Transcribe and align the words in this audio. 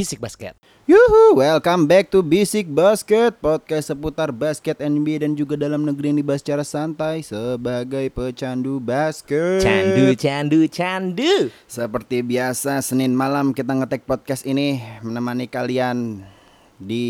Bisik 0.00 0.16
Basket. 0.16 0.56
Yuhu, 0.88 1.36
welcome 1.36 1.84
back 1.84 2.08
to 2.08 2.24
Basic 2.24 2.64
Basket 2.64 3.36
Podcast 3.36 3.92
seputar 3.92 4.32
basket 4.32 4.80
NBA 4.80 5.20
dan 5.20 5.36
juga 5.36 5.60
dalam 5.60 5.84
negeri 5.84 6.08
yang 6.08 6.24
dibahas 6.24 6.40
secara 6.40 6.64
santai 6.64 7.20
Sebagai 7.20 8.08
pecandu 8.08 8.80
basket 8.80 9.60
Candu, 9.60 10.16
candu, 10.16 10.64
candu. 10.72 11.52
Seperti 11.68 12.24
biasa 12.24 12.80
Senin 12.80 13.12
malam 13.12 13.52
kita 13.52 13.76
ngetek 13.76 14.08
podcast 14.08 14.48
ini 14.48 14.80
Menemani 15.04 15.44
kalian 15.44 16.24
di 16.80 17.04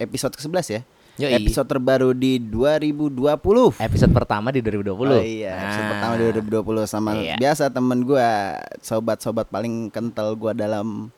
episode 0.00 0.32
ke-11 0.40 0.66
ya 0.72 0.82
Yoi. 1.20 1.36
Episode 1.36 1.68
terbaru 1.68 2.16
di 2.16 2.40
2020 2.40 3.76
Episode 3.76 4.12
pertama 4.16 4.48
di 4.48 4.64
2020. 4.64 4.88
Oh 5.04 5.20
iya, 5.20 5.52
episode 5.68 5.84
Nah. 5.84 5.90
pertama 5.92 6.12
di 6.16 6.24
2020 6.32 6.88
sama 6.88 7.10
Iya. 7.12 7.36
biasa 7.36 7.68
temen 7.68 8.08
gua, 8.08 8.56
sobat-sobat 8.80 9.52
paling 9.52 9.92
kental 9.92 10.32
gua 10.32 10.56
dalam 10.56 11.12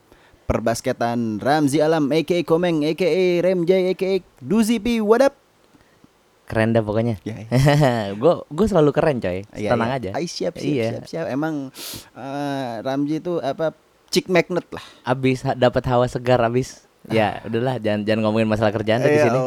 perbasketan 0.52 1.41
Ramzi 1.41 1.80
Alam, 1.80 2.12
aka 2.12 2.45
Komeng, 2.45 2.84
aka 2.84 3.09
Remjay, 3.41 3.88
aka 3.88 4.20
Duzi 4.37 4.77
P, 4.77 5.01
what 5.01 5.24
up? 5.24 5.33
Keren 6.45 6.77
dah 6.77 6.84
pokoknya. 6.84 7.16
Ya, 7.24 7.48
Gue 8.21 8.45
gue 8.45 8.66
selalu 8.68 8.93
keren 8.93 9.16
coy. 9.16 9.49
Iya, 9.57 9.73
Tenang 9.73 9.88
iya. 9.88 9.96
aja. 9.96 10.10
Ay, 10.12 10.29
siap, 10.29 10.52
siap, 10.54 10.68
Iya. 10.68 10.88
siap, 10.93 11.04
siap. 11.09 11.27
Emang 11.27 11.73
eh, 12.12 12.73
Ramzi 12.85 13.16
itu 13.18 13.40
apa? 13.40 13.73
Chick 14.12 14.29
magnet 14.29 14.68
lah. 14.68 14.85
Abis 15.02 15.40
ha- 15.40 15.57
dapat 15.57 15.80
hawa 15.88 16.04
segar 16.04 16.37
abis. 16.38 16.84
Ya 17.09 17.40
udahlah 17.43 17.80
jangan 17.80 18.05
jangan 18.05 18.21
ngomongin 18.23 18.46
masalah 18.46 18.71
kerjaan 18.71 19.01
di 19.01 19.09
Ya 19.10 19.27
sini. 19.27 19.40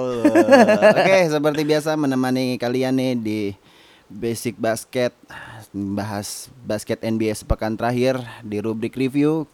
Oke, 0.98 1.18
seperti 1.30 1.62
biasa 1.64 1.94
menemani 1.94 2.58
kalian 2.58 2.98
nih 2.98 3.14
di 3.14 3.40
Basic 4.10 4.58
Basket 4.58 5.14
bahas 5.72 6.50
basket 6.60 7.00
NBA 7.00 7.32
sepekan 7.32 7.78
terakhir 7.78 8.18
di 8.42 8.58
rubrik 8.58 8.96
review 8.96 9.46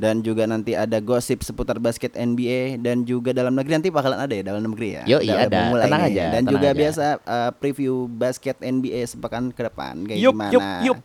dan 0.00 0.24
juga 0.24 0.48
nanti 0.48 0.72
ada 0.72 0.96
gosip 0.98 1.44
seputar 1.44 1.76
basket 1.76 2.16
NBA 2.16 2.80
dan 2.80 3.04
juga 3.04 3.30
dalam 3.30 3.52
negeri 3.52 3.76
nanti 3.76 3.92
bakalan 3.92 4.16
ada 4.16 4.32
ya 4.32 4.40
dalam 4.42 4.64
negeri 4.64 4.88
ya. 4.96 5.02
Yo, 5.04 5.18
iya, 5.20 5.44
ada. 5.44 5.68
mulai 5.68 5.84
Tenang 5.84 6.02
nih. 6.02 6.10
aja, 6.10 6.24
Dan 6.24 6.40
tenang 6.40 6.52
juga 6.56 6.66
aja. 6.66 6.78
biasa 6.80 7.04
uh, 7.20 7.50
preview 7.54 7.94
basket 8.08 8.56
NBA 8.58 9.04
sepekan 9.04 9.52
ke 9.52 9.60
depan 9.60 10.08
kayak 10.08 10.18
Yup, 10.18 10.32
gimana. 10.32 10.50
yup, 10.50 10.64
yup. 10.82 10.98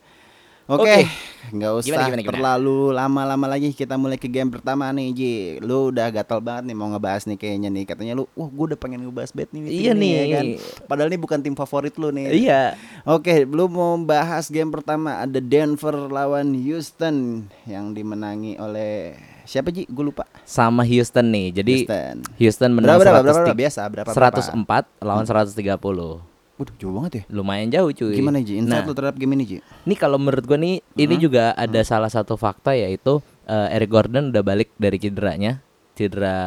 Oke, 0.66 0.82
Oke. 0.82 1.06
nggak 1.54 1.72
usah 1.78 1.86
Gimana, 1.86 2.04
gimana, 2.10 2.22
gimana? 2.26 2.34
terlalu 2.34 2.78
lama-lama 2.90 3.46
lagi 3.46 3.70
kita 3.70 3.94
mulai 3.94 4.18
ke 4.18 4.26
game 4.26 4.50
pertama 4.50 4.90
nih 4.90 5.14
Ji. 5.14 5.34
Lu 5.62 5.94
udah 5.94 6.10
gatal 6.10 6.42
banget 6.42 6.66
nih 6.66 6.74
mau 6.74 6.90
ngebahas 6.90 7.22
nih 7.30 7.38
kayaknya 7.38 7.70
nih. 7.70 7.86
Katanya 7.86 8.18
lu, 8.18 8.26
wah 8.34 8.50
gue 8.50 8.74
udah 8.74 8.78
pengen 8.82 9.06
ngebahas 9.06 9.30
bet 9.30 9.54
nih. 9.54 9.62
Iya 9.62 9.94
nih. 9.94 10.10
ya 10.10 10.24
kan? 10.34 10.44
Padahal 10.90 11.14
ini 11.14 11.22
bukan 11.22 11.38
tim 11.38 11.54
favorit 11.54 11.94
lu 11.94 12.10
nih. 12.10 12.34
Iya. 12.34 12.74
Oke, 13.06 13.46
lu 13.46 13.70
mau 13.70 13.94
bahas 14.02 14.50
game 14.50 14.74
pertama 14.74 15.22
ada 15.22 15.38
Denver 15.38 16.10
lawan 16.10 16.50
Houston 16.58 17.46
yang 17.62 17.94
dimenangi 17.94 18.58
oleh 18.58 19.14
siapa 19.46 19.70
Ji? 19.70 19.86
Gue 19.86 20.10
lupa. 20.10 20.26
Sama 20.42 20.82
Houston 20.82 21.30
nih. 21.30 21.62
Jadi 21.62 21.86
Houston. 21.86 22.16
Houston 22.42 22.70
menang 22.74 22.98
Berapa, 22.98 23.22
berapa, 23.22 23.22
berapa, 23.22 23.38
103 23.38 23.46
berapa? 23.46 23.54
Biasa, 23.54 23.80
berapa, 23.86 24.10
berapa? 24.10 24.42
104 24.42 25.06
lawan 25.06 25.24
130. 25.30 26.35
Waduh, 26.56 26.74
jauh 26.80 26.92
banget 26.96 27.12
ya. 27.12 27.22
Lumayan 27.28 27.68
jauh 27.68 27.92
cuy. 27.92 28.16
Gimana 28.16 28.40
Ji? 28.40 28.56
Insight 28.56 28.80
Nah, 28.80 28.88
lu 28.88 28.96
terhadap 28.96 29.20
game 29.20 29.36
ini 29.36 29.44
Ji? 29.44 29.58
Ini 29.60 29.94
kalau 30.00 30.16
menurut 30.16 30.40
gue 30.40 30.56
nih 30.56 30.80
ini 30.96 31.14
juga 31.20 31.52
ada 31.52 31.80
salah 31.84 32.08
satu 32.08 32.40
fakta 32.40 32.72
yaitu 32.72 33.20
eh, 33.44 33.76
Eric 33.76 33.92
Gordon 33.92 34.32
udah 34.32 34.40
balik 34.40 34.72
dari 34.80 34.96
cederanya, 34.96 35.60
cedera 35.92 36.40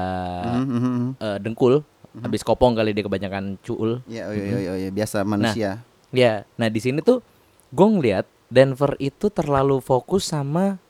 mhm. 0.65 1.21
eh, 1.21 1.37
dengkul, 1.37 1.85
habis 2.17 2.41
kopong 2.41 2.73
kali 2.73 2.97
dia 2.97 3.05
kebanyakan 3.05 3.61
cuul. 3.61 4.01
Ya, 4.09 4.29
oh, 4.29 4.33
iya, 4.33 4.57
iya, 4.57 4.73
iya, 4.87 4.89
biasa 4.89 5.21
manusia. 5.21 5.85
Ya, 6.09 6.41
nah 6.57 6.73
di 6.73 6.81
sini 6.81 7.05
tuh 7.05 7.21
gue 7.69 7.87
ngeliat 7.87 8.25
Denver 8.49 8.97
itu 8.97 9.29
terlalu 9.29 9.77
fokus 9.77 10.33
sama 10.33 10.81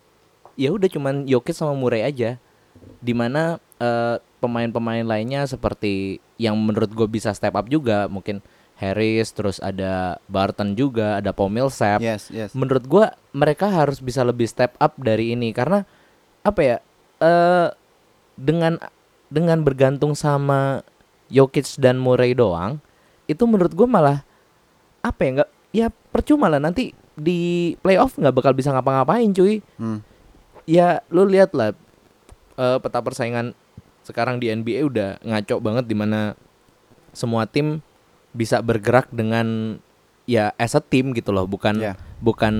ya 0.55 0.71
udah 0.71 0.87
cuman 0.87 1.27
Jokic 1.27 1.55
sama 1.55 1.75
Murray 1.75 2.07
aja, 2.07 2.39
di 3.03 3.11
mana 3.11 3.59
eh, 3.83 4.15
pemain-pemain 4.39 5.03
lainnya 5.03 5.43
seperti 5.43 6.23
yang 6.39 6.55
menurut 6.55 6.87
gue 6.91 7.07
bisa 7.07 7.35
step 7.35 7.55
up 7.55 7.67
juga 7.67 8.07
mungkin 8.07 8.39
Harris, 8.79 9.35
terus 9.35 9.59
ada 9.59 10.23
Barton 10.31 10.71
juga, 10.71 11.19
ada 11.19 11.35
Paul 11.35 11.51
Millsap. 11.51 11.99
Yes, 11.99 12.31
yes. 12.31 12.55
menurut 12.55 12.87
gua 12.87 13.11
mereka 13.35 13.67
harus 13.67 13.99
bisa 13.99 14.23
lebih 14.23 14.47
step 14.47 14.79
up 14.79 14.95
dari 14.95 15.35
ini 15.35 15.51
karena 15.51 15.83
apa 16.41 16.61
ya 16.63 16.77
eh 17.19 17.67
dengan 18.39 18.79
dengan 19.27 19.59
bergantung 19.61 20.15
sama 20.15 20.79
Jokic 21.27 21.75
dan 21.75 21.99
Murray 21.99 22.31
doang 22.31 22.79
itu 23.27 23.43
menurut 23.43 23.75
gua 23.75 23.85
malah 23.85 24.17
apa 25.03 25.19
ya 25.21 25.29
nggak 25.35 25.49
ya 25.69 25.87
percuma 26.09 26.47
lah 26.47 26.63
nanti 26.63 26.95
di 27.19 27.75
playoff 27.83 28.15
nggak 28.15 28.31
bakal 28.31 28.55
bisa 28.55 28.71
ngapa-ngapain 28.71 29.29
cuy 29.35 29.59
Hmm. 29.75 29.99
ya 30.63 31.03
lu 31.11 31.27
lihat 31.27 31.51
lah 31.51 31.75
eh, 32.55 32.77
peta 32.79 33.03
persaingan 33.03 33.51
sekarang 34.07 34.39
di 34.39 34.49
NBA 34.49 34.87
udah 34.87 35.09
ngaco 35.21 35.59
banget 35.59 35.85
di 35.85 35.93
mana 35.93 36.33
semua 37.11 37.43
tim 37.45 37.83
bisa 38.31 38.61
bergerak 38.61 39.09
dengan 39.09 39.77
ya 40.23 40.53
as 40.55 40.73
a 40.73 40.81
team 40.81 41.11
gitu 41.11 41.33
loh 41.33 41.45
bukan 41.45 41.81
Ya. 41.81 41.93
bukan 42.21 42.53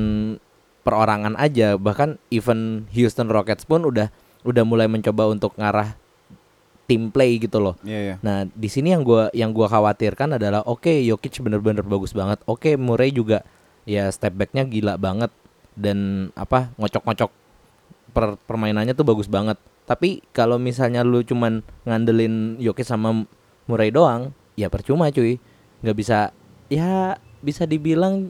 perorangan 0.82 1.38
aja 1.38 1.78
bahkan 1.78 2.18
even 2.30 2.90
Houston 2.90 3.30
Rockets 3.30 3.64
pun 3.64 3.86
udah 3.86 4.10
udah 4.42 4.64
mulai 4.64 4.90
mencoba 4.90 5.30
untuk 5.30 5.54
ngarah 5.54 5.94
team 6.86 7.14
play 7.14 7.38
gitu 7.38 7.62
loh 7.62 7.78
Iya, 7.86 8.00
iya. 8.02 8.16
Nah, 8.26 8.50
di 8.50 8.66
sini 8.66 8.90
yang 8.90 9.06
gua 9.06 9.30
yang 9.30 9.54
gua 9.54 9.70
khawatirkan 9.70 10.42
adalah 10.42 10.66
oke 10.66 10.90
Jokic 10.90 11.38
bener-bener 11.40 11.86
bagus 11.86 12.12
banget. 12.12 12.42
Oke 12.50 12.74
Murray 12.74 13.14
juga 13.14 13.46
ya 13.86 14.10
step 14.10 14.34
backnya 14.34 14.66
gila 14.66 14.98
banget 14.98 15.30
dan 15.78 16.30
apa 16.34 16.74
ngocok-ngocok 16.76 17.30
per- 18.10 18.42
permainannya 18.42 18.98
tuh 18.98 19.06
bagus 19.06 19.30
banget. 19.30 19.62
Tapi 19.86 20.26
kalau 20.34 20.58
misalnya 20.58 21.06
lu 21.06 21.22
cuman 21.22 21.62
ngandelin 21.86 22.58
Jokic 22.58 22.86
sama 22.86 23.26
Murray 23.70 23.94
doang, 23.94 24.34
ya 24.58 24.66
percuma 24.66 25.14
cuy. 25.14 25.38
Nggak 25.80 25.96
bisa 25.96 26.32
ya 26.68 27.16
bisa 27.40 27.64
dibilang 27.64 28.30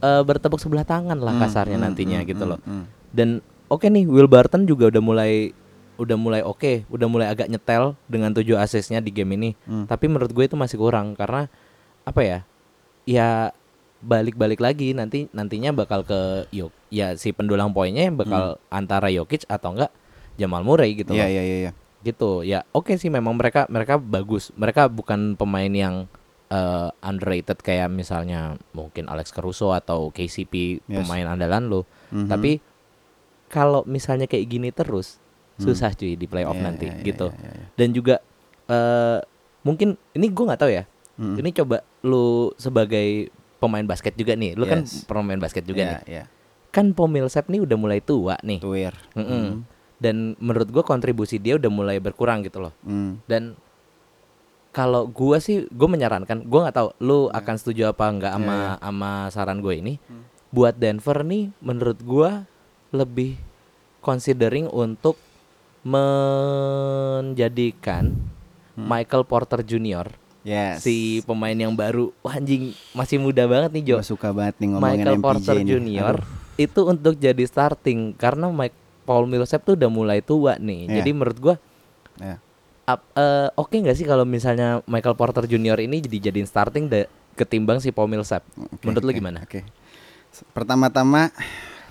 eh, 0.00 0.22
bertepuk 0.22 0.58
sebelah 0.58 0.84
tangan 0.84 1.16
lah 1.16 1.32
Hmm, 1.32 1.42
kasarnya 1.42 1.76
hmm, 1.76 1.84
nantinya 1.84 2.18
hmm, 2.20 2.28
gitu 2.28 2.44
hmm, 2.44 2.50
loh. 2.50 2.60
hmm. 2.60 2.84
Dan 3.10 3.28
oke 3.66 3.86
nih 3.86 4.04
Will 4.04 4.26
Barton 4.26 4.64
juga 4.64 4.90
udah 4.90 5.00
mulai 5.00 5.32
udah 5.94 6.18
mulai 6.18 6.42
oke, 6.42 6.90
udah 6.90 7.06
mulai 7.06 7.30
agak 7.30 7.46
nyetel 7.46 7.94
dengan 8.04 8.34
tujuh 8.34 8.58
asisnya 8.58 8.98
di 8.98 9.14
game 9.14 9.38
ini. 9.38 9.50
Hmm. 9.62 9.86
Tapi 9.86 10.10
menurut 10.10 10.28
gue 10.28 10.44
itu 10.44 10.58
masih 10.58 10.74
kurang 10.74 11.14
karena 11.14 11.46
apa 12.02 12.20
ya? 12.20 12.38
Ya 13.04 13.54
balik-balik 14.02 14.58
lagi 14.58 14.90
nanti 14.90 15.30
nantinya 15.30 15.70
bakal 15.70 16.02
ke 16.02 16.50
Yok. 16.50 16.74
Ya 16.90 17.14
si 17.14 17.30
pendulang 17.30 17.70
poinnya 17.70 18.10
bakal 18.10 18.58
antara 18.68 19.06
Jokic 19.08 19.46
atau 19.46 19.72
enggak 19.72 19.94
Jamal 20.34 20.66
Murray 20.66 20.98
gitu 20.98 21.14
Hmm. 21.14 21.22
Iya, 21.22 21.24
loh. 21.24 21.30
iya, 21.30 21.42
iya, 21.44 21.56
iya. 21.60 21.72
Gitu. 22.04 22.44
Ya 22.44 22.68
oke 22.70 22.94
sih 22.94 23.08
memang 23.08 23.34
mereka 23.34 23.64
mereka 23.66 23.96
bagus. 23.96 24.52
Mereka 24.52 24.86
bukan 24.86 25.34
pemain 25.34 25.68
yang 25.68 26.04
eh, 26.46 26.88
underrated 27.00 27.58
kayak 27.58 27.88
misalnya 27.88 28.54
mungkin 28.70 29.08
Alex 29.08 29.32
Caruso 29.32 29.72
atau 29.72 30.12
KCP 30.12 30.84
Yes. 30.84 31.02
pemain 31.02 31.26
andalan 31.26 31.66
lo. 31.66 31.80
Mhm. 32.12 32.28
Tapi 32.28 32.52
kalau 33.48 33.82
misalnya 33.84 34.26
kayak 34.26 34.46
gini 34.46 34.68
terus 34.68 35.16
susah 35.54 35.94
cuy 35.94 36.14
di 36.14 36.26
playoff 36.26 36.52
Iya, 36.52 36.64
nanti 36.64 36.86
iya, 36.86 36.94
iya, 36.94 37.04
gitu. 37.04 37.26
iya, 37.30 37.48
iya. 37.48 37.66
Dan 37.74 37.88
juga 37.90 38.14
eh 38.66 39.18
mungkin 39.62 39.94
ini 40.12 40.26
gue 40.28 40.44
nggak 40.44 40.60
tahu 40.60 40.70
ya. 40.70 40.84
Mhm. 41.16 41.34
Ini 41.38 41.50
coba 41.54 41.76
lu 42.02 42.26
sebagai 42.56 43.30
pemain 43.56 43.86
basket 43.86 44.12
juga 44.12 44.34
nih. 44.34 44.52
Lu 44.52 44.66
kan 44.66 44.82
Yes. 44.82 45.06
pemain 45.06 45.38
basket 45.38 45.64
juga 45.64 45.80
Iya, 45.80 45.90
nih. 45.90 46.00
iya. 46.06 46.24
Kan 46.68 46.90
Paul 46.90 47.08
Millsap 47.08 47.46
nih 47.46 47.62
udah 47.62 47.78
mulai 47.78 48.02
tua 48.02 48.34
nih. 48.42 48.58
Tuir. 48.58 48.92
Mm-mm. 49.14 49.62
Dan 50.04 50.36
menurut 50.36 50.68
gue 50.68 50.84
kontribusi 50.84 51.40
dia 51.40 51.56
udah 51.56 51.72
mulai 51.72 51.96
berkurang 51.96 52.44
gitu 52.44 52.60
loh. 52.60 52.76
Hmm. 52.84 53.16
Dan 53.24 53.56
kalau 54.68 55.06
gua 55.06 55.38
sih 55.38 55.64
gue 55.64 55.88
menyarankan, 55.88 56.44
gua 56.44 56.68
nggak 56.68 56.76
tahu 56.76 56.88
lu 57.00 57.30
akan 57.30 57.54
setuju 57.56 57.94
apa 57.94 58.04
nggak 58.10 58.32
sama 58.36 58.52
Iya, 58.52 58.72
sama 58.82 59.10
saran 59.32 59.64
gue 59.64 59.74
ini. 59.80 59.94
Hmm. 60.04 60.28
Buat 60.50 60.76
Denver 60.76 61.24
nih 61.24 61.48
menurut 61.58 61.96
gua 62.04 62.44
lebih 62.92 63.40
considering 63.98 64.68
untuk 64.68 65.16
menjadikan 66.84 68.12
Michael 68.74 69.24
Porter 69.24 69.62
Jr. 69.62 70.10
Yes. 70.44 70.84
si 70.84 71.24
pemain 71.24 71.56
yang 71.56 71.72
baru 71.72 72.12
Wah, 72.20 72.36
anjing 72.36 72.76
masih 72.92 73.16
muda 73.16 73.48
banget 73.48 73.72
nih 73.72 73.84
Jo 73.88 73.96
Gua 73.96 74.04
suka 74.04 74.28
banget 74.28 74.60
nih 74.60 74.76
ngomongin 74.76 75.00
Michael 75.00 75.16
MPJ 75.16 75.24
Porter. 75.24 75.56
Jr. 75.64 76.14
Aduh. 76.20 76.28
itu 76.60 76.80
untuk 76.84 77.14
jadi 77.16 77.44
starting 77.48 78.12
karena 78.12 78.52
Mike 78.52 78.76
Paul 79.04 79.24
Millsap 79.24 79.62
tuh 79.62 79.74
udah 79.74 79.86
mulai 79.86 80.18
tua 80.18 80.56
nih 80.56 80.86
Iya. 80.86 80.94
jadi 80.98 81.10
menurut 81.12 81.38
gua 81.38 81.54
Ya. 82.14 82.38
ap- 82.84 83.10
eh, 83.12 83.48
oke 83.52 83.74
nggak 83.74 83.94
sih 83.94 84.02
kalau 84.02 84.22
misalnya 84.22 84.80
Michael 84.84 85.14
Porter 85.14 85.44
Jr. 85.44 85.78
ini 85.78 86.00
jadi 86.00 86.28
jadiin 86.28 86.44
starting 86.44 86.86
da- 86.86 87.06
ketimbang 87.34 87.78
si 87.78 87.90
Paul 87.90 88.06
Millsap 88.06 88.46
Oke, 88.54 88.82
menurut 88.82 89.02
lu 89.02 89.10
oke, 89.10 89.18
gimana 89.18 89.38
Oke. 89.40 89.66
S- 90.28 90.46
Pertama-tama 90.48 91.30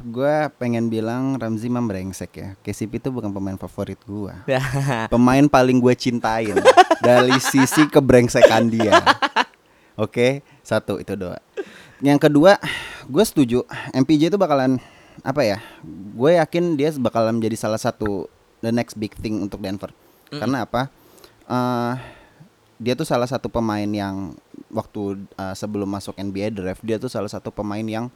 gua 0.01 0.47
pengen 0.51 0.87
bilang 0.87 1.35
Ramzi 1.35 1.67
mah 1.67 1.79
brengsek 1.79 2.31
ya. 2.33 2.47
KCP 2.57 2.97
itu 2.97 3.09
bukan 3.09 3.29
pemain 3.29 3.55
favorit 3.57 3.95
gua. 4.03 4.43
pemain 5.13 5.45
paling 5.45 5.77
gue 5.77 5.93
cintain 5.93 6.51
dari 6.99 7.35
sisi 7.37 7.87
kebrengsekan 7.87 8.67
dia. 8.67 8.99
Oke, 9.95 10.41
satu 10.59 10.97
itu 10.97 11.13
doa. 11.13 11.37
Yang 11.99 12.19
kedua, 12.21 12.57
gue 13.05 13.23
setuju 13.23 13.63
MPJ 13.93 14.27
itu 14.27 14.35
bakalan 14.35 14.75
apa 15.21 15.41
ya? 15.45 15.57
Gue 16.17 16.41
yakin 16.41 16.73
dia 16.73 16.89
bakalan 16.97 17.37
menjadi 17.37 17.57
salah 17.59 17.77
satu 17.77 18.25
the 18.63 18.73
next 18.73 18.97
big 18.97 19.13
thing 19.19 19.43
untuk 19.43 19.61
Denver. 19.61 19.93
Mm. 20.33 20.39
Karena 20.41 20.57
apa? 20.65 20.81
Eh, 21.45 21.93
dia 22.81 22.93
tuh 22.97 23.05
salah 23.05 23.29
satu 23.29 23.51
pemain 23.51 23.85
yang 23.85 24.33
waktu 24.73 25.21
eh, 25.37 25.53
sebelum 25.53 25.85
masuk 25.85 26.17
NBA 26.17 26.49
draft 26.55 26.81
dia 26.81 26.97
tuh 26.97 27.11
salah 27.11 27.29
satu 27.29 27.53
pemain 27.53 27.85
yang 27.85 28.09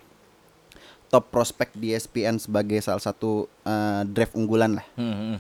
top 1.07 1.31
prospek 1.31 1.71
di 1.77 1.95
ESPN 1.95 2.35
sebagai 2.41 2.79
salah 2.81 3.03
satu 3.03 3.45
eh, 3.63 4.01
draft 4.09 4.33
unggulan 4.33 4.79
lah. 4.81 4.87
Hmm. 4.97 5.37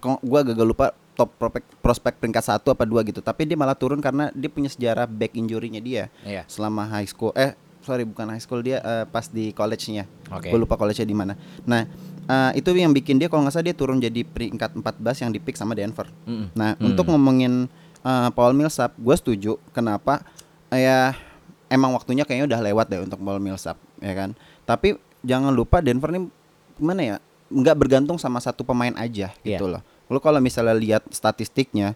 Kok 0.00 0.24
gua 0.24 0.40
gagal 0.42 0.66
lupa 0.66 0.86
top 1.16 1.32
prospek 1.38 1.64
prospek 1.80 2.14
peringkat 2.20 2.44
satu 2.44 2.74
apa 2.74 2.84
dua 2.86 3.02
gitu. 3.06 3.20
Tapi 3.22 3.46
dia 3.46 3.54
malah 3.58 3.76
turun 3.76 3.98
karena 4.02 4.30
dia 4.34 4.50
punya 4.50 4.68
sejarah 4.70 5.06
back 5.06 5.32
injury-nya 5.34 5.80
dia 5.80 6.04
Iya. 6.26 6.42
selama 6.46 6.86
high 6.90 7.06
school. 7.06 7.30
Eh 7.36 7.54
sorry 7.86 8.02
bukan 8.02 8.26
high 8.28 8.42
school 8.42 8.58
dia 8.58 8.78
eh, 8.78 9.04
pas 9.06 9.24
di 9.24 9.50
college-nya. 9.50 10.04
Oke. 10.28 10.50
Gue 10.50 10.58
lupa 10.58 10.74
college-nya 10.74 11.06
di 11.06 11.14
mana. 11.14 11.38
Nah 11.62 11.86
eh, 12.26 12.50
itu 12.58 12.74
yang 12.74 12.90
bikin 12.90 13.16
dia 13.16 13.30
kalau 13.30 13.40
nggak 13.40 13.54
salah 13.54 13.64
dia 13.64 13.72
turun 13.72 13.96
jadi 13.96 14.20
peringkat 14.20 14.74
14 14.74 14.82
yang 15.22 15.30
dipick 15.30 15.54
sama 15.54 15.72
Denver. 15.72 16.10
Mm-mm. 16.26 16.50
Nah, 16.52 16.74
Hmm. 16.74 16.90
untuk 16.90 17.06
ngomongin 17.06 17.70
uh, 18.02 18.28
Paul 18.30 18.52
Millsap, 18.52 18.92
gue 18.92 19.14
setuju. 19.14 19.62
Kenapa? 19.70 20.26
Ya, 20.68 21.14
emang 21.66 21.90
waktunya 21.90 22.22
kayaknya 22.22 22.50
udah 22.50 22.60
lewat 22.60 22.86
deh 22.88 23.00
untuk 23.00 23.18
Paul 23.18 23.38
Millsap, 23.38 23.78
ya 23.98 24.12
kan. 24.12 24.34
Tapi 24.62 24.94
jangan 25.22 25.50
lupa 25.50 25.78
Denver 25.78 26.10
nih 26.10 26.26
gimana 26.74 27.00
ya? 27.00 27.16
Nggak 27.46 27.76
bergantung 27.78 28.18
sama 28.18 28.38
satu 28.38 28.62
pemain 28.62 28.90
aja 28.94 29.30
Iya. 29.40 29.56
gitu 29.56 29.70
loh. 29.70 29.82
Lo 30.06 30.18
kalau 30.18 30.38
misalnya 30.38 30.74
lihat 30.74 31.06
statistiknya, 31.10 31.94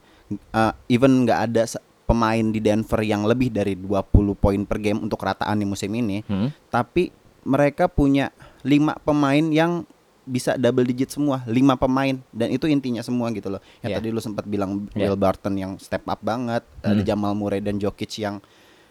uh, 0.50 0.70
even 0.86 1.22
nggak 1.22 1.50
ada 1.50 1.62
pemain 2.10 2.44
di 2.44 2.58
Denver 2.58 3.00
yang 3.00 3.22
lebih 3.22 3.48
dari 3.48 3.74
20 3.74 4.02
poin 4.34 4.60
per 4.62 4.78
game 4.78 4.98
untuk 4.98 5.18
rataan 5.18 5.54
di 5.54 5.64
musim 5.64 5.90
ini, 5.92 6.20
Hmm. 6.22 6.50
tapi 6.66 7.14
mereka 7.40 7.86
punya 7.86 8.34
lima 8.60 8.98
pemain 8.98 9.40
yang 9.44 9.86
bisa 10.22 10.54
double 10.54 10.84
digit 10.84 11.08
semua 11.08 11.42
lima 11.44 11.74
pemain 11.74 12.14
dan 12.30 12.48
itu 12.48 12.62
intinya 12.64 13.00
semua 13.00 13.30
gitu 13.30 13.48
loh 13.48 13.58
yang 13.80 13.90
Iya. 13.90 13.98
tadi 13.98 14.08
lu 14.08 14.20
sempat 14.20 14.44
bilang 14.44 14.86
Iya. 14.92 15.06
Will 15.06 15.16
Barton 15.16 15.54
yang 15.54 15.72
step 15.76 16.04
up 16.04 16.20
banget 16.20 16.62
ada 16.78 16.92
Hmm. 16.92 17.02
Jamal 17.04 17.32
Murray 17.32 17.58
dan 17.58 17.78
Jokic 17.78 18.12
yang 18.16 18.38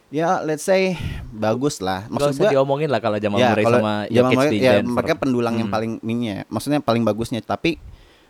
ya 0.10 0.42
let's 0.42 0.66
say 0.66 0.98
bagus 1.30 1.80
lah 1.80 2.10
maksud 2.10 2.33
gua 2.36 2.50
diomongin 2.50 2.89
lah 2.89 2.98
kalau 2.98 3.16
Jamal 3.16 3.38
ya 3.38 3.54
Murray 3.54 3.63
sama 3.63 3.77
Jamal 4.04 4.10
Jokic 4.10 4.36
Murray 4.36 4.51
di 4.51 4.57
ya 4.60 4.74
Denver. 4.75 4.95
mereka 4.98 5.13
pendulang 5.16 5.56
yang 5.56 5.69
Hmm. 5.69 5.75
paling 5.77 5.92
ini 6.01 6.25
ya 6.25 6.38
maksudnya 6.50 6.80
paling 6.81 7.04
bagusnya 7.04 7.39
tapi 7.39 7.77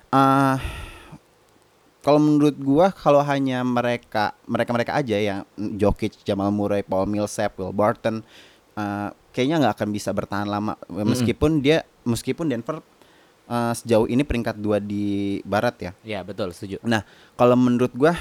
eh 0.10 0.56
kalau 2.00 2.20
menurut 2.20 2.56
gua 2.60 2.92
kalau 2.96 3.20
hanya 3.24 3.60
mereka 3.64 4.32
mereka 4.48 4.72
mereka 4.72 4.92
aja 4.96 5.16
yang 5.20 5.40
Jokic, 5.56 6.24
Jamal 6.24 6.48
Murray, 6.50 6.84
Paul 6.84 7.08
Millsap, 7.12 7.60
Will 7.60 7.76
Barton 7.76 8.24
eh, 8.76 9.10
kayaknya 9.36 9.68
nggak 9.68 9.74
akan 9.80 9.90
bisa 9.92 10.10
bertahan 10.16 10.48
lama 10.48 10.80
meskipun 10.88 11.60
dia 11.60 11.84
meskipun 12.08 12.48
Denver 12.48 12.80
eh, 13.48 13.74
sejauh 13.76 14.08
ini 14.08 14.24
peringkat 14.24 14.56
dua 14.60 14.80
di 14.80 15.40
Barat 15.44 15.76
ya. 15.80 15.92
Ya 16.04 16.20
betul 16.24 16.56
setuju. 16.56 16.80
Nah 16.88 17.04
kalau 17.36 17.60
menurut 17.60 17.92
gua 17.96 18.16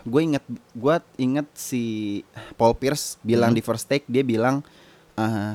gue 0.00 0.22
inget 0.24 0.44
gue 0.72 0.96
inget 1.20 1.44
si 1.52 1.82
Paul 2.56 2.72
Pierce 2.72 3.20
bilang 3.20 3.52
Hmm. 3.52 3.58
di 3.58 3.62
first 3.62 3.84
take 3.84 4.08
dia 4.08 4.24
bilang 4.24 4.64
eh, 5.20 5.54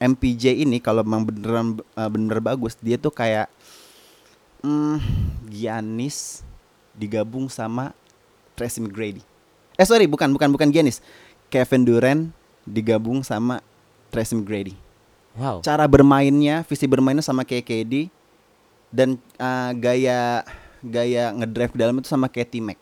MPJ 0.00 0.64
ini 0.64 0.80
kalau 0.80 1.04
memang 1.04 1.28
beneran 1.28 1.66
eh, 1.92 2.08
bener 2.08 2.40
bagus 2.40 2.72
dia 2.80 2.96
tuh 2.96 3.12
kayak 3.12 3.52
hmm, 4.64 4.96
Giannis 5.52 6.45
digabung 6.96 7.46
sama 7.46 7.92
Tracy 8.56 8.80
McGrady. 8.80 9.22
Eh 9.76 9.84
sorry 9.84 10.08
bukan 10.08 10.32
bukan 10.32 10.48
bukan 10.50 10.68
Giannis. 10.72 11.04
Kevin 11.52 11.86
Durant 11.86 12.22
digabung 12.66 13.22
sama 13.22 13.62
Tracy 14.10 14.34
McGrady. 14.34 14.74
Wow. 15.36 15.60
Cara 15.60 15.84
bermainnya, 15.84 16.64
visi 16.64 16.88
bermainnya 16.88 17.20
sama 17.20 17.44
kayak 17.44 17.68
KD 17.68 18.08
dan 18.88 19.20
eh, 19.36 19.70
gaya 19.76 20.42
gaya 20.80 21.34
ngedrive 21.34 21.74
dalam 21.76 21.94
itu 22.00 22.08
sama 22.08 22.30
kayak 22.30 22.48
T-Mac. 22.52 22.78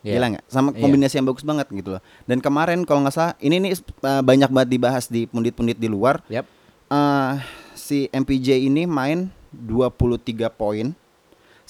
Iya. 0.00 0.16
Gila 0.16 0.26
nggak? 0.36 0.44
Sama 0.48 0.68
Iya. 0.72 0.80
kombinasi 0.80 1.14
yang 1.20 1.28
bagus 1.28 1.44
banget 1.44 1.66
gitu 1.68 1.90
loh. 1.98 2.02
Dan 2.24 2.40
kemarin 2.40 2.88
kalau 2.88 3.04
nggak 3.04 3.14
salah, 3.14 3.34
ini 3.36 3.60
nih 3.60 3.72
uh, 3.76 4.24
banyak 4.24 4.48
banget 4.48 4.68
dibahas 4.72 5.04
di 5.12 5.28
pundit-pundit 5.28 5.76
di 5.76 5.88
luar. 5.92 6.24
Yap. 6.32 6.48
Uh, 6.88 7.36
si 7.76 8.08
MPJ 8.08 8.64
ini 8.64 8.88
main 8.88 9.28
23 9.52 10.48
poin, 10.48 10.96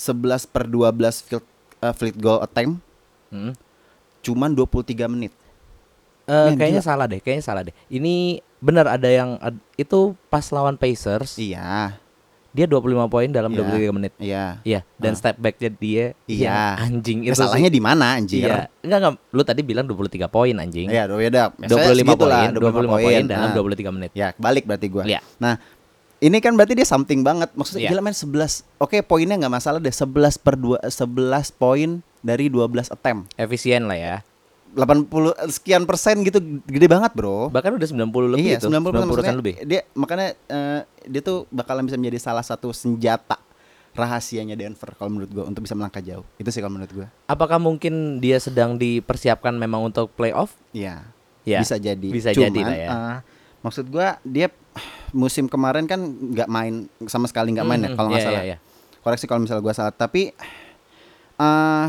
11 0.01 0.49
per 0.49 0.65
12 0.65 0.97
field, 1.21 1.45
uh, 1.79 1.93
field 1.93 2.17
goal 2.17 2.41
attempt, 2.41 2.81
Hmm. 3.29 3.53
cuman 4.21 4.51
23 4.51 5.05
menit. 5.07 5.37
Eh, 6.25 6.33
Men, 6.47 6.57
kayaknya 6.57 6.81
gila. 6.81 6.89
salah 6.89 7.07
deh, 7.07 7.19
kayaknya 7.19 7.45
salah 7.45 7.63
deh. 7.63 7.75
Ini 7.87 8.15
benar 8.59 8.87
ada 8.89 9.07
yang 9.07 9.37
ad- 9.39 9.61
itu 9.75 10.17
pas 10.27 10.47
lawan 10.49 10.75
Pacers, 10.75 11.35
Iya, 11.37 11.99
dia 12.51 12.65
25 12.65 13.07
poin 13.07 13.27
dalam 13.27 13.51
Iya. 13.51 13.59
23 13.61 13.91
menit. 13.91 14.13
iya. 14.17 14.63
Iya, 14.63 14.81
dan 14.95 15.13
Ah. 15.13 15.19
step 15.19 15.37
backnya 15.37 15.71
dia 15.73 16.05
Iya. 16.25 16.47
yang 16.79 16.79
anjing 16.81 17.19
itu. 17.27 17.35
Salahnya 17.35 17.69
di 17.69 17.79
mana 17.79 18.15
anjir? 18.15 18.47
Iya. 18.47 18.71
Enggak 18.81 18.99
enggak, 19.01 19.15
lu 19.29 19.43
tadi 19.43 19.61
bilang 19.61 19.85
23 19.85 20.27
poin 20.27 20.55
anjing. 20.55 20.87
Iya, 20.87 21.05
beda. 21.05 21.51
25 21.59 22.15
poin, 22.15 22.49
25 22.49 22.55
25 22.55 22.89
poin 22.97 23.23
dalam 23.27 23.49
Nah, 23.49 23.55
23 23.55 23.91
menit. 23.91 24.11
Ya, 24.13 24.29
balik 24.37 24.65
berarti 24.65 24.87
gua. 24.87 25.05
Iya. 25.05 25.19
Nah, 25.37 25.59
ini 26.21 26.37
kan 26.39 26.53
berarti 26.53 26.77
dia 26.77 26.85
something 26.85 27.25
banget. 27.25 27.49
Maksudnya 27.57 27.89
Iya. 27.89 27.91
gila 27.97 28.01
main 28.05 28.17
11. 28.17 28.63
Oke, 28.77 29.01
poinnya 29.01 29.41
nggak 29.41 29.55
masalah 29.57 29.81
deh. 29.81 29.93
11 29.93 30.37
per 30.37 30.55
2 30.55 30.77
11 30.85 31.49
poin 31.51 32.05
dari 32.21 32.53
12 32.53 32.93
attempt. 32.93 33.33
Efisien 33.41 33.89
lah 33.89 33.97
ya. 33.97 34.17
80 34.71 35.35
sekian 35.51 35.83
persen 35.83 36.23
gitu 36.23 36.39
gede 36.69 36.87
banget, 36.87 37.11
Bro. 37.17 37.51
Bahkan 37.51 37.75
udah 37.75 37.89
90 37.91 38.31
lebih 38.39 38.55
iya, 38.55 38.59
itu. 38.63 38.71
90 38.71 38.93
persen 38.95 39.09
persen 39.11 39.35
lebih. 39.41 39.55
Dia 39.67 39.83
makanya 39.99 40.29
eh, 40.47 40.81
dia 41.09 41.21
tuh 41.25 41.49
bakalan 41.51 41.89
bisa 41.89 41.99
menjadi 41.99 42.23
salah 42.23 42.45
satu 42.47 42.71
senjata 42.71 43.41
rahasianya 43.91 44.55
Denver 44.55 44.95
kalau 44.95 45.11
menurut 45.11 45.31
gua 45.35 45.45
untuk 45.51 45.67
bisa 45.67 45.75
melangkah 45.75 45.99
jauh. 45.99 46.23
Itu 46.39 46.55
sih 46.55 46.63
kalau 46.63 46.79
menurut 46.79 46.93
gua. 46.95 47.07
Apakah 47.27 47.59
mungkin 47.59 48.23
dia 48.23 48.39
sedang 48.39 48.79
dipersiapkan 48.79 49.51
memang 49.59 49.91
untuk 49.91 50.13
playoff? 50.15 50.55
Iya. 50.71 51.03
Ya. 51.43 51.59
Bisa 51.65 51.75
jadi. 51.75 52.07
Bisa 52.07 52.31
Cuman, 52.31 52.47
jadi 52.47 52.61
lah 52.63 52.77
ya. 52.79 52.89
eh, 52.89 53.17
maksud 53.67 53.91
gua 53.91 54.23
dia 54.23 54.47
musim 55.11 55.51
kemarin 55.51 55.85
kan 55.85 55.99
nggak 56.03 56.47
main 56.47 56.87
sama 57.05 57.27
sekali 57.27 57.51
nggak 57.51 57.67
main 57.67 57.81
ya 57.81 57.89
Mhm, 57.91 57.97
kalau 57.99 58.09
nggak 58.09 58.23
iya, 58.23 58.29
salah. 58.29 58.43
iya, 58.43 58.57
iya. 58.57 58.59
Koreksi 59.01 59.25
kalau 59.25 59.41
misalnya 59.41 59.63
gua 59.63 59.75
salah. 59.75 59.91
Tapi 59.91 60.31
eh 61.37 61.87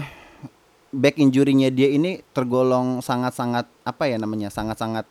back 0.91 1.15
injury-nya 1.17 1.69
dia 1.69 1.87
ini 1.87 2.19
tergolong 2.31 2.99
sangat-sangat 2.99 3.67
apa 3.83 4.03
ya 4.07 4.17
namanya? 4.17 4.47
Sangat-sangat 4.49 5.05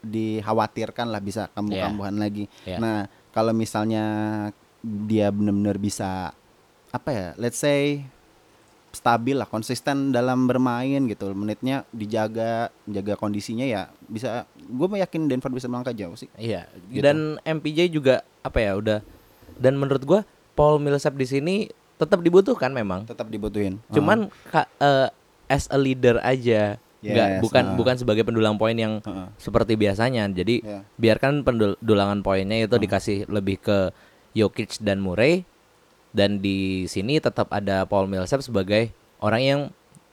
dikhawatirkan 0.00 1.10
lah 1.10 1.18
bisa 1.18 1.48
kambuh-kambuhan 1.52 2.16
lagi. 2.16 2.46
Iya. 2.62 2.78
Nah, 2.78 2.96
kalau 3.32 3.50
misalnya 3.50 4.04
dia 4.84 5.28
benar-benar 5.28 5.76
bisa 5.76 6.30
apa 6.88 7.10
ya? 7.10 7.26
Let's 7.36 7.58
say 7.58 8.06
stabil 8.96 9.36
lah, 9.36 9.44
konsisten 9.44 10.10
dalam 10.10 10.48
bermain 10.48 11.04
gitu. 11.04 11.28
Menitnya 11.30 11.84
dijaga, 11.92 12.72
jaga 12.84 13.14
kondisinya 13.14 13.62
ya 13.62 13.92
bisa 14.08 14.48
gue 14.56 14.86
yakin 14.96 15.28
Denver 15.28 15.52
bisa 15.52 15.68
melangkah 15.68 15.92
jauh 15.92 16.16
sih. 16.16 16.32
Iya. 16.34 16.64
Gitu. 16.88 17.04
Dan 17.04 17.36
MPJ 17.44 17.92
juga 17.92 18.24
apa 18.40 18.58
ya 18.58 18.72
udah 18.74 18.98
dan 19.56 19.76
menurut 19.76 20.02
gua 20.02 20.20
Paul 20.52 20.80
Millsap 20.80 21.14
di 21.14 21.28
sini 21.28 21.54
tetap 21.96 22.20
dibutuhkan 22.20 22.72
memang. 22.72 23.04
Tetap 23.04 23.28
dibutuhin. 23.28 23.80
Cuman 23.88 24.32
ka- 24.48 24.68
eh, 24.78 25.08
as 25.46 25.68
a 25.68 25.76
leader 25.76 26.16
aja. 26.20 26.80
Nggak, 26.96 27.28
Yes, 27.28 27.42
bukan 27.44 27.64
ah. 27.64 27.76
bukan 27.76 27.94
sebagai 27.94 28.24
pendulang 28.24 28.56
poin 28.56 28.74
yang 28.74 28.98
Heeh. 28.98 29.28
seperti 29.36 29.76
biasanya. 29.76 30.26
Jadi 30.26 30.64
Iya. 30.64 30.80
biarkan 30.96 31.44
pendulangan 31.44 32.20
poinnya 32.20 32.56
itu 32.58 32.72
Hmm. 32.72 32.82
dikasih 32.82 33.28
lebih 33.28 33.60
ke 33.60 33.78
Jokic 34.32 34.80
dan 34.80 35.00
Murray 35.00 35.44
dan 36.10 36.38
di 36.38 36.58
sini 36.84 37.18
tetap 37.18 37.48
ada 37.48 37.82
Paul 37.82 38.06
Millsap 38.06 38.40
sebagai 38.40 38.90
orang 39.18 39.42
yang 39.42 39.60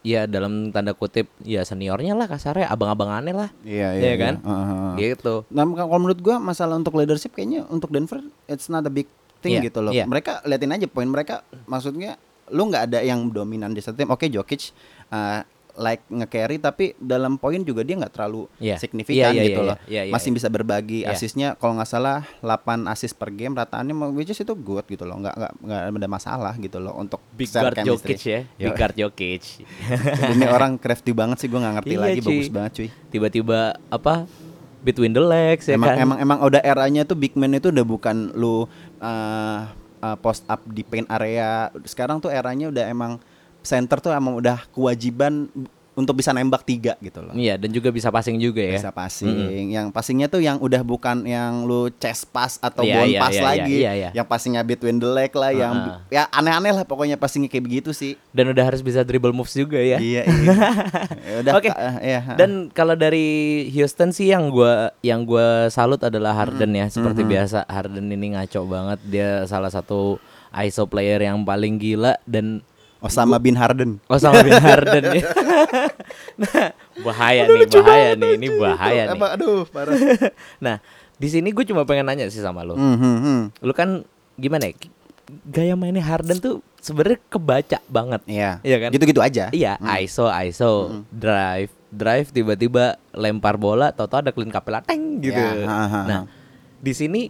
ya 0.01 0.27
dalam 0.27 0.67
tanda 0.69 0.91
kutip 0.91 1.31
ya 1.39 1.63
seniornya 1.63 2.12
lah 2.12 2.27
kasarnya 2.27 2.67
abang-abangannya 2.67 3.31
lah 3.31 3.50
Iya, 3.63 3.95
Iya 3.95 4.13
kan? 4.17 4.33
Heeh, 4.38 4.65
heeh. 4.67 4.93
gitu. 5.15 5.47
Nah, 5.47 5.63
kalau 5.63 5.95
menurut 5.97 6.19
gua 6.19 6.38
masalah 6.38 6.75
untuk 6.75 6.95
leadership 6.95 7.31
kayaknya 7.31 7.63
untuk 7.65 7.88
Denver 7.88 8.19
it's 8.45 8.67
not 8.67 8.83
a 8.83 8.91
big 8.91 9.07
thing 9.39 9.55
Iya, 9.55 9.71
gitu 9.71 9.79
loh. 9.79 9.91
iya. 9.91 10.03
Mereka 10.03 10.43
liatin 10.43 10.71
aja 10.71 10.88
poin 10.88 11.07
mereka 11.07 11.39
maksudnya 11.65 12.19
lu 12.51 12.67
nggak 12.67 12.91
ada 12.91 13.00
yang 13.00 13.31
dominan 13.31 13.71
di 13.71 13.79
satu 13.79 13.95
tim. 13.97 14.12
Oke, 14.12 14.27
Jokic 14.27 14.75
uh, 15.07 15.39
like 15.75 16.05
nge-carry 16.05 16.57
tapi 16.57 16.93
dalam 16.95 17.35
poin 17.35 17.57
juga 17.59 17.81
dia 17.81 17.97
nggak 17.97 18.13
terlalu 18.13 18.45
Iya. 18.57 18.77
signifikan 18.77 19.33
Iya, 19.33 19.33
iya, 19.33 19.43
gitu 19.43 19.59
iya, 19.59 19.69
loh. 19.69 19.77
iya, 19.85 20.01
iya, 20.05 20.13
Masih 20.13 20.29
iya. 20.29 20.37
bisa 20.37 20.47
berbagi 20.47 20.99
Iya. 21.01 21.11
asisnya 21.11 21.47
kalau 21.57 21.73
nggak 21.75 21.89
salah 21.89 22.21
8 22.39 22.85
asis 22.85 23.11
per 23.11 23.29
game 23.29 23.53
rataannya 23.53 23.91
which 24.11 24.29
is 24.29 24.37
itu 24.37 24.53
good 24.53 24.85
gitu 24.85 25.01
loh. 25.01 25.17
nggak 25.17 25.33
nggak 25.33 25.51
nggak 25.59 25.81
ada 25.95 26.07
masalah 26.07 26.53
gitu 26.55 26.77
loh 26.77 26.93
untuk 26.93 27.17
Big 27.33 27.49
guard 27.49 27.73
chemistry. 27.73 28.13
Jokic 28.13 28.21
ya, 28.23 28.39
Yo. 28.55 28.69
big 28.69 28.75
guard 28.75 28.95
Jokic. 28.95 29.43
Ini 30.33 30.45
orang 30.45 30.77
crafty 30.77 31.09
banget 31.09 31.37
sih 31.37 31.49
gua 31.49 31.59
nggak 31.59 31.75
ngerti 31.81 31.93
Iya, 31.93 31.99
lagi 31.99 32.19
cuy. 32.19 32.29
bagus 32.29 32.49
banget 32.49 32.71
cuy. 32.73 32.89
Tiba-tiba 33.09 33.59
apa 33.89 34.13
between 34.79 35.09
the 35.09 35.23
legs 35.23 35.65
ya 35.65 35.73
emang 35.73 35.89
kan. 35.89 36.03
emang 36.03 36.17
emang 36.19 36.37
udah 36.43 36.61
eranya 36.61 37.01
tuh 37.01 37.15
big 37.15 37.33
man 37.33 37.49
itu 37.51 37.71
udah 37.71 37.81
bukan 37.81 38.35
lu 38.35 38.67
uh, 38.99 39.65
uh, 39.99 40.17
post 40.19 40.45
up 40.45 40.61
di 40.63 40.81
paint 40.81 41.07
area. 41.07 41.71
Sekarang 41.81 42.19
tuh 42.19 42.29
eranya 42.29 42.69
udah 42.69 42.85
emang 42.85 43.17
center 43.63 43.98
tuh 44.00 44.12
emang 44.12 44.38
udah 44.38 44.67
kewajiban 44.70 45.48
untuk 45.93 46.17
bisa 46.17 46.34
nembak 46.34 46.65
tiga 46.65 46.98
gitu 46.98 47.22
loh. 47.22 47.38
Iya, 47.38 47.53
dan 47.53 47.70
juga 47.70 47.93
bisa 47.93 48.10
passing 48.10 48.41
juga 48.41 48.65
ya. 48.65 48.82
Bisa 48.82 48.89
passing. 48.89 49.29
Yang 49.70 49.93
passingnya 49.93 50.25
tuh 50.25 50.41
yang 50.41 50.58
udah 50.58 50.82
bukan 50.82 51.22
yang 51.22 51.70
lu 51.70 51.86
chest 52.01 52.34
pass 52.34 52.58
atau 52.58 52.82
Iya, 52.82 52.98
ball 52.98 53.05
iya, 53.13 53.20
pass 53.22 53.36
iya, 53.38 53.43
lagi. 53.46 53.75
iya, 53.77 53.91
iya. 53.93 54.10
Yang 54.10 54.25
passingnya 54.25 54.65
between 54.65 54.98
the 54.98 55.05
leg 55.05 55.29
lah, 55.38 55.53
yang 55.53 55.74
Ah. 55.77 56.01
ya 56.10 56.25
aneh-aneh 56.34 56.74
lah 56.74 56.82
pokoknya 56.82 57.13
passingnya 57.13 57.46
kayak 57.46 57.65
begitu 57.70 57.93
sih. 57.93 58.17
Dan 58.34 58.50
udah 58.50 58.65
harus 58.65 58.82
bisa 58.82 59.05
dribble 59.05 59.38
moves 59.38 59.53
juga 59.53 59.77
ya. 59.77 60.01
Iya, 60.01 60.25
iya. 60.34 60.53
Ya 61.22 61.36
udah. 61.46 61.51
Oke. 61.62 61.70
Kak, 61.70 61.77
eh, 61.77 61.96
iya. 62.10 62.22
Dan 62.41 62.74
kalau 62.74 62.98
dari 62.98 63.29
Houston 63.70 64.10
sih 64.10 64.34
yang 64.34 64.50
gua 64.50 64.98
yang 65.05 65.22
gua 65.22 65.70
salut 65.70 66.01
adalah 66.01 66.34
Harden 66.34 66.74
ya, 66.74 66.89
seperti 66.89 67.22
biasa 67.22 67.70
Harden 67.70 68.10
ini 68.10 68.34
ngaco 68.34 68.65
banget. 68.65 68.98
Dia 69.05 69.46
salah 69.46 69.70
satu 69.70 70.17
ISO 70.58 70.89
player 70.89 71.22
yang 71.22 71.46
paling 71.46 71.77
gila 71.77 72.17
dan 72.25 72.65
Osama 73.03 73.36
bin 73.36 73.60
Harden. 73.60 74.00
Osama 74.07 74.39
bin 74.48 74.55
Harden 74.55 75.03
ya. 75.12 75.27
nah, 76.41 76.72
bahaya 77.03 77.51
nih, 77.51 77.67
bahaya 77.67 78.12
nih, 78.15 78.31
ini 78.39 78.48
bahaya 78.55 79.03
nih. 79.12 79.19
Apa, 79.19 79.27
aduh, 79.36 79.67
parah. 79.67 80.00
Nah, 80.63 80.79
di 81.19 81.27
sini 81.27 81.51
gue 81.51 81.67
cuma 81.67 81.83
pengen 81.83 82.07
nanya 82.07 82.31
sih 82.31 82.39
sama 82.39 82.63
lo. 82.63 82.79
Hmm, 82.79 82.95
hmm. 82.95 83.41
Lu 83.60 83.75
kan 83.75 84.07
gimana 84.39 84.72
ya? 84.72 84.88
Gaya 85.51 85.75
mainnya 85.75 86.00
Harden 86.00 86.39
tuh 86.39 86.63
sebenarnya 86.79 87.19
kebaca 87.27 87.79
banget. 87.91 88.24
Iya. 88.24 88.63
Iya 88.63 88.77
kan? 88.88 88.89
Gitu-gitu 88.95 89.19
aja. 89.19 89.51
Iya, 89.51 89.75
ISO, 90.00 90.31
ISO, 90.31 91.03
drive, 91.12 91.72
drive 91.91 92.31
tiba-tiba 92.31 92.95
lempar 93.12 93.60
bola, 93.60 93.91
tau-tau 93.91 94.24
ada 94.24 94.31
clean 94.31 94.51
capella, 94.51 94.79
teng 94.79 95.19
gitu. 95.19 95.36
Ya, 95.36 95.67
ha, 95.67 95.75
ha, 95.75 95.88
ha. 95.88 96.01
Nah, 96.07 96.22
di 96.79 96.91
sini 96.95 97.27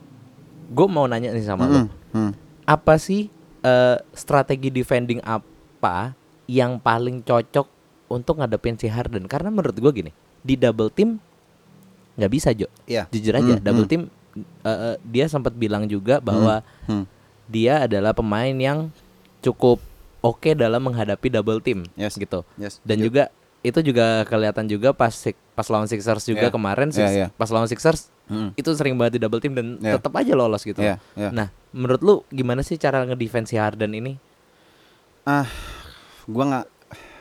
gue 0.69 0.87
mau 0.89 1.09
nanya 1.09 1.33
nih 1.33 1.45
sama 1.45 1.65
lo, 1.65 1.85
Hmm, 1.85 1.89
hmm. 2.13 2.31
apa 2.65 2.97
sih 2.97 3.29
eh, 3.61 3.97
strategi 4.13 4.69
defending 4.73 5.21
apa 5.83 6.15
yang 6.47 6.79
paling 6.79 7.19
cocok 7.19 7.67
untuk 8.07 8.39
ngadepin 8.39 8.79
si 8.79 8.87
Harden? 8.87 9.27
Karena 9.27 9.51
menurut 9.51 9.75
gue 9.75 9.91
gini, 9.91 10.11
di 10.39 10.55
double 10.55 10.87
team 10.87 11.19
nggak 12.15 12.31
bisa 12.31 12.55
Jo, 12.55 12.71
Iya. 12.87 13.11
jujur 13.11 13.35
aja, 13.35 13.53
Hmm, 13.57 13.63
double 13.63 13.83
hmm. 13.83 13.91
team 13.91 14.01
eh, 14.63 14.95
dia 15.03 15.27
sempat 15.27 15.51
bilang 15.53 15.83
juga 15.85 16.17
bahwa 16.17 16.63
Hmm. 16.87 17.03
dia 17.45 17.83
adalah 17.83 18.15
pemain 18.15 18.49
yang 18.49 18.87
cukup 19.43 19.77
oke 20.23 20.55
dalam 20.55 20.79
menghadapi 20.81 21.27
double 21.27 21.59
team 21.59 21.83
Yes. 21.93 22.15
gitu. 22.15 22.47
Yes. 22.55 22.79
Dan 22.81 23.03
Setuju. 23.03 23.07
juga 23.11 23.23
itu 23.59 23.79
juga 23.83 24.05
kelihatan 24.23 24.65
juga 24.65 24.89
pas 24.91 25.11
pas 25.53 25.67
lawan 25.67 25.85
Sixers 25.85 26.23
juga 26.25 26.47
Iya. 26.47 26.53
kemarin 26.53 26.89
Iya, 26.89 26.95
Six- 26.95 27.13
iya. 27.13 27.27
pas 27.29 27.49
lawan 27.49 27.67
Sixers 27.67 28.07
Hmm. 28.25 28.55
itu 28.55 28.71
sering 28.73 28.95
banget 28.95 29.19
di 29.19 29.21
double 29.21 29.37
team 29.37 29.51
dan 29.53 29.75
Iya. 29.77 29.99
tetap 29.99 30.15
aja 30.15 30.31
lolos 30.33 30.63
gitu. 30.63 30.79
Iya, 30.79 30.95
iya. 31.13 31.29
Nah, 31.29 31.47
menurut 31.69 32.01
lu 32.01 32.15
gimana 32.29 32.63
sih 32.63 32.75
cara 32.77 33.03
ngedefense 33.03 33.51
si 33.51 33.57
Harden 33.59 33.91
ini? 33.91 34.15
Ah, 35.23 35.47
gua 36.27 36.45
nggak 36.47 36.67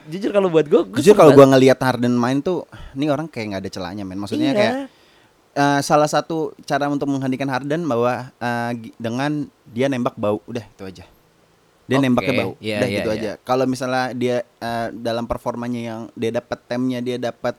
Jujur 0.03 0.35
kalau 0.35 0.51
buat 0.51 0.67
gue, 0.67 0.99
Jujur 0.99 1.15
kalau 1.15 1.31
gua 1.31 1.47
ngelihat 1.47 1.79
Harden 1.79 2.19
main 2.19 2.43
tuh, 2.43 2.67
ini 2.99 3.07
orang 3.07 3.31
kayak 3.31 3.55
nggak 3.55 3.63
ada 3.63 3.71
celahnya 3.71 4.03
men. 4.03 4.19
Maksudnya 4.19 4.51
Iya. 4.51 4.59
kayak 4.59 4.75
eh, 5.53 5.81
salah 5.87 6.11
satu 6.11 6.59
cara 6.67 6.91
untuk 6.91 7.07
menghentikan 7.07 7.47
Harden 7.47 7.87
bahwa 7.87 8.35
gi- 8.75 8.91
dengan 8.99 9.47
dia 9.69 9.87
nembak 9.87 10.19
bau, 10.19 10.43
udah 10.51 10.65
itu 10.67 10.83
aja. 10.83 11.05
Dia 11.87 11.99
Oke, 11.99 12.05
nembaknya 12.09 12.35
bau, 12.35 12.53
iya, 12.59 12.83
udah 12.83 12.89
iya, 12.91 12.99
gitu 12.99 13.11
iya. 13.15 13.19
aja. 13.21 13.31
Kalau 13.47 13.65
misalnya 13.71 14.11
dia 14.11 14.37
eh, 14.43 14.89
dalam 14.91 15.31
performanya 15.31 15.81
yang 15.81 16.01
dia 16.19 16.35
dapat 16.35 16.59
temnya, 16.67 16.99
dia 16.99 17.23
dapat 17.23 17.55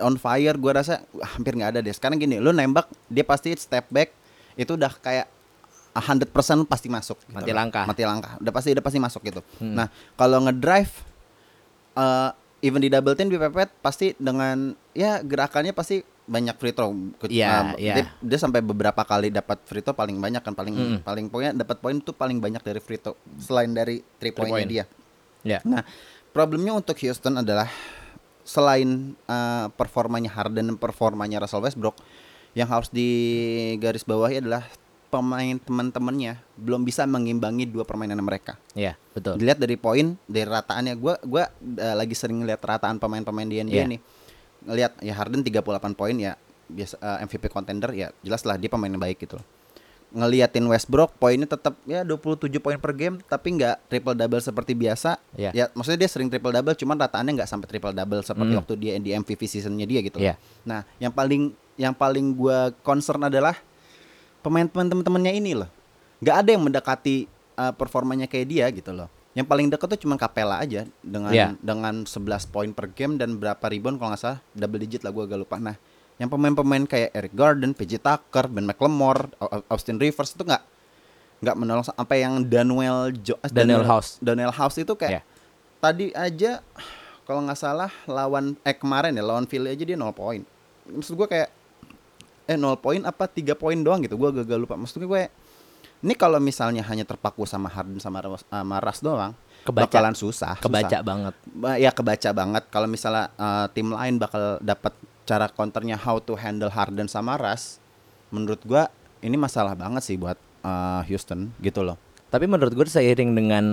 on 0.00 0.16
fire, 0.16 0.56
gua 0.56 0.80
rasa 0.80 1.04
wah, 1.12 1.36
hampir 1.36 1.52
nggak 1.52 1.76
ada 1.76 1.80
deh. 1.84 1.92
Sekarang 1.92 2.16
gini, 2.16 2.40
lu 2.40 2.48
nembak, 2.48 2.88
dia 3.12 3.28
pasti 3.28 3.52
step 3.60 3.92
back, 3.92 4.08
itu 4.56 4.72
udah 4.72 4.94
kayak 5.04 5.28
100% 5.94 6.66
pasti 6.66 6.90
masuk. 6.90 7.18
gitu 7.22 7.34
Mati 7.34 7.52
langkah. 7.54 7.84
Mati 7.86 8.02
langkah. 8.02 8.34
Udah 8.42 8.50
pasti 8.50 8.74
udah 8.74 8.82
pasti 8.82 8.98
masuk 8.98 9.22
gitu. 9.22 9.40
Hmm. 9.62 9.74
Nah, 9.78 9.86
kalau 10.18 10.42
ngedrive 10.42 10.90
eh 11.94 12.30
even 12.64 12.80
di 12.82 12.90
double 12.90 13.14
team 13.14 13.30
dipepet 13.30 13.70
pasti 13.78 14.16
dengan 14.18 14.74
ya 14.90 15.22
gerakannya 15.22 15.70
pasti 15.70 16.02
banyak 16.24 16.56
free 16.56 16.72
throw. 16.72 16.90
Iya, 17.28 17.76
eh, 17.76 17.84
iya. 17.84 17.94
Dia, 18.00 18.04
dia 18.18 18.38
sampai 18.40 18.64
beberapa 18.64 19.04
kali 19.04 19.28
dapat 19.28 19.60
free 19.68 19.84
throw 19.84 19.92
paling 19.92 20.16
banyak 20.16 20.40
kan 20.40 20.56
paling 20.56 20.72
Mm. 20.74 20.98
paling 21.04 21.28
pokoknya 21.28 21.52
dapat 21.52 21.76
poin 21.78 22.00
tuh 22.00 22.16
paling 22.16 22.40
banyak 22.40 22.64
dari 22.64 22.80
free 22.80 22.96
throw 22.96 23.12
selain 23.36 23.70
dari 23.70 24.00
three 24.18 24.32
pointnya 24.32 24.50
point. 24.56 24.66
dia. 24.66 24.84
Ya. 25.44 25.60
Nah, 25.62 25.84
problemnya 26.32 26.72
untuk 26.72 26.96
Houston 27.04 27.36
adalah 27.38 27.68
selain 28.42 29.12
eh, 29.28 29.66
performanya 29.76 30.32
Harden 30.32 30.72
dan 30.72 30.78
performanya 30.80 31.44
Russell 31.44 31.60
Westbrook 31.60 32.00
yang 32.56 32.66
harus 32.72 32.88
digarisbawahi 32.88 34.40
adalah 34.40 34.64
pemain 35.14 35.54
teman-temannya 35.56 36.42
belum 36.56 36.82
bisa 36.82 37.06
mengimbangi 37.06 37.64
dua 37.64 37.86
permainan 37.86 38.18
mereka. 38.18 38.58
Iya, 38.74 38.98
betul. 39.10 39.38
Dilihat 39.38 39.56
dari 39.56 39.78
poin, 39.78 40.18
dari 40.26 40.42
rataannya 40.44 40.94
gua 40.94 41.14
gua 41.22 41.46
eh, 41.54 41.94
lagi 41.94 42.12
sering 42.12 42.42
ngeliat 42.42 42.58
rataan 42.58 42.98
pemain-pemain 42.98 43.46
di 43.46 43.62
NBA 43.62 43.74
Iya. 43.76 43.84
nih. 43.86 44.00
Ngelihat 44.64 44.92
ya 44.98 45.14
Harden 45.14 45.40
38 45.40 45.62
poin 45.92 46.16
ya 46.16 46.34
biasa 46.66 46.98
eh, 46.98 47.18
MVP 47.22 47.46
contender 47.46 47.90
ya 47.92 48.10
jelas 48.20 48.42
lah 48.42 48.56
dia 48.56 48.66
pemain 48.66 48.88
yang 48.88 48.98
baik 48.98 49.20
gitu 49.20 49.38
loh. 49.38 49.46
Ngeliatin 50.10 50.62
Westbrook 50.64 51.10
poinnya 51.16 51.42
tetap 51.44 51.74
ya 51.82 52.02
27 52.02 52.46
poin 52.58 52.78
per 52.78 52.94
game 52.94 53.18
tapi 53.20 53.50
nggak 53.52 53.86
triple 53.88 54.14
double 54.14 54.38
seperti 54.40 54.72
biasa. 54.72 55.18
Iya. 55.34 55.50
Ya 55.52 55.64
maksudnya 55.70 56.02
dia 56.02 56.08
sering 56.08 56.26
triple 56.26 56.50
double 56.50 56.72
cuman 56.72 56.96
rataannya 56.96 57.34
nggak 57.34 57.50
sampai 57.50 57.66
triple 57.66 57.90
double 57.90 58.22
seperti 58.22 58.50
Hmm. 58.50 58.60
waktu 58.62 58.74
dia 58.74 58.92
di 58.96 59.10
MVP 59.10 59.42
seasonnya 59.44 59.82
dia 59.84 60.00
gitu. 60.00 60.18
loh. 60.18 60.26
Iya. 60.26 60.34
Nah, 60.62 60.86
yang 60.98 61.10
paling 61.10 61.50
yang 61.74 61.90
paling 61.90 62.30
gua 62.32 62.70
concern 62.80 63.22
adalah 63.22 63.58
pemain-pemain 64.44 64.86
temen-temennya 64.86 65.32
ini 65.32 65.56
loh. 65.56 65.70
nggak 66.20 66.36
ada 66.36 66.50
yang 66.50 66.62
mendekati 66.62 67.26
uh, 67.54 67.72
performanya 67.72 68.24
kayak 68.24 68.46
dia 68.46 68.66
gitu 68.70 68.92
loh. 68.92 69.08
Yang 69.32 69.46
paling 69.46 69.66
dekat 69.66 69.88
tuh 69.88 70.00
cuma 70.00 70.14
Capella 70.14 70.56
aja 70.58 70.86
dengan 71.00 71.28
Iya. 71.28 71.58
dengan 71.58 72.04
11 72.04 72.14
poin 72.46 72.70
per 72.70 72.86
game 72.88 73.14
dan 73.14 73.34
berapa 73.34 73.60
rebound 73.60 73.96
kalau 73.96 74.12
nggak 74.12 74.22
salah 74.22 74.38
double 74.52 74.78
digit 74.78 75.00
lah 75.00 75.10
gua 75.10 75.24
agak 75.24 75.38
lupa. 75.38 75.56
Nah, 75.58 75.74
yang 76.14 76.28
pemain-pemain 76.28 76.84
kayak 76.84 77.10
Eric 77.12 77.34
Garden, 77.34 77.72
PJ 77.72 77.98
Tucker, 77.98 78.46
Ben 78.46 78.62
McLemore, 78.62 79.34
Au- 79.36 79.66
Austin 79.68 79.96
Rivers 79.96 80.30
itu 80.30 80.44
nggak 80.44 80.62
nggak 81.40 81.56
menolong 81.56 81.84
sampai 81.84 82.16
yang 82.20 82.40
Daniel 82.42 83.10
jo 83.12 83.34
eh, 83.36 83.50
Daniel 83.50 83.82
House. 83.82 84.16
Daniel 84.18 84.48
House 84.50 84.78
itu 84.78 84.94
kayak 84.94 85.10
Iya. 85.10 85.22
tadi 85.78 86.06
aja 86.10 86.62
kalau 87.22 87.42
nggak 87.42 87.58
salah 87.58 87.90
lawan 88.06 88.54
eh 88.62 88.72
kemarin 88.72 89.12
ya 89.12 89.20
lawan 89.20 89.44
Philly 89.44 89.68
aja 89.68 89.82
dia 89.82 89.92
0 89.94 90.08
poin. 90.10 90.40
Maksud 90.86 91.12
gua 91.14 91.26
kayak 91.26 91.50
eh 92.44 92.56
0 92.56 92.76
poin 92.76 93.00
apa 93.00 93.24
3 93.24 93.54
poin 93.54 93.76
doang 93.76 94.00
gitu. 94.00 94.14
Gua 94.14 94.30
agak 94.30 94.54
lupa. 94.54 94.74
Maksud 94.74 95.00
gue 95.00 95.22
ini 96.04 96.12
kalau 96.12 96.36
misalnya 96.36 96.84
hanya 96.84 97.02
terpaku 97.02 97.48
sama 97.48 97.66
Harden 97.66 97.96
sama 97.96 98.20
Ras, 98.20 98.44
sama 98.44 98.76
Ras 98.76 99.00
doang 99.00 99.32
Kebaca. 99.64 99.88
bakalan 99.88 100.12
susah. 100.12 100.60
Kebaca 100.60 100.84
susah. 100.90 101.00
banget. 101.00 101.34
Ba- 101.48 101.80
Ya 101.80 101.90
kebaca 101.90 102.30
banget 102.30 102.64
kalau 102.68 102.84
misalnya 102.84 103.32
eh, 103.34 103.66
tim 103.72 103.88
lain 103.88 104.20
bakal 104.20 104.60
dapat 104.60 104.92
cara 105.24 105.48
counternya 105.48 105.96
how 105.96 106.20
to 106.20 106.36
handle 106.36 106.68
Harden 106.68 107.08
sama 107.08 107.40
Ras. 107.40 107.80
Menurut 108.28 108.60
gua 108.62 108.92
ini 109.20 109.40
masalah 109.40 109.72
banget 109.72 110.04
sih 110.04 110.20
buat 110.20 110.36
eh, 110.60 111.00
Houston 111.08 111.56
gitu 111.58 111.80
loh. 111.80 111.96
Tapi 112.28 112.44
menurut 112.44 112.74
gue 112.74 112.84
seiring 112.84 113.30
dengan 113.32 113.64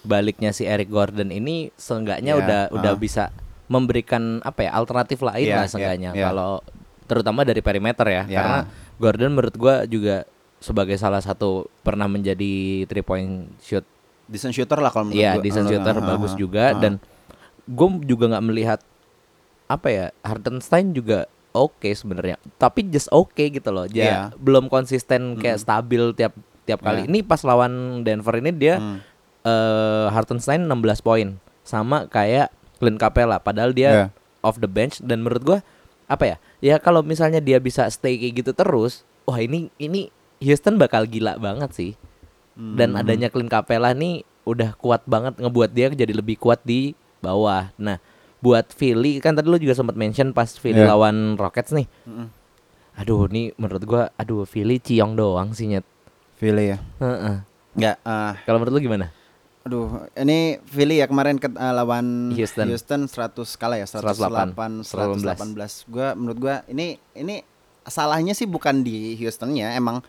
baliknya 0.00 0.52
si 0.52 0.64
Eric 0.64 0.88
Gordon 0.88 1.28
ini 1.28 1.72
seenggaknya 1.74 2.36
Iya, 2.36 2.40
udah 2.40 2.60
udah 2.70 2.92
ah. 2.92 3.00
bisa 3.00 3.32
memberikan 3.66 4.42
apa 4.42 4.68
ya 4.68 4.70
alternatif 4.72 5.20
lain 5.20 5.46
Iya, 5.46 5.56
lah 5.56 5.64
iya, 5.64 5.70
seenggaknya 5.72 6.10
iya. 6.12 6.24
kalau 6.28 6.60
terutama 7.10 7.42
dari 7.42 7.58
perimeter 7.58 8.06
ya 8.06 8.22
Iya. 8.24 8.36
karena 8.36 8.58
Gordon 8.96 9.32
menurut 9.32 9.56
gue 9.56 9.74
juga 9.90 10.16
sebagai 10.56 10.94
salah 10.94 11.18
satu 11.18 11.66
pernah 11.80 12.06
menjadi 12.06 12.52
three 12.84 13.02
point 13.02 13.32
shoot 13.58 13.82
Decent 14.24 14.54
shooter 14.54 14.78
lah 14.78 14.88
kalau 14.88 15.10
menurut 15.10 15.18
Iya, 15.18 15.32
gua. 15.34 15.42
decent 15.42 15.66
shooter 15.66 15.96
ah, 15.96 16.04
bagus 16.06 16.32
juga 16.34 16.64
ah. 16.68 16.78
dan 16.78 16.92
gue 17.66 17.88
juga 18.04 18.30
nggak 18.30 18.44
melihat 18.44 18.80
apa 19.66 19.88
ya 19.88 20.06
Hartenstein 20.20 20.90
juga 20.90 21.26
oke 21.50 21.90
sebenarnya 21.90 22.38
tapi 22.56 22.84
just 22.84 23.10
oke 23.10 23.34
gitu 23.34 23.68
loh 23.68 23.84
dia 23.84 24.04
Iya. 24.04 24.18
belum 24.36 24.66
konsisten 24.66 25.34
kayak 25.36 25.58
stabil 25.58 26.14
tiap 26.14 26.30
tiap 26.62 26.78
kali 26.78 27.02
Iya. 27.02 27.08
ini 27.08 27.18
pas 27.20 27.40
lawan 27.40 27.72
Denver 28.00 28.34
ini 28.36 28.52
dia 28.52 28.78
Hmm. 28.78 29.02
eh 29.42 30.06
Hartenstein 30.08 30.62
16 30.62 30.78
poin 31.00 31.28
sama 31.62 32.06
kayak 32.06 32.50
Clint 32.76 32.96
Capella 32.96 33.38
padahal 33.38 33.72
dia 33.72 33.90
Iya. 33.90 34.06
off 34.40 34.56
the 34.56 34.68
bench 34.68 35.00
dan 35.00 35.20
menurut 35.20 35.42
gua 35.42 35.58
apa 36.06 36.24
ya 36.24 36.36
ya 36.60 36.76
kalau 36.76 37.00
misalnya 37.00 37.38
dia 37.38 37.56
bisa 37.56 37.88
stay 37.88 38.14
kayak 38.14 38.34
gitu 38.38 38.52
terus 38.52 39.02
wah 39.24 39.36
ini 39.36 39.68
ini 39.76 40.08
Houston 40.38 40.76
bakal 40.76 41.04
gila 41.04 41.36
banget 41.36 41.70
sih 41.72 41.92
dan 42.54 42.92
Hmm. 42.92 43.00
adanya 43.00 43.28
Clint 43.28 43.48
Capella 43.48 43.90
nih 43.90 44.20
udah 44.42 44.72
kuat 44.74 45.04
banget 45.04 45.36
ngebuat 45.36 45.70
dia 45.70 45.88
jadi 45.88 46.12
lebih 46.12 46.36
kuat 46.36 46.60
di 46.60 46.92
bawah 47.18 47.72
nah 47.74 47.96
buat 48.38 48.68
Philly 48.68 49.18
kan 49.18 49.32
tadi 49.32 49.46
lu 49.46 49.56
juga 49.56 49.72
sempat 49.72 49.92
mention 49.94 50.32
pas 50.32 50.48
Philly 50.50 50.76
Iya. 50.78 50.88
lawan 50.88 51.36
Rockets 51.36 51.72
nih 51.72 51.84
Mm-mm. 52.04 52.28
aduh 52.94 53.24
nih 53.26 53.52
menurut 53.54 53.82
gua 53.82 54.02
aduh 54.14 54.44
Philly 54.44 54.76
ciong 54.76 55.12
doang 55.12 55.52
sih 55.52 55.68
nyet 55.68 55.84
Philly 56.36 56.72
ya. 56.72 56.78
Heeh. 56.98 57.36
Enggak, 57.70 57.96
eh, 58.00 58.32
kalau 58.42 58.58
menurut 58.58 58.74
lu 58.74 58.82
gimana 58.82 59.12
aduh, 59.60 59.86
ini 60.14 60.56
Philly 60.64 60.98
ya 60.98 61.06
kemarin 61.06 61.36
ke, 61.36 61.48
eh, 61.48 61.72
lawan 61.72 62.32
Houston. 62.32 63.06
100 63.06 63.10
kalah 63.54 63.76
ya, 63.76 63.86
108, 63.86 64.82
108 64.82 64.82
118. 64.82 65.84
Gua 65.86 66.12
menurut 66.12 66.38
gua 66.38 66.54
ini 66.66 66.96
ini 67.12 67.44
salahnya 67.82 68.32
sih 68.32 68.44
bukan 68.44 68.80
di 68.80 69.16
Houstonnya, 69.16 69.72
emang 69.72 70.00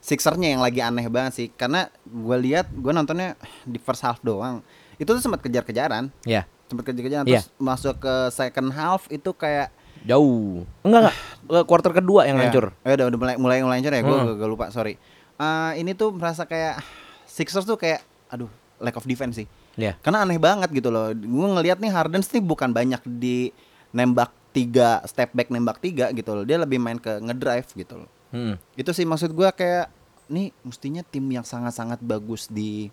Sixernya 0.00 0.48
yang 0.50 0.64
lagi 0.64 0.80
aneh 0.80 1.04
banget 1.06 1.32
sih. 1.34 1.48
Karena 1.50 1.84
gua 2.02 2.34
lihat 2.34 2.72
gua 2.72 2.90
nontonnya 2.90 3.36
di 3.62 3.76
first 3.76 4.00
half 4.00 4.16
doang. 4.20 4.64
Itu 4.96 5.12
tuh 5.12 5.20
sempat 5.20 5.40
kejar-kejaran. 5.40 6.08
ya 6.24 6.44
sempat 6.64 6.86
kejar-kejaran 6.86 7.26
Iya. 7.26 7.42
terus 7.42 7.50
masuk 7.58 7.98
ke 7.98 8.14
second 8.30 8.70
half 8.70 9.10
itu 9.10 9.34
kayak 9.34 9.74
Jauh. 10.00 10.62
Enggak 10.80 11.10
enggak. 11.44 11.64
Quarter 11.66 11.92
kedua 11.92 12.24
yang 12.24 12.38
ya, 12.38 12.46
hancur. 12.46 12.70
ya 12.80 12.94
udah 12.94 13.06
udah 13.10 13.18
mulai 13.18 13.34
mulai 13.36 13.56
mulai 13.60 13.76
hancur 13.76 13.92
ya 13.92 14.00
gue 14.00 14.16
Hmm. 14.16 14.46
lupa 14.46 14.70
sorry 14.70 14.94
Eh, 15.34 15.72
ini 15.76 15.92
tuh 15.92 16.12
merasa 16.12 16.44
kayak 16.44 16.78
Sixers 17.26 17.64
tuh 17.64 17.74
kayak 17.74 18.00
aduh 18.28 18.46
lack 18.80 18.96
of 18.96 19.04
defense 19.04 19.36
sih 19.36 19.46
Iya. 19.76 19.94
karena 20.00 20.24
aneh 20.24 20.36
banget 20.36 20.72
gitu 20.72 20.88
loh 20.88 21.08
gue 21.10 21.26
ngelihat 21.52 21.78
nih 21.78 21.88
Harden 21.88 22.20
nih 22.20 22.40
bukan 22.40 22.70
banyak 22.70 23.00
di 23.06 23.52
nembak 23.90 24.32
tiga 24.50 24.98
step 25.04 25.30
back 25.30 25.48
nembak 25.48 25.78
tiga 25.78 26.10
gitu 26.10 26.32
loh 26.32 26.42
dia 26.42 26.56
lebih 26.56 26.76
main 26.76 26.96
ke 26.96 27.16
ngedrive 27.18 27.68
gitu 27.76 28.02
loh 28.02 28.10
Mm. 28.30 28.54
itu 28.74 28.90
sih 28.90 29.02
maksud 29.02 29.30
gua 29.30 29.50
kayak 29.50 29.90
nih 30.26 30.54
mestinya 30.62 31.02
tim 31.02 31.26
yang 31.26 31.42
sangat-sangat 31.42 31.98
bagus 31.98 32.46
di 32.46 32.86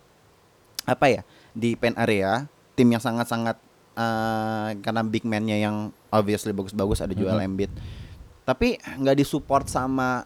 apa 0.83 1.05
ya 1.07 1.21
di 1.51 1.77
pen 1.77 1.93
area 1.93 2.49
tim 2.73 2.89
yang 2.89 2.97
sangat-sangat 2.97 3.53
eh, 3.93 4.69
karena 4.79 5.01
big 5.01 5.21
man-nya 5.23 5.57
yang 5.59 5.89
obviously 6.09 6.49
bagus-bagus 6.51 7.01
ada 7.01 7.13
Joel 7.13 7.37
Mhm. 7.37 7.47
Embiid 7.47 7.71
tapi 8.43 8.81
nggak 8.81 9.13
disupport 9.15 9.65
sama 9.65 10.25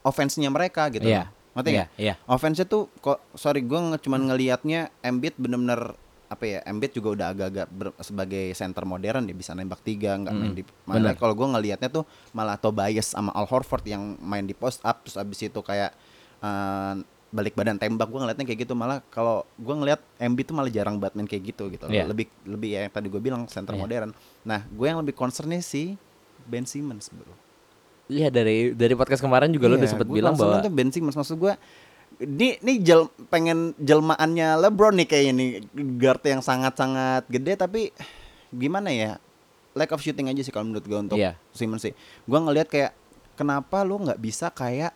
offense-nya 0.00 0.48
mereka 0.48 0.88
gitu 0.88 1.04
Iya. 1.04 1.28
Ngerti 1.56 1.68
Iya, 1.68 1.76
nggak? 1.78 1.88
iya. 1.96 2.14
Offense-nya 2.26 2.66
tuh 2.66 2.92
kok 2.96 3.18
sorry 3.32 3.60
gua 3.60 3.80
nge- 3.88 4.02
cuman 4.02 4.20
ngelihatnya 4.26 4.92
Embiid 5.00 5.34
bener-bener 5.34 5.96
apa 6.26 6.42
ya 6.44 6.58
Embiid 6.62 6.92
juga 6.92 7.08
udah 7.12 7.26
agak-agak 7.30 7.66
ber- 7.70 7.96
sebagai 8.00 8.50
center 8.52 8.82
modern 8.82 9.24
dia 9.24 9.32
bisa 9.32 9.50
nembak 9.52 9.78
tiga 9.80 10.14
nggak 10.16 10.32
main 10.32 10.50
Mm, 10.50 10.52
di 10.52 10.62
malah 10.84 10.98
bener. 11.00 11.14
kalau 11.14 11.32
gue 11.32 11.48
ngelihatnya 11.48 11.88
tuh 11.88 12.02
malah 12.30 12.56
Tobias 12.56 13.08
sama 13.08 13.30
Al 13.30 13.44
Horford 13.44 13.84
yang 13.84 14.02
main 14.20 14.42
di 14.42 14.52
post 14.52 14.82
up 14.82 15.00
terus 15.00 15.14
abis 15.14 15.38
itu 15.44 15.60
kayak 15.60 15.94
eh, 16.36 16.94
balik 17.28 17.54
badan 17.54 17.76
tembak 17.76 18.06
gue 18.06 18.18
ngelihatnya 18.18 18.42
kayak 18.44 18.60
gitu 18.60 18.74
malah 18.74 19.06
kalau 19.06 19.46
gue 19.54 19.70
ngelihat 19.72 20.02
Embiid 20.18 20.44
tuh 20.44 20.54
malah 20.54 20.68
jarang 20.68 20.96
banget 20.96 21.14
main 21.14 21.26
kayak 21.26 21.44
gitu 21.46 21.70
gitu 21.70 21.84
loh. 21.84 21.94
Iya. 21.94 22.04
lebih 22.04 22.26
lebih 22.44 22.68
ya 22.70 22.80
yang 22.80 22.92
tadi 22.92 23.06
gue 23.06 23.18
bilang 23.18 23.46
center 23.46 23.72
Iya. 23.72 23.80
modern 23.80 24.10
nah 24.42 24.60
gue 24.64 24.82
yang 24.84 24.98
lebih 24.98 25.14
concernnya 25.14 25.58
sih 25.58 25.94
Ben 26.42 26.62
Simmons 26.64 27.06
bro 27.08 27.30
Iya 28.06 28.28
dari 28.28 28.70
dari 28.70 28.94
podcast 28.94 29.18
kemarin 29.18 29.50
juga 29.50 29.66
lo 29.66 29.74
udah 29.74 29.82
Iya, 29.82 29.92
sempet 29.92 30.06
bilang 30.06 30.34
bahwa 30.34 30.60
tuh 30.60 30.70
Ben 30.70 30.88
Simmons 30.88 31.14
maksud 31.14 31.36
gue 31.36 31.54
ini 32.16 32.56
ini 32.58 32.80
jel, 32.80 33.10
pengen 33.28 33.74
jelmaannya 33.76 34.56
LeBron 34.58 34.94
nih 34.96 35.06
kayaknya 35.06 35.32
nih. 35.34 35.50
Guard 35.98 36.22
yang 36.22 36.40
sangat-sangat 36.40 37.26
gede 37.26 37.54
tapi 37.54 37.90
gimana 38.48 38.88
ya? 38.88 39.18
Lack 39.74 39.92
of 39.92 40.00
shooting 40.00 40.26
aja 40.26 40.40
sih 40.40 40.48
kalau 40.48 40.70
menurut 40.70 40.82
gue 40.82 40.96
untuk 40.96 41.18
Iya. 41.18 41.36
Simmons 41.50 41.82
sih. 41.82 41.92
Gue 42.24 42.38
ngelihat 42.38 42.66
kayak 42.66 42.92
kenapa 43.34 43.82
lu 43.82 44.00
nggak 44.00 44.16
bisa 44.16 44.48
kayak 44.48 44.94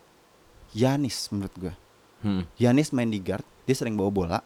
Yanis 0.71 1.27
menurut 1.29 1.55
gue 1.59 1.73
Hmm. 2.21 2.45
Yanis 2.55 2.89
main 2.89 3.09
di 3.09 3.17
guard 3.17 3.41
dia 3.65 3.73
sering 3.73 3.93
bawa 3.93 4.09
bola 4.09 4.39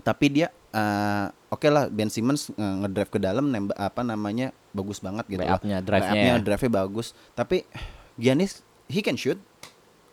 tapi 0.00 0.28
dia 0.28 0.52
eh, 0.74 1.26
oke 1.48 1.66
lah 1.66 1.86
Ben 1.86 2.10
Simmons 2.10 2.50
eh, 2.50 2.74
ngedrive 2.82 3.08
ke 3.08 3.18
dalam 3.18 3.46
nembak 3.46 3.78
apa 3.78 4.02
namanya 4.02 4.50
bagus 4.70 4.98
banget 4.98 5.22
gitu. 5.28 5.40
Layup-nya, 5.40 5.78
drive-nya 5.78 6.34
ya. 6.34 6.42
drive-nya 6.42 6.70
bagus 6.74 7.14
tapi 7.32 7.62
Giannis 8.14 8.58
he 8.86 8.98
can 8.98 9.14
shoot 9.14 9.38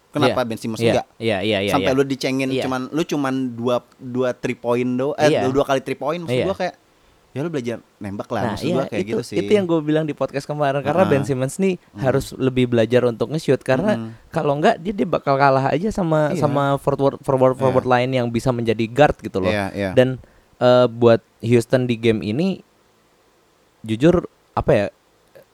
kenapa 0.09 0.41
Iya. 0.41 0.47
Ben 0.47 0.57
Simmons 0.57 0.79
Iya, 0.79 0.91
enggak 0.91 1.07
Iya, 1.17 1.37
iya, 1.41 1.57
iya. 1.61 1.71
sampai 1.71 1.91
iya. 1.91 1.97
lu 1.97 2.03
dicengin 2.03 2.49
Iya. 2.51 2.63
cuman 2.65 2.81
lu 2.89 3.01
cuman 3.01 3.33
dua 3.51 3.75
dua 3.97 4.29
three 4.31 4.53
point 4.53 4.89
do 4.91 5.15
eh 5.15 5.29
Iya. 5.29 5.49
dua, 5.49 5.63
kali 5.63 5.81
three 5.81 5.95
point 5.95 6.21
maksud 6.21 6.35
Iya. 6.35 6.45
gua 6.45 6.57
kayak 6.57 6.75
ya 7.31 7.39
lu 7.39 7.49
belajar 7.49 7.79
nembak 7.95 8.27
lah 8.27 8.41
Nah, 8.43 8.49
maksud 8.53 8.67
iya, 8.67 8.75
gua 8.75 8.85
kayak 8.91 9.01
itu, 9.01 9.11
gitu 9.15 9.23
sih 9.23 9.35
itu 9.39 9.51
yang 9.55 9.63
gue 9.63 9.79
bilang 9.79 10.03
di 10.03 10.11
podcast 10.11 10.43
kemarin 10.43 10.83
karena. 10.83 11.07
Ben 11.07 11.23
Simmons 11.23 11.55
nih 11.57 11.79
harus 11.95 12.35
lebih 12.35 12.67
belajar 12.67 13.07
untuk 13.07 13.31
nge-shoot 13.31 13.63
karena 13.63 13.95
Mm. 13.95 14.09
kalau 14.29 14.59
enggak 14.59 14.75
dia 14.77 14.91
dia 14.91 15.07
bakal 15.07 15.39
kalah 15.39 15.71
aja 15.71 15.87
sama 15.89 16.35
Iya. 16.35 16.43
sama 16.43 16.75
forward 16.75 17.23
forward 17.23 17.55
forward 17.55 17.87
lain 17.87 18.11
yang 18.11 18.27
bisa 18.27 18.51
menjadi 18.51 18.83
guard 18.83 19.15
gitu 19.23 19.39
loh. 19.39 19.47
Iya, 19.47 19.71
iya. 19.71 19.91
Dan 19.95 20.19
eh, 20.61 20.87
buat 20.87 21.19
Houston 21.41 21.89
di 21.89 21.97
game 21.97 22.21
ini 22.21 22.61
jujur 23.81 24.29
apa 24.53 24.71
ya? 24.71 24.85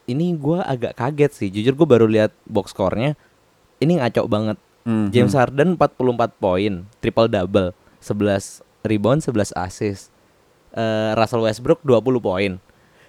Ini 0.07 0.35
gua 0.39 0.63
agak 0.63 0.95
kaget 0.95 1.31
sih. 1.35 1.49
Jujur 1.51 1.75
gue 1.75 1.87
baru 1.87 2.07
lihat 2.07 2.31
box 2.47 2.71
score-nya. 2.71 3.19
Ini 3.79 3.99
ngaco 3.99 4.23
banget. 4.27 4.57
Mhm. 4.87 5.11
James 5.11 5.35
Harden 5.35 5.75
44 5.75 6.31
poin, 6.39 6.87
triple 7.03 7.27
double, 7.27 7.75
11 7.99 8.63
rebound, 8.87 9.19
11 9.19 9.51
assist. 9.51 10.07
Eh, 10.71 11.11
Russell 11.11 11.43
Westbrook 11.43 11.83
20 11.83 12.23
poin. 12.23 12.51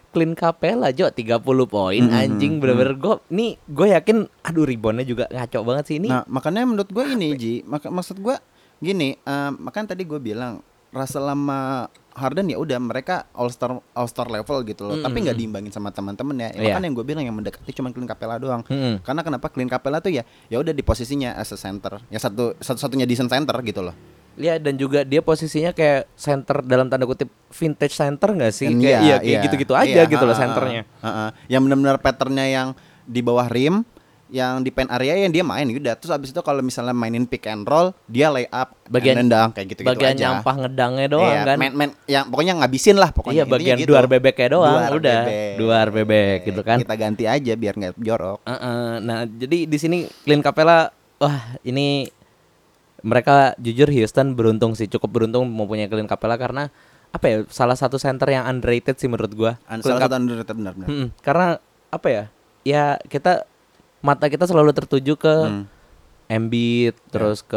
Clint 0.08 0.34
Capella 0.34 0.88
Jo 0.88 1.12
30 1.12 1.68
poin 1.68 2.00
Mhm, 2.00 2.16
anjing 2.16 2.52
bener-bener 2.64 2.96
gue 2.96 3.14
nih 3.28 3.60
gue 3.68 3.86
yakin 3.92 4.24
aduh 4.40 4.64
reboundnya 4.64 5.04
juga 5.04 5.28
ngaco 5.28 5.58
banget 5.68 5.84
sih 5.84 5.96
ini 6.00 6.08
Nah, 6.08 6.24
makanya 6.24 6.64
menurut 6.64 6.88
gue 6.88 7.04
ini 7.12 7.36
Ji, 7.36 7.54
maka 7.68 7.92
maksud 7.92 8.16
gue 8.16 8.32
gini, 8.80 9.20
eh, 9.20 9.50
makanya 9.52 9.92
tadi 9.92 10.08
gue 10.08 10.16
bilang 10.16 10.64
Russell 10.92 11.28
sama 11.28 11.88
Harden 12.18 12.50
ya 12.50 12.58
udah 12.58 12.82
mereka 12.82 13.30
all 13.30 13.46
star 13.54 13.78
all 13.94 14.08
star 14.10 14.26
level 14.26 14.58
gitu 14.66 14.82
loh, 14.90 14.98
Mm, 14.98 15.04
tapi 15.06 15.16
mm, 15.18 15.24
nggak 15.30 15.36
mm. 15.38 15.42
diimbangin 15.46 15.72
sama 15.72 15.94
teman-teman 15.94 16.34
ya. 16.34 16.48
Iya. 16.50 16.74
Makanya 16.74 16.86
yang 16.90 16.96
gue 16.98 17.06
bilang 17.06 17.24
yang 17.30 17.36
mendekati 17.38 17.70
cuma 17.70 17.94
Clint 17.94 18.10
Capella 18.10 18.42
doang. 18.42 18.66
Mm-mm. 18.66 19.06
Karena 19.06 19.22
kenapa 19.22 19.46
Clint 19.54 19.70
Capella 19.70 20.02
tuh 20.02 20.10
ya 20.10 20.26
ya 20.50 20.58
udah 20.58 20.74
di 20.74 20.82
posisinya 20.82 21.38
as 21.38 21.54
a 21.54 21.58
center, 21.58 22.02
ya 22.10 22.18
satu 22.18 22.58
satu-satunya 22.58 23.06
decent 23.06 23.30
center 23.30 23.54
gitu 23.62 23.86
loh. 23.86 23.94
Ya 24.38 24.58
dan 24.58 24.78
juga 24.78 25.02
dia 25.02 25.18
posisinya 25.22 25.74
kayak 25.74 26.10
center 26.14 26.62
dalam 26.62 26.86
tanda 26.90 27.06
kutip 27.06 27.30
vintage 27.54 27.94
center 27.94 28.34
nggak 28.34 28.52
sih? 28.54 28.66
Dan 28.70 28.82
Kayak 28.82 28.86
iya, 28.86 28.98
iya 28.98 29.16
kayak 29.18 29.30
iya, 29.30 29.40
gitu-gitu 29.46 29.74
aja 29.74 30.00
iya, 30.02 30.10
gitu 30.10 30.24
loh 30.26 30.34
ha, 30.34 30.78
ha. 31.02 31.26
Yang 31.50 31.60
benar-benar 31.66 31.98
patternnya 31.98 32.46
yang 32.46 32.68
di 33.08 33.18
bawah 33.22 33.50
rim, 33.50 33.82
yang 34.28 34.60
di 34.60 34.68
pen 34.68 34.88
area 34.88 35.16
yang 35.16 35.28
dia 35.28 35.40
main 35.40 35.64
udah. 35.64 35.94
Terus 35.94 36.12
abis 36.12 36.30
itu 36.30 36.40
kalau 36.40 36.60
misalnya 36.60 36.92
mainin 36.92 37.24
pick 37.24 37.44
and 37.44 37.64
roll, 37.64 37.96
dia 38.04 38.28
lay 38.28 38.44
up, 38.46 38.76
Bagian- 38.84 39.16
nendang 39.18 39.50
kayak 39.50 39.72
gitu-gitu 39.72 39.88
Bagian 39.88 40.12
aja. 40.12 40.22
nyampah 40.36 40.54
ngedangnya 40.58 41.06
doang 41.08 41.32
Iya, 41.32 41.40
kan. 41.44 41.56
main, 41.56 41.72
main, 41.72 41.90
yang 42.04 42.24
pokoknya 42.26 42.54
ngabisin 42.56 42.94
lah 42.94 43.08
pokoknya. 43.08 43.34
Iya 43.34 43.44
bagian 43.44 43.76
gitu. 43.76 43.88
duar 43.88 44.04
bebeknya 44.04 44.48
doang 44.50 44.74
Duar 44.74 44.92
udah. 44.94 45.20
bebek. 45.22 45.52
Duar 45.56 45.86
bebek 45.88 46.38
gitu 46.44 46.60
kan. 46.62 46.78
Kita 46.78 46.94
ganti 46.94 47.24
aja 47.24 47.52
biar 47.54 47.74
nggak 47.74 47.94
jorok. 47.96 48.38
Uh-uh. 48.42 49.00
Nah, 49.00 49.24
jadi 49.24 49.64
di 49.64 49.78
sini 49.78 49.98
Clint 50.22 50.40
Capella 50.40 50.92
wah 51.16 51.36
ini 51.62 52.06
mereka 52.98 53.54
jujur 53.56 53.88
Houston 53.88 54.34
beruntung 54.34 54.74
sih, 54.74 54.86
cukup 54.86 55.08
beruntung 55.10 55.46
mempunyai 55.46 55.86
Clint 55.86 56.06
Capella 56.06 56.34
karena 56.34 56.66
apa 57.08 57.24
ya? 57.24 57.36
Salah 57.48 57.72
satu 57.72 57.96
center 57.96 58.26
yang 58.26 58.44
underrated 58.44 58.94
sih 58.94 59.06
menurut 59.06 59.32
gua. 59.32 59.52
An- 59.64 59.80
Salah 59.80 60.04
satu 60.04 60.14
underrated 60.14 60.52
benar-benar. 60.52 60.84
Mm-mm. 60.86 61.08
karena 61.18 61.56
apa 61.88 62.08
ya? 62.08 62.24
Ya 62.60 62.84
kita 63.02 63.46
mata 64.00 64.26
kita 64.26 64.44
selalu 64.44 64.70
tertuju 64.72 65.14
ke 65.14 65.34
Hmm. 65.44 65.64
Embiid 66.26 66.92
terus 67.08 67.40
ke 67.40 67.56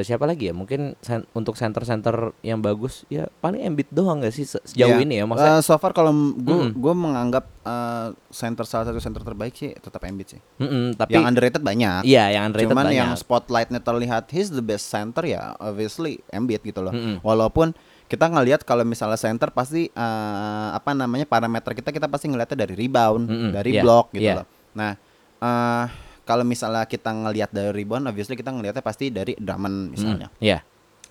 siapa 0.00 0.24
lagi 0.24 0.48
ya? 0.48 0.56
Mungkin 0.56 0.96
sen- 0.98 1.28
untuk 1.30 1.52
center-center 1.52 2.32
yang 2.40 2.58
bagus 2.58 3.04
ya 3.06 3.28
paling 3.38 3.60
Embiid 3.62 3.92
doang 3.92 4.18
gak 4.18 4.32
sih 4.32 4.42
se- 4.42 4.64
sejauh 4.64 4.96
Iya. 4.96 5.04
ini 5.04 5.20
ya 5.20 5.24
maksudnya. 5.24 5.60
Eh, 5.60 5.62
so 5.62 5.76
far 5.76 5.92
kalau 5.92 6.10
gue 6.32 6.48
Mm-mm. 6.64 6.72
gue 6.72 6.94
menganggap 6.96 7.44
eh, 7.60 8.08
center 8.30 8.64
salah 8.64 8.88
satu 8.88 8.96
center 8.98 9.20
terbaik 9.20 9.52
sih 9.52 9.76
tetap 9.76 10.00
Embiid 10.00 10.28
sih. 10.32 10.40
Mm-mm, 10.56 10.96
tapi 10.96 11.12
yang 11.12 11.28
underrated 11.28 11.60
banyak. 11.60 12.02
iya 12.02 12.32
yang 12.32 12.48
underrated 12.48 12.72
Cuman 12.72 12.88
banyak. 12.88 12.96
yang 12.96 13.10
spotlightnya 13.14 13.80
terlihat 13.80 14.32
he's 14.32 14.48
the 14.48 14.64
best 14.64 14.88
center 14.88 15.20
ya 15.22 15.52
obviously 15.58 16.24
Embiid 16.30 16.64
gitu 16.64 16.80
loh. 16.80 16.90
Mm-mm. 16.90 17.20
Walaupun 17.20 17.76
kita 18.06 18.32
ngelihat 18.32 18.64
kalau 18.64 18.80
misalnya 18.82 19.20
center 19.20 19.52
pasti 19.52 19.92
eh, 19.92 20.68
apa 20.72 20.96
namanya 20.96 21.28
parameter 21.28 21.76
kita 21.76 21.92
kita 21.92 22.08
pasti 22.08 22.32
ngelihatnya 22.32 22.64
dari 22.64 22.74
rebound, 22.74 23.28
Mm-mm, 23.28 23.50
dari 23.52 23.76
iya, 23.76 23.82
block 23.84 24.08
gitu 24.10 24.24
iya. 24.24 24.40
loh. 24.40 24.48
Nah, 24.72 24.96
eh 25.38 25.86
kalau 26.22 26.42
misalnya 26.42 26.82
kita 26.84 27.08
ngelihat 27.08 27.50
dari 27.50 27.70
rebound 27.72 28.06
obviously 28.06 28.34
kita 28.34 28.50
ngelihatnya 28.50 28.82
pasti 28.82 29.08
dari 29.08 29.32
Drummond 29.36 29.94
misalnya. 29.94 30.28
Mm, 30.28 30.42
Iya. 30.42 30.58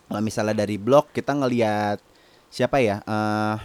Kalau 0.06 0.22
misalnya 0.22 0.56
dari 0.56 0.76
blok 0.76 1.10
kita 1.10 1.32
ngelihat 1.32 1.98
siapa 2.48 2.78
ya? 2.78 3.00
eh 3.02 3.58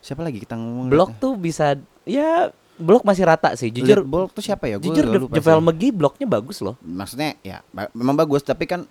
siapa 0.00 0.24
lagi 0.24 0.40
kita 0.40 0.56
ngomong 0.56 0.88
Blok 0.88 1.12
tuh 1.20 1.36
bisa 1.36 1.76
ya 2.02 2.48
blok 2.74 3.04
masih 3.04 3.28
rata 3.28 3.52
sih. 3.52 3.68
Jujur 3.68 4.00
blok 4.00 4.32
tuh 4.32 4.40
siapa 4.40 4.64
ya? 4.64 4.80
Gua 4.80 4.88
jujur 4.88 5.04
sih. 5.04 5.60
McGee 5.60 5.92
bloknya 5.92 6.26
bagus 6.26 6.58
loh. 6.58 6.80
maksudnya 6.80 7.36
ya 7.44 7.60
memang 7.92 8.16
bagus 8.16 8.40
tapi 8.40 8.64
kan 8.64 8.88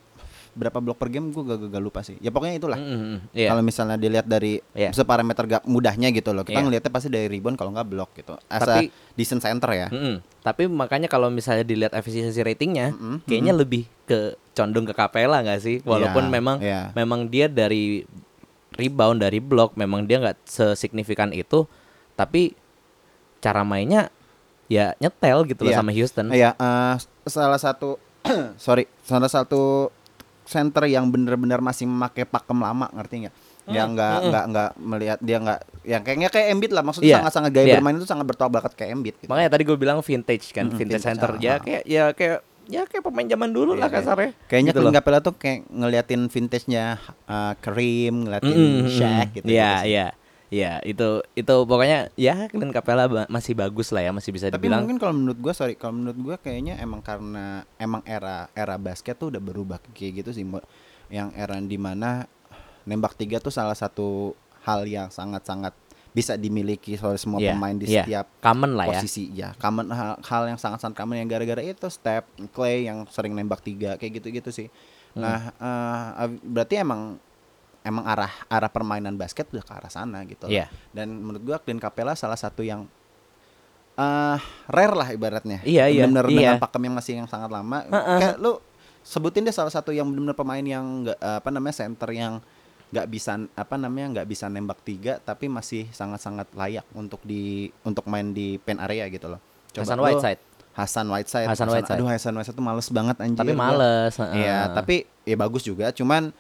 berapa 0.60 0.76
blok 0.78 0.98
per 0.98 1.08
game 1.08 1.32
gue 1.32 1.40
gak, 1.40 1.56
gak, 1.58 1.70
gak 1.72 1.82
lupa 1.82 2.00
sih 2.04 2.20
ya 2.20 2.28
pokoknya 2.28 2.60
itulah 2.60 2.76
Mm, 2.76 2.84
mm, 2.86 3.00
mm. 3.00 3.20
Iya. 3.32 3.48
kalau 3.48 3.64
misalnya 3.64 3.96
dilihat 3.96 4.28
dari 4.28 4.60
Iya. 4.72 4.92
separameter 4.92 5.44
gak 5.48 5.64
mudahnya 5.64 6.12
gitu 6.12 6.30
loh 6.30 6.44
kita 6.44 6.60
Iya. 6.60 6.66
ngelihatnya 6.68 6.92
pasti 6.92 7.08
dari 7.08 7.28
rebound 7.30 7.56
kalau 7.56 7.72
nggak 7.72 7.88
blok 7.88 8.12
gitu 8.14 8.36
as 8.46 8.60
Tapi- 8.62 8.92
a 8.92 9.16
decent 9.16 9.40
center 9.40 9.72
ya 9.72 9.88
Mm-mm. 9.88 10.20
Tapi 10.40 10.66
makanya 10.66 11.08
kalau 11.08 11.28
misalnya 11.28 11.62
dilihat 11.62 11.92
efisiensi 11.92 12.40
ratingnya, 12.40 12.92
Mm-mm, 12.92 13.24
kayaknya 13.24 13.52
lebih 13.52 13.84
ke 14.04 14.34
condong 14.52 14.88
ke 14.88 14.96
Capella 14.96 15.44
nggak 15.44 15.60
sih? 15.60 15.84
Walaupun 15.84 16.26
Iya, 16.26 16.32
memang 16.32 16.58
iya. 16.60 16.82
memang 16.96 17.28
dia 17.28 17.46
dari 17.46 18.08
rebound 18.72 19.20
dari 19.20 19.38
blok, 19.38 19.76
memang 19.76 20.08
dia 20.08 20.18
nggak 20.18 20.40
sesignifikan 20.46 21.36
itu, 21.36 21.68
tapi 22.16 22.56
cara 23.40 23.64
mainnya 23.64 24.08
ya 24.68 24.96
nyetel 24.98 25.44
gitu 25.44 25.68
loh 25.68 25.76
Iya. 25.76 25.80
sama 25.80 25.92
Houston. 25.92 26.32
Iya, 26.32 26.56
eh, 26.56 26.96
salah 27.26 27.60
satu 27.60 28.00
sorry, 28.58 28.88
salah 29.02 29.28
satu 29.28 29.92
center 30.50 30.90
yang 30.90 31.06
benar-benar 31.08 31.62
masih 31.62 31.86
memakai 31.86 32.26
pakem 32.26 32.58
lama, 32.58 32.90
ngerti 32.90 33.30
nggak? 33.30 33.36
Yang 33.70 33.86
Hmm, 33.86 33.96
nggak 33.96 34.10
hmm. 34.18 34.28
nggak 34.34 34.46
nggak 34.50 34.70
melihat 34.82 35.20
dia 35.22 35.38
nggak, 35.38 35.60
yang 35.86 36.02
kayaknya 36.02 36.30
kayak 36.34 36.48
Embiid 36.50 36.72
lah, 36.74 36.82
maksudnya 36.82 37.06
Iya, 37.06 37.18
sangat-sangat 37.22 37.52
gaya 37.54 37.66
iya. 37.70 37.76
bermain 37.78 37.96
itu 37.96 38.08
sangat 38.10 38.26
bertolak 38.26 38.50
belakang 38.50 38.74
kayak 38.74 38.92
Embiid. 38.98 39.16
Gitu. 39.22 39.30
Makanya 39.30 39.50
tadi 39.54 39.64
gue 39.64 39.78
bilang 39.78 40.02
vintage 40.02 40.46
kan, 40.50 40.66
Mm-mm, 40.66 40.74
vintage, 40.74 40.98
vintage, 40.98 41.06
center 41.06 41.30
ya 41.38 41.54
ah. 41.54 41.58
kayak 41.62 41.84
ya 41.86 42.04
kayak 42.12 42.38
ya 42.66 42.82
kayak 42.86 43.02
pemain 43.02 43.26
zaman 43.26 43.50
dulu 43.50 43.74
lah 43.74 43.86
Iya, 43.86 43.94
iya. 43.94 43.98
kasarnya. 44.02 44.32
Kayaknya 44.46 44.72
Gitu 44.74 44.80
Clint 44.80 44.90
loh. 44.90 44.98
Capella 44.98 45.20
tuh 45.22 45.34
kayak 45.38 45.60
ngeliatin 45.70 46.22
vintage-nya 46.28 46.84
eh, 47.26 47.54
Kareem, 47.62 48.16
ngeliatin 48.26 48.50
Mm-mm, 48.50 48.74
mm-mm. 48.82 48.90
Shaq 48.90 49.28
gitu. 49.38 49.46
Iya, 49.46 49.70
gitu 49.70 49.86
sih. 49.86 49.90
Iya. 50.50 50.82
Ya 50.82 50.84
itu 50.84 51.22
itu 51.34 51.56
pokoknya 51.64 52.10
ya 52.14 52.50
Clint 52.50 52.74
Capella 52.74 53.06
ba- 53.06 53.30
masih 53.30 53.54
bagus 53.54 53.90
lah 53.90 54.02
ya 54.02 54.12
masih 54.12 54.30
bisa 54.30 54.50
Tapi 54.50 54.58
dibilang. 54.60 54.84
mungkin 54.84 54.98
kalau 54.98 55.14
menurut 55.14 55.40
gua 55.40 55.54
sorry, 55.54 55.74
kalau 55.74 55.94
menurut 55.94 56.18
gua 56.18 56.36
kayaknya 56.36 56.78
emang 56.78 57.00
karena 57.00 57.62
emang 57.78 58.02
era 58.04 58.50
era 58.52 58.76
basket 58.76 59.14
tuh 59.14 59.30
udah 59.30 59.40
berubah 59.40 59.78
kayak 59.94 60.26
gitu 60.26 60.34
sih, 60.34 60.46
yang 61.08 61.30
era 61.34 61.58
di 61.58 61.78
mana 61.78 62.26
nembak 62.84 63.14
tiga 63.14 63.38
tuh 63.38 63.50
salah 63.50 63.74
satu 63.74 64.34
hal 64.62 64.84
yang 64.84 65.08
sangat-sangat 65.08 65.72
bisa 66.10 66.34
dimiliki 66.34 66.98
oleh 66.98 67.22
semua 67.22 67.38
Iya, 67.38 67.54
pemain 67.54 67.78
di 67.78 67.86
iya. 67.86 68.02
setiap 68.02 68.26
common 68.42 68.74
lah 68.74 68.86
ya. 68.86 68.98
posisi 68.98 69.30
ya. 69.30 69.54
Common 69.56 69.94
hal, 69.94 70.18
hal 70.20 70.44
yang 70.48 70.58
sangat-sangat 70.58 70.98
common 70.98 71.22
yang 71.22 71.30
gara-gara 71.30 71.62
itu 71.62 71.86
Step, 71.88 72.26
Clay 72.50 72.90
yang 72.90 73.06
sering 73.08 73.38
nembak 73.38 73.62
tiga 73.62 73.94
kayak 73.96 74.18
gitu-gitu 74.18 74.50
sih. 74.50 74.68
Hmm. 75.14 75.22
Nah, 75.22 75.54
ab- 76.18 76.42
berarti 76.42 76.82
emang 76.82 77.22
emang 77.82 78.04
arah 78.04 78.32
arah 78.48 78.68
permainan 78.68 79.16
basket 79.16 79.48
udah 79.50 79.64
ke 79.64 79.74
arah 79.74 79.92
sana 79.92 80.24
gitu. 80.28 80.46
loh. 80.46 80.52
Iya. 80.52 80.68
Dan 80.92 81.16
menurut 81.16 81.44
gua 81.44 81.58
Clint 81.60 81.80
Capella 81.80 82.14
salah 82.14 82.38
satu 82.38 82.62
yang 82.62 82.86
eh 84.00 84.38
rare 84.72 84.96
lah 84.96 85.08
ibaratnya. 85.12 85.60
Iya, 85.68 85.92
iya, 85.92 86.08
Bener 86.08 86.26
iya. 86.32 86.56
dengan 86.56 86.58
pakem 86.64 86.82
yang 86.88 86.96
masih 86.96 87.14
yang 87.20 87.28
sangat 87.28 87.52
lama. 87.52 87.84
Kayak 87.90 88.40
lu 88.40 88.60
sebutin 89.04 89.44
deh 89.44 89.56
salah 89.56 89.72
satu 89.72 89.92
yang 89.92 90.08
benar-benar 90.08 90.38
pemain 90.38 90.64
yang 90.64 90.86
nggak 91.04 91.18
eh, 91.20 91.38
apa 91.44 91.50
namanya 91.52 91.76
center 91.76 92.10
yang 92.12 92.34
nggak 92.90 93.06
bisa 93.06 93.38
apa 93.54 93.76
namanya 93.78 94.08
nggak 94.18 94.28
bisa 94.28 94.50
nembak 94.50 94.82
tiga 94.82 95.22
tapi 95.22 95.46
masih 95.46 95.86
sangat-sangat 95.94 96.50
layak 96.58 96.82
untuk 96.98 97.22
di 97.22 97.70
untuk 97.86 98.10
main 98.10 98.34
di 98.34 98.58
pen 98.58 98.80
area 98.82 99.06
gitu 99.12 99.30
loh. 99.30 99.40
Hasan 99.76 100.00
lu- 100.00 100.06
Whiteside. 100.08 100.42
Hasan 100.74 101.08
Whiteside. 101.12 101.48
Hasan 101.52 101.68
Whiteside. 101.68 101.98
Aduh 102.00 102.08
Hasan 102.08 102.34
Whiteside 102.40 102.56
tuh 102.56 102.64
males 102.64 102.88
banget 102.88 103.20
anjir. 103.20 103.42
Tapi 103.44 103.52
males. 103.52 104.16
Iya, 104.32 104.72
tapi 104.72 105.04
ya 105.28 105.36
bagus 105.36 105.68
juga. 105.68 105.92
Cuman 105.92 106.32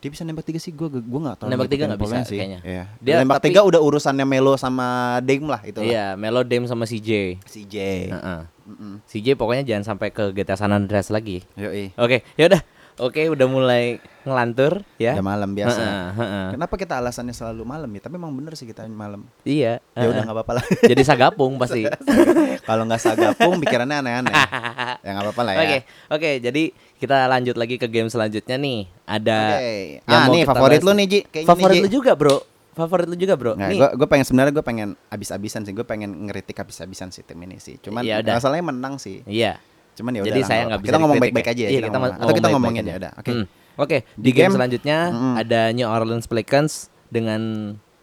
dia 0.00 0.08
bisa 0.08 0.24
nembak 0.24 0.48
tiga 0.48 0.56
sih. 0.56 0.72
Gue 0.72 0.88
gue 0.88 1.20
nggak 1.20 1.36
tahu. 1.44 1.48
Nembak 1.52 1.68
tiga 1.68 1.84
nggak 1.92 2.00
bisa 2.00 2.24
kayaknya. 2.24 2.60
Iya. 2.64 2.84
Dia 2.98 3.14
nembak 3.20 3.38
tapi- 3.38 3.52
tiga 3.52 3.60
udah 3.68 3.80
urusannya 3.84 4.24
Melo 4.24 4.56
sama 4.56 5.20
Dame 5.20 5.46
lah 5.46 5.60
itu. 5.62 5.84
Iya, 5.84 6.16
Melo 6.16 6.40
Dame 6.40 6.64
sama 6.64 6.88
CJ. 6.88 7.36
CJ. 7.44 7.76
Heeh. 8.16 8.40
Mm-mm. 8.70 9.02
CJ 9.04 9.36
pokoknya 9.36 9.66
jangan 9.66 9.94
sampai 9.94 10.08
ke 10.08 10.32
GTA 10.32 10.56
San 10.56 10.72
Andreas 10.72 11.12
lagi. 11.12 11.44
Yoi. 11.54 11.92
Oke, 12.00 12.24
yaudah. 12.40 12.64
Oke, 13.00 13.32
udah 13.32 13.48
mulai 13.48 13.96
ngelantur 14.28 14.84
ya. 15.00 15.16
Udah 15.16 15.24
malam 15.24 15.56
biasa. 15.56 15.80
Heeh, 15.80 16.08
heeh. 16.20 16.46
Kenapa 16.52 16.74
kita 16.76 17.00
alasannya 17.00 17.32
selalu 17.32 17.64
malam 17.64 17.88
ya? 17.96 18.00
Tapi 18.04 18.20
emang 18.20 18.28
bener 18.36 18.52
sih 18.60 18.68
kita 18.68 18.84
malam. 18.92 19.24
Iya. 19.40 19.80
Ya 19.96 20.04
udah 20.04 20.20
nggak 20.28 20.36
apa-apa 20.36 20.52
lah. 20.60 20.64
Jadi 20.92 21.00
sagapung 21.00 21.56
pasti. 21.56 21.88
Kalau 22.68 22.84
nggak 22.84 23.00
sagapung 23.00 23.56
pikirannya 23.56 24.04
aneh-aneh. 24.04 24.34
ya 25.04 25.10
nggak 25.16 25.24
apa-apa 25.32 25.42
lah 25.48 25.52
ya. 25.56 25.60
Oke, 25.64 25.78
oke. 26.12 26.30
Jadi 26.44 26.62
kita 27.00 27.24
lanjut 27.24 27.56
lagi 27.56 27.80
ke 27.80 27.88
game 27.88 28.12
selanjutnya 28.12 28.60
nih. 28.60 28.84
Ada 29.08 29.38
Oke. 29.56 29.72
yang 30.04 30.12
Ah 30.12 30.24
mau 30.28 30.32
nih 30.36 30.42
favorit 30.44 30.80
lu 30.84 30.92
nih. 30.92 31.06
Ji. 31.08 31.18
Kayaknya 31.24 31.48
Favorit 31.48 31.74
nih, 31.74 31.82
lu 31.82 31.90
juga, 31.90 32.12
Bro. 32.12 32.36
Favorit 32.76 33.06
lu 33.08 33.16
juga, 33.16 33.34
Bro. 33.40 33.52
Nah, 33.56 33.72
nih. 33.72 33.80
gue 33.80 33.88
gue 33.96 34.08
pengen 34.12 34.24
sebenarnya 34.28 34.52
gue 34.52 34.64
pengen 34.64 34.88
abis-abisan 35.08 35.64
sih. 35.64 35.72
Gue 35.72 35.88
pengen 35.88 36.12
ngeritik 36.28 36.60
abis-abisan 36.60 37.08
sih 37.08 37.24
tim 37.24 37.40
ini 37.40 37.56
sih. 37.56 37.80
Cuman 37.80 38.04
Ya 38.04 38.20
masalahnya 38.20 38.68
menang 38.68 39.00
sih. 39.00 39.24
Iya. 39.24 39.56
Cuman 39.96 40.20
ya 40.20 40.28
Jadi 40.28 40.38
udah 40.38 40.46
saya 40.46 40.60
lah, 40.60 40.66
nggak 40.68 40.80
bisa 40.84 40.90
Kita 40.92 40.98
ngomong 41.00 41.18
baik-baik 41.18 41.48
aja 41.48 41.62
ya. 41.64 41.70
Iya, 41.72 41.80
kita 41.88 41.96
ngomong- 41.96 42.20
Atau 42.20 42.34
kita 42.36 42.48
ngomongin 42.52 42.84
ya 42.84 42.94
udah. 43.00 43.12
Oke. 43.16 43.30
Hmm. 43.32 43.46
Oke, 43.80 44.04
di, 44.12 44.20
Di 44.20 44.30
game, 44.36 44.52
game- 44.52 44.54
selanjutnya 44.60 44.98
Mm-mm. 45.08 45.34
ada 45.40 45.60
New 45.72 45.88
Orleans 45.88 46.28
Pelicans 46.28 46.92
dengan 47.08 47.40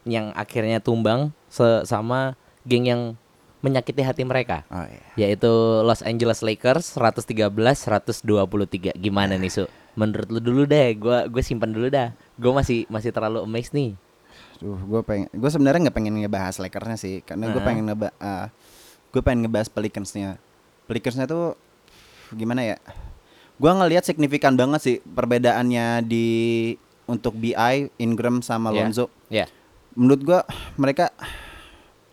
yang 0.10 0.34
akhirnya 0.34 0.82
tumbang 0.82 1.30
sama 1.86 2.34
geng 2.66 2.90
yang 2.90 3.02
menyakiti 3.58 4.06
hati 4.06 4.22
mereka 4.22 4.62
Oh 4.70 4.86
iya. 4.86 5.28
yaitu 5.28 5.50
Los 5.82 6.02
Angeles 6.02 6.42
Lakers 6.42 6.94
113-123. 6.94 8.96
Gimana 8.96 9.36
nih, 9.36 9.50
Su? 9.50 9.66
Menurut 9.98 10.30
lu 10.30 10.40
dulu 10.40 10.62
deh, 10.64 10.94
gua 10.94 11.26
gue 11.26 11.42
simpan 11.42 11.74
dulu 11.74 11.90
dah. 11.90 12.14
Gue 12.38 12.54
masih 12.54 12.86
masih 12.86 13.10
terlalu 13.10 13.42
amazed 13.42 13.74
nih. 13.74 13.98
Duh, 14.58 14.78
gue 14.78 15.02
pengen, 15.02 15.28
gue 15.30 15.50
sebenarnya 15.50 15.90
nggak 15.90 15.98
pengen 15.98 16.14
ngebahas 16.18 16.58
Lakersnya 16.58 16.98
sih, 16.98 17.22
karena 17.22 17.50
gue 17.50 17.58
Heeh. 17.58 17.66
pengen 17.66 17.84
ngeba, 17.90 18.10
gue 19.10 19.22
pengen 19.22 19.46
ngebahas 19.46 19.70
Pelicansnya. 19.70 20.38
Pelicansnya 20.86 21.26
tuh 21.26 21.58
gimana 22.30 22.62
ya? 22.62 22.78
Gue 23.58 23.74
ngelihat 23.74 24.06
signifikan 24.06 24.54
banget 24.54 24.82
sih 24.82 24.98
perbedaannya 25.02 26.06
di 26.06 26.28
untuk 27.06 27.34
BI, 27.34 27.90
Ingram 27.98 28.42
sama 28.42 28.70
Iya. 28.70 28.78
Lonzo. 28.86 29.06
Ya. 29.30 29.46
Menurut 29.98 30.22
gue 30.22 30.40
mereka 30.78 31.10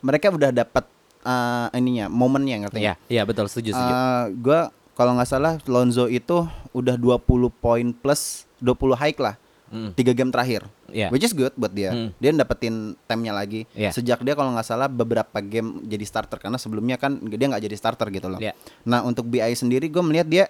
mereka 0.01 0.29
udah 0.29 0.49
dapat 0.49 0.85
eh, 1.25 1.67
ininya 1.73 2.05
momennya 2.07 2.61
ngerti 2.61 2.79
Iya, 2.79 2.93
iya 3.07 3.21
betul 3.23 3.49
setuju 3.49 3.73
setuju. 3.73 3.93
gue 4.37 4.59
kalau 4.93 5.11
nggak 5.11 5.27
salah 5.27 5.57
Lonzo 5.65 6.05
itu 6.05 6.45
udah 6.71 6.95
20 6.95 7.19
poin 7.51 7.87
plus 7.91 8.45
20 8.57 8.93
high 8.95 9.17
lah 9.17 9.35
Mm. 9.65 9.91
tiga 9.91 10.13
game 10.13 10.29
terakhir. 10.29 10.61
Iya. 10.87 11.09
Which 11.09 11.25
is 11.25 11.33
good 11.33 11.49
buat 11.51 11.73
dia. 11.73 11.89
Mm. 11.89 12.09
Dia 12.15 12.29
dapetin 12.37 12.73
temnya 13.03 13.33
lagi. 13.33 13.65
Iya. 13.73 13.89
Sejak 13.89 14.21
dia 14.21 14.31
kalau 14.31 14.53
nggak 14.53 14.63
salah 14.63 14.85
beberapa 14.85 15.41
game 15.41 15.81
jadi 15.83 16.05
starter 16.05 16.37
karena 16.37 16.55
sebelumnya 16.55 16.95
kan 16.95 17.17
dia 17.17 17.49
nggak 17.49 17.65
jadi 17.65 17.73
starter 17.75 18.07
gitu 18.07 18.29
loh. 18.29 18.37
Iya. 18.37 18.53
Nah 18.83 19.01
untuk 19.01 19.25
BI 19.25 19.41
sendiri 19.51 19.89
gue 19.89 19.99
melihat 19.99 20.27
dia 20.29 20.45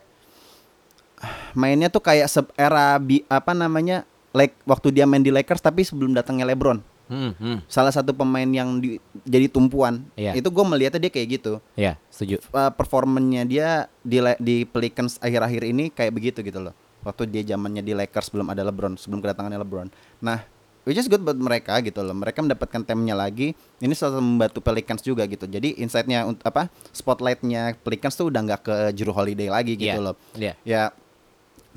mainnya 1.55 1.87
tuh 1.87 2.03
kayak 2.03 2.27
se- 2.27 2.53
era 2.55 2.99
bi 2.99 3.23
apa 3.25 3.55
namanya 3.55 4.03
like 4.31 4.53
waktu 4.63 4.91
dia 4.91 5.07
main 5.07 5.23
di 5.23 5.31
Lakers 5.31 5.63
tapi 5.63 5.81
sebelum 5.81 6.11
datangnya 6.11 6.43
LeBron. 6.45 6.83
Hmm, 7.05 7.31
hmm. 7.37 7.57
Salah 7.65 7.93
satu 7.93 8.11
pemain 8.11 8.45
yang 8.45 8.81
di- 8.81 8.97
jadi 9.21 9.45
tumpuan. 9.45 10.05
Iya. 10.13 10.33
Itu 10.33 10.49
gue 10.49 10.65
melihatnya 10.65 10.97
dia 10.97 11.11
kayak 11.13 11.27
gitu. 11.37 11.53
Ya, 11.73 12.01
setuju. 12.09 12.41
Uh, 12.49 12.73
performanya 12.73 13.45
dia 13.45 13.67
di 14.01 14.17
di 14.37 14.65
Pelicans 14.65 15.21
akhir-akhir 15.21 15.61
ini 15.65 15.93
kayak 15.93 16.11
begitu 16.11 16.41
gitu 16.41 16.57
loh. 16.59 16.73
Waktu 17.05 17.29
dia 17.29 17.45
zamannya 17.45 17.85
di 17.85 17.93
Lakers 17.93 18.33
belum 18.33 18.49
ada 18.49 18.65
LeBron, 18.65 18.97
sebelum 18.97 19.21
kedatangannya 19.21 19.61
LeBron. 19.61 19.87
Nah, 20.25 20.41
which 20.83 20.97
is 20.97 21.05
good 21.05 21.21
buat 21.21 21.37
mereka 21.37 21.77
gitu 21.79 22.01
loh. 22.01 22.17
Mereka 22.17 22.41
mendapatkan 22.41 22.81
temnya 22.81 23.13
lagi. 23.13 23.53
Ini 23.77 23.93
selalu 23.93 24.25
membantu 24.25 24.65
Pelicans 24.65 25.05
juga 25.05 25.29
gitu. 25.29 25.45
Jadi 25.45 25.77
insight-nya 25.77 26.25
apa? 26.41 26.73
Spotlight-nya 26.89 27.77
Pelicans 27.77 28.17
tuh 28.17 28.33
udah 28.33 28.41
nggak 28.41 28.61
ke 28.61 28.75
Jrue 28.97 29.13
Holiday 29.13 29.53
lagi 29.53 29.77
gitu 29.77 29.93
Iya, 29.93 30.01
loh. 30.01 30.15
Iya. 30.33 30.53
Ya, 30.65 30.81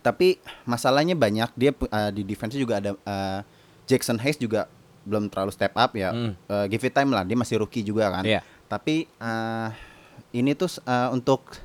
tapi 0.00 0.40
masalahnya 0.64 1.12
banyak. 1.12 1.52
Dia 1.52 1.76
uh, 1.76 2.08
di 2.08 2.24
defense 2.24 2.56
juga 2.56 2.80
ada 2.80 2.96
uh, 2.96 3.40
Jackson 3.84 4.16
Hayes 4.16 4.40
juga 4.40 4.64
belum 5.08 5.32
terlalu 5.32 5.50
step 5.56 5.72
up 5.72 5.96
ya. 5.96 6.12
Hmm. 6.12 6.32
Uh, 6.44 6.68
give 6.68 6.84
it 6.84 6.92
time 6.92 7.08
lah. 7.08 7.24
Dia 7.24 7.34
masih 7.34 7.64
rookie 7.64 7.80
juga 7.80 8.12
kan. 8.12 8.24
Iya. 8.28 8.44
Tapi 8.68 9.08
uh, 9.16 9.72
ini 10.36 10.52
tuh 10.52 10.68
uh, 10.84 11.08
untuk 11.16 11.56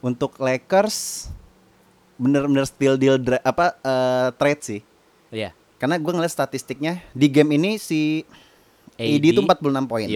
untuk 0.00 0.40
Lakers 0.40 1.28
bener-bener 2.18 2.66
steal 2.66 2.96
deal 2.96 3.20
dra- 3.20 3.44
apa 3.44 3.76
uh, 3.84 4.28
trade 4.34 4.62
sih. 4.64 4.80
Iya. 5.28 5.52
Karena 5.78 6.00
gue 6.00 6.10
ngeliat 6.10 6.32
statistiknya 6.32 7.04
di 7.14 7.30
game 7.30 7.54
ini 7.54 7.78
si 7.78 8.26
AD, 8.98 9.22
itu 9.22 9.38
46 9.38 9.86
poin. 9.86 10.06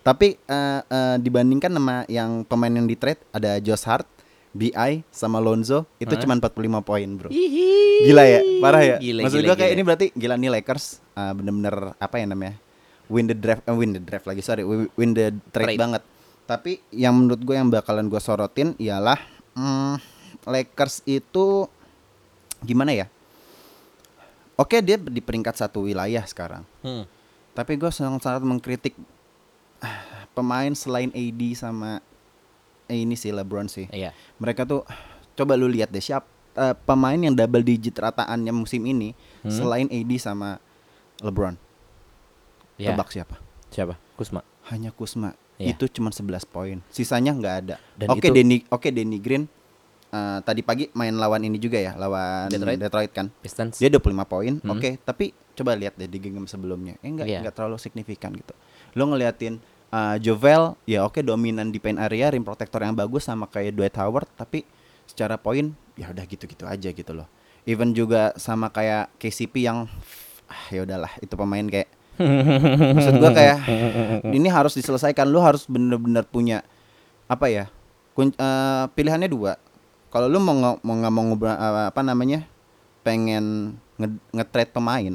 Tapi 0.00 0.40
uh, 0.48 0.80
uh, 0.80 1.16
dibandingkan 1.20 1.68
sama 1.68 2.08
yang 2.08 2.40
pemain 2.48 2.72
yang 2.72 2.88
di 2.88 2.96
trade 2.96 3.20
ada 3.36 3.60
Josh 3.60 3.84
Hart, 3.84 4.08
BI 4.50 5.06
sama 5.08 5.38
Lonzo 5.38 5.86
itu 5.96 6.10
Hah? 6.10 6.20
cuma 6.20 6.34
45 6.34 6.50
poin, 6.82 7.08
Bro. 7.14 7.28
Hihi. 7.30 8.02
Gila 8.02 8.24
ya, 8.24 8.40
parah 8.58 8.82
ya. 8.82 8.96
Gila, 8.98 9.20
Maksud 9.22 9.38
gila, 9.38 9.46
gua 9.46 9.56
kayak 9.56 9.70
gila. 9.70 9.76
ini 9.76 9.82
berarti 9.86 10.06
gila 10.12 10.34
nih 10.34 10.50
Lakers 10.50 10.84
uh, 11.14 11.32
bener-bener 11.32 11.74
apa 11.96 12.14
ya 12.16 12.26
namanya? 12.26 12.54
Win 13.06 13.26
the 13.26 13.34
draft, 13.34 13.62
eh, 13.62 13.74
win 13.74 13.90
the 13.90 14.02
draft 14.02 14.24
lagi 14.24 14.40
sorry, 14.40 14.62
wi- 14.62 14.90
win 14.94 15.12
the 15.12 15.30
trade, 15.50 15.74
Trade. 15.74 15.78
banget. 15.78 16.02
Tapi 16.46 16.82
yang 16.90 17.14
menurut 17.14 17.38
gue 17.38 17.54
yang 17.54 17.68
bakalan 17.68 18.06
gue 18.06 18.18
sorotin 18.18 18.74
ialah 18.76 19.18
mm, 19.54 19.94
Lakers 20.44 21.02
itu 21.04 21.70
gimana 22.60 22.90
ya? 22.90 23.06
Oke 24.54 24.78
dia 24.78 24.98
di 24.98 25.18
peringkat 25.18 25.56
satu 25.56 25.86
wilayah 25.86 26.20
sekarang. 26.22 26.66
Hmm. 26.82 27.06
Tapi 27.50 27.74
gue 27.74 27.88
sangat-sangat 27.88 28.42
mengkritik 28.42 28.92
ah, 29.78 30.26
pemain 30.30 30.70
selain 30.72 31.08
AD 31.10 31.40
sama 31.54 32.02
ini 32.92 33.14
sih 33.14 33.30
LeBron 33.30 33.66
sih. 33.66 33.86
Iya. 33.88 34.10
Mereka 34.36 34.64
tuh 34.64 34.82
coba 35.32 35.54
lu 35.54 35.66
lihat 35.66 35.88
deh 35.88 36.00
siap 36.00 36.26
eh, 36.50 36.74
pemain 36.80 37.14
yang 37.14 37.32
double 37.32 37.62
digit 37.62 37.94
rataannya 37.94 38.50
musim 38.50 38.82
ini 38.82 39.14
Hmm. 39.40 39.48
selain 39.48 39.86
AD 39.86 40.10
sama 40.16 40.58
LeBron. 41.18 41.54
Iya. 42.76 42.92
Tebak 42.92 43.08
siapa? 43.08 43.36
Siapa? 43.68 43.94
Kusma. 44.14 44.40
Hanya 44.66 44.90
Kusma. 44.90 45.32
Iya. 45.56 45.72
Itu 45.72 45.88
cuma 45.90 46.08
11 46.08 46.44
poin. 46.44 46.80
Sisanya 46.88 47.30
nggak 47.30 47.54
ada. 47.60 47.76
Dan 47.94 48.08
Oke 48.08 48.26
itu- 48.26 48.34
Denny 48.34 48.64
oke 48.66 48.88
Denny 48.88 49.18
Green 49.18 49.44
eh, 50.10 50.38
tadi 50.42 50.60
pagi 50.60 50.90
main 50.90 51.14
lawan 51.14 51.38
ini 51.40 51.54
juga 51.56 51.78
ya, 51.78 51.94
lawan 51.94 52.50
Detroit. 52.50 52.80
Detroit, 52.80 53.10
kan. 53.12 53.26
Pistons. 53.38 53.78
Dia 53.78 53.86
25 53.88 54.26
poin. 54.26 54.58
Hmm. 54.58 54.72
Oke, 54.72 54.98
tapi 54.98 55.30
coba 55.54 55.72
lihat 55.72 55.94
deh 55.94 56.04
di 56.04 56.18
game 56.18 56.42
sebelumnya. 56.44 56.98
Eh 56.98 57.08
enggak 57.08 57.28
Iya. 57.28 57.40
enggak 57.40 57.54
terlalu 57.54 57.78
signifikan 57.78 58.34
gitu. 58.34 58.50
Lo 58.92 59.06
ngeliatin 59.06 59.60
uh, 59.90 60.16
Jovel 60.16 60.74
ya 60.84 61.04
oke 61.04 61.20
dominan 61.20 61.68
di 61.68 61.78
paint 61.78 61.98
area, 61.98 62.30
rim 62.30 62.42
protector 62.42 62.80
yang 62.80 62.94
bagus 62.94 63.26
sama 63.26 63.46
kayak 63.46 63.74
Dwight 63.74 63.96
Howard, 63.96 64.26
tapi 64.34 64.64
secara 65.04 65.36
poin 65.36 65.70
ya 65.94 66.08
udah 66.08 66.24
gitu-gitu 66.24 66.64
aja 66.64 66.88
gitu 66.90 67.12
loh. 67.12 67.26
Even 67.62 67.92
juga 67.92 68.32
sama 68.34 68.72
kayak 68.72 69.12
KCP 69.18 69.68
yang 69.68 69.84
ah, 70.46 70.62
ya 70.72 70.82
udahlah 70.82 71.12
itu 71.20 71.34
pemain 71.36 71.66
kayak 71.66 71.90
maksud 72.96 73.16
gua 73.16 73.32
kayak 73.32 73.58
ini 74.28 74.48
harus 74.48 74.76
diselesaikan 74.76 75.24
lu 75.24 75.40
harus 75.40 75.64
bener-bener 75.64 76.20
punya 76.22 76.60
apa 77.26 77.48
ya 77.48 77.64
kun- 78.12 78.34
eh, 78.34 78.84
pilihannya 78.92 79.30
dua 79.30 79.56
kalau 80.10 80.26
lu 80.26 80.36
mau 80.36 80.52
nge- 80.52 80.80
mau 80.82 80.94
nggak 81.00 81.12
mau 81.14 81.24
ngobrol 81.24 81.52
eh, 81.52 81.88
apa 81.88 82.00
namanya 82.02 82.44
pengen 83.00 83.76
nge- 83.96 84.20
nge-trade 84.36 84.72
pemain 84.74 85.14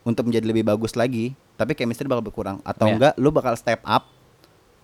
untuk 0.00 0.28
menjadi 0.28 0.46
lebih 0.48 0.64
bagus 0.64 0.96
lagi 0.96 1.36
tapi 1.60 1.72
chemistry 1.74 2.08
bakal 2.08 2.24
berkurang 2.24 2.56
atau 2.62 2.88
Iya. 2.88 2.94
enggak 2.94 3.12
lu 3.14 3.28
bakal 3.28 3.52
step 3.52 3.84
up 3.84 4.08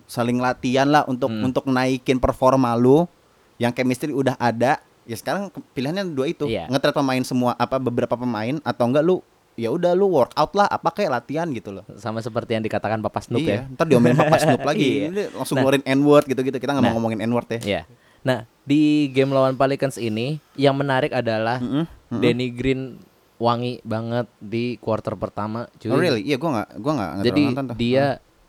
saling 0.05 0.37
latihan 0.37 0.85
lah 0.85 1.03
untuk 1.03 1.27
Hmm. 1.27 1.43
untuk 1.43 1.65
naikin 1.65 2.15
performa 2.15 2.71
lu 2.73 3.09
yang 3.57 3.73
chemistry 3.73 4.11
udah 4.11 4.37
ada 4.37 4.77
ya 5.03 5.15
sekarang 5.15 5.49
pilihannya 5.73 6.05
dua 6.07 6.27
itu 6.27 6.45
Iya. 6.45 6.69
ngetret 6.69 6.93
pemain 6.93 7.19
semua 7.21 7.55
apa 7.55 7.75
beberapa 7.77 8.13
pemain 8.13 8.61
atau 8.61 8.85
enggak 8.85 9.01
lu 9.01 9.19
ya 9.53 9.67
udah 9.67 9.91
lu 9.91 10.05
workout 10.07 10.53
lah 10.53 10.69
apa 10.69 10.93
kayak 10.93 11.11
latihan 11.11 11.49
gitu 11.49 11.73
loh 11.73 11.81
Sama 11.95 12.21
seperti 12.21 12.53
yang 12.53 12.61
dikatakan 12.61 13.01
Papa 13.01 13.19
Snoop 13.19 13.41
iya, 13.41 13.65
ya. 13.65 13.73
ntar 13.73 13.85
diomelin 13.85 14.13
Papa 14.15 14.37
Snoop 14.45 14.61
lagi 14.61 15.09
Iya. 15.09 15.33
Langsung 15.33 15.57
Nah. 15.57 15.65
ngeluarin 15.65 15.83
N-word 15.83 16.25
gitu-gitu 16.25 16.55
kita 16.55 16.71
nggak 16.71 16.83
Nah. 16.83 16.93
mau 16.93 17.01
ngomongin 17.01 17.25
N-word 17.25 17.49
ya 17.49 17.59
Iya. 17.59 17.81
Nah, 18.19 18.39
di 18.61 18.81
game 19.09 19.31
lawan 19.31 19.55
Pelicans 19.55 19.95
ini 19.95 20.37
yang 20.53 20.75
menarik 20.75 21.09
adalah 21.09 21.57
Mm-mm, 21.57 21.83
mm-mm. 21.83 22.19
Danny 22.19 22.47
Green 22.49 22.99
wangi 23.37 23.79
banget 23.81 24.25
di 24.37 24.77
quarter 24.77 25.13
pertama, 25.13 25.69
cuy. 25.77 25.89
Oh 25.89 25.97
really? 25.97 26.21
Iya, 26.21 26.37
gua 26.37 26.49
nggak, 26.57 26.69
gua 26.77 26.93
nggak. 26.93 27.11
Jadi 27.23 27.41
nonton 27.47 27.65
tuh. 27.67 27.75
dia 27.75 28.05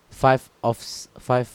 five 0.09 0.41
of 0.61 0.77
five 1.17 1.51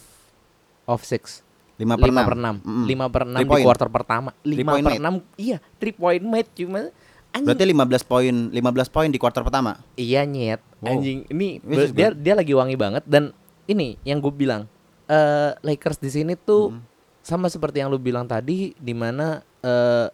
of 0.86 1.02
six 1.02 1.42
lima 1.74 1.98
per 1.98 2.06
lima 2.06 2.22
enam. 2.22 2.28
per 2.30 2.36
enam 2.38 2.56
Mm-mm. 2.62 2.86
lima 2.86 3.06
per 3.10 3.24
enam 3.26 3.40
di 3.40 3.50
quarter 3.50 3.90
pertama 3.90 4.30
lima 4.46 4.78
per 4.78 4.94
enam 4.94 5.14
iya 5.36 5.58
three 5.82 5.90
point 5.92 6.22
mate 6.22 6.54
cuma 6.54 6.94
anjing 7.34 7.50
Berarti 7.50 7.66
15 7.66 8.06
poin, 8.06 8.36
15 8.54 8.94
poin 8.94 9.10
di 9.10 9.18
quarter 9.18 9.42
pertama. 9.42 9.82
iya 9.96 10.22
nyet 10.22 10.62
Wow. 10.80 10.94
anjing 10.94 11.26
ini 11.32 11.58
dia 11.90 12.14
dia 12.14 12.34
lagi 12.36 12.54
wangi 12.54 12.78
banget 12.78 13.02
dan 13.04 13.34
ini 13.66 13.98
yang 14.04 14.20
gue 14.20 14.30
bilang 14.30 14.70
eh 15.08 15.58
Lakers 15.64 15.98
di 15.98 16.12
sini 16.12 16.38
tuh 16.38 16.70
Mm. 16.70 16.80
sama 17.20 17.50
seperti 17.50 17.80
yang 17.80 17.90
lu 17.90 17.98
bilang 17.98 18.30
tadi 18.30 18.78
di 18.78 18.94
mana 18.94 19.42
eh 19.60 20.08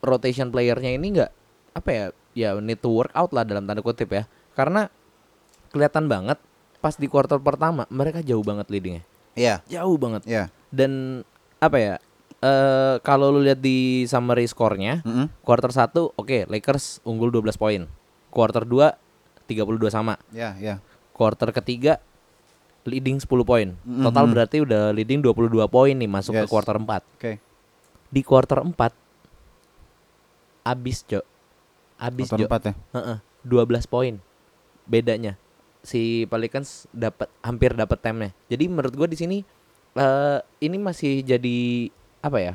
rotation 0.00 0.48
playernya 0.48 0.88
ini 0.90 1.06
enggak 1.12 1.30
apa 1.74 1.90
ya 1.90 2.04
ya 2.34 2.58
need 2.58 2.78
to 2.78 2.90
work 2.90 3.14
out 3.14 3.30
lah 3.30 3.42
dalam 3.42 3.64
tanda 3.64 3.80
kutip 3.80 4.10
ya 4.10 4.26
karena 4.52 4.90
kelihatan 5.70 6.06
banget 6.06 6.38
pas 6.78 6.94
di 6.94 7.06
quarter 7.06 7.38
pertama 7.38 7.86
mereka 7.88 8.20
jauh 8.20 8.42
banget 8.42 8.68
leadingnya 8.68 9.02
Iya, 9.34 9.58
jauh 9.66 9.96
banget 9.96 10.22
iya. 10.24 10.46
dan 10.70 11.22
apa 11.58 11.74
ya 11.76 11.94
eh 12.38 12.96
kalau 13.00 13.32
lu 13.32 13.40
lihat 13.40 13.58
di 13.58 14.04
summary 14.04 14.44
skornya 14.44 15.02
Mm-mm. 15.02 15.26
quarter 15.40 15.70
1 15.70 15.90
oke 16.14 16.46
Lakers 16.46 17.00
unggul 17.02 17.32
12 17.32 17.56
poin 17.56 17.82
quarter 18.28 18.62
2 18.62 18.94
32 19.48 19.58
sama 19.88 20.14
Iya, 20.30 20.54
iya. 20.56 20.74
quarter 21.10 21.50
ketiga 21.50 21.98
leading 22.84 23.16
10 23.16 23.26
poin 23.42 23.74
Mhm. 23.80 24.04
total 24.04 24.24
berarti 24.28 24.60
udah 24.60 24.92
leading 24.92 25.18
22 25.18 25.66
poin 25.66 25.94
nih 25.94 26.06
masuk 26.06 26.36
ke 26.36 26.44
Yes. 26.44 26.52
quarter 26.52 26.76
4 26.76 27.00
Oke. 27.16 27.32
di 28.08 28.20
quarter 28.22 28.60
4 28.60 28.76
abis 30.64 31.04
cok 31.04 31.24
abis 31.98 32.28
Quarter 32.28 32.44
cok 32.44 32.48
empat 32.50 32.62
ya. 32.64 32.74
Heeh, 32.96 33.16
12 33.46 33.86
poin 33.90 34.14
bedanya 34.84 35.38
si 35.84 36.24
Pelicans 36.28 36.88
dapat 36.92 37.28
hampir 37.44 37.76
dapat 37.76 38.00
temnya 38.00 38.30
jadi 38.48 38.68
menurut 38.68 38.92
gua 38.96 39.08
di 39.08 39.16
sini 39.16 39.38
eh 39.94 40.38
ini 40.64 40.76
masih 40.80 41.22
jadi 41.22 41.88
apa 42.24 42.38
ya 42.40 42.54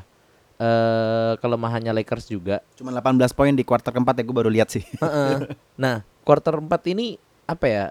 eh 0.59 1.33
kelemahannya 1.39 1.95
Lakers 1.95 2.27
juga 2.27 2.59
Cuma 2.75 2.91
18 2.91 3.31
poin 3.31 3.53
di 3.55 3.63
quarter 3.63 3.95
keempat 3.95 4.19
ya 4.19 4.23
gue 4.27 4.35
baru 4.35 4.51
lihat 4.51 4.67
sih. 4.71 4.83
Heeh. 4.99 5.47
nah 5.83 6.03
quarter 6.27 6.59
4 6.59 6.67
ini 6.91 7.15
apa 7.47 7.65
ya 7.65 7.85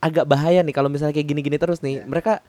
agak 0.00 0.24
bahaya 0.24 0.64
nih 0.64 0.72
kalau 0.72 0.88
misalnya 0.88 1.12
kayak 1.12 1.28
gini-gini 1.28 1.60
terus 1.60 1.84
nih 1.84 2.00
mereka 2.08 2.40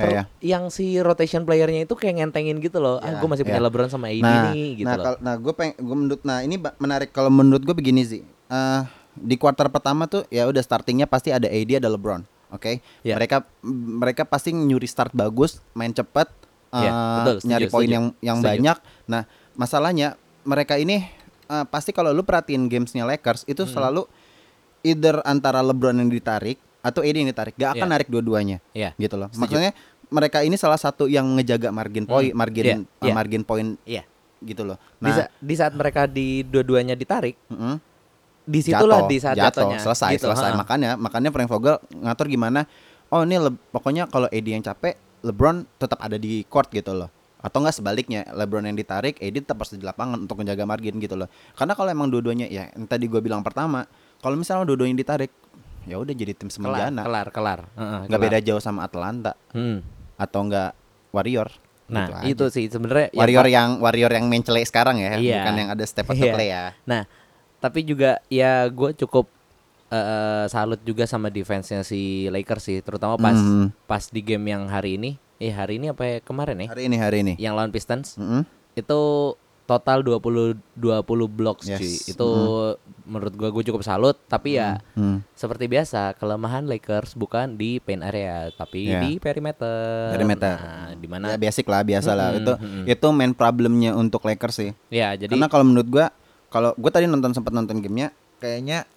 Ter- 0.00 0.12
ya. 0.12 0.22
yang 0.40 0.64
si 0.68 0.94
rotation 0.96 1.42
playernya 1.42 1.82
itu 1.82 1.92
kayak 1.92 2.14
ngentengin 2.16 2.58
gitu 2.58 2.78
loh 2.78 2.98
ah 2.98 3.08
Ya, 3.08 3.18
gue 3.18 3.28
masih 3.28 3.42
punya 3.42 3.58
ya. 3.58 3.64
LeBron 3.64 3.88
sama 3.88 4.06
AD 4.06 4.20
nah, 4.20 4.42
nih 4.48 4.66
gitu 4.76 4.84
nah, 4.84 4.94
loh 4.94 5.04
kal- 5.04 5.20
nah 5.20 5.34
gue 5.34 5.52
peng, 5.52 5.72
gue 5.74 5.96
menurut, 5.96 6.22
nah 6.22 6.38
ini 6.40 6.54
menarik 6.76 7.10
kalau 7.10 7.28
menurut 7.28 7.60
gue 7.60 7.74
begini 7.74 8.02
sih. 8.02 8.22
Eh 8.46 8.82
di 9.14 9.34
quarter 9.34 9.66
pertama 9.66 10.06
tuh 10.06 10.22
ya 10.28 10.44
udah 10.44 10.60
startingnya 10.60 11.04
pasti 11.04 11.28
ada 11.28 11.44
AD 11.44 11.76
ada 11.76 11.88
LeBron, 11.88 12.22
oke? 12.48 12.78
Ya. 13.02 13.14
Mereka 13.14 13.42
m- 13.60 13.98
mereka 13.98 14.22
pasti 14.22 14.50
nyuri 14.50 14.86
start 14.86 15.10
bagus, 15.10 15.58
main 15.72 15.90
cepet, 15.90 16.30
eh, 16.70 16.86
betul, 17.18 17.36
setuju, 17.36 17.48
nyari 17.48 17.66
poin 17.66 17.88
yang 17.88 18.04
yang 18.20 18.38
Setuju. 18.38 18.48
banyak. 18.48 18.78
Nah 19.06 19.22
masalahnya 19.52 20.14
mereka 20.42 20.76
ini 20.76 21.02
eh, 21.44 21.64
pasti 21.66 21.90
kalau 21.90 22.12
lu 22.12 22.22
perhatiin 22.22 22.66
gamesnya 22.66 23.02
Lakers 23.04 23.42
itu 23.44 23.64
Hmm. 23.64 23.72
selalu 23.72 24.06
either 24.80 25.18
antara 25.22 25.58
LeBron 25.60 25.96
yang 25.96 26.06
ditarik 26.06 26.62
atau 26.80 27.00
AD 27.02 27.16
yang 27.16 27.28
ditarik, 27.28 27.54
gak 27.54 27.74
akan 27.74 27.88
Ya. 27.88 27.92
narik 27.92 28.08
dua-duanya, 28.08 28.58
Iya. 28.72 28.90
gitu 28.96 29.14
loh. 29.14 29.28
Setuju. 29.28 29.40
Maksudnya 29.42 29.72
mereka 30.08 30.38
ini 30.40 30.56
salah 30.56 30.78
satu 30.78 31.04
yang 31.04 31.26
ngejaga 31.36 31.68
margin 31.68 32.04
poin, 32.04 32.30
Hmm. 32.30 32.38
margin 32.38 32.64
Iya, 32.64 32.74
eh, 32.78 33.04
iya. 33.04 33.12
margin 33.12 33.42
poin 33.42 33.66
Iya. 33.84 34.02
gitu 34.40 34.62
loh. 34.62 34.78
di, 34.96 35.10
Nah, 35.10 35.16
sa- 35.18 35.30
di 35.34 35.54
saat 35.54 35.74
mereka 35.74 36.06
di 36.06 36.42
dua-duanya 36.42 36.94
ditarik 36.94 37.34
mm-mm. 37.46 37.74
di 38.44 38.60
situlah 38.62 39.02
Jatuh, 39.02 39.10
di 39.10 39.16
saat 39.18 39.36
jatuh, 39.36 39.46
jatuhnya 39.66 39.78
selesai, 39.78 40.10
gitu, 40.14 40.24
selesai. 40.24 40.50
ha. 40.50 40.56
Makanya, 40.56 40.90
makanya 40.94 41.28
Frank 41.28 41.50
Vogel 41.50 41.76
ngatur 41.92 42.26
gimana? 42.26 42.64
Oh 43.08 43.20
ini 43.22 43.36
pokoknya 43.68 44.06
kalau 44.06 44.24
AD 44.26 44.46
yang 44.48 44.62
capek, 44.62 44.94
LeBron 45.20 45.66
tetap 45.74 45.98
ada 45.98 46.14
di 46.14 46.44
court 46.44 46.70
gitu 46.70 46.94
loh. 46.94 47.10
Atau 47.38 47.60
enggak 47.60 47.74
sebaliknya, 47.74 48.26
LeBron 48.30 48.62
yang 48.62 48.74
ditarik, 48.74 49.18
AD 49.18 49.42
tetap 49.42 49.58
harus 49.58 49.70
di 49.70 49.82
lapangan 49.82 50.18
untuk 50.18 50.38
menjaga 50.38 50.62
margin 50.62 50.96
gitu 50.96 51.14
loh. 51.14 51.26
Karena 51.52 51.72
kalau 51.72 51.88
emang 51.88 52.06
dua-duanya, 52.06 52.46
ya 52.46 52.70
yang 52.70 52.86
tadi 52.86 53.04
gue 53.04 53.18
bilang 53.18 53.42
pertama, 53.42 53.86
kalau 54.18 54.34
misalnya 54.34 54.64
dua-duanya 54.64 54.94
ditarik, 54.94 55.30
ya 55.88 55.96
udah 55.96 56.12
jadi 56.12 56.32
tim 56.32 56.46
kelar 56.46 56.54
semenjana, 56.86 57.02
kelar 57.02 57.28
kelar 57.28 57.60
Heeh, 57.70 57.98
nggak 58.04 58.12
kelar. 58.12 58.24
beda 58.28 58.38
jauh 58.40 58.60
sama 58.60 58.80
Atlanta 58.82 59.32
Hmm. 59.50 59.80
atau 60.14 60.40
enggak 60.42 60.72
Warrior. 61.10 61.48
nah 61.86 62.04
Gitu 62.20 62.28
itu 62.28 62.44
aja. 62.44 62.52
sih 62.52 62.64
sebenarnya 62.68 63.08
yang 63.08 63.18
Warrior 63.18 63.42
pa- 63.42 63.50
yang 63.50 63.68
Warrior 63.78 64.12
yang 64.12 64.24
main 64.26 64.42
celek 64.42 64.64
sekarang 64.64 64.96
ya, 64.98 65.16
Iya. 65.16 65.40
bukan 65.40 65.54
yang 65.56 65.68
ada 65.70 65.84
step 65.84 66.04
atau 66.06 66.20
Iya. 66.20 66.32
play 66.32 66.48
ya. 66.48 66.64
nah 66.84 67.02
tapi 67.58 67.80
juga 67.82 68.20
ya 68.28 68.64
gue 68.66 68.92
cukup 68.94 69.26
eh, 69.88 70.44
salut 70.46 70.76
juga 70.82 71.02
sama 71.04 71.26
defense-nya 71.28 71.80
si 71.80 72.28
Lakers 72.28 72.60
sih 72.62 72.78
terutama 72.78 73.16
pas 73.16 73.32
Mhm. 73.32 73.72
pas 73.82 74.04
di 74.04 74.20
game 74.20 74.44
yang 74.46 74.68
hari 74.68 74.94
ini 74.94 75.16
eh 75.36 75.48
hari 75.48 75.80
ini 75.80 75.88
apa 75.88 76.04
ya 76.04 76.16
kemarin 76.20 76.60
ya 76.60 76.68
Hari 76.68 76.82
ini 76.84 76.96
hari 76.98 77.18
ini. 77.22 77.34
yang 77.36 77.54
lawan 77.54 77.70
Pistons 77.70 78.14
Mm-mm. 78.14 78.44
itu 78.74 79.00
total 79.68 80.00
20 80.00 80.56
20 80.72 81.04
blocks 81.28 81.68
Yes. 81.68 81.76
cuy. 81.76 81.92
Itu 82.08 82.28
menurut 83.04 83.34
gua 83.34 83.48
gue 83.50 83.60
cukup 83.62 83.82
salut 83.82 84.16
tapi 84.24 84.56
ya 84.56 84.80
Hmm. 84.92 85.20
seperti 85.32 85.68
biasa 85.68 86.16
kelemahan 86.16 86.64
Lakers 86.64 87.12
bukan 87.12 87.52
di 87.52 87.76
paint 87.76 88.00
area 88.00 88.48
tapi 88.50 88.88
Ya. 88.88 89.04
di 89.04 89.20
perimeter. 89.20 90.08
Perimeter. 90.10 90.56
Nah, 90.56 90.96
di 90.96 91.04
mana 91.06 91.26
Ya 91.28 91.38
basic 91.38 91.64
lah, 91.64 91.84
biasa 91.84 92.10
lah. 92.12 92.32
Mm-mm, 92.32 92.40
Itu 92.40 92.52
mm-mm. 92.56 92.84
itu 92.88 93.06
main 93.12 93.32
problemnya 93.32 93.92
untuk 93.92 94.24
Lakers 94.24 94.56
sih. 94.56 94.70
ya 94.88 95.12
jadi 95.12 95.28
Karena 95.28 95.46
kalau 95.46 95.62
menurut 95.62 95.86
gua, 95.86 96.06
kalau 96.48 96.72
gua 96.74 96.88
tadi 96.88 97.04
nonton 97.04 97.30
sempat 97.30 97.52
nonton 97.52 97.78
gamenya, 97.78 98.08
kayaknya 98.38 98.88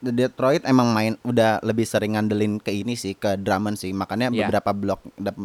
The 0.00 0.10
Detroit 0.10 0.64
emang 0.64 0.90
main 0.90 1.14
udah 1.22 1.60
lebih 1.60 1.84
sering 1.84 2.16
ngandelin 2.16 2.56
ke 2.56 2.72
ini 2.72 2.96
sih 2.96 3.14
ke 3.14 3.36
Drummond 3.36 3.76
sih. 3.76 3.92
Makanya 3.92 4.32
Iya. 4.32 4.48
beberapa 4.48 4.72
blok 4.72 5.04
dap- 5.14 5.38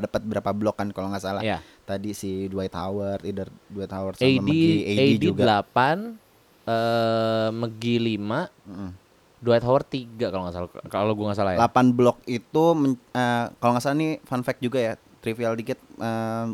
dapat 0.00 0.22
berapa 0.22 0.50
blok 0.52 0.76
kan 0.76 0.88
kalau 0.90 1.10
nggak 1.10 1.20
salah. 1.20 1.42
ya 1.42 1.58
Tadi 1.86 2.10
si 2.12 2.50
Dwight 2.50 2.74
Howard, 2.74 3.22
either 3.22 3.46
Dwight 3.70 3.92
Howard 3.94 4.18
sama 4.18 4.26
AD 4.26 4.42
McGee, 4.42 4.80
AD, 4.82 5.00
AD, 5.00 5.22
juga. 5.22 5.42
8 5.62 6.18
eh 6.66 7.48
McGee 7.54 8.18
5 8.18 8.18
Mm-mm. 8.66 8.90
Dwight 9.38 9.62
Howard 9.62 9.86
3 9.86 10.18
kalau 10.26 10.42
nggak 10.44 10.56
salah 10.56 10.70
kalau 10.90 11.12
gua 11.14 11.30
nggak 11.30 11.38
salah 11.38 11.52
ya. 11.54 11.58
8 11.62 11.94
blok 11.94 12.18
itu 12.26 12.64
men- 12.74 12.98
eh, 13.12 13.46
kalau 13.56 13.78
nggak 13.78 13.84
salah 13.84 13.96
nih 13.96 14.18
fun 14.20 14.42
fact 14.42 14.58
juga 14.58 14.78
ya, 14.82 14.92
trivial 15.22 15.54
dikit. 15.54 15.78
eh, 15.78 16.46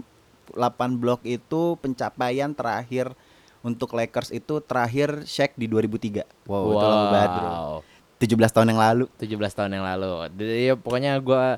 8 0.52 1.00
blok 1.00 1.24
itu 1.24 1.80
pencapaian 1.80 2.52
terakhir 2.52 3.08
untuk 3.64 3.94
Lakers 3.94 4.34
itu 4.34 4.60
terakhir 4.60 5.24
Shaq 5.24 5.56
di 5.56 5.64
2003. 5.64 6.28
Wow, 6.44 6.76
itu 6.76 6.84
lama 6.84 7.06
banget, 7.08 7.30
Bro. 7.32 7.50
17 8.18 8.52
tahun 8.52 8.68
yang 8.68 8.80
lalu. 8.82 9.04
17 9.16 9.56
tahun 9.56 9.70
yang 9.72 9.86
lalu. 9.86 10.28
Jadi 10.36 10.54
ya, 10.68 10.74
pokoknya 10.76 11.16
gua 11.24 11.56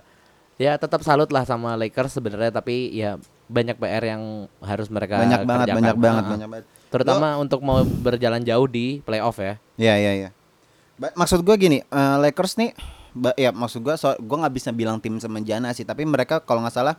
ya 0.55 0.79
tetap 0.79 1.03
salut 1.03 1.27
lah 1.35 1.43
sama 1.43 1.75
Lakers 1.75 2.15
sebenarnya 2.15 2.55
tapi 2.55 2.95
ya 2.95 3.19
banyak 3.45 3.77
PR 3.77 4.05
yang 4.05 4.23
harus 4.59 4.89
mereka 4.89 5.21
banyak 5.21 5.45
banget, 5.45 5.67
kerjakan. 5.69 5.77
banyak 5.81 5.97
banget, 6.01 6.25
banyak 6.25 6.49
banget. 6.49 6.67
Terutama 6.89 7.27
untuk 7.37 7.61
mau 7.61 7.83
berjalan 7.83 8.41
jauh 8.41 8.65
di 8.65 9.03
playoff 9.03 9.37
ya. 9.37 9.59
Ya, 9.77 9.95
ya, 9.99 10.13
ya. 10.17 10.31
Ba- 10.95 11.13
maksud 11.13 11.43
gua 11.43 11.59
gini, 11.59 11.83
eh, 11.83 12.17
Lakers 12.23 12.55
nih 12.57 12.71
ba- 13.13 13.35
ya 13.35 13.51
maksud 13.51 13.83
gua 13.83 13.99
so, 13.99 14.15
gua 14.23 14.47
nggak 14.47 14.55
bisa 14.55 14.71
bilang 14.71 15.03
tim 15.03 15.19
semenjana 15.19 15.75
sih, 15.75 15.83
tapi 15.83 16.07
mereka 16.07 16.39
kalau 16.41 16.63
nggak 16.63 16.75
salah 16.75 16.97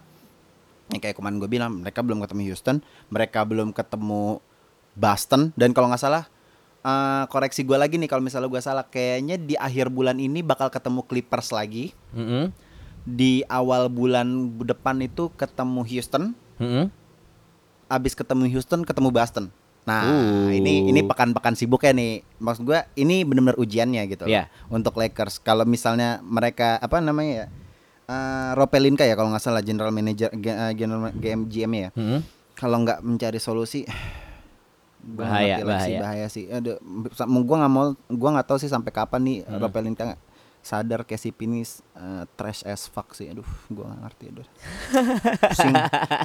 yang 0.94 1.02
kayak 1.02 1.18
kemarin 1.18 1.42
gue 1.42 1.50
bilang 1.50 1.82
mereka 1.82 2.06
belum 2.06 2.22
ketemu 2.22 2.54
Houston, 2.54 2.78
mereka 3.10 3.42
belum 3.42 3.74
ketemu 3.74 4.38
Boston 4.94 5.50
dan 5.58 5.74
kalau 5.74 5.90
nggak 5.90 5.98
salah 5.98 6.30
eh, 6.86 7.24
koreksi 7.26 7.66
gua 7.66 7.82
lagi 7.82 7.98
nih 7.98 8.06
kalau 8.06 8.22
misalnya 8.22 8.52
gua 8.52 8.62
salah 8.62 8.86
kayaknya 8.86 9.42
di 9.42 9.58
akhir 9.58 9.90
bulan 9.90 10.22
ini 10.22 10.46
bakal 10.46 10.70
ketemu 10.70 11.02
Clippers 11.08 11.50
lagi. 11.50 11.90
Mm-mm. 12.14 12.54
Di 13.06 13.46
awal 13.46 13.86
bulan 13.88 14.28
depan 14.58 14.98
itu 15.00 15.30
ketemu 15.32 15.86
Houston, 15.86 16.34
Mm-mm. 16.58 16.90
abis 17.86 18.18
ketemu 18.18 18.50
Houston 18.50 18.82
ketemu 18.82 19.14
Boston. 19.14 19.54
Nah, 19.86 20.10
Uh. 20.10 20.50
ini 20.50 20.90
ini 20.90 21.06
pekan-pekan 21.06 21.54
sibuk 21.54 21.86
ya 21.86 21.94
nih. 21.94 22.26
Maksud 22.42 22.66
gua 22.66 22.90
ini 22.98 23.22
benar-benar 23.22 23.62
ujiannya 23.62 24.02
gitu 24.10 24.26
loh. 24.26 24.34
Iya. 24.34 24.50
Untuk 24.68 24.98
Lakers 24.98 25.38
kalau 25.38 25.62
misalnya 25.64 26.18
mereka 26.22 26.82
apa 26.82 26.98
namanya 26.98 27.46
ya? 27.46 27.48
eh 28.06 28.52
Ropelinka 28.54 29.02
ya 29.02 29.14
kalau 29.14 29.34
nggak 29.34 29.42
salah 29.42 29.62
general 29.62 29.90
manager 29.90 30.30
eh, 30.30 30.74
general 30.74 31.14
GM 31.14 31.46
GM 31.46 31.72
ya. 31.76 31.90
Mm-mm. 31.94 32.20
Kalau 32.54 32.82
nggak 32.82 33.02
mencari 33.02 33.38
solusi 33.38 33.86
Bahaya, 35.06 35.62
lah 35.62 35.86
sih, 35.86 35.94
bahaya. 35.94 36.00
bahaya 36.02 36.28
sih. 36.28 36.46
Aduh, 36.50 36.82
gua 37.46 37.58
nggak 37.62 37.70
mau 37.70 37.86
gua 38.10 38.30
nggak 38.34 38.48
tahu 38.50 38.58
sih 38.58 38.66
sampai 38.66 38.90
kapan 38.90 39.22
nih 39.22 39.38
Hmm. 39.46 39.62
Ropelinka 39.62 40.18
sadar 40.66 41.06
KCP 41.06 41.46
ini 41.46 41.62
uh, 41.94 42.26
trash 42.34 42.66
as 42.66 42.90
fuck 42.90 43.14
sih. 43.14 43.30
Aduh, 43.30 43.46
gua 43.70 43.94
gak 43.94 44.02
ngerti 44.02 44.24
aduh. 44.34 44.48
Pusing. 45.54 45.74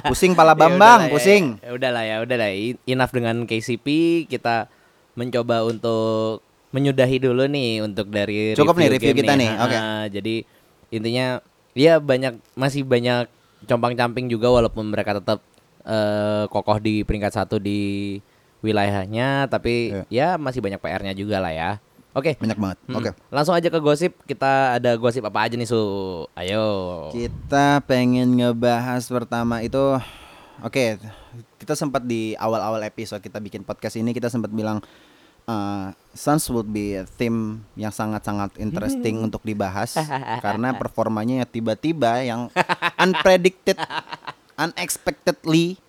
Pusing 0.09 0.31
pala 0.33 0.57
Ya 0.57 0.65
Bambang, 0.65 0.99
udahlah 1.05 1.05
ya, 1.05 1.13
pusing. 1.13 1.45
Ya 1.61 1.69
udahlah 1.77 2.03
ya, 2.09 2.15
udahlah. 2.25 2.49
Enough 2.89 3.13
dengan 3.13 3.35
KCP, 3.45 3.85
kita 4.25 4.65
mencoba 5.13 5.61
untuk 5.61 6.41
menyudahi 6.73 7.21
dulu 7.21 7.45
nih 7.45 7.85
untuk 7.85 8.09
dari 8.09 8.57
Cukup 8.57 8.81
nih 8.81 8.89
review 8.97 9.13
kita 9.13 9.37
nih, 9.37 9.51
oke. 9.61 9.77
Ah, 9.77 10.09
jadi 10.09 10.41
intinya 10.89 11.37
ya 11.77 12.01
banyak 12.01 12.41
masih 12.57 12.81
banyak 12.81 13.29
compang-camping 13.69 14.25
juga 14.25 14.49
walaupun 14.49 14.89
mereka 14.89 15.21
tetap 15.21 15.45
eh, 15.85 16.49
kokoh 16.49 16.81
di 16.81 17.05
peringkat 17.05 17.37
satu 17.37 17.61
di 17.61 18.17
wilayahnya, 18.65 19.45
tapi 19.53 19.93
ya 20.09 20.41
masih 20.41 20.65
banyak 20.65 20.81
PR-nya 20.81 21.13
juga 21.13 21.37
lah 21.37 21.53
ya. 21.53 21.71
Oke. 22.11 22.35
Banyak 22.35 22.59
banget. 22.59 22.77
Mm-mm. 22.85 22.97
Oke. 22.99 23.09
Langsung 23.31 23.55
aja 23.55 23.67
ke 23.71 23.79
gosip. 23.79 24.11
Kita 24.27 24.75
ada 24.79 24.99
gosip 24.99 25.23
apa 25.23 25.47
aja 25.47 25.55
nih, 25.55 25.67
Su? 25.67 25.79
Ayo. 26.35 26.65
Kita 27.15 27.79
pengen 27.87 28.35
ngebahas 28.35 29.07
pertama 29.07 29.63
itu 29.63 29.99
Oke, 30.61 31.01
kita 31.57 31.73
sempat 31.73 32.05
di 32.05 32.37
awal-awal 32.37 32.85
episode 32.85 33.17
kita 33.17 33.41
bikin 33.41 33.65
podcast 33.65 33.97
ini 33.97 34.13
kita 34.13 34.29
sempat 34.29 34.53
bilang 34.53 34.77
uh, 35.49 35.89
Suns 36.13 36.45
would 36.53 36.69
be 36.69 37.01
a 37.01 37.05
theme 37.17 37.65
yang 37.73 37.89
sangat-sangat 37.89 38.61
interesting 38.61 39.25
untuk 39.25 39.41
dibahas 39.41 39.97
karena 40.45 40.77
performanya 40.77 41.41
ya 41.41 41.47
tiba-tiba 41.49 42.21
yang 42.21 42.53
unpredicted, 43.01 43.73
unexpectedly 44.53 45.81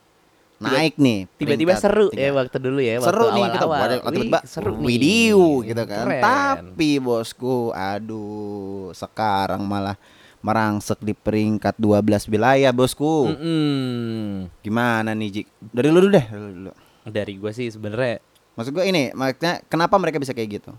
naik 0.62 0.94
nih. 0.98 1.18
Tiba-tiba 1.36 1.72
seru 1.74 2.06
tiga. 2.14 2.22
ya 2.22 2.30
waktu 2.32 2.56
dulu 2.62 2.78
ya. 2.78 2.94
seru 3.02 3.24
waktu 3.26 3.34
nih 3.34 3.44
kita 3.50 3.66
buat 3.66 3.90
waktu 4.06 4.20
Wih, 4.22 4.30
seru 4.46 4.72
nih. 4.78 4.86
video 4.86 5.42
gitu 5.66 5.82
kan. 5.82 6.04
Keren. 6.06 6.22
Tapi 6.22 6.90
bosku, 7.02 7.56
aduh, 7.74 8.94
sekarang 8.94 9.62
malah 9.66 9.98
merangsek 10.42 10.98
di 11.02 11.14
peringkat 11.14 11.78
12 11.78 12.30
wilayah, 12.30 12.70
bosku. 12.74 13.30
Mm-mm. 13.30 14.50
Gimana 14.62 15.14
nih, 15.14 15.28
Jik? 15.42 15.46
Dari 15.70 15.88
lu 15.90 16.02
dulu 16.02 16.10
deh, 16.14 16.26
dari 16.26 16.42
lu 16.42 16.50
dulu. 16.62 16.72
Dari 17.02 17.32
gua 17.34 17.50
sih 17.50 17.66
sebenarnya 17.66 18.22
Maksud 18.52 18.72
gua 18.76 18.84
ini, 18.84 19.08
maksudnya 19.16 19.64
kenapa 19.64 19.96
mereka 19.96 20.20
bisa 20.20 20.36
kayak 20.36 20.60
gitu? 20.60 20.72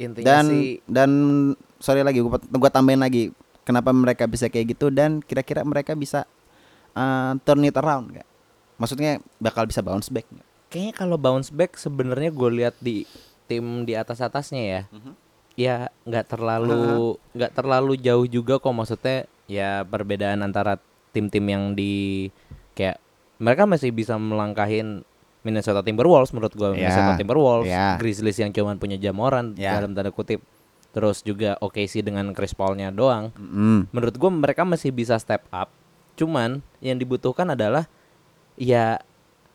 intinya 0.00 0.40
Dan 0.40 0.44
sih 0.48 0.80
dan 0.88 1.10
sorry 1.76 2.00
lagi 2.00 2.24
gua, 2.24 2.40
gua 2.40 2.70
tambahin 2.72 3.04
lagi 3.04 3.28
kenapa 3.68 3.92
mereka 3.92 4.24
bisa 4.24 4.48
kayak 4.48 4.72
gitu 4.72 4.88
dan 4.88 5.20
kira-kira 5.20 5.60
mereka 5.60 5.92
bisa 5.92 6.24
uh, 6.96 7.36
turn 7.44 7.68
it 7.68 7.76
around 7.76 8.16
nggak? 8.16 8.28
Maksudnya 8.80 9.12
bakal 9.36 9.68
bisa 9.68 9.78
bounce 9.78 10.08
back 10.08 10.24
kayaknya 10.66 10.94
kalau 10.96 11.14
bounce 11.14 11.50
back 11.50 11.74
sebenarnya 11.74 12.30
gue 12.30 12.50
lihat 12.54 12.78
di 12.78 13.02
tim 13.44 13.82
di 13.82 13.92
atas 13.92 14.18
atasnya 14.18 14.62
ya 14.62 14.82
Mhm. 14.88 15.12
ya 15.54 15.76
nggak 16.04 16.26
terlalu 16.28 17.18
nggak 17.30 17.52
terlalu 17.52 17.92
jauh 17.96 18.24
juga 18.24 18.56
kok 18.56 18.70
maksudnya 18.70 19.26
ya 19.44 19.82
perbedaan 19.82 20.40
antara 20.40 20.78
tim-tim 21.10 21.42
yang 21.44 21.74
di 21.74 22.30
kayak 22.72 23.02
mereka 23.36 23.66
masih 23.66 23.90
bisa 23.90 24.14
melangkahin 24.14 25.02
Minnesota 25.40 25.82
Timberwolves 25.82 26.30
menurut 26.30 26.54
gua 26.54 26.70
Ya, 26.70 26.86
Minnesota 26.86 27.12
Timberwolves 27.18 27.66
ya. 27.66 27.98
Grizzlies 27.98 28.38
yang 28.38 28.54
cuman 28.54 28.78
punya 28.78 28.94
Jamoran 28.94 29.58
Ya. 29.58 29.74
dalam 29.74 29.90
tanda 29.90 30.08
kutip 30.08 30.38
terus 30.90 31.20
juga 31.20 31.58
OKC 31.58 32.00
dengan 32.00 32.30
Chris 32.30 32.54
Paul-nya 32.54 32.88
doang 32.88 33.34
Mm. 33.34 33.90
menurut 33.90 34.14
gua 34.14 34.30
mereka 34.30 34.62
masih 34.62 34.90
bisa 34.90 35.18
step 35.18 35.42
up 35.50 35.66
cuman 36.14 36.62
yang 36.78 36.94
dibutuhkan 36.94 37.48
adalah 37.48 37.90
ya 38.60 39.00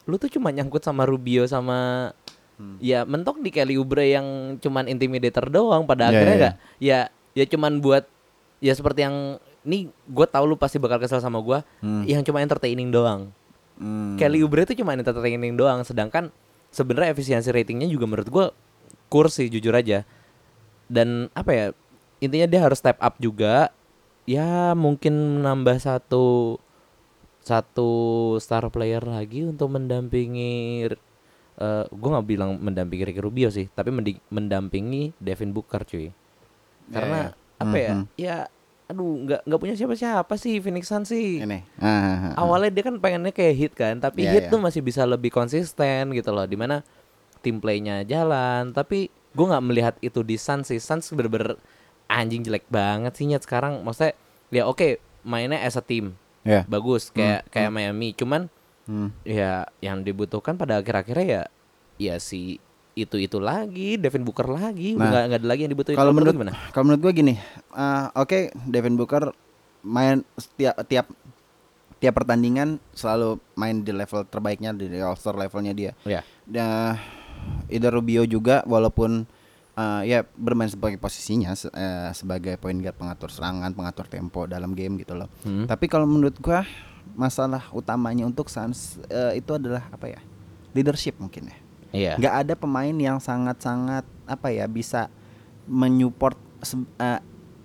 lu 0.03 0.17
tuh 0.17 0.27
cuma 0.27 0.49
nyangkut 0.49 0.81
sama 0.81 1.05
Rubio 1.05 1.45
sama 1.45 2.09
Hmm. 2.55 2.79
ya 2.79 3.03
mentok 3.03 3.43
di 3.43 3.51
Kelly 3.51 3.75
Oubre 3.75 4.07
yang 4.07 4.23
cuman 4.57 4.87
intimidator 4.87 5.51
doang 5.51 5.83
pada 5.83 6.07
Ya, 6.07 6.09
akhirnya 6.09 6.31
ya, 6.31 6.39
nggak 6.39 6.55
ya 6.79 6.99
ya 7.35 7.45
cuman 7.51 7.83
buat 7.83 8.07
ya 8.63 8.71
seperti 8.71 9.03
yang 9.03 9.35
nih 9.61 9.91
gue 10.07 10.23
tahu 10.25 10.47
lu 10.47 10.55
pasti 10.55 10.79
bakal 10.79 10.95
kesel 10.97 11.19
sama 11.19 11.43
gua 11.43 11.67
Hmm. 11.83 12.07
yang 12.07 12.23
cuma 12.23 12.39
entertaining 12.39 12.95
doang 12.95 13.27
Hmm. 13.75 14.15
Kelly 14.15 14.39
Oubre 14.39 14.63
itu 14.63 14.71
cuma 14.71 14.95
entertaining 14.95 15.51
doang 15.53 15.83
sedangkan 15.83 16.31
sebenarnya 16.71 17.11
efisiensi 17.11 17.51
ratingnya 17.51 17.91
juga 17.91 18.07
menurut 18.07 18.29
gua 18.31 18.45
kurs 19.11 19.35
sih 19.35 19.51
jujur 19.51 19.75
aja 19.75 20.07
dan 20.87 21.27
apa 21.35 21.51
ya 21.51 21.65
intinya 22.23 22.47
dia 22.47 22.63
harus 22.63 22.79
step 22.79 22.95
up 23.03 23.19
juga 23.19 23.67
ya 24.23 24.71
mungkin 24.71 25.43
nambah 25.43 25.75
satu 25.75 26.55
satu 27.45 27.89
star 28.41 28.65
player 28.67 29.05
lagi 29.05 29.45
untuk 29.45 29.69
mendampingi 29.69 30.89
eh 31.55 31.85
gue 31.87 32.09
nggak 32.09 32.27
bilang 32.27 32.57
mendampingi 32.57 33.05
Ricky 33.05 33.21
Rubio 33.21 33.47
sih 33.47 33.69
tapi 33.69 33.93
mendampingi 34.27 35.13
Devin 35.15 35.53
Booker 35.53 35.85
cuy 35.85 36.09
karena 36.89 37.31
apa 37.55 37.77
ya 37.77 37.91
Mhm. 37.95 38.05
ya 38.17 38.37
aduh 38.85 39.23
nggak 39.23 39.41
nggak 39.45 39.59
punya 39.59 39.73
siapa-siapa 39.73 40.33
sih 40.35 40.61
Phoenix 40.61 40.85
Suns 40.85 41.09
sih 41.09 41.41
ini. 41.41 41.63
Ah, 41.79 41.87
ah, 41.87 42.17
ah. 42.29 42.33
awalnya 42.37 42.69
dia 42.69 42.83
kan 42.83 42.99
pengennya 42.99 43.31
kayak 43.31 43.55
hit 43.55 43.73
kan 43.73 43.97
tapi 43.97 44.25
Iya, 44.25 44.31
hit 44.31 44.43
iya. 44.45 44.51
tuh 44.51 44.61
masih 44.61 44.81
bisa 44.81 45.05
lebih 45.05 45.29
konsisten 45.29 46.11
gitu 46.11 46.29
loh 46.29 46.45
di 46.45 46.53
mana 46.53 46.85
tim 47.41 47.57
playnya 47.57 48.03
jalan 48.03 48.69
tapi 48.69 49.07
gue 49.09 49.45
nggak 49.45 49.63
melihat 49.63 49.95
itu 50.01 50.21
di 50.21 50.35
Suns 50.35 50.69
sih 50.69 50.77
Suns 50.77 51.09
bener-bener 51.09 51.57
anjing 52.05 52.41
jelek 52.41 52.65
banget 52.67 53.15
sih 53.15 53.25
nyet 53.25 53.41
sekarang 53.41 53.81
maksudnya 53.81 54.13
ya 54.49 54.65
oke 54.65 54.97
mainnya 55.21 55.57
as 55.57 55.73
a 55.73 55.81
team 55.81 56.13
Ya. 56.45 56.61
bagus 56.65 57.09
kayak 57.09 57.49
kayak 57.49 57.73
Miami 57.73 58.13
cuman 58.13 58.47
Hmm. 58.85 59.09
ya 59.25 59.65
yang 59.81 60.05
dibutuhkan 60.05 60.53
pada 60.53 60.77
akhir-akhirnya 60.77 61.25
ya 61.25 61.43
ya 61.97 62.15
si 62.15 62.61
itu 62.93 63.17
itu 63.17 63.41
lagi 63.41 63.97
Devin 63.97 64.21
Booker 64.21 64.45
lagi 64.45 64.93
Nah, 64.93 65.09
nggak 65.09 65.23
nggak 65.25 65.39
ada 65.41 65.47
lagi 65.49 65.61
yang 65.65 65.73
dibutuhin 65.73 65.97
Kalau 65.97 66.13
menurut 66.13 66.37
gimana 66.37 66.53
kalau 66.69 66.85
menurut 66.85 67.01
gue 67.01 67.13
gini, 67.17 67.33
ah, 67.73 68.13
oke 68.13 68.53
Devin 68.63 68.93
Booker 68.93 69.33
main 69.81 70.21
setiap 70.37 70.77
tiap 70.85 71.09
tiap 71.97 72.13
pertandingan 72.13 72.77
selalu 72.93 73.41
main 73.55 73.81
di 73.81 73.89
level 73.89 74.21
terbaiknya 74.23 74.69
di 74.71 74.85
All 75.01 75.17
Star 75.17 75.33
levelnya 75.33 75.73
dia. 75.73 75.91
ya 76.05 76.21
Dan 76.45 77.01
Ida 77.67 77.89
Rubio 77.89 78.21
juga 78.23 78.61
walaupun 78.63 79.25
ah, 79.75 80.01
ya 80.01 80.23
bermain 80.33 80.67
sebagai 80.67 80.95
posisinya 80.95 81.51
se- 81.53 81.69
eh, 81.69 82.09
sebagai 82.11 82.55
point 82.55 82.75
guard 82.75 82.95
pengatur 82.95 83.29
serangan, 83.29 83.71
pengatur 83.71 84.07
tempo 84.07 84.43
dalam 84.45 84.71
game 84.71 84.97
gitu 84.97 85.13
loh. 85.13 85.27
Hmm. 85.41 85.67
Tapi 85.67 85.85
kalau 85.85 86.03
menurut 86.03 86.35
gua 86.39 86.63
masalah 87.13 87.69
utamanya 87.69 88.23
untuk 88.23 88.47
Suns 88.47 88.97
eh, 89.07 89.37
itu 89.37 89.51
adalah 89.51 89.85
apa 89.89 90.09
ya? 90.09 90.19
Leadership 90.71 91.15
mungkin 91.17 91.47
ya 91.47 91.57
iya 91.95 92.11
nggak 92.15 92.35
ada 92.35 92.53
pemain 92.53 92.91
yang 92.91 93.15
sangat-sangat 93.17 94.03
apa 94.25 94.47
ya 94.51 94.67
bisa 94.67 95.07
menyupport 95.63 96.35
eh, 96.99 97.19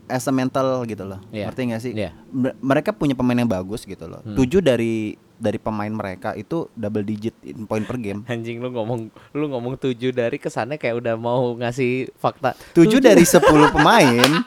as 0.07 0.27
a 0.27 0.33
mental 0.33 0.83
gitu 0.85 1.03
loh. 1.03 1.19
Iya. 1.31 1.51
Ngerti 1.51 1.61
nggak 1.67 1.83
sih? 1.83 1.93
Iya. 1.95 2.11
Mer- 2.31 2.59
Mereka 2.59 2.91
punya 2.93 3.15
pemain 3.15 3.35
yang 3.37 3.51
bagus 3.51 3.83
gitu 3.83 4.07
loh. 4.07 4.23
Hmm. 4.23 4.35
Tujuh 4.35 4.59
dari 4.61 5.15
dari 5.41 5.57
pemain 5.57 5.89
mereka 5.89 6.37
itu 6.37 6.69
double 6.77 7.03
digit 7.03 7.33
in 7.43 7.65
point 7.65 7.89
per 7.89 7.97
game. 7.97 8.23
Anjing 8.29 8.61
lu 8.61 8.69
ngomong 8.69 9.09
lu 9.33 9.45
ngomong 9.49 9.81
tujuh 9.81 10.13
dari 10.13 10.37
kesannya 10.37 10.77
kayak 10.77 11.01
udah 11.01 11.15
mau 11.17 11.57
ngasih 11.57 12.13
fakta. 12.21 12.53
Tujuh 12.77 13.01
dari 13.01 13.25
sepuluh 13.25 13.73
pemain. 13.73 14.31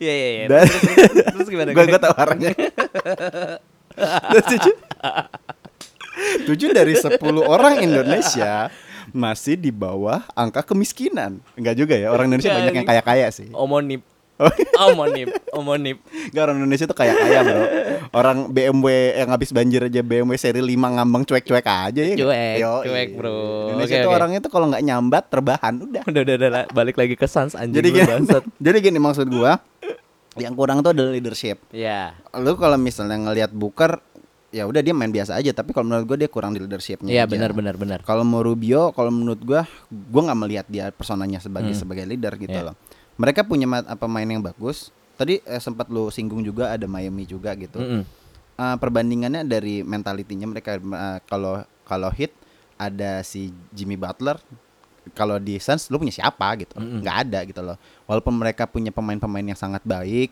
Iya 0.00 0.14
iya 0.16 0.28
iya. 0.32 0.46
Terus, 0.48 1.46
gimana? 1.46 1.70
Gue 1.76 1.84
gue 1.86 2.00
tahu 2.00 2.14
arahnya. 2.16 2.50
Dan 4.32 4.42
tujuh, 4.48 4.74
tujuh 6.48 6.68
dari 6.72 6.96
sepuluh 6.96 7.44
orang 7.44 7.84
Indonesia 7.84 8.72
masih 9.12 9.60
di 9.60 9.68
bawah 9.68 10.24
angka 10.32 10.64
kemiskinan. 10.64 11.44
Enggak 11.52 11.76
juga 11.76 11.94
ya, 12.00 12.08
orang 12.08 12.32
Indonesia 12.32 12.54
banyak 12.54 12.74
yang 12.80 12.88
kaya-kaya 12.88 13.28
sih. 13.28 13.52
Omonip. 13.52 14.00
Oh. 14.40 14.48
Omonip, 14.88 15.28
omonip. 15.52 16.00
Enggak 16.32 16.42
orang 16.42 16.56
Indonesia 16.58 16.84
tuh 16.84 16.96
kayak 16.96 17.12
kaya 17.14 17.40
bro 17.42 17.62
Orang 18.10 18.38
BMW 18.48 18.88
yang 19.14 19.28
habis 19.28 19.50
banjir 19.50 19.84
aja 19.84 20.00
BMW 20.00 20.32
seri 20.34 20.58
5 20.58 20.72
ngambang 20.72 21.22
cuek-cuek 21.22 21.60
aja 21.60 22.00
ya 22.00 22.16
Cuek, 22.16 22.56
Yoi. 22.56 22.82
cuek, 22.82 23.08
bro. 23.14 23.68
Indonesia 23.68 23.92
Oke, 23.92 24.00
tuh 24.00 24.08
oke. 24.08 24.16
orangnya 24.16 24.40
tuh 24.40 24.48
kalau 24.48 24.66
nggak 24.66 24.80
nyambat 24.82 25.24
terbahan 25.26 25.74
udah 25.78 26.02
Udah 26.02 26.20
udah 26.22 26.34
udah 26.34 26.50
balik 26.70 26.96
lagi 26.96 27.14
ke 27.14 27.26
Sans 27.26 27.52
anjing 27.52 27.76
Jadi 27.76 27.88
gini, 27.92 28.08
jadi 28.64 28.76
gini 28.80 28.98
maksud 28.98 29.28
gua 29.28 29.60
Yang 30.34 30.54
kurang 30.54 30.80
tuh 30.80 30.90
adalah 30.90 31.12
leadership 31.12 31.60
Ya. 31.68 32.16
Lu 32.32 32.56
kalau 32.56 32.74
misalnya 32.74 33.20
ngelihat 33.20 33.50
Booker 33.50 34.00
ya 34.48 34.66
udah 34.66 34.80
dia 34.80 34.90
main 34.90 35.06
biasa 35.08 35.36
aja 35.36 35.52
tapi 35.52 35.70
kalau 35.70 35.86
menurut 35.86 36.06
gua 36.06 36.16
dia 36.16 36.26
kurang 36.26 36.50
di 36.50 36.58
leadershipnya 36.58 37.06
Iya 37.08 37.22
benar 37.22 37.52
benar 37.52 37.76
benar. 37.76 38.02
kalau 38.02 38.24
mau 38.24 38.40
Rubio 38.40 38.90
kalau 38.90 39.06
menurut 39.08 39.38
gua 39.38 39.62
gua 39.86 40.22
nggak 40.26 40.40
melihat 40.40 40.66
dia 40.66 40.90
personanya 40.90 41.38
sebagai 41.38 41.70
Hmm. 41.70 41.78
sebagai 41.78 42.02
leader 42.02 42.34
gitu 42.34 42.50
Iya. 42.50 42.66
loh 42.66 42.76
mereka 43.20 43.44
punya 43.44 43.68
apa 43.84 44.08
main 44.08 44.24
yang 44.24 44.40
bagus 44.40 44.88
tadi 45.14 45.44
eh, 45.44 45.60
sempat 45.60 45.92
lu 45.92 46.08
singgung 46.08 46.40
juga 46.40 46.72
ada 46.72 46.88
Miami 46.88 47.28
juga 47.28 47.52
gitu 47.52 47.76
Mm-mm. 47.76 48.02
Uh, 48.56 48.76
perbandingannya 48.76 49.44
dari 49.44 49.80
mentalitinya 49.80 50.44
mereka 50.46 50.76
uh, 50.76 51.16
kalau 51.24 51.60
kalau 51.84 52.08
hit 52.08 52.32
ada 52.76 53.20
si 53.20 53.52
Jimmy 53.72 53.96
Butler 53.96 54.36
kalau 55.12 55.36
di 55.36 55.56
Suns 55.56 55.88
lu 55.88 55.96
punya 55.96 56.12
siapa 56.12 56.44
gitu 56.56 56.76
Mm-mm. 56.76 57.00
nggak 57.00 57.16
ada 57.24 57.38
gitu 57.44 57.60
loh 57.60 57.76
walaupun 58.04 58.36
mereka 58.36 58.64
punya 58.64 58.92
pemain-pemain 58.92 59.44
yang 59.44 59.56
sangat 59.56 59.80
baik 59.80 60.28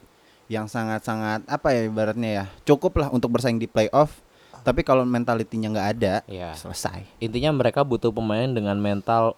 yang 0.48 0.64
sangat-sangat 0.64 1.44
apa 1.44 1.72
ya 1.72 1.84
ibaratnya 1.84 2.30
ya 2.30 2.44
cukup 2.64 3.00
lah 3.00 3.08
untuk 3.08 3.32
bersaing 3.32 3.56
di 3.56 3.68
playoff 3.68 4.20
tapi 4.60 4.84
kalau 4.84 5.08
mentalitinya 5.08 5.72
nggak 5.72 5.88
ada 5.96 6.14
Iya. 6.28 6.52
selesai 6.52 7.04
Intinya 7.20 7.52
mereka 7.54 7.80
butuh 7.80 8.12
pemain 8.12 8.44
dengan 8.44 8.76
mental 8.76 9.36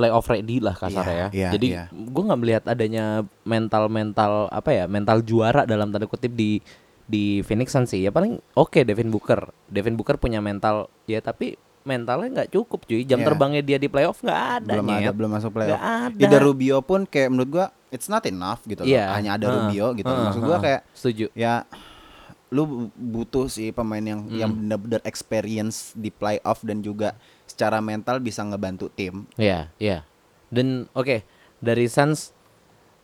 playoff 0.00 0.24
ready 0.26 0.56
lah 0.56 0.72
kasarnya 0.72 1.04
Iya, 1.04 1.20
ya. 1.20 1.28
iya, 1.30 1.48
Jadi 1.52 1.66
iya. 1.70 1.84
gue 1.92 2.22
nggak 2.24 2.40
melihat 2.40 2.64
adanya 2.64 3.04
mental 3.42 3.86
mental 3.86 4.48
apa 4.48 4.70
ya 4.72 4.84
mental 4.86 5.20
juara 5.20 5.62
dalam 5.62 5.88
tanda 5.88 6.04
kutip 6.04 6.32
di 6.32 6.64
di 7.04 7.42
Phoenix 7.42 7.70
Suns 7.70 7.90
sih. 7.90 8.00
Ya 8.00 8.08
paling 8.08 8.40
oke 8.54 8.80
Devin 8.80 9.10
Booker. 9.10 9.52
Devin 9.66 9.94
Booker 9.94 10.16
punya 10.16 10.38
mental 10.38 10.88
ya 11.04 11.18
tapi 11.18 11.54
mentalnya 11.80 12.28
nggak 12.38 12.50
cukup 12.50 12.84
cuy. 12.84 13.02
Jam 13.02 13.18
Iya. 13.18 13.26
terbangnya 13.26 13.62
dia 13.62 13.76
di 13.76 13.86
playoff 13.86 14.20
nggak 14.20 14.42
ada. 14.58 14.72
belum 14.72 14.88
ada 14.88 15.10
belum 15.10 15.30
masuk 15.30 15.50
playoff. 15.50 15.74
Nggak 15.74 15.84
ada. 16.06 16.22
Ida 16.22 16.38
Rubio 16.38 16.76
pun 16.80 17.04
kayak 17.04 17.28
menurut 17.28 17.50
gua 17.50 17.66
it's 17.88 18.06
not 18.06 18.22
enough 18.24 18.62
gitu 18.62 18.80
loh. 18.80 18.88
Iya. 18.88 19.10
Hanya 19.10 19.34
ada 19.34 19.44
Heeh, 19.44 19.56
Rubio 19.58 19.86
gitu. 19.94 20.06
heeh, 20.06 20.24
Maksud 20.24 20.40
gua 20.40 20.50
heeh. 20.52 20.64
kayak 20.64 20.80
setuju. 20.92 21.26
ya 21.32 21.66
lu 22.50 22.66
butuh 22.92 23.46
sih 23.46 23.70
pemain 23.70 24.02
yang 24.02 24.26
yang 24.28 24.50
Hmm. 24.50 24.58
benar-benar 24.66 25.02
experience 25.04 25.94
di 25.94 26.10
playoff 26.10 26.62
dan 26.62 26.78
juga 26.80 27.14
secara 27.60 27.76
mental 27.78 28.16
bisa 28.18 28.40
ngebantu 28.40 28.88
tim. 28.88 29.28
Iya, 29.36 29.68
iya. 29.76 30.08
Dan 30.48 30.88
oke, 30.90 31.20
dari 31.60 31.84
Suns 31.84 32.32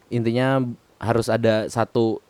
intinya 0.09 0.65
harus 0.97 1.29
ada 1.29 1.69
satu 1.69 2.25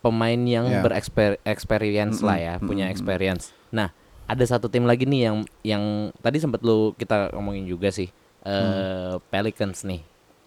pemain 0.00 0.40
yang 0.40 0.64
Iya. 0.66 0.80
bereksperience 0.80 2.24
lah 2.24 2.40
ya, 2.40 2.54
Mm-mm, 2.56 2.64
punya 2.64 2.88
mm-mm. 2.88 2.94
experience. 2.96 3.52
Nah, 3.68 3.92
ada 4.24 4.40
satu 4.42 4.66
tim 4.66 4.82
lagi 4.82 5.04
nih 5.04 5.28
yang 5.28 5.36
yang 5.62 5.84
tadi 6.18 6.40
sempat 6.40 6.64
lu 6.64 6.96
kita 6.96 7.36
ngomongin 7.36 7.68
juga 7.68 7.92
sih. 7.92 8.08
eh 8.42 9.14
Pelicans 9.28 9.84
nih. 9.84 10.00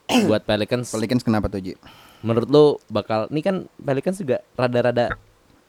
Buat 0.28 0.43
Pelicans, 0.43 0.89
Pelicans 0.89 1.22
kenapa 1.22 1.47
tuh 1.47 1.62
Ji? 1.62 1.74
menurut 2.20 2.49
lu 2.49 2.66
bakal 2.89 3.30
ini 3.30 3.39
kan 3.39 3.70
Pelicans 3.78 4.18
juga 4.18 4.41
rada-rada 4.53 5.14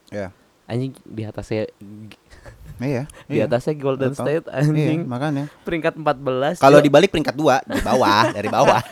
Ya. 0.08 0.32
anjing 0.64 0.96
di 1.04 1.22
atasnya 1.22 1.68
Iya. 2.78 3.02
di 3.24 3.36
iya. 3.36 3.44
atasnya 3.44 3.74
Golden 3.74 4.10
Betul. 4.10 4.22
State 4.22 4.46
Iya, 4.46 4.60
anjing 4.62 5.00
makanya. 5.04 5.44
peringkat 5.62 5.94
14 5.94 6.58
Kalau 6.58 6.78
Jo. 6.78 6.84
dibalik 6.84 7.08
peringkat 7.08 7.32
dua 7.32 7.60
di 7.62 7.80
bawah 7.80 8.22
dari 8.30 8.48
bawah. 8.48 8.80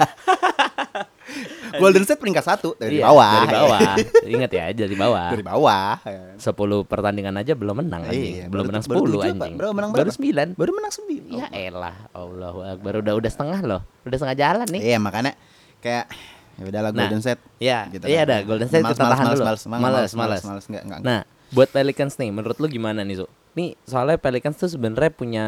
Golden 1.74 2.02
State 2.02 2.16
peringkat 2.16 2.44
satu 2.46 2.72
dari 2.74 2.96
Iya, 2.96 3.10
bawah. 3.10 3.32
Dari 3.34 3.48
bawah. 3.58 3.80
Ingat 4.24 4.50
ya, 4.52 4.64
dari 4.70 4.94
bawah. 4.94 5.28
dari 5.28 5.44
bawah. 5.44 5.90
10 6.38 6.46
pertandingan 6.84 7.34
aja 7.34 7.52
belum 7.52 7.76
menang 7.76 8.06
anjing. 8.06 8.34
Iya, 8.36 8.46
belum 8.46 8.64
menang 8.68 8.82
baru 8.84 8.96
10 8.96 9.04
tujuh 9.04 9.20
apa? 9.20 9.26
anjing. 9.28 9.54
Baru 9.56 9.68
menang 9.72 9.90
baru? 9.90 10.08
9. 10.08 10.54
Baru 10.54 10.70
menang 10.72 10.92
sembilan. 10.92 11.32
Ya 11.34 11.46
elah, 11.50 11.96
Allahu 12.12 12.58
Akbar 12.62 12.92
udah 13.02 13.14
udah 13.14 13.30
setengah 13.30 13.60
loh. 13.60 13.80
Udah 14.02 14.16
setengah 14.16 14.38
jalan 14.38 14.66
nih. 14.70 14.82
Iya 14.84 14.98
makanya 14.98 15.32
kayak 15.80 16.06
ya 16.54 16.64
udahlah 16.64 16.90
Nah, 16.94 16.98
Golden 17.02 17.20
State. 17.20 17.40
Iya, 17.58 17.78
Gitu 17.90 18.04
iya 18.06 18.20
ada 18.22 18.36
Golden 18.40 18.68
State 18.70 18.84
Males, 18.86 18.94
kita 18.94 19.04
tahan 19.10 19.24
dulu. 19.26 19.42
males, 19.42 19.62
emang 19.66 19.80
Males, 19.82 20.10
males, 20.14 20.42
males. 20.44 20.64
Nah, 21.02 21.20
buat 21.54 21.70
Pelicans 21.70 22.14
nih, 22.14 22.28
menurut 22.28 22.58
lu 22.58 22.66
gimana 22.66 23.00
nih, 23.00 23.22
Su? 23.22 23.26
Nih, 23.54 23.78
soalnya 23.82 24.18
Pelicans 24.18 24.58
tuh 24.58 24.66
sebenarnya 24.66 25.08
punya 25.08 25.44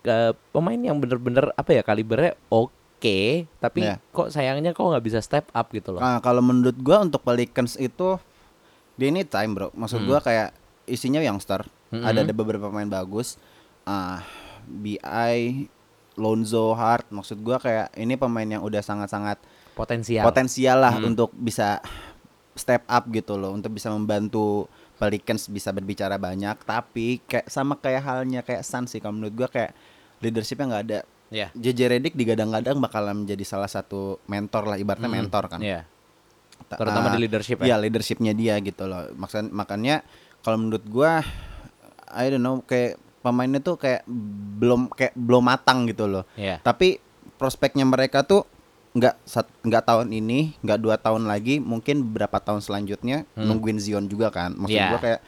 ke 0.00 0.16
pemain 0.50 0.78
yang 0.78 0.96
bener-bener 0.96 1.50
apa 1.52 1.70
ya 1.72 1.82
kalibernya 1.82 2.38
oke, 2.48 3.18
tapi 3.58 3.80
Iya. 3.82 3.98
kok 4.08 4.30
sayangnya 4.30 4.70
kok 4.70 4.82
nggak 4.84 5.02
bisa 5.02 5.18
step 5.18 5.50
up 5.50 5.70
gitu 5.70 5.94
loh. 5.94 6.00
Nah, 6.00 6.18
kalau 6.18 6.40
menurut 6.40 6.74
gua 6.76 7.02
untuk 7.02 7.20
Pelicans 7.20 7.74
itu 7.76 8.18
dia 8.94 9.08
ini 9.08 9.22
time, 9.22 9.52
Bro. 9.52 9.68
Maksud 9.72 10.02
Hmm. 10.02 10.08
gua 10.08 10.18
kayak 10.18 10.54
isinya 10.84 11.18
youngster. 11.18 11.66
Hmm. 11.90 12.02
Ada 12.02 12.22
ada 12.22 12.32
beberapa 12.32 12.66
pemain 12.66 12.88
bagus. 12.88 13.38
Ah, 13.82 14.22
BI 14.64 15.66
Lonzo 16.14 16.72
Hart 16.72 17.08
maksud 17.08 17.40
gua 17.40 17.56
kayak 17.56 17.94
ini 17.94 18.14
pemain 18.14 18.44
yang 18.44 18.60
udah 18.60 18.78
sangat-sangat 18.80 19.40
Potensial. 19.72 20.22
potensial 20.22 20.78
lah 20.78 20.94
Hmm. 20.94 21.08
untuk 21.08 21.32
bisa 21.32 21.80
step 22.52 22.84
up 22.84 23.08
gitu 23.08 23.34
loh 23.34 23.50
untuk 23.50 23.72
bisa 23.72 23.88
membantu 23.88 24.68
Pelicans 25.02 25.50
bisa 25.50 25.68
berbicara 25.68 26.14
banyak 26.14 26.62
tapi 26.62 27.18
kayak 27.20 27.46
sama 27.46 27.74
kayak 27.74 27.98
halnya 28.00 28.40
kayak 28.40 28.62
Suns 28.62 28.86
sih 28.88 29.02
kalau 29.02 29.18
menurut 29.18 29.34
gua 29.34 29.48
kayak 29.48 29.74
leadershipnya 30.20 30.66
nggak 30.68 30.84
ada 30.86 31.00
Iya. 31.28 31.48
JJ 31.50 31.80
Redick 31.88 32.14
digadang-gadang 32.14 32.76
bakalan 32.78 33.24
menjadi 33.24 33.40
salah 33.42 33.66
satu 33.66 34.20
mentor 34.26 34.62
lah 34.64 34.76
ibaratnya 34.76 35.08
Hmm. 35.08 35.18
mentor 35.18 35.48
kan 35.48 35.58
Iya. 35.58 35.88
Ta- 36.68 36.76
Terutama 36.76 37.08
ah, 37.08 37.12
di 37.12 37.20
leadership 37.20 37.58
Iya 37.58 37.74
ya. 37.74 37.76
leadershipnya 37.80 38.32
dia 38.32 38.54
gitu 38.58 38.84
loh 38.84 39.10
Maksud, 39.10 39.48
makanya 39.48 40.04
kalau 40.38 40.60
menurut 40.60 40.84
gua 40.84 41.24
I 42.06 42.28
don't 42.28 42.38
know 42.38 42.60
kayak 42.60 42.94
pemainnya 43.18 43.58
tuh 43.58 43.74
kayak 43.74 44.04
belum 44.54 44.86
kayak 44.88 45.16
belum 45.16 45.42
matang 45.42 45.88
gitu 45.88 46.04
loh 46.04 46.28
Iya. 46.34 46.60
tapi 46.60 47.00
prospeknya 47.34 47.82
mereka 47.82 48.22
tuh 48.22 48.44
nggak 48.92 49.14
nggak 49.62 49.84
tahun 49.84 50.08
ini 50.10 50.60
nggak 50.60 50.78
dua 50.78 50.96
tahun 50.96 51.24
lagi 51.24 51.56
mungkin 51.58 52.04
beberapa 52.04 52.36
tahun 52.36 52.60
selanjutnya 52.60 53.24
Hmm. 53.32 53.48
nungguin 53.48 53.78
Zion 53.78 54.04
juga 54.04 54.28
kan 54.28 54.52
maksud 54.52 54.76
Iya. 54.76 54.88
gua 54.88 55.00
kayak 55.00 55.20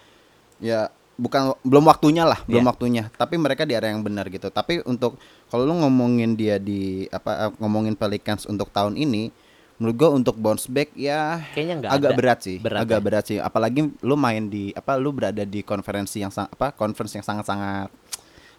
ya 0.61 0.81
bukan 1.15 1.55
belum 1.63 1.85
waktunya 1.85 2.23
lah 2.23 2.45
belum 2.45 2.61
Iya. 2.61 2.69
waktunya 2.69 3.05
tapi 3.11 3.35
mereka 3.37 3.63
di 3.63 3.73
area 3.73 3.89
yang 3.89 4.03
benar 4.03 4.29
gitu 4.29 4.49
tapi 4.49 4.85
untuk 4.85 5.17
kalau 5.47 5.65
lu 5.65 5.75
ngomongin 5.77 6.35
dia 6.35 6.59
di 6.59 7.09
apa 7.09 7.49
eh, 7.49 7.53
ngomongin 7.57 7.95
Pelicans 7.95 8.45
untuk 8.45 8.69
tahun 8.69 8.95
ini 8.95 9.33
menurut 9.75 9.97
gua 9.97 10.11
untuk 10.13 10.37
bounce 10.37 10.69
back 10.69 10.93
ya 10.93 11.41
Kayaknya 11.51 11.75
nggak 11.81 11.91
agak 11.91 12.11
ada. 12.11 12.19
berat 12.19 12.39
sih 12.41 12.57
Berat 12.59 12.81
agak 12.81 12.95
ya? 12.95 13.03
berat 13.03 13.25
sih 13.25 13.39
apalagi 13.39 13.81
lu 14.01 14.15
main 14.15 14.45
di 14.45 14.71
apa 14.71 14.95
lu 14.95 15.11
berada 15.11 15.43
di 15.43 15.63
konferensi 15.63 16.19
yang 16.19 16.31
apa 16.31 16.71
conference 16.71 17.15
yang 17.15 17.25
sangat-sangat 17.25 17.89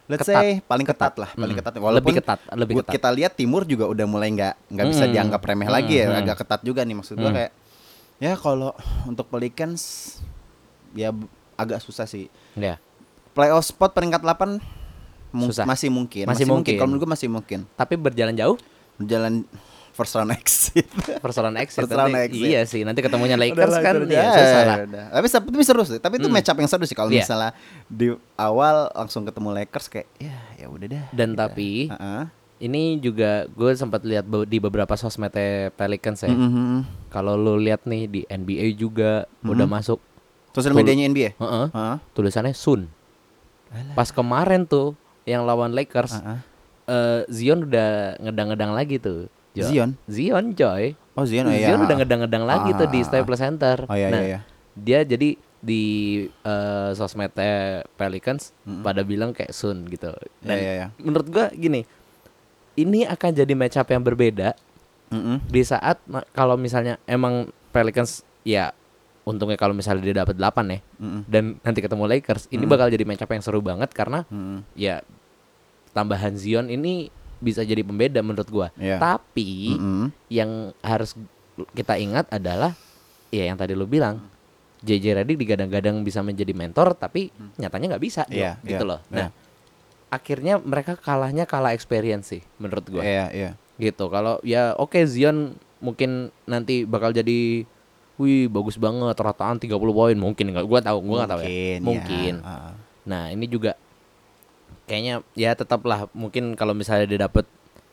let's 0.05 0.21
Ketat. 0.21 0.35
say 0.35 0.49
paling 0.61 0.83
ketat, 0.83 1.13
lah 1.15 1.29
paling 1.31 1.51
Hmm. 1.51 1.59
ketat 1.59 1.73
Lebih 1.73 1.85
walaupun 1.87 2.13
ketat, 2.13 2.39
lebih 2.53 2.73
gua- 2.73 2.83
ketat. 2.83 2.93
kita 2.93 3.09
lihat 3.11 3.33
timur 3.33 3.61
juga 3.63 3.85
udah 3.85 4.05
mulai 4.05 4.29
nggak 4.29 4.53
nggak 4.69 4.85
bisa 4.87 5.03
Hmm. 5.03 5.13
dianggap 5.13 5.41
remeh 5.41 5.65
lagi 5.67 5.93
ya 5.95 6.05
Hmm. 6.07 6.19
agak 6.19 6.35
ketat 6.39 6.61
juga 6.61 6.81
nih 6.81 6.95
maksud 6.95 7.15
gua 7.15 7.27
Hmm. 7.27 7.37
kayak 7.37 7.51
ya 8.17 8.33
kalau 8.35 8.71
untuk 9.03 9.25
Pelicans 9.27 9.81
ya 10.91 11.09
agak 11.55 11.79
susah 11.79 12.05
sih 12.05 12.29
Iya. 12.53 12.77
playoff 13.31 13.65
spot 13.65 13.91
peringkat 13.91 14.21
8 14.21 14.61
mu- 15.31 15.49
Susah. 15.49 15.65
masih 15.65 15.89
mungkin 15.89 16.23
Masih 16.23 16.45
mungkin. 16.45 16.75
kalau 16.75 16.87
menurut 16.87 17.03
gua 17.03 17.11
masih 17.11 17.27
mungkin 17.27 17.65
Tapi 17.71 17.93
berjalan 17.95 18.31
jauh 18.33 18.55
berjalan 18.95 19.43
first 19.95 20.11
round 20.11 20.29
exit 20.29 20.83
persoalan 21.23 21.55
exit. 21.55 21.81
First 21.81 21.89
round 21.89 22.11
nanti- 22.11 22.35
exit. 22.35 22.45
Iya 22.45 22.61
sih, 22.65 22.81
nanti 22.83 22.99
ketemunya 22.99 23.33
Lakers 23.35 23.71
kan 23.73 23.95
ya 23.95 24.03
udah. 24.03 24.23
susah 24.29 24.61
lah. 24.61 24.77
Udah. 24.83 25.05
Tapi 25.09 25.27
tapi 25.31 25.63
seru 25.63 25.81
sih. 25.81 25.97
Tapi 25.97 26.15
itu 26.17 26.27
Hmm. 26.27 26.35
match 26.35 26.49
up 26.49 26.57
yang 26.57 26.67
seru 26.67 26.83
sih 26.83 26.93
kalau 26.93 27.07
Iya. 27.07 27.23
misalnya 27.23 27.51
di 27.87 28.07
awal 28.35 28.91
langsung 28.91 29.23
ketemu 29.23 29.55
Lakers 29.55 29.87
kayak 29.87 30.07
ya 30.17 30.35
ya 30.55 30.67
udah 30.67 30.85
dah. 30.85 31.03
Dan 31.09 31.29
gitu. 31.29 31.39
tapi 31.39 31.69
Heeh. 31.87 32.23
ini 32.57 32.83
juga 32.99 33.47
gue 33.47 33.71
sempat 33.73 34.03
lihat 34.03 34.23
di 34.43 34.57
beberapa 34.57 34.91
sosmednya 34.93 35.71
Pelicans 35.71 36.19
ya. 36.19 36.29
Mhm. 36.29 37.09
Kalau 37.09 37.33
lu 37.33 37.55
lihat 37.55 37.83
nih 37.83 38.03
di 38.05 38.21
NBA 38.25 38.67
juga 38.73 39.23
udah 39.41 39.63
Mhm. 39.63 39.73
masuk 39.73 39.99
Sosial 40.51 40.71
medianya 40.71 41.03
NBA. 41.05 41.35
Heeh, 41.35 41.67
Heeh. 41.69 41.95
tulisannya 42.11 42.51
Sun. 42.51 42.87
Pas 43.91 44.07
kemarin 44.07 44.63
tuh 44.63 44.95
yang 45.23 45.43
lawan 45.43 45.71
Lakers 45.71 46.15
Heeh. 46.15 46.39
eh, 46.85 47.21
Zion 47.27 47.65
udah 47.65 48.15
ngedang-ngedang 48.19 48.71
lagi 48.71 48.95
tuh. 48.97 49.27
Jo. 49.55 49.65
Zion. 49.65 49.89
Zion 50.05 50.45
coy. 50.51 50.93
Oh 51.15 51.23
Zion, 51.23 51.47
oh, 51.47 51.51
iya. 51.51 51.71
Zion 51.71 51.81
udah 51.81 51.95
ngedang-ngedang 51.95 52.43
lagi 52.43 52.69
tuh 52.75 52.87
di 52.87 52.99
Ah. 52.99 53.05
Staples 53.07 53.39
Center. 53.39 53.77
Oh 53.87 53.95
iya 53.95 54.11
nah, 54.11 54.19
iya 54.19 54.27
iya. 54.27 54.39
dia 54.75 54.99
jadi 55.01 55.39
di 55.59 55.83
eh, 56.27 56.89
sosmednya 56.93 57.55
Pelicans 57.95 58.51
Mm-mm. 58.61 58.83
pada 58.83 59.01
bilang 59.01 59.31
kayak 59.31 59.49
Sun 59.49 59.87
gitu. 59.87 60.11
Iya 60.11 60.43
Dan 60.43 60.55
iya 60.55 60.71
iya. 60.75 60.87
menurut 60.99 61.25
gua 61.25 61.47
gini, 61.49 61.87
ini 62.75 63.01
akan 63.03 63.31
jadi 63.33 63.53
match 63.53 63.75
up 63.75 63.87
yang 63.87 64.03
berbeda 64.03 64.53
Mhm. 65.07 65.47
di 65.47 65.61
saat 65.61 65.97
kalau 66.31 66.53
misalnya 66.55 66.99
emang 67.05 67.47
Pelicans 67.69 68.21
ya 68.41 68.75
untungnya 69.21 69.55
kalau 69.55 69.71
misalnya 69.71 70.03
dia 70.03 70.21
dapat 70.21 70.35
8 70.35 70.65
ya 70.67 70.79
Mhm. 70.99 71.19
dan 71.25 71.43
nanti 71.59 71.79
ketemu 71.79 72.03
Lakers, 72.05 72.45
ini 72.49 72.61
Mm. 72.61 72.69
bakal 72.69 72.87
jadi 72.89 73.01
match 73.01 73.21
up 73.21 73.31
yang 73.31 73.41
seru 73.41 73.57
banget 73.57 73.89
karena 73.89 74.21
Mhm. 74.27 74.65
ya 74.75 75.01
tambahan 75.91 76.35
Zion 76.35 76.67
ini 76.67 77.09
bisa 77.37 77.61
jadi 77.61 77.81
pembeda 77.81 78.19
menurut 78.19 78.47
gua. 78.47 78.67
Iya. 78.75 78.97
Tapi 78.97 79.75
Mhm. 79.75 80.05
yang 80.29 80.51
harus 80.79 81.13
kita 81.71 81.95
ingat 81.95 82.27
adalah 82.29 82.75
ya 83.29 83.47
yang 83.47 83.55
tadi 83.55 83.71
lu 83.73 83.85
bilang 83.85 84.19
JJ 84.79 85.17
Redick 85.17 85.39
digadang-gadang 85.39 86.03
bisa 86.03 86.21
menjadi 86.21 86.51
mentor 86.51 86.93
tapi 86.93 87.31
nyatanya 87.57 87.95
nggak 87.95 88.03
bisa 88.03 88.21
Jo, 88.27 88.37
Iya, 88.37 88.51
gitu 88.61 88.83
iya, 88.85 88.91
loh. 88.91 88.99
Nah, 89.09 89.29
akhirnya 90.07 90.61
mereka 90.61 90.93
kalahnya 90.95 91.43
kalah 91.43 91.73
experience 91.73 92.29
sih 92.29 92.43
menurut 92.55 92.85
gua. 92.87 93.01
Iya 93.01 93.25
iya. 93.33 93.51
Gitu. 93.75 94.05
Kalau 94.07 94.39
ya 94.45 94.75
oke 94.75 94.99
Zion 95.07 95.57
mungkin 95.83 96.29
nanti 96.45 96.85
bakal 96.85 97.11
jadi 97.11 97.65
wih 98.15 98.47
bagus 98.47 98.79
banget 98.79 99.17
rataan 99.19 99.59
30 99.59 99.75
poin 99.91 100.15
mungkin 100.15 100.55
nggak 100.55 100.67
gua 100.67 100.79
tahu 100.79 100.97
gua 101.03 101.15
nggak 101.23 101.31
tahu 101.33 101.41
ya. 101.43 101.49
Mungkin, 101.49 101.79
Mungkin. 101.83 102.33
ya. 102.39 102.47
Heeh. 102.47 102.73
Nah, 103.05 103.23
ini 103.29 103.45
juga 103.45 103.77
kayaknya 104.85 105.25
ya 105.33 105.51
tetaplah 105.53 106.05
mungkin 106.13 106.53
kalau 106.53 106.73
misalnya 106.73 107.05
dia 107.05 107.25
dapet 107.25 107.45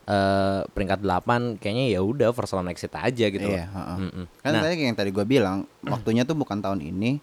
eh, 0.05 0.61
peringkat 0.69 1.01
8 1.01 1.57
kayaknya 1.59 1.85
ya 1.89 2.01
udah 2.01 2.31
first 2.33 2.53
round 2.53 2.69
exit 2.69 2.93
aja 2.93 3.27
gitu. 3.29 3.49
Iya, 3.49 3.67
loh. 3.67 3.75
heeh. 3.75 3.97
Mm-mm. 4.09 4.25
Kan 4.41 4.51
Nah, 4.53 4.63
tadi 4.63 4.75
yang 4.79 4.97
tadi 4.97 5.11
gua 5.11 5.25
bilang 5.25 5.65
waktunya 5.83 6.23
tuh 6.23 6.35
bukan 6.35 6.61
tahun 6.61 6.83
ini, 6.83 7.17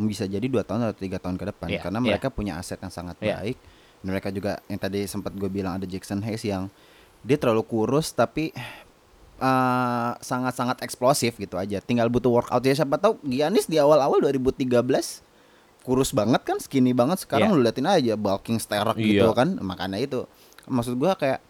bisa 0.00 0.24
jadi 0.24 0.42
dua 0.48 0.64
tahun 0.64 0.90
atau 0.90 0.98
tiga 0.98 1.20
tahun 1.20 1.36
ke 1.36 1.44
depan 1.54 1.68
Iya, 1.70 1.80
karena 1.80 1.98
iya. 2.02 2.06
mereka 2.16 2.26
punya 2.32 2.58
aset 2.58 2.80
yang 2.80 2.90
sangat 2.90 3.16
Iya. 3.22 3.38
baik. 3.38 3.56
Dan 4.02 4.06
mereka 4.10 4.28
juga 4.34 4.58
yang 4.66 4.80
tadi 4.80 5.06
sempat 5.06 5.30
gue 5.36 5.46
bilang 5.46 5.78
ada 5.78 5.86
Jackson 5.86 6.18
Hayes 6.26 6.42
yang 6.42 6.66
dia 7.22 7.38
terlalu 7.38 7.62
kurus 7.62 8.10
tapi 8.10 8.50
eh, 9.38 10.10
sangat-sangat 10.18 10.82
eksplosif 10.82 11.36
gitu 11.36 11.54
aja. 11.54 11.78
Tinggal 11.78 12.06
butuh 12.08 12.30
workout 12.30 12.62
ya 12.62 12.74
siapa 12.74 12.98
tahu 12.98 13.18
Giannis 13.22 13.66
di 13.66 13.78
awal-awal 13.78 14.18
2013 14.18 14.70
kurus 15.82 16.10
banget 16.10 16.42
kan, 16.42 16.58
skinny 16.58 16.90
banget. 16.90 17.20
Sekarang 17.20 17.50
Iya. 17.50 17.56
lu 17.56 17.62
liatin 17.62 17.86
aja 17.86 18.14
bulking 18.14 18.56
sterek 18.56 18.96
Iya. 18.96 19.26
gitu 19.26 19.30
kan. 19.32 19.58
Makanya 19.58 19.98
itu 19.98 20.24
maksud 20.64 20.94
gua 20.94 21.14
kayak 21.14 21.42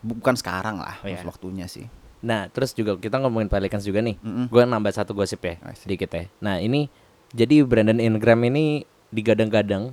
bukan 0.00 0.34
sekarang 0.34 0.78
lah 0.78 0.96
Oh, 1.00 1.08
iya. 1.08 1.20
waktunya 1.22 1.66
sih. 1.66 1.86
Nah, 2.20 2.48
terus 2.48 2.72
juga 2.72 2.96
kita 2.96 3.18
ngomongin 3.18 3.46
Pelicans 3.46 3.82
juga 3.82 4.00
nih. 4.00 4.16
Mm-mm. 4.18 4.48
Gue 4.48 4.62
nambah 4.62 4.90
satu 4.90 5.12
gosip 5.12 5.40
ya, 5.40 5.60
sedikit 5.74 6.08
ya. 6.10 6.26
Nah, 6.38 6.58
ini 6.58 6.88
jadi 7.30 7.62
Brandon 7.62 7.96
Ingram 7.96 8.40
ini 8.42 8.82
digadang-gadang. 9.10 9.92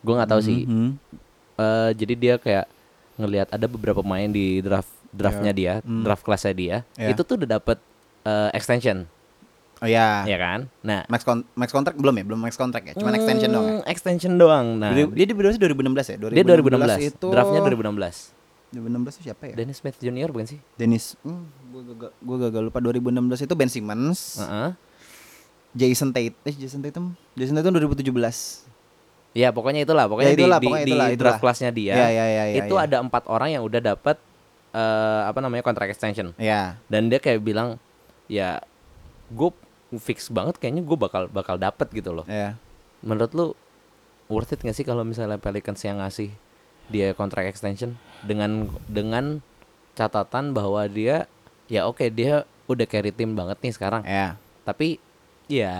Gue 0.00 0.14
nggak 0.14 0.28
tahu 0.28 0.40
sih. 0.40 0.68
Mhm. 0.68 0.90
Eh, 1.54 1.90
jadi 1.94 2.14
dia 2.14 2.34
kayak 2.36 2.66
ngelihat 3.14 3.48
ada 3.48 3.64
beberapa 3.64 4.02
pemain 4.02 4.26
di 4.26 4.58
draft 4.58 4.90
draftnya 5.08 5.50
dia, 5.50 5.72
Hmm. 5.80 6.02
draft 6.02 6.22
kelasnya 6.22 6.50
dia, 6.52 6.76
Ya. 6.94 7.08
itu 7.08 7.22
tuh 7.22 7.38
udah 7.38 7.58
dapet 7.58 7.78
eh, 8.22 8.50
extension, 8.52 9.04
Oh 9.84 9.88
ya. 9.88 10.24
ya 10.24 10.38
kan? 10.40 10.72
Nah, 10.80 11.04
Max 11.12 11.28
kon 11.28 11.44
max 11.52 11.68
kontrak 11.68 11.92
belum 11.94 12.16
ya? 12.16 12.24
Belum 12.24 12.40
max 12.40 12.56
kontrak 12.56 12.88
ya? 12.88 12.96
Cuma 12.96 13.12
extension 13.12 13.52
doang 13.52 13.66
ya? 13.68 13.74
hmm, 13.76 13.92
Extension 13.92 14.32
doang. 14.34 14.66
Nah, 14.80 14.96
dia, 14.96 15.04
dia 15.04 15.26
di 15.28 15.34
berapa 15.36 15.52
sih? 15.52 15.60
2016 15.60 15.84
ya? 16.08 16.16
dia 16.16 16.40
2016. 16.40 17.12
itu 17.12 17.28
Draftnya 17.28 17.60
2016. 17.60 18.32
2016 18.72 18.80
itu 19.12 19.22
siapa 19.28 19.42
ya? 19.46 19.54
Dennis 19.54 19.76
Smith 19.78 19.96
Junior 20.00 20.32
bukan 20.32 20.46
sih? 20.48 20.58
Dennis, 20.74 21.14
hmm, 21.20 21.44
gue 21.70 21.82
gagal, 21.94 22.10
gue 22.16 22.36
gagal 22.42 22.62
lupa 22.64 22.78
2016 22.80 23.44
itu 23.44 23.54
Ben 23.54 23.70
Simmons, 23.70 24.40
Heeh. 24.40 24.70
Jason 25.74 26.10
Tate, 26.10 26.34
eh 26.42 26.54
Jason 26.54 26.80
Tatum, 26.80 27.12
Jason 27.34 27.54
Tatum 27.54 27.70
2017. 27.76 28.10
Ya 29.34 29.50
pokoknya 29.50 29.82
itulah, 29.82 30.06
pokoknya 30.06 30.30
Ya, 30.30 30.38
itulah, 30.38 30.58
di, 30.58 30.62
di- 30.62 30.68
pokoknya 30.70 30.86
di 30.86 30.90
itulah, 30.90 31.06
draft 31.06 31.14
itulah. 31.14 31.38
kelasnya 31.42 31.70
dia. 31.70 31.92
Ya, 31.92 32.06
ya, 32.08 32.24
ya, 32.24 32.44
ya, 32.48 32.62
itu 32.62 32.74
ya. 32.74 32.82
ada 32.86 32.96
empat 32.98 33.26
orang 33.26 33.48
yang 33.50 33.62
udah 33.66 33.80
dapat 33.84 34.16
eh, 34.70 35.22
apa 35.26 35.38
namanya 35.42 35.62
kontrak 35.62 35.90
extension. 35.90 36.30
Ya, 36.34 36.78
Dan 36.86 37.10
dia 37.10 37.18
kayak 37.18 37.42
bilang, 37.42 37.78
ya 38.26 38.62
gue 39.30 39.50
fix 39.98 40.28
banget 40.30 40.56
kayaknya 40.58 40.82
gue 40.82 40.98
bakal 40.98 41.26
bakal 41.28 41.56
dapet 41.56 41.88
gitu 41.92 42.10
loh. 42.12 42.26
ya. 42.26 42.56
Menurut 43.04 43.32
lu 43.36 43.46
worth 44.26 44.56
it 44.56 44.60
gak 44.64 44.72
sih 44.72 44.86
kalau 44.86 45.04
misalnya 45.04 45.36
Pelicans 45.36 45.80
yang 45.84 46.00
ngasih 46.00 46.32
dia 46.88 47.12
kontrak 47.16 47.48
extension 47.48 47.96
dengan 48.24 48.68
dengan 48.88 49.40
catatan 49.94 50.52
bahwa 50.52 50.84
dia 50.88 51.28
ya 51.68 51.88
oke 51.88 52.04
dia 52.12 52.44
udah 52.68 52.86
carry 52.88 53.12
tim 53.12 53.36
banget 53.36 53.60
nih 53.60 53.72
sekarang. 53.72 54.02
Ya. 54.04 54.36
Tapi 54.64 54.96
ya 55.44 55.76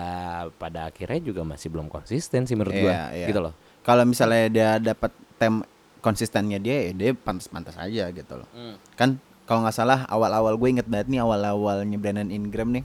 pada 0.60 0.92
akhirnya 0.92 1.20
juga 1.24 1.40
masih 1.44 1.72
belum 1.72 1.88
konsisten 1.88 2.44
sih 2.44 2.52
menurut 2.52 2.76
gua 2.76 2.92
Iya, 2.92 3.04
iya. 3.16 3.26
gitu 3.32 3.40
loh. 3.40 3.54
Kalau 3.84 4.04
misalnya 4.04 4.48
dia 4.48 4.70
dapat 4.80 5.12
tem 5.36 5.60
konsistennya 6.00 6.60
dia, 6.60 6.88
ya 6.88 6.92
dia 6.92 7.10
pantas-pantas 7.16 7.80
aja 7.80 8.12
gitu 8.12 8.34
loh. 8.36 8.48
Hmm. 8.52 8.76
Kan 8.96 9.16
kalau 9.44 9.64
nggak 9.64 9.76
salah 9.76 10.04
awal-awal 10.08 10.56
gue 10.56 10.68
inget 10.68 10.88
banget 10.88 11.08
nih 11.12 11.20
awal-awalnya 11.20 11.96
Brandon 11.96 12.28
Ingram 12.28 12.72
nih. 12.72 12.84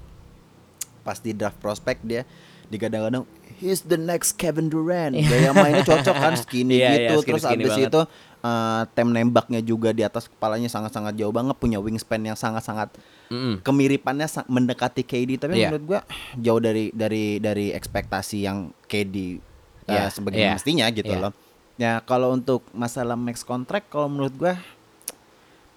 Pas 1.09 1.17
di 1.17 1.33
draft 1.33 1.57
prospect 1.57 2.05
dia 2.05 2.21
digadang-gadang 2.69 3.25
he's 3.57 3.81
the 3.83 3.97
next 3.97 4.37
Kevin 4.37 4.69
Durant. 4.69 5.17
Gaya 5.17 5.49
mainnya 5.51 5.81
cocok 5.81 6.13
kan 6.13 6.37
skinny 6.39 6.77
Iya, 6.77 6.85
iya, 6.85 6.93
gitu. 7.09 7.13
skinny- 7.17 7.25
Terus 7.25 7.41
skinny 7.43 7.57
abis 7.59 7.73
banget. 7.73 7.89
itu 7.89 8.01
eh, 8.39 8.81
tem 8.87 9.07
nembaknya 9.09 9.59
juga 9.59 9.89
di 9.89 9.99
atas 9.99 10.29
kepalanya 10.29 10.69
sangat-sangat 10.69 11.11
jauh 11.13 11.33
banget, 11.33 11.57
punya 11.57 11.75
wingspan 11.77 12.21
yang 12.23 12.37
sangat-sangat 12.37 12.93
Mm-mm. 13.27 13.59
kemiripannya 13.59 14.29
mendekati 14.45 15.01
KD 15.01 15.37
tapi 15.39 15.57
Iya. 15.57 15.67
menurut 15.67 15.83
gua 15.87 15.99
jauh 16.35 16.57
dari 16.57 16.93
dari 16.93 17.37
dari 17.37 17.69
ekspektasi 17.69 18.37
yang 18.39 18.57
KD 18.85 19.41
uh, 19.83 19.91
Iya, 19.91 20.03
sebagai 20.07 20.39
iya, 20.39 20.53
mestinya 20.53 20.85
gitu 20.87 21.09
iya. 21.09 21.19
loh. 21.19 21.33
Ya 21.75 21.93
kalau 22.01 22.31
untuk 22.31 22.63
masalah 22.71 23.17
max 23.17 23.41
contract 23.41 23.89
kalau 23.89 24.05
menurut 24.07 24.31
gua 24.35 24.53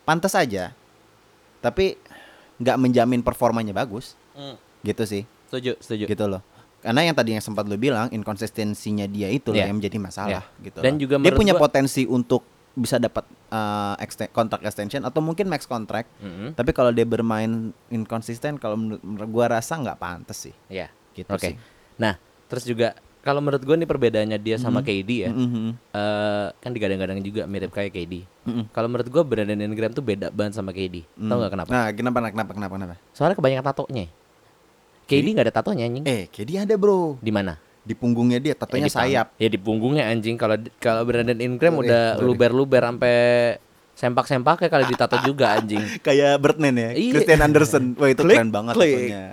pantas 0.03 0.35
aja. 0.35 0.77
Tapi 1.59 1.97
nggak 2.59 2.77
menjamin 2.77 3.21
performanya 3.21 3.73
bagus 3.73 4.15
Mm. 4.33 4.57
Gitu 4.83 5.03
sih. 5.03 5.23
Setuju, 5.47 5.79
setuju. 5.79 6.05
Gitu 6.07 6.25
loh. 6.25 6.43
Karena 6.79 7.05
yang 7.05 7.15
tadi 7.15 7.31
yang 7.31 7.41
sempat 7.41 7.63
lu 7.65 7.77
bilang 7.77 8.11
inkonsistensinya 8.11 9.07
dia 9.07 9.29
itu 9.29 9.51
Iya. 9.51 9.67
yang 9.67 9.79
menjadi 9.79 9.97
masalah 9.97 10.43
gitu. 10.59 10.79
Dan 10.79 10.97
loh. 10.97 11.01
juga 11.01 11.15
dia 11.17 11.31
punya 11.33 11.55
gua- 11.55 11.63
potensi 11.63 12.03
untuk 12.05 12.43
bisa 12.73 12.97
dapat 12.97 13.23
uh, 13.49 13.95
exten- 13.99 14.27
kontrak 14.29 14.61
extension 14.63 14.99
atau 15.01 15.21
mungkin 15.21 15.45
max 15.45 15.63
contract 15.63 16.09
Mm-mm. 16.19 16.57
tapi 16.57 16.73
kalau 16.73 16.89
dia 16.89 17.05
bermain 17.05 17.69
inkonsisten 17.87 18.57
kalau 18.57 18.75
menurut, 18.75 18.99
gua 19.29 19.47
rasa 19.53 19.77
nggak 19.77 19.95
pantas 19.95 20.43
sih. 20.43 20.55
Iya. 20.67 20.89
Gitu 21.13 21.29
Oke. 21.29 21.53
sih. 21.53 21.55
Nah, 21.95 22.17
terus 22.49 22.65
juga 22.65 22.97
kalau 23.21 23.39
menurut 23.39 23.61
gua 23.61 23.77
nih 23.77 23.85
perbedaannya 23.85 24.39
dia 24.41 24.57
sama 24.57 24.81
Mhm. 24.81 24.87
KD 24.89 25.11
ya. 25.13 25.31
Mhm. 25.31 25.67
eh, 25.93 26.47
kan 26.51 26.71
digadang-gadang 26.73 27.21
juga 27.21 27.45
mirip 27.45 27.71
kayak 27.71 27.93
KD. 27.93 28.25
Mhm. 28.43 28.73
Kalau 28.73 28.89
menurut 28.89 29.07
gua 29.07 29.23
Brandon 29.23 29.61
Ingram 29.61 29.93
tuh 29.93 30.03
beda 30.03 30.33
banget 30.33 30.57
sama 30.57 30.73
KD. 30.73 31.05
Tahu 31.05 31.21
Hmm. 31.21 31.39
nggak 31.39 31.53
kenapa? 31.53 31.71
Nah, 31.71 31.87
kenapa 31.93 32.19
kenapa 32.27 32.53
kenapa 32.53 32.73
kenapa? 32.75 32.95
Soalnya 33.13 33.37
kebanyakan 33.37 33.67
tatonya. 33.69 34.07
KD 35.05 35.27
nggak 35.33 35.47
ada 35.51 35.55
tatonya 35.55 35.85
anjing. 35.85 36.05
Eh, 36.05 36.27
dia 36.45 36.63
ada, 36.63 36.75
Bro. 36.75 37.19
Di 37.19 37.31
mana? 37.31 37.59
Di 37.83 37.93
punggungnya 37.93 38.39
dia 38.39 38.55
tatonya 38.55 38.87
Ya, 38.87 38.89
di 38.89 38.95
pang- 38.95 39.03
sayap. 39.11 39.27
Ya 39.37 39.49
di 39.51 39.59
punggungnya 39.59 40.05
anjing. 40.07 40.37
Kalau 40.37 40.55
kalau 40.79 41.03
Brandon 41.03 41.37
Ingram 41.37 41.75
Sorry, 41.75 41.89
udah 41.89 42.05
luber-luber 42.19 42.83
sampai 42.83 43.17
sempak-sempaknya 43.93 44.69
kali 44.69 44.85
ditato 44.87 45.17
juga 45.29 45.55
anjing. 45.55 45.83
Kayak 46.01 46.39
Birdman 46.39 46.75
ya, 46.75 46.91
Iya. 46.93 47.13
Christian 47.13 47.41
Anderson. 47.41 47.85
Wah, 47.99 48.09
itu 48.09 48.23
Klik, 48.23 48.37
keren 48.37 48.51
banget 48.51 48.75
klik. 48.75 48.95
tatonya. 49.11 49.25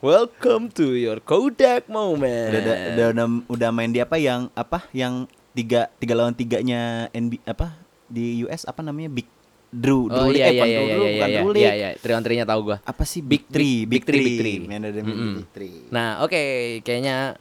Welcome 0.00 0.72
to 0.72 0.96
your 0.96 1.20
Kodak 1.20 1.84
moment. 1.86 2.48
Udah, 2.48 2.60
udah, 2.62 2.76
udah, 2.88 3.06
udah, 3.12 3.26
udah 3.52 3.68
main 3.68 3.92
di 3.92 4.00
apa 4.00 4.16
yang 4.16 4.48
apa 4.54 4.88
yang 4.90 5.28
tiga 5.52 5.92
tiga 6.00 6.16
lawan 6.16 6.32
tiganya 6.32 7.10
NB 7.10 7.36
apa 7.44 7.76
di 8.06 8.42
US 8.42 8.64
apa 8.64 8.80
namanya 8.80 9.12
Big 9.12 9.28
Drew 9.70 10.04
Oh 10.04 10.26
Drew 10.26 10.28
League, 10.28 10.42
iya 10.42 10.46
eh, 10.46 10.52
iya 10.52 10.66
iya 10.66 10.78
Drew 10.82 10.82
iya 10.82 10.90
iya 10.90 11.10
bukan 11.14 11.28
iya 11.30 11.40
Drew 11.40 11.54
iya 11.54 11.72
iya. 11.72 11.88
Tri 11.94 12.12
on 12.12 12.22
tahu 12.44 12.60
gua. 12.64 12.78
apa 12.82 13.02
sih 13.04 13.20
Big- 13.20 13.46
Three 13.46 13.86
Big- 13.86 14.02
Big 14.02 14.04
Three, 14.04 14.18
Big 14.20 14.36
Three. 14.36 14.56
Ada 14.66 14.88
Mm-mm. 15.00 15.32
Big 15.36 15.48
Three 15.50 15.76
Nah, 15.88 16.20
oke, 16.20 16.42
kayaknya 16.80 17.38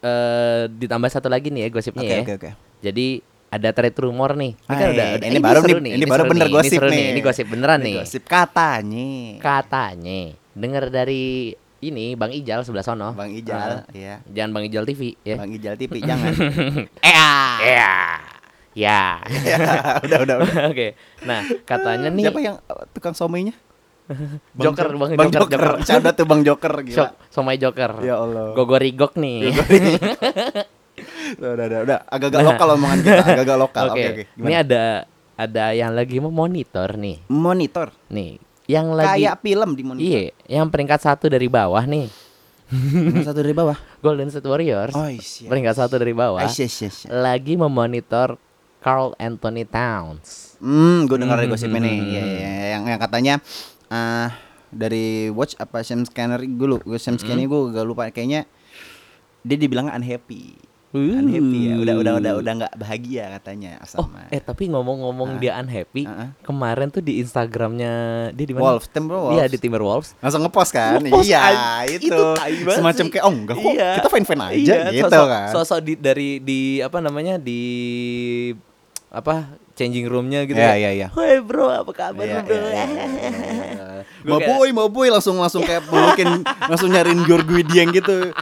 eh 0.00 0.62
ditambah 0.68 1.08
satu 1.08 1.26
lagi 1.26 1.48
nih 1.48 1.62
ya 1.62 1.68
gosipnya 1.70 2.02
oke 2.02 2.10
ya. 2.12 2.22
oke 2.22 2.34
oke 2.36 2.50
Jadi 2.80 3.06
ada 3.48 3.68
trade 3.68 3.98
rumor 3.98 4.32
nih. 4.32 4.56
Ini 4.56 4.66
kan 4.66 4.78
Hai, 4.80 4.90
udah, 4.90 5.06
udah 5.12 5.28
ini 5.28 5.38
baru 5.38 5.60
seru 5.60 5.78
nih, 5.78 5.92
ini 5.92 6.04
baru 6.04 6.22
seru 6.22 6.30
bener 6.32 6.46
nih, 6.46 6.52
gosip 6.52 6.70
ini 6.70 6.78
seru 6.78 6.88
nih. 6.88 7.04
Ini 7.04 7.20
gosip 7.20 7.46
beneran 7.46 7.78
Ini 7.78 7.84
nih. 7.84 7.94
gosip 8.00 8.22
katanya 8.24 9.10
Katanya 9.38 10.20
dengar 10.52 10.84
dari 10.88 11.24
ini 11.78 12.14
Bang 12.14 12.30
Ijal 12.30 12.62
sebelah 12.62 12.80
sono. 12.80 13.10
Bang 13.12 13.28
Ijal 13.28 13.84
Heeh. 13.90 14.00
ya 14.00 14.14
Jangan 14.32 14.50
Bang 14.52 14.64
Ijal 14.64 14.84
TV 14.84 15.18
ya. 15.20 15.36
Bang 15.36 15.50
Ijal 15.50 15.74
TV 15.76 15.92
jangan 16.00 16.32
Ya. 17.04 18.31
Ya. 18.72 19.20
Ya. 19.44 19.56
udah 20.00 20.18
udah 20.22 20.34
udah 20.38 20.64
Oke. 20.72 20.96
Nah, 21.22 21.40
katanya 21.62 22.08
nih 22.08 22.24
siapa 22.24 22.40
yang 22.40 22.56
uh, 22.62 22.84
tukang 22.90 23.12
somainya 23.12 23.52
Joker, 24.58 24.88
Jo- 24.88 24.98
Bang 24.98 25.10
Bang 25.14 25.30
Joker, 25.30 25.46
Joker, 25.46 25.60
Joker. 25.60 25.72
Bercanda 25.78 26.10
tuh 26.12 26.24
Bang 26.24 26.42
Joker 26.42 26.72
gila 26.82 27.08
somai 27.28 27.56
Joker. 27.56 28.00
ya 28.00 28.18
Allah 28.18 28.52
Gogorigok 28.52 29.14
nih. 29.14 29.52
udah 31.32 31.50
udah 31.50 31.64
udah, 31.64 31.80
udah. 31.82 31.98
agak-agak 32.06 32.40
Nah. 32.40 32.48
lokal 32.50 32.68
omongan 32.74 32.98
kita 33.00 33.22
agak-agak 33.22 33.58
lokal 33.58 33.84
Oke. 33.86 33.92
oke 33.92 34.02
oke 34.04 34.22
Ini 34.22 34.36
Gimana? 34.36 34.56
ada 34.58 34.84
ada 35.34 35.64
yang 35.72 35.92
lagi 35.92 36.16
memonitor 36.18 36.88
nih. 36.94 37.16
monitor 37.26 37.88
Nih, 38.08 38.36
yang 38.66 38.92
lagi 38.92 39.24
kayak 39.24 39.36
film 39.40 39.70
di 39.72 39.82
monitor 39.82 40.04
Iya, 40.04 40.22
yang 40.46 40.66
peringkat 40.68 41.00
satu 41.02 41.26
dari 41.26 41.48
bawah 41.48 41.82
nih. 41.82 42.06
Satu 43.22 43.40
dari 43.40 43.52
bawah 43.52 43.76
Golden 43.98 44.28
State 44.28 44.44
Warriors. 44.44 44.92
oh 44.92 45.04
iya 45.06 45.20
Peringkat 45.46 45.74
satu 45.74 45.94
dari 45.94 46.12
bawah. 46.12 46.40
Lagi 47.06 47.54
memonitor 47.54 48.36
Carl 48.82 49.14
Anthony 49.16 49.62
Towns. 49.62 50.58
Hmm, 50.58 51.06
gue 51.06 51.16
dengar 51.16 51.38
Hmm, 51.38 51.48
gosipnya 51.48 51.78
hmm, 51.78 51.86
nih. 51.86 51.96
hmm, 51.96 52.08
Iya, 52.08 52.20
hmm. 52.20 52.32
iya, 52.32 52.50
iya. 52.50 52.66
yang 52.72 52.82
yang 52.88 53.00
katanya 53.00 53.34
ah 53.88 54.34
dari 54.68 55.06
watch 55.28 55.54
apa 55.56 55.80
Sam 55.80 56.02
Scanner 56.02 56.40
gue 56.40 56.66
lu, 56.66 56.78
gue 56.78 56.96
Sam 56.96 57.14
Scanner 57.14 57.44
gue 57.44 57.60
gak 57.70 57.84
lupa 57.84 58.08
kayaknya 58.08 58.42
dia 59.40 59.56
dibilang 59.56 59.86
unhappy. 59.86 60.58
Unhappy 60.92 61.60
ya. 61.66 61.74
Udah 61.74 61.94
udah 61.96 62.12
udah 62.16 62.32
udah 62.36 62.52
nggak 62.54 62.74
bahagia 62.76 63.32
katanya 63.32 63.80
Oh, 63.90 64.04
sama 64.04 64.28
eh 64.28 64.38
tapi 64.38 64.68
ngomong-ngomong 64.68 65.34
Ah. 65.34 65.40
dia 65.40 65.52
unhappy, 65.56 66.04
Ah, 66.04 66.12
ah. 66.12 66.28
kemarin 66.42 66.88
tuh 66.88 67.00
di 67.00 67.16
Instagramnya 67.16 67.92
dia 68.30 68.44
di 68.44 68.52
mana? 68.52 68.76
Wolves, 68.76 68.86
Timberwolves. 68.86 69.32
Iya 69.32 69.44
di 69.46 69.56
Timberwolves. 69.56 70.08
Langsung 70.20 70.44
ngepost 70.44 70.70
kan? 70.70 71.00
Ngepost, 71.00 71.24
iya, 71.24 71.40
an- 71.40 71.88
itu. 71.88 72.12
itu 72.52 72.70
Semacam 72.70 73.04
kayak 73.08 73.24
oh 73.24 73.32
enggak 73.32 73.56
kok, 73.56 73.72
Iya. 73.72 73.88
kita 73.96 74.08
fan-fan 74.10 74.40
aja 74.42 74.52
Iya, 74.52 74.76
gitu 74.90 75.08
sosok, 75.08 75.26
kan. 75.26 75.48
Sosok 75.50 75.78
di 75.80 75.92
dari 75.96 76.28
di 76.38 76.60
apa 76.78 76.98
namanya 77.00 77.34
di 77.40 77.60
apa 79.12 79.44
changing 79.76 80.08
roomnya 80.08 80.48
gitu. 80.48 80.56
Iya, 80.56 80.72
ya. 80.72 80.76
iya, 80.80 80.90
iya. 80.96 81.08
Woi 81.12 81.44
bro, 81.44 81.68
apa 81.68 81.92
kabar 81.92 82.24
Iya, 82.24 82.40
bro? 82.40 82.56
iya, 82.56 82.64
iya, 82.64 82.84
iya, 82.88 83.06
iya. 83.06 83.86
Gua 84.24 84.38
Mau 84.38 84.40
boy, 84.40 84.68
mau 84.72 84.88
boy 84.88 85.08
langsung 85.12 85.36
langsung 85.36 85.60
kayak 85.62 85.84
pelukin 85.84 86.46
langsung 86.70 86.88
nyariin 86.88 87.26
George 87.28 87.46
Dieng 87.68 87.90
gitu. 87.92 88.32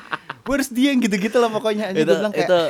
Where's 0.47 0.71
Dieng 0.71 1.03
gitu-gitu 1.03 1.37
lah 1.41 1.51
pokoknya. 1.51 1.91
itu 1.91 2.07
bilang 2.07 2.33
kayak, 2.33 2.47
itu 2.49 2.61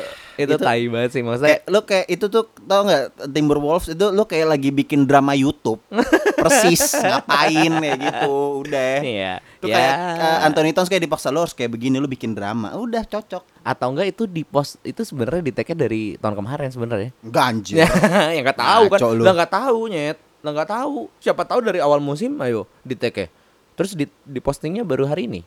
itu 0.42 0.54
itu- 0.54 0.64
tai 0.64 0.84
banget 0.86 1.10
sih 1.12 1.22
maksudnya. 1.22 1.48
kayak 1.50 1.62
lo 1.66 1.80
kayak 1.82 2.06
itu 2.08 2.26
tuh 2.26 2.44
tau 2.60 2.80
nggak 2.84 3.02
Timberwolves 3.28 3.86
itu 3.90 4.06
lo 4.08 4.24
kayak 4.24 4.46
lagi 4.48 4.70
bikin 4.70 5.04
drama 5.04 5.32
YouTube 5.32 5.80
persis 6.40 6.96
ngapain 6.96 7.72
kayak 7.74 7.98
gitu 8.00 8.32
udah 8.62 8.96
Iya. 9.00 9.32
Tuh 9.58 9.68
ya. 9.68 9.76
kayak 9.76 9.94
uh, 10.16 10.38
Anthony 10.44 10.70
Towns 10.70 10.88
kayak 10.88 11.04
dipaksa 11.04 11.28
lo 11.28 11.44
harus 11.44 11.52
kayak 11.52 11.70
begini 11.70 11.96
lo 11.96 12.06
bikin 12.06 12.32
drama 12.32 12.72
udah 12.72 13.04
cocok 13.04 13.42
atau 13.60 13.86
enggak 13.90 14.08
itu 14.08 14.24
di 14.24 14.42
post 14.42 14.80
itu 14.80 15.00
sebenarnya 15.00 15.42
di 15.42 15.52
tag 15.52 15.68
dari 15.72 16.16
tahun 16.16 16.34
kemarin 16.34 16.68
sebenarnya. 16.70 17.10
ganjil 17.20 17.84
ya 18.34 18.40
nggak 18.40 18.56
tahu 18.56 18.84
kan. 18.88 18.98
Lu. 19.10 19.22
Nggak 19.22 19.52
tahu 19.52 19.78
nyet. 19.88 20.18
Nggak 20.40 20.68
tahu. 20.68 21.12
Siapa 21.20 21.44
tahu 21.44 21.60
dari 21.60 21.78
awal 21.78 22.00
musim 22.00 22.32
ayo 22.40 22.64
di 22.80 22.96
tag 22.96 23.28
Terus 23.76 23.92
di, 23.92 24.04
di 24.24 24.40
postingnya 24.40 24.80
baru 24.80 25.04
hari 25.04 25.24
ini. 25.24 25.40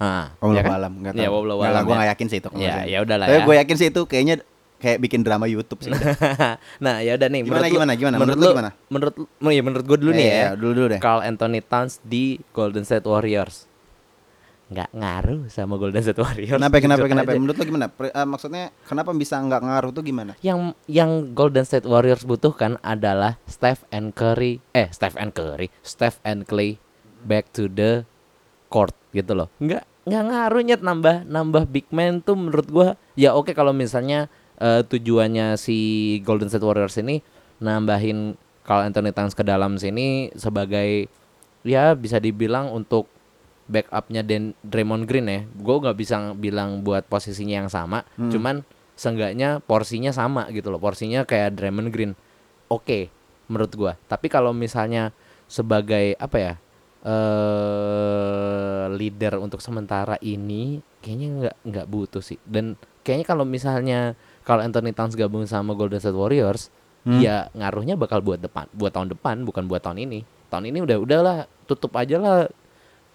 Nah, 0.00 0.32
Oh, 0.40 0.50
ya 0.50 0.58
ya 0.58 0.62
kan? 0.64 0.72
alam 0.74 0.92
nggak 0.96 1.12
Ya, 1.12 1.28
tahu. 1.28 1.44
alam 1.44 1.82
gue 1.84 1.92
ya. 1.92 1.98
nggak 2.00 2.10
yakin 2.16 2.26
sih 2.26 2.38
itu. 2.38 2.48
Ya, 2.56 2.76
ya 2.84 2.98
udahlah 3.00 3.26
Tapi 3.28 3.36
ya. 3.36 3.44
gue 3.44 3.54
yakin 3.60 3.76
sih 3.76 3.88
itu 3.88 4.00
kayaknya 4.02 4.34
kayak 4.80 4.98
bikin 4.98 5.20
drama 5.20 5.44
YouTube 5.44 5.80
sih. 5.80 5.92
nah, 6.84 6.98
ya 6.98 7.14
udah 7.14 7.28
nih. 7.28 7.40
Gimana, 7.42 7.60
menurut 7.60 7.74
gimana, 7.76 7.92
gimana? 7.94 8.16
Menurut, 8.16 8.32
Menurut 8.32 8.40
lu 8.40 8.54
gimana? 8.56 8.70
Menurut 8.88 9.14
lu- 9.14 9.52
ya 9.52 9.60
menurut 9.60 9.84
gue 9.84 9.98
dulu 10.00 10.10
nih 10.10 10.24
Eh, 10.24 10.32
ya. 10.32 10.48
Dulu 10.56 10.72
dulu 10.72 10.86
deh. 10.88 11.00
Carl 11.00 11.20
Anthony 11.20 11.60
Towns 11.60 12.00
di 12.00 12.24
Golden 12.50 12.82
State 12.82 13.04
Warriors. 13.04 13.68
Nggak 14.70 14.88
ngaruh 14.94 15.40
sama 15.48 15.74
Golden 15.76 15.98
State 15.98 16.16
Warriors. 16.16 16.54
Kenapa 16.54 16.78
kenapa 16.78 17.04
kenapa? 17.04 17.28
aja. 17.28 17.36
Menurut 17.36 17.56
lu 17.58 17.64
gimana? 17.66 17.86
Eh, 17.90 18.24
maksudnya 18.24 18.64
kenapa 18.86 19.10
bisa 19.12 19.36
nggak 19.36 19.60
ngaruh 19.60 19.90
tuh 19.90 20.00
gimana? 20.00 20.32
Yang 20.40 20.78
yang 20.86 21.10
Golden 21.34 21.66
State 21.66 21.84
Warriors 21.84 22.22
butuhkan 22.22 22.78
adalah 22.80 23.36
Steph 23.44 23.82
and 23.90 24.14
Curry, 24.14 24.62
eh 24.70 24.86
Steph 24.88 25.18
and 25.18 25.34
Curry, 25.34 25.74
Steph 25.82 26.22
and 26.22 26.46
Clay 26.46 26.78
back 27.20 27.50
to 27.50 27.66
the 27.66 28.06
court 28.68 28.94
gitu 29.10 29.34
loh. 29.34 29.50
Nggak 29.58 29.82
nggak 30.10 30.24
ngaruh 30.26 30.62
nyet 30.66 30.82
nambah 30.82 31.16
nambah 31.24 31.64
big 31.70 31.86
man 31.94 32.18
tuh 32.18 32.34
menurut 32.34 32.66
gua 32.66 32.88
ya 33.14 33.30
oke 33.32 33.54
kalau 33.54 33.70
misalnya 33.70 34.26
eh, 34.58 34.82
tujuannya 34.82 35.54
si 35.54 35.78
Golden 36.26 36.50
State 36.50 36.66
Warriors 36.66 36.98
ini 36.98 37.22
nambahin 37.62 38.34
Carl 38.66 38.84
Anthony 38.84 39.14
Towns 39.14 39.32
ke 39.32 39.46
dalam 39.46 39.78
sini 39.78 40.34
sebagai 40.34 41.06
ya 41.62 41.94
bisa 41.94 42.18
dibilang 42.18 42.68
untuk 42.68 43.06
backupnya 43.66 44.26
Dan 44.26 44.58
Draymond 44.66 45.06
Green 45.06 45.30
ya. 45.30 45.46
Gue 45.46 45.78
nggak 45.78 45.94
bisa 45.94 46.34
bilang 46.34 46.82
buat 46.82 47.06
posisinya 47.06 47.62
yang 47.62 47.70
sama, 47.70 48.02
Hmm. 48.18 48.26
cuman 48.26 48.56
seenggaknya 48.98 49.62
porsinya 49.62 50.10
sama 50.10 50.50
gitu 50.50 50.74
loh. 50.74 50.82
Porsinya 50.82 51.22
kayak 51.22 51.54
Draymond 51.54 51.94
Green. 51.94 52.12
Oke, 52.66 53.08
menurut 53.46 53.70
gua. 53.72 53.92
Tapi 54.10 54.26
kalau 54.26 54.50
misalnya 54.50 55.14
sebagai 55.46 56.18
apa 56.18 56.36
ya? 56.36 56.52
Eh 57.00 58.84
leader 58.90 59.38
untuk 59.38 59.60
sementara 59.60 60.16
ini 60.20 60.80
kayaknya 61.00 61.28
nggak 61.38 61.56
nggak 61.64 61.86
butuh 61.86 62.20
sih. 62.20 62.36
Dan 62.42 62.74
kayaknya 63.00 63.26
kalau 63.26 63.44
misalnya 63.44 64.12
kalau 64.42 64.60
Anthony 64.60 64.90
Towns 64.90 65.14
gabung 65.14 65.44
sama 65.44 65.72
Golden 65.72 65.98
State 65.98 66.14
Warriors, 66.14 66.68
Hmm. 67.00 67.16
ya 67.16 67.48
ngaruhnya 67.50 67.96
bakal 67.96 68.20
buat 68.20 68.36
depan, 68.36 68.68
buat 68.70 68.92
tahun 68.92 69.08
depan, 69.10 69.40
bukan 69.42 69.64
buat 69.64 69.80
tahun 69.80 70.04
ini. 70.04 70.20
Tahun 70.48 70.64
ini 70.66 70.78
udah 70.80 70.96
udahlah, 70.98 71.38
tutup 71.64 71.94
aja 71.94 72.16
lah 72.16 72.38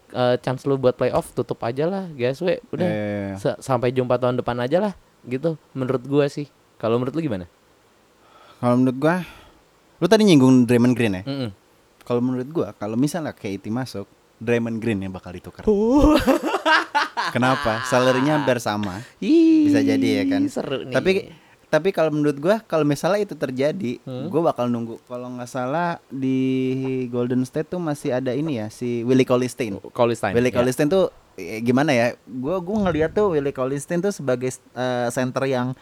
eh, 0.08 0.36
chance 0.40 0.64
lu 0.64 0.74
buat 0.76 0.94
playoff, 0.94 1.34
tutup 1.34 1.60
aja 1.62 1.86
lah, 1.86 2.06
guys. 2.10 2.40
We, 2.40 2.62
udah 2.72 2.88
Eh, 2.88 3.32
sa- 3.36 3.60
sampai 3.60 3.90
jumpa 3.92 4.16
tahun 4.16 4.38
depan 4.38 4.58
aja 4.58 4.78
lah, 4.80 4.94
gitu. 5.24 5.58
Menurut 5.72 6.02
gua 6.02 6.26
sih. 6.26 6.48
Kalau 6.76 6.98
menurut 6.98 7.14
lu 7.14 7.24
gimana? 7.24 7.46
kalau 8.56 8.80
menurut 8.80 8.98
gua 8.98 9.16
lu 9.96 10.08
tadi 10.08 10.24
nyinggung 10.24 10.64
Draymond 10.64 10.96
Green 10.96 11.14
ya. 11.14 11.24
Mm-mm. 11.24 11.50
Kalau 12.06 12.22
menurut 12.22 12.48
gua 12.48 12.70
kalau 12.72 12.94
misalnya 12.96 13.34
KT 13.34 13.68
masuk, 13.68 14.06
Draymond 14.38 14.78
Green 14.78 15.02
yang 15.02 15.12
bakal 15.12 15.34
ditukar. 15.34 15.66
Kenapa? 17.36 17.82
Salarinya 17.84 18.38
hampir 18.38 18.62
sama. 18.62 19.02
Bisa 19.20 19.82
jadi 19.82 20.22
ya 20.22 20.24
kan. 20.28 20.42
Seru 20.48 20.86
nih. 20.86 20.94
Tapi 20.94 21.12
tapi 21.66 21.90
kalau 21.90 22.14
menurut 22.14 22.38
gua 22.38 22.62
kalau 22.62 22.86
misalnya 22.86 23.26
itu 23.26 23.34
terjadi, 23.34 24.00
Hmm? 24.06 24.30
gua 24.30 24.54
bakal 24.54 24.70
nunggu. 24.70 25.02
Kalau 25.04 25.28
nggak 25.34 25.50
salah 25.50 25.98
di 26.08 26.38
Golden 27.10 27.42
State 27.44 27.68
tuh 27.68 27.82
masih 27.82 28.14
ada 28.14 28.32
ini 28.32 28.62
ya 28.62 28.70
si 28.70 29.02
Willie 29.02 29.26
Cauley-Stein. 29.26 29.82
Cauley-Stein. 29.92 30.32
Willie 30.32 30.54
ya. 30.54 30.62
Cauley-Stein 30.62 30.88
tuh 30.88 31.10
eh, 31.36 31.60
gimana 31.60 31.92
ya? 31.92 32.14
Gua 32.24 32.62
gua 32.62 32.88
ngeliat 32.88 33.12
tuh 33.12 33.34
Willie 33.34 33.52
Cauley-Stein 33.52 34.00
tuh 34.00 34.14
sebagai 34.14 34.54
eh, 34.54 35.08
center 35.10 35.44
yang 35.44 35.74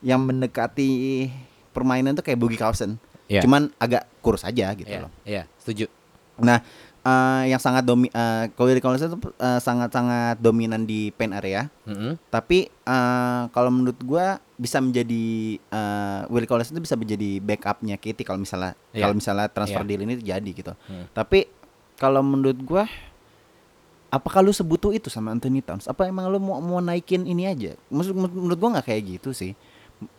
yang 0.00 0.22
mendekati 0.22 1.28
permainan 1.72 2.14
tuh 2.14 2.22
kayak 2.22 2.38
Boogie 2.38 2.60
Cousins. 2.60 2.96
Iya. 3.24 3.40
Cuman 3.40 3.72
agak 3.76 4.04
kurus 4.20 4.42
aja 4.42 4.68
gitu 4.72 4.86
Iya, 4.86 5.00
loh. 5.00 5.12
iya, 5.24 5.42
setuju. 5.56 5.88
Nah, 6.36 6.60
eh, 7.00 7.42
yang 7.48 7.58
sangat 7.58 7.82
domi 7.82 8.08
eh 8.08 8.50
Willie 8.54 8.80
Cauley-Stein 8.80 9.12
tuh 9.12 9.32
eh, 9.34 9.56
sangat-sangat 9.58 10.36
dominan 10.38 10.82
di 10.82 11.08
paint 11.10 11.32
area. 11.32 11.70
Mm-mm. 11.84 12.20
Tapi 12.28 12.66
eh, 12.68 13.42
kalau 13.48 13.70
menurut 13.70 13.96
gua 14.00 14.36
bisa 14.54 14.78
menjadi 14.78 15.24
eh, 15.56 16.20
Willie 16.28 16.44
Collins 16.44 16.68
itu 16.68 16.78
bisa 16.78 16.94
menjadi 16.94 17.38
backupnya 17.38 17.96
Kitty 17.96 18.22
kalau 18.22 18.38
misalnya 18.38 18.76
Iya. 18.90 19.02
kalau 19.02 19.14
misalnya 19.14 19.46
transfer 19.48 19.80
Iya. 19.80 19.88
deal 19.88 20.02
ini 20.02 20.14
terjadi 20.16 20.50
gitu. 20.52 20.72
Hmm. 20.84 21.06
Tapi 21.10 21.48
kalau 21.94 22.20
menurut 22.20 22.58
gua 22.60 22.84
apakah 24.08 24.40
lu 24.40 24.52
sebutuh 24.52 24.90
itu 24.90 25.08
sama 25.08 25.30
Anthony 25.30 25.58
Towns? 25.58 25.86
Apa 25.86 26.06
emang 26.06 26.28
lu 26.28 26.38
mau 26.38 26.58
mau 26.58 26.78
naikin 26.78 27.24
ini 27.24 27.46
aja? 27.46 27.74
Maksud 27.88 28.14
menurut 28.14 28.54
gua 28.56 28.78
nggak 28.78 28.86
kayak 28.86 29.02
gitu 29.18 29.30
sih. 29.30 29.52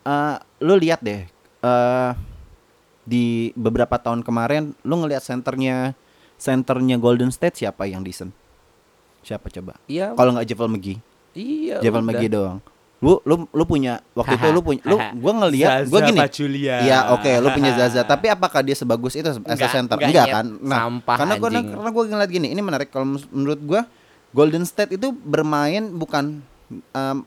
Eh, 0.02 0.36
lu 0.60 0.74
lihat 0.76 1.00
deh 1.00 1.28
eh 1.62 2.12
di 3.06 3.54
beberapa 3.54 3.96
tahun 4.02 4.26
kemarin 4.26 4.74
lu 4.82 4.96
ngelihat 5.00 5.22
senternya 5.22 5.94
senternya 6.36 6.98
Golden 7.00 7.30
State 7.32 7.62
siapa 7.64 7.86
yang 7.88 8.02
decent? 8.02 8.34
Siapa 9.22 9.48
coba? 9.50 9.78
Iya. 9.86 10.14
Kalau 10.14 10.36
nggak 10.36 10.46
Javel 10.50 10.70
McGee. 10.70 11.00
Iya. 11.38 11.80
Javel. 11.82 12.04
McGee 12.04 12.30
doang. 12.30 12.60
Lu 13.04 13.22
lu 13.28 13.46
lu 13.52 13.64
punya 13.68 14.02
waktu 14.18 14.40
itu 14.40 14.48
lu 14.50 14.62
punya 14.66 14.82
lu 14.86 14.98
gua 15.22 15.34
ngelihat 15.46 15.86
gua 15.90 16.00
gini. 16.06 16.20
Pachulia. 16.20 16.76
Iya, 16.82 17.00
oke, 17.14 17.32
lu 17.42 17.50
punya 17.54 17.72
Zaza, 17.80 18.02
tapi 18.02 18.32
apakah 18.32 18.66
dia 18.66 18.74
sebagus 18.74 19.14
itu 19.14 19.28
as 19.30 19.38
a 19.38 19.70
center? 19.70 19.98
enggak, 20.02 20.10
Enggak, 20.10 20.28
kan? 20.32 20.46
Nah, 20.64 20.78
Sampah, 20.86 21.16
karena 21.22 21.34
gua 21.38 21.50
anjing. 21.54 21.66
karena 21.70 21.90
gua 21.94 22.04
ngeliat 22.10 22.32
gini, 22.32 22.48
ini 22.50 22.62
menarik 22.64 22.90
kalau 22.90 23.06
menurut 23.30 23.60
gua 23.62 23.82
Golden 24.34 24.66
State 24.66 24.96
itu 24.96 25.12
bermain 25.12 25.92
bukan 25.92 26.40
em, 26.72 27.18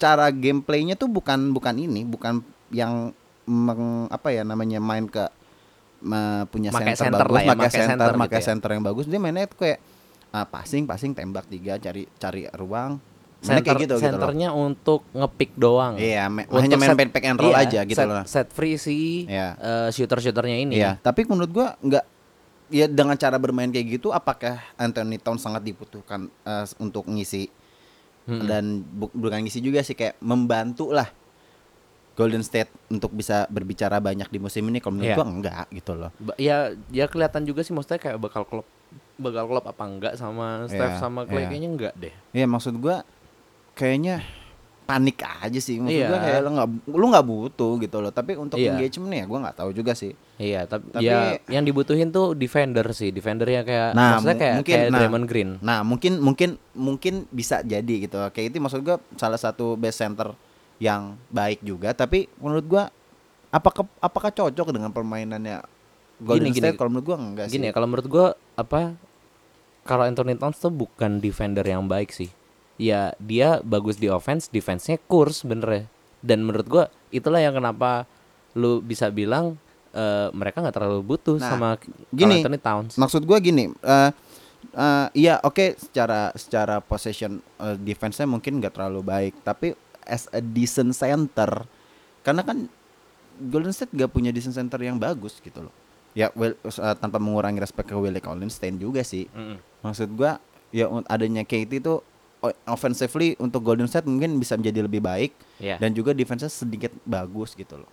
cara 0.00 0.32
gameplaynya 0.32 0.96
tuh 0.96 1.10
bukan 1.10 1.52
bukan 1.52 1.74
ini, 1.76 2.06
bukan 2.06 2.40
yang 2.72 3.12
meng, 3.44 3.82
apa 4.06 4.28
ya 4.30 4.42
namanya 4.42 4.78
main 4.78 5.04
ke 5.04 5.24
me- 6.00 6.44
punya 6.48 6.70
Pakai 6.70 6.92
center, 6.92 7.12
center 7.12 7.26
bagus, 7.26 7.34
lah 7.34 7.42
ya, 7.42 7.48
center, 7.48 7.70
center 7.70 8.12
gitu 8.16 8.34
ya. 8.34 8.42
center 8.42 8.70
yang 8.72 8.82
bagus. 8.82 9.04
Dia 9.06 9.18
mainnya 9.18 9.44
tuh 9.44 9.58
kayak 9.58 9.78
ah, 10.30 10.46
passing, 10.46 10.84
passing, 10.84 11.12
tembak 11.12 11.44
tiga, 11.46 11.76
cari 11.76 12.08
cari 12.14 12.48
ruang. 12.52 12.96
Center, 13.40 13.64
kayak 13.64 13.76
gitu 13.80 13.84
gitu 13.88 13.94
loh. 13.96 14.04
centernya 14.04 14.48
untuk 14.52 15.00
ngepick 15.10 15.56
doang. 15.56 15.96
Iya, 15.96 16.28
me- 16.28 16.44
hanya 16.46 16.76
main 16.76 16.92
set- 16.92 17.08
pick 17.08 17.24
and 17.24 17.40
roll 17.40 17.50
iya, 17.50 17.64
aja 17.64 17.80
gitu 17.84 17.96
set, 17.96 18.04
loh. 18.06 18.24
Set 18.24 18.48
free 18.50 18.76
si 18.76 19.24
Iya. 19.24 19.56
eh, 19.56 19.88
shooter-shooternya 19.90 20.56
ini. 20.60 20.76
Iya, 20.76 21.00
tapi 21.00 21.24
menurut 21.24 21.48
gua 21.48 21.72
nggak 21.80 22.04
ya 22.68 22.86
dengan 22.86 23.16
cara 23.16 23.34
bermain 23.34 23.66
kayak 23.66 23.98
gitu 23.98 24.12
apakah 24.12 24.60
Anthony 24.76 25.16
Towns 25.16 25.40
sangat 25.40 25.64
dibutuhkan 25.64 26.28
eh, 26.28 26.64
untuk 26.78 27.08
ngisi 27.08 27.48
Mm-mm. 28.24 28.44
dan 28.44 28.64
bu- 28.84 29.10
bukan 29.10 29.40
ngisi 29.40 29.58
juga 29.58 29.80
sih 29.80 29.92
kayak 29.92 30.20
membantu 30.20 30.92
lah 30.92 31.08
Golden 32.20 32.42
State 32.42 32.68
untuk 32.86 33.10
bisa 33.10 33.48
berbicara 33.48 33.96
banyak 33.96 34.28
di 34.28 34.36
musim 34.36 34.68
ini 34.68 34.76
kalau 34.76 34.94
menurut 34.94 35.08
Iya. 35.08 35.16
gua 35.16 35.26
enggak 35.26 35.64
gitu 35.72 35.92
loh. 35.94 36.10
Ba- 36.14 36.36
ya 36.36 36.56
ya 36.90 37.06
kelihatan 37.06 37.42
juga 37.42 37.64
sih 37.64 37.72
maksudnya 37.72 37.96
kayak 37.96 38.20
bakal 38.20 38.44
klop 38.44 38.68
bakal 39.16 39.44
klop 39.46 39.64
apa 39.64 39.82
enggak 39.82 40.14
sama 40.14 40.64
Steph 40.66 40.94
Iya, 40.94 41.00
sama 41.00 41.24
Clay 41.24 41.42
iya. 41.42 41.48
kayaknya 41.48 41.70
enggak 41.70 41.94
deh. 41.96 42.12
Iya, 42.30 42.44
maksud 42.44 42.76
gua 42.76 43.00
kayaknya 43.72 44.20
panik 44.82 45.22
aja 45.22 45.54
sih 45.56 45.78
maksud 45.78 45.94
Iya. 45.96 46.08
gua 46.08 46.18
kayak 46.18 46.40
lu 46.40 46.50
nggak 46.50 46.68
lu 46.90 47.04
nggak 47.08 47.22
butuh 47.24 47.72
gitu 47.78 47.96
loh 47.96 48.10
tapi 48.10 48.34
untuk 48.34 48.58
Iya. 48.58 48.74
engagement 48.74 49.14
ya 49.14 49.24
gua 49.24 49.38
nggak 49.40 49.56
tahu 49.56 49.70
juga 49.70 49.94
sih 49.94 50.12
Iya, 50.34 50.64
tapi, 50.64 50.88
Tapi- 50.88 51.04
ya 51.04 51.36
yang 51.46 51.62
dibutuhin 51.62 52.08
tuh 52.08 52.32
defender 52.32 52.82
sih, 52.90 53.12
defender 53.12 53.44
yang 53.44 53.60
kayak 53.60 53.92
Nah, 53.92 54.16
maksudnya 54.16 54.36
kayak 54.40 54.54
mungkin, 54.56 54.72
kayak 54.72 54.88
nah. 54.88 54.98
Draymond 54.98 55.26
Green. 55.28 55.50
Nah 55.60 55.78
mungkin 55.84 56.12
mungkin 56.16 56.50
mungkin 56.72 57.14
bisa 57.28 57.60
jadi 57.60 57.94
gitu. 58.00 58.16
Kayak 58.32 58.46
itu 58.48 58.56
maksud 58.58 58.80
gua 58.80 58.96
salah 59.14 59.36
satu 59.36 59.76
best 59.76 60.00
center 60.00 60.32
yang 60.80 61.14
baik 61.28 61.60
juga. 61.60 61.92
Tapi 61.92 62.26
menurut 62.40 62.64
gua 62.66 62.84
apakah 63.52 63.84
apakah 64.00 64.32
cocok 64.32 64.72
dengan 64.72 64.90
permainannya 64.90 65.60
Golden 66.20 66.50
Gini, 66.50 66.56
gini. 66.56 66.66
State? 66.72 66.78
Kalau 66.80 66.90
menurut 66.90 67.06
gua 67.06 67.18
enggak 67.20 67.46
sih. 67.48 67.60
Gini 67.60 67.68
ya, 67.68 67.72
kalau 67.76 67.86
menurut 67.86 68.08
gua 68.08 68.26
apa 68.56 68.96
kalau 69.84 70.04
Anthony 70.04 70.36
Towns 70.36 70.60
tuh 70.60 70.72
bukan 70.72 71.20
defender 71.20 71.64
yang 71.64 71.84
baik 71.84 72.10
sih. 72.10 72.32
Ya 72.80 73.12
dia 73.20 73.60
bagus 73.60 74.00
di 74.00 74.08
offense, 74.08 74.48
defense-nya 74.48 74.96
kurs 75.04 75.44
bener 75.44 75.68
ya. 75.68 75.84
Dan 76.24 76.44
menurut 76.44 76.66
gua 76.68 76.84
itulah 77.12 77.40
yang 77.40 77.52
kenapa 77.56 78.08
lu 78.56 78.80
bisa 78.80 79.08
bilang 79.12 79.56
eh, 79.92 80.28
mereka 80.32 80.64
nggak 80.64 80.76
terlalu 80.76 81.00
butuh 81.04 81.36
Nah, 81.36 81.48
sama 81.48 81.68
gini, 82.12 82.40
Anthony 82.40 82.56
Towns. 82.60 82.96
Maksud 82.96 83.24
gua 83.28 83.36
gini. 83.40 83.68
eh 83.84 84.10
eh, 84.76 85.06
iya 85.16 85.40
oke 85.40 85.76
secara 85.80 86.32
secara 86.36 86.80
possession 86.84 87.40
eh, 87.60 87.76
defense-nya 87.80 88.28
mungkin 88.28 88.60
nggak 88.60 88.76
terlalu 88.76 89.00
baik. 89.04 89.34
Tapi 89.44 89.72
as 90.04 90.28
a 90.30 90.40
decent 90.40 90.92
center, 90.92 91.64
karena 92.20 92.42
kan 92.42 92.68
Golden 93.40 93.72
State 93.72 93.92
gak 93.92 94.12
punya 94.12 94.28
decent 94.30 94.52
center 94.52 94.76
yang 94.76 95.00
bagus 95.00 95.40
gitu 95.40 95.64
loh. 95.64 95.74
Ya 96.12 96.28
well, 96.34 96.52
eh, 96.60 96.96
tanpa 96.98 97.16
mengurangi 97.16 97.56
respect 97.56 97.88
ke 97.88 97.96
Willie 97.96 98.20
Cauley-Stein 98.20 98.76
juga 98.76 99.00
sih. 99.00 99.30
Mm-mm. 99.30 99.56
Maksud 99.80 100.12
gua 100.12 100.36
ya 100.70 100.86
adanya 101.08 101.42
KT 101.42 101.80
itu 101.80 102.02
offensively 102.64 103.36
untuk 103.36 103.60
Golden 103.60 103.86
State 103.86 104.08
mungkin 104.08 104.36
bisa 104.36 104.56
menjadi 104.56 104.84
lebih 104.84 105.04
baik 105.04 105.32
Iya. 105.60 105.76
dan 105.76 105.92
juga 105.92 106.16
defense-nya 106.16 106.48
sedikit 106.48 106.92
bagus 107.04 107.52
gitu 107.52 107.80
loh. 107.80 107.90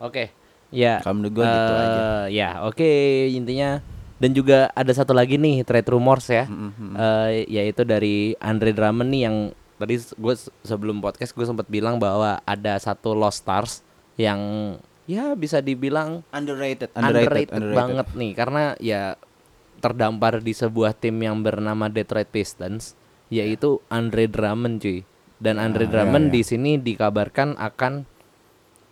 Oke. 0.00 0.32
Ya. 0.72 1.04
Kalau 1.04 1.20
menurut 1.20 1.34
gua 1.38 1.44
gitu 1.46 1.72
eh, 1.72 1.82
aja. 1.84 2.00
Ya, 2.32 2.50
oke 2.64 2.90
intinya 3.30 3.84
dan 4.16 4.30
juga 4.32 4.70
ada 4.72 4.92
satu 4.94 5.12
lagi 5.12 5.36
nih 5.36 5.60
trade 5.62 5.88
rumors 5.92 6.26
ya. 6.26 6.48
Mm-mm, 6.48 6.70
mm-mm. 6.72 6.94
Eh, 6.96 7.30
yaitu 7.52 7.82
dari 7.84 8.32
Andre 8.40 8.72
Drummond 8.72 9.08
nih 9.12 9.22
yang 9.28 9.36
tadi 9.82 9.98
gue 9.98 10.34
sebelum 10.62 11.02
podcast 11.02 11.34
gue 11.34 11.42
sempat 11.42 11.66
bilang 11.66 11.98
bahwa 11.98 12.38
ada 12.46 12.78
satu 12.78 13.12
Lost 13.12 13.42
Stars 13.42 13.82
yang 14.14 14.38
ya 15.04 15.34
bisa 15.34 15.58
dibilang 15.58 16.22
underrated, 16.30 16.94
underrated, 16.94 17.50
banget 17.50 18.06
nih 18.14 18.32
karena 18.38 18.78
ya 18.78 19.18
terdampar 19.82 20.38
di 20.38 20.54
sebuah 20.54 20.94
tim 20.94 21.18
yang 21.18 21.42
bernama 21.42 21.90
Detroit 21.90 22.30
Pistons 22.30 22.94
yaitu 23.26 23.82
Andre 23.90 24.30
Drummond 24.30 24.78
cuy 24.78 25.02
dan 25.42 25.58
Andre 25.58 25.90
Ah, 25.90 25.98
Drummond 25.98 26.30
iya, 26.30 26.32
iya. 26.32 26.36
di 26.38 26.42
sini 26.46 26.70
dikabarkan 26.78 27.58
akan 27.58 28.06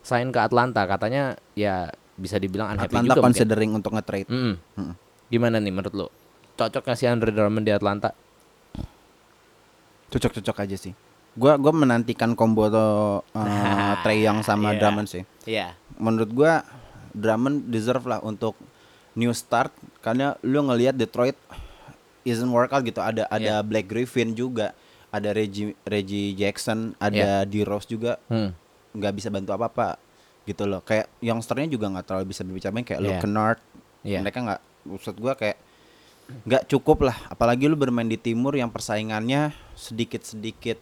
sign 0.03 0.35
ke 0.35 0.41
Atlanta 0.43 0.83
katanya 0.91 1.39
ya 1.55 1.95
bisa 2.19 2.43
dibilang 2.43 2.75
unhappy 2.75 2.91
Atlanta 2.91 3.07
juga 3.07 3.21
mungkin. 3.23 3.29
considering 3.31 3.71
untuk 3.73 3.93
nge-trade. 3.95 4.29
Mm-mm. 4.29 4.55
Mm-mm. 4.77 4.95
Gimana 5.31 5.57
nih 5.63 5.73
menurut 5.73 5.95
lo? 5.95 6.07
Cocok 6.59 6.93
sih 6.93 7.07
Andre 7.07 7.31
Drummond 7.33 7.65
di 7.65 7.73
Atlanta? 7.73 8.11
Cocok-cocok 10.11 10.57
aja 10.61 10.77
sih. 10.77 10.93
Gua 11.33 11.55
gua 11.55 11.71
menantikan 11.71 12.35
combo 12.35 12.67
uh, 12.67 13.23
Trey 14.05 14.27
Young 14.27 14.43
sama 14.43 14.75
Iya. 14.75 14.79
Drummond 14.79 15.09
sih. 15.09 15.23
Iya. 15.45 15.79
Menurut 15.97 16.31
gua 16.31 16.67
Drummond 17.11 17.67
deserve 17.67 18.07
lah 18.07 18.19
untuk 18.21 18.59
new 19.15 19.31
start 19.31 19.71
karena 20.01 20.35
lu 20.41 20.63
ngelihat 20.63 20.95
Detroit 20.95 21.39
isn't 22.23 22.51
workout 22.51 22.83
gitu. 22.83 22.99
Ada 22.99 23.27
ada 23.27 23.63
Iya. 23.63 23.67
Black 23.67 23.87
Griffin 23.87 24.35
juga, 24.35 24.75
ada 25.09 25.31
Reggie 25.31 25.75
Reggie 25.83 26.35
Jackson, 26.35 26.95
ada 26.99 27.43
D 27.43 27.63
Rose 27.63 27.87
juga 27.87 28.19
Hmm. 28.27 28.51
nggak 28.91 29.15
bisa 29.15 29.31
bantu 29.31 29.55
apa-apa 29.55 29.95
gitu 30.43 30.67
loh. 30.67 30.83
Kayak 30.83 31.07
youngsternya 31.19 31.71
juga 31.71 31.87
nggak 31.89 32.05
terlalu 32.05 32.27
bisa 32.29 32.43
berbicara 32.43 32.75
kayak 32.77 32.99
Iya. 32.99 33.07
Luke 33.07 33.23
Kennard. 33.23 33.61
Iya. 34.03 34.19
Mereka 34.21 34.39
nggak 34.41 34.61
maksud 34.91 35.15
gua 35.15 35.35
kayak 35.35 35.55
nggak 36.43 36.67
cukup 36.67 37.03
lah 37.03 37.17
apalagi 37.27 37.65
lu 37.65 37.75
bermain 37.75 38.05
di 38.05 38.17
timur 38.17 38.53
yang 38.53 38.69
persaingannya 38.69 39.51
sedikit-sedikit 39.75 40.79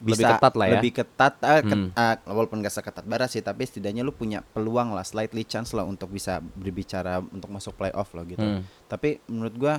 Lebih 0.00 0.24
ketat 0.26 0.52
lah 0.54 0.66
ya. 0.66 0.72
lebih 0.74 0.92
ketat 0.94 1.34
ket- 1.36 1.60
Hmm. 1.62 1.92
ah, 1.92 2.16
walaupun 2.24 2.58
gak 2.58 2.72
seketat 2.72 3.04
barat 3.04 3.28
sih 3.28 3.40
tapi 3.40 3.62
setidaknya 3.62 4.00
lu 4.00 4.10
punya 4.10 4.40
peluang 4.46 4.90
lah 4.90 5.02
slightly 5.02 5.42
chance 5.42 5.70
lah 5.70 5.84
untuk 5.84 6.08
bisa 6.08 6.40
berbicara 6.40 7.20
untuk 7.20 7.48
masuk 7.48 7.74
playoff 7.74 8.08
loh 8.10 8.24
gitu 8.24 8.40
Hmm. 8.40 8.64
tapi 8.86 9.20
menurut 9.26 9.54
gua 9.54 9.74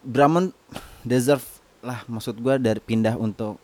Drummond 0.00 0.52
deserve 1.00 1.44
lah 1.80 2.02
maksud 2.04 2.36
gua 2.36 2.56
dari 2.56 2.78
pindah 2.78 3.14
untuk 3.16 3.56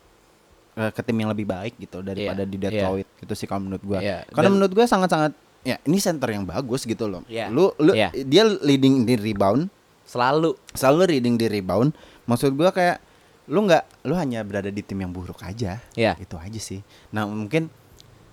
eh, 0.73 0.91
ke 0.91 1.03
tim 1.03 1.15
yang 1.17 1.29
lebih 1.29 1.45
baik 1.45 1.75
gitu 1.79 1.99
daripada 1.99 2.41
Iya, 2.41 2.49
di 2.49 2.57
iya. 2.57 2.65
Detroit 2.65 3.09
gitu 3.19 3.35
sih 3.35 3.47
kalau 3.47 3.63
menurut 3.65 3.83
gua 3.85 3.99
Iya, 3.99 4.23
karena 4.29 4.49
dan- 4.49 4.55
menurut 4.55 4.73
gua 4.73 4.87
sangat-sangat 4.87 5.33
ya 5.63 5.77
ini 5.83 5.99
center 5.99 6.29
yang 6.29 6.45
bagus 6.45 6.83
gitu 6.83 7.05
loh 7.05 7.27
Iya, 7.27 7.49
lu 7.49 7.75
lu 7.77 7.91
iya. 7.91 8.15
dia 8.15 8.47
leading 8.47 9.03
di 9.03 9.15
rebound 9.17 9.67
Selalu. 10.05 10.53
selalu 10.71 11.03
reading 11.11 11.35
di 11.35 11.47
rebound 11.47 11.97
maksud 12.25 12.53
gua 12.53 12.71
kayak 12.71 13.01
lu 13.45 13.61
nggak 13.63 13.85
lu 14.03 14.15
hanya 14.15 14.41
berada 14.41 14.69
di 14.69 14.81
tim 14.81 14.97
yang 14.99 15.11
buruk 15.11 15.41
aja 15.41 15.81
Iya. 15.93 16.17
itu 16.17 16.35
aja 16.35 16.57
sih 16.59 16.81
nah 17.11 17.25
mungkin 17.25 17.69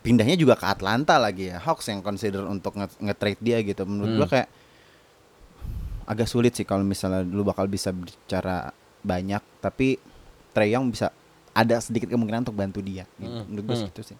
pindahnya 0.01 0.34
juga 0.34 0.53
ke 0.53 0.65
Atlanta 0.65 1.15
lagi 1.15 1.47
ya 1.47 1.57
Hawks 1.57 1.86
yang 1.86 1.99
consider 1.99 2.43
untuk 2.43 2.74
nge- 2.74 2.95
nge-trade 2.97 3.39
dia 3.39 3.57
gitu 3.59 3.84
menurut 3.84 4.07
Hmm. 4.09 4.17
gua 4.17 4.28
kayak 4.30 4.49
agak 6.03 6.28
sulit 6.28 6.51
sih 6.51 6.63
kalau 6.63 6.82
misalnya 6.82 7.22
lu 7.22 7.41
bakal 7.41 7.65
bisa 7.65 7.91
bicara 7.91 8.72
banyak 9.01 9.39
tapi 9.59 9.95
Trey 10.51 10.69
Young 10.69 10.89
bisa 10.89 11.11
ada 11.51 11.78
sedikit 11.78 12.07
kemungkinan 12.07 12.43
untuk 12.43 12.55
bantu 12.55 12.80
dia 12.80 13.03
gitu. 13.13 13.28
Hmm. 13.28 13.47
menurut 13.47 13.65
gua 13.65 13.78
Hmm. 13.78 13.88
gitu 13.88 14.01
sih 14.05 14.17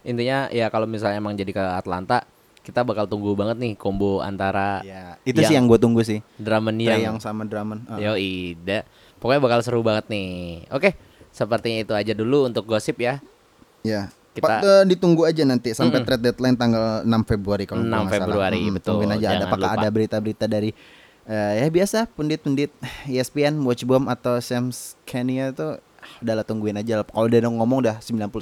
Intinya 0.00 0.48
ya 0.48 0.68
kalau 0.68 0.84
misalnya 0.86 1.16
emang 1.18 1.36
jadi 1.36 1.52
ke 1.52 1.60
Atlanta, 1.60 2.24
kita 2.60 2.80
bakal 2.80 3.04
tunggu 3.04 3.32
banget 3.32 3.56
nih 3.56 3.72
combo 3.74 4.20
antara 4.20 4.80
ya 4.80 5.16
itu 5.22 5.40
sih 5.40 5.50
yang- 5.50 5.64
yang 5.64 5.72
gue 5.72 5.78
tunggu 5.78 6.00
sih 6.00 6.20
Drummond 6.36 6.76
Trey 6.78 6.92
yang 6.94 7.00
Young 7.06 7.18
sama 7.18 7.42
Drummond 7.42 7.86
Ah. 7.86 7.96
Yo 7.96 8.14
ida. 8.14 8.84
Pokoknya 9.16 9.40
bakal 9.40 9.60
seru 9.60 9.80
banget 9.80 10.08
nih. 10.08 10.64
Oke, 10.70 10.96
sepertinya 11.28 11.78
itu 11.78 11.92
aja 11.92 12.12
dulu 12.12 12.44
untuk 12.44 12.64
gosip 12.64 12.96
ya. 12.96 13.20
Ya. 13.80 14.08
Kita- 14.30 14.46
Pak, 14.46 14.60
eh, 14.62 14.84
ditunggu 14.86 15.24
aja 15.24 15.42
nanti 15.42 15.72
sampai 15.72 15.98
Mm-mm. 15.98 16.06
trade 16.06 16.24
deadline 16.24 16.54
tanggal 16.54 16.84
6 17.02 17.20
Februari 17.24 17.64
kalau 17.64 17.80
6 17.80 17.90
gua 17.90 17.98
nggak 17.98 18.12
salah. 18.14 18.24
Februari, 18.24 18.58
Mm, 18.58 18.72
betul. 18.72 18.88
Tungguin 18.94 19.12
aja 19.12 19.26
ada 19.28 19.44
apakah 19.44 19.60
lupa. 19.66 19.76
ada 19.76 19.88
berita-berita 19.90 20.44
dari 20.46 20.70
eh, 21.22 21.52
ya 21.56 21.66
biasa 21.68 22.08
pundit-pundit 22.08 22.70
ESPN, 23.06 23.60
Watchbomb 23.60 24.06
atau 24.06 24.38
Sam 24.38 24.70
Kenya 25.02 25.50
itu 25.50 25.62
ah, 25.62 25.78
udahlah 26.18 26.42
tungguin 26.42 26.74
aja. 26.74 27.02
Kalau 27.02 27.26
dia 27.26 27.38
udah 27.40 27.52
ngomong 27.52 27.78
udah 27.82 27.96
99% 28.00 28.32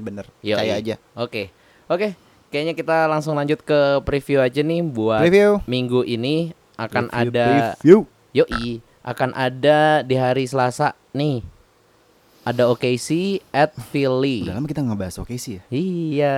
bener. 0.00 0.26
Yoi. 0.40 0.56
Kayak 0.56 0.76
aja. 0.78 0.94
Oke. 1.14 1.52
Oke, 1.86 2.14
kayaknya 2.52 2.76
kita 2.76 3.08
langsung 3.08 3.32
lanjut 3.32 3.58
ke 3.58 3.80
preview 4.02 4.38
aja 4.38 4.60
nih 4.60 4.84
buat 4.84 5.18
Review. 5.18 5.64
minggu 5.64 6.04
ini 6.04 6.52
akan 6.76 7.08
Review, 7.08 7.24
ada 7.24 7.46
Review. 7.74 7.98
Yoi, 8.32 8.68
akan 9.02 9.30
ada 9.32 9.78
di 10.00 10.14
hari 10.14 10.44
Selasa 10.44 10.92
nih. 11.10 11.40
Ada 12.42 12.66
OKC 12.66 13.08
at 13.48 13.70
Philly. 13.88 14.42
Udah 14.42 14.58
lama 14.58 14.66
kita 14.66 14.82
ngebahas 14.82 15.14
OKC 15.16 15.44
ya. 15.56 15.62
Iya. 15.70 16.36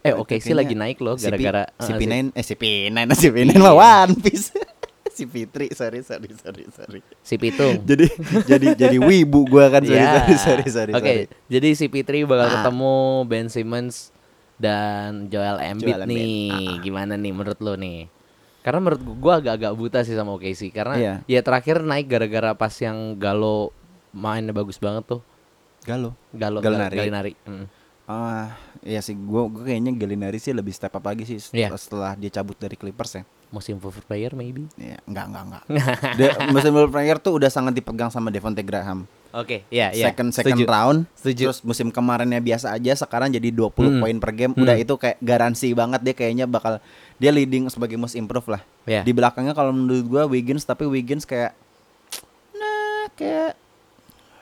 Eh 0.00 0.10
Itu 0.10 0.20
OKC 0.20 0.50
lagi 0.50 0.74
naik 0.74 0.98
loh 0.98 1.14
gara-gara 1.14 1.70
eh, 1.70 1.78
CP9 1.80 2.14
eh 2.30 2.44
CP9 2.44 2.98
CP9 3.08 3.48
Iya. 3.48 3.58
mah 3.58 3.74
One 3.74 4.18
Piece. 4.18 4.50
CP3 5.14 5.70
sorry 5.70 6.02
sorry 6.02 6.26
sorry 6.34 6.64
sorry. 6.68 7.00
si 7.22 7.38
Pitung. 7.38 7.78
Jadi 7.86 8.10
jadi 8.42 8.66
jadi 8.74 8.96
wibu 8.98 9.46
gua 9.46 9.70
kan 9.70 9.86
sorry 9.86 9.94
Ya. 9.96 10.26
sorry 10.26 10.34
sorry 10.34 10.66
sorry. 10.66 10.92
Oke, 10.92 11.06
sorry. 11.06 11.24
jadi 11.46 11.68
si 11.72 11.86
Pitri 11.86 12.26
bakal 12.26 12.44
Ah. 12.44 12.52
ketemu 12.58 12.94
Ben 13.22 13.46
Simmons 13.46 14.10
dan 14.56 15.26
Joel 15.26 15.58
Embiid 15.60 15.90
Joel 15.90 16.02
Embiid. 16.04 16.14
nih. 16.14 16.74
Gimana 16.80 17.14
nih 17.14 17.32
menurut 17.32 17.58
lo 17.58 17.74
nih? 17.74 18.06
Karena 18.60 18.80
menurut 18.80 19.02
gua 19.18 19.34
agak-agak 19.38 19.72
buta 19.72 19.98
sih 20.00 20.14
sama 20.14 20.32
OKC 20.32 20.72
karena 20.72 20.94
Iya. 20.96 21.14
ya 21.26 21.40
terakhir 21.40 21.84
naik 21.84 22.08
gara-gara 22.08 22.52
pas 22.52 22.72
yang 22.76 23.12
Galo 23.14 23.74
mainnya 24.10 24.50
bagus 24.50 24.78
banget 24.78 25.04
tuh. 25.04 25.20
Galuh. 25.84 26.16
Galo 26.32 26.64
Gallinari. 26.64 26.96
Gallinari. 26.96 27.32
Mm. 27.44 27.66
Ah, 28.04 28.52
iya 28.80 29.00
sih 29.00 29.12
gua 29.12 29.48
gua 29.48 29.64
kayaknya 29.64 29.92
Gallinari 29.92 30.36
sih 30.36 30.52
lebih 30.52 30.72
step 30.72 30.92
up 30.92 31.04
lagi 31.04 31.24
sih 31.24 31.36
setelah, 31.36 31.60
Iya. 31.60 31.68
setelah 31.76 32.12
dia 32.14 32.30
cabut 32.30 32.56
dari 32.56 32.76
Clippers 32.76 33.20
ya. 33.20 33.22
Most 33.48 33.68
improved 33.68 34.02
player 34.04 34.32
maybe. 34.32 34.64
Iya, 34.74 34.98
enggak 35.04 35.24
enggak 35.28 35.44
enggak. 35.44 35.64
Dia 36.18 36.30
musim 36.48 36.72
player 36.88 37.16
tuh 37.16 37.38
udah 37.38 37.46
sangat 37.46 37.70
dipegang 37.72 38.08
sama 38.08 38.28
Devonte 38.28 38.60
Graham. 38.60 39.04
Oke, 39.34 39.66
iya 39.68 39.90
iya. 39.90 40.06
second 40.08 40.30
second 40.30 40.54
Setuju. 40.54 40.64
round. 40.64 40.98
Setuju. 41.12 41.44
Terus 41.44 41.60
musim 41.60 41.88
kemarinnya 41.88 42.38
biasa 42.38 42.70
aja, 42.70 42.94
sekarang 42.94 43.28
jadi 43.28 43.50
20 43.50 43.66
Hmm. 43.88 43.98
poin 43.98 44.16
per 44.16 44.30
game. 44.30 44.52
Hmm. 44.52 44.62
Udah 44.62 44.76
itu 44.76 44.94
kayak 44.94 45.18
garansi 45.18 45.72
banget 45.72 46.00
dia 46.00 46.14
kayaknya 46.14 46.46
bakal 46.46 46.78
dia 47.16 47.30
leading 47.30 47.66
sebagai 47.66 47.94
most 47.94 48.14
improve 48.14 48.46
lah. 48.48 48.62
Iya. 48.84 49.02
Di 49.02 49.10
belakangnya 49.10 49.50
kalau 49.50 49.70
menurut 49.70 50.04
gua 50.04 50.22
Wiggins 50.24 50.62
tapi 50.62 50.84
Wiggins 50.84 51.22
kayak 51.22 51.50
nah 52.52 53.10
kayak 53.12 53.58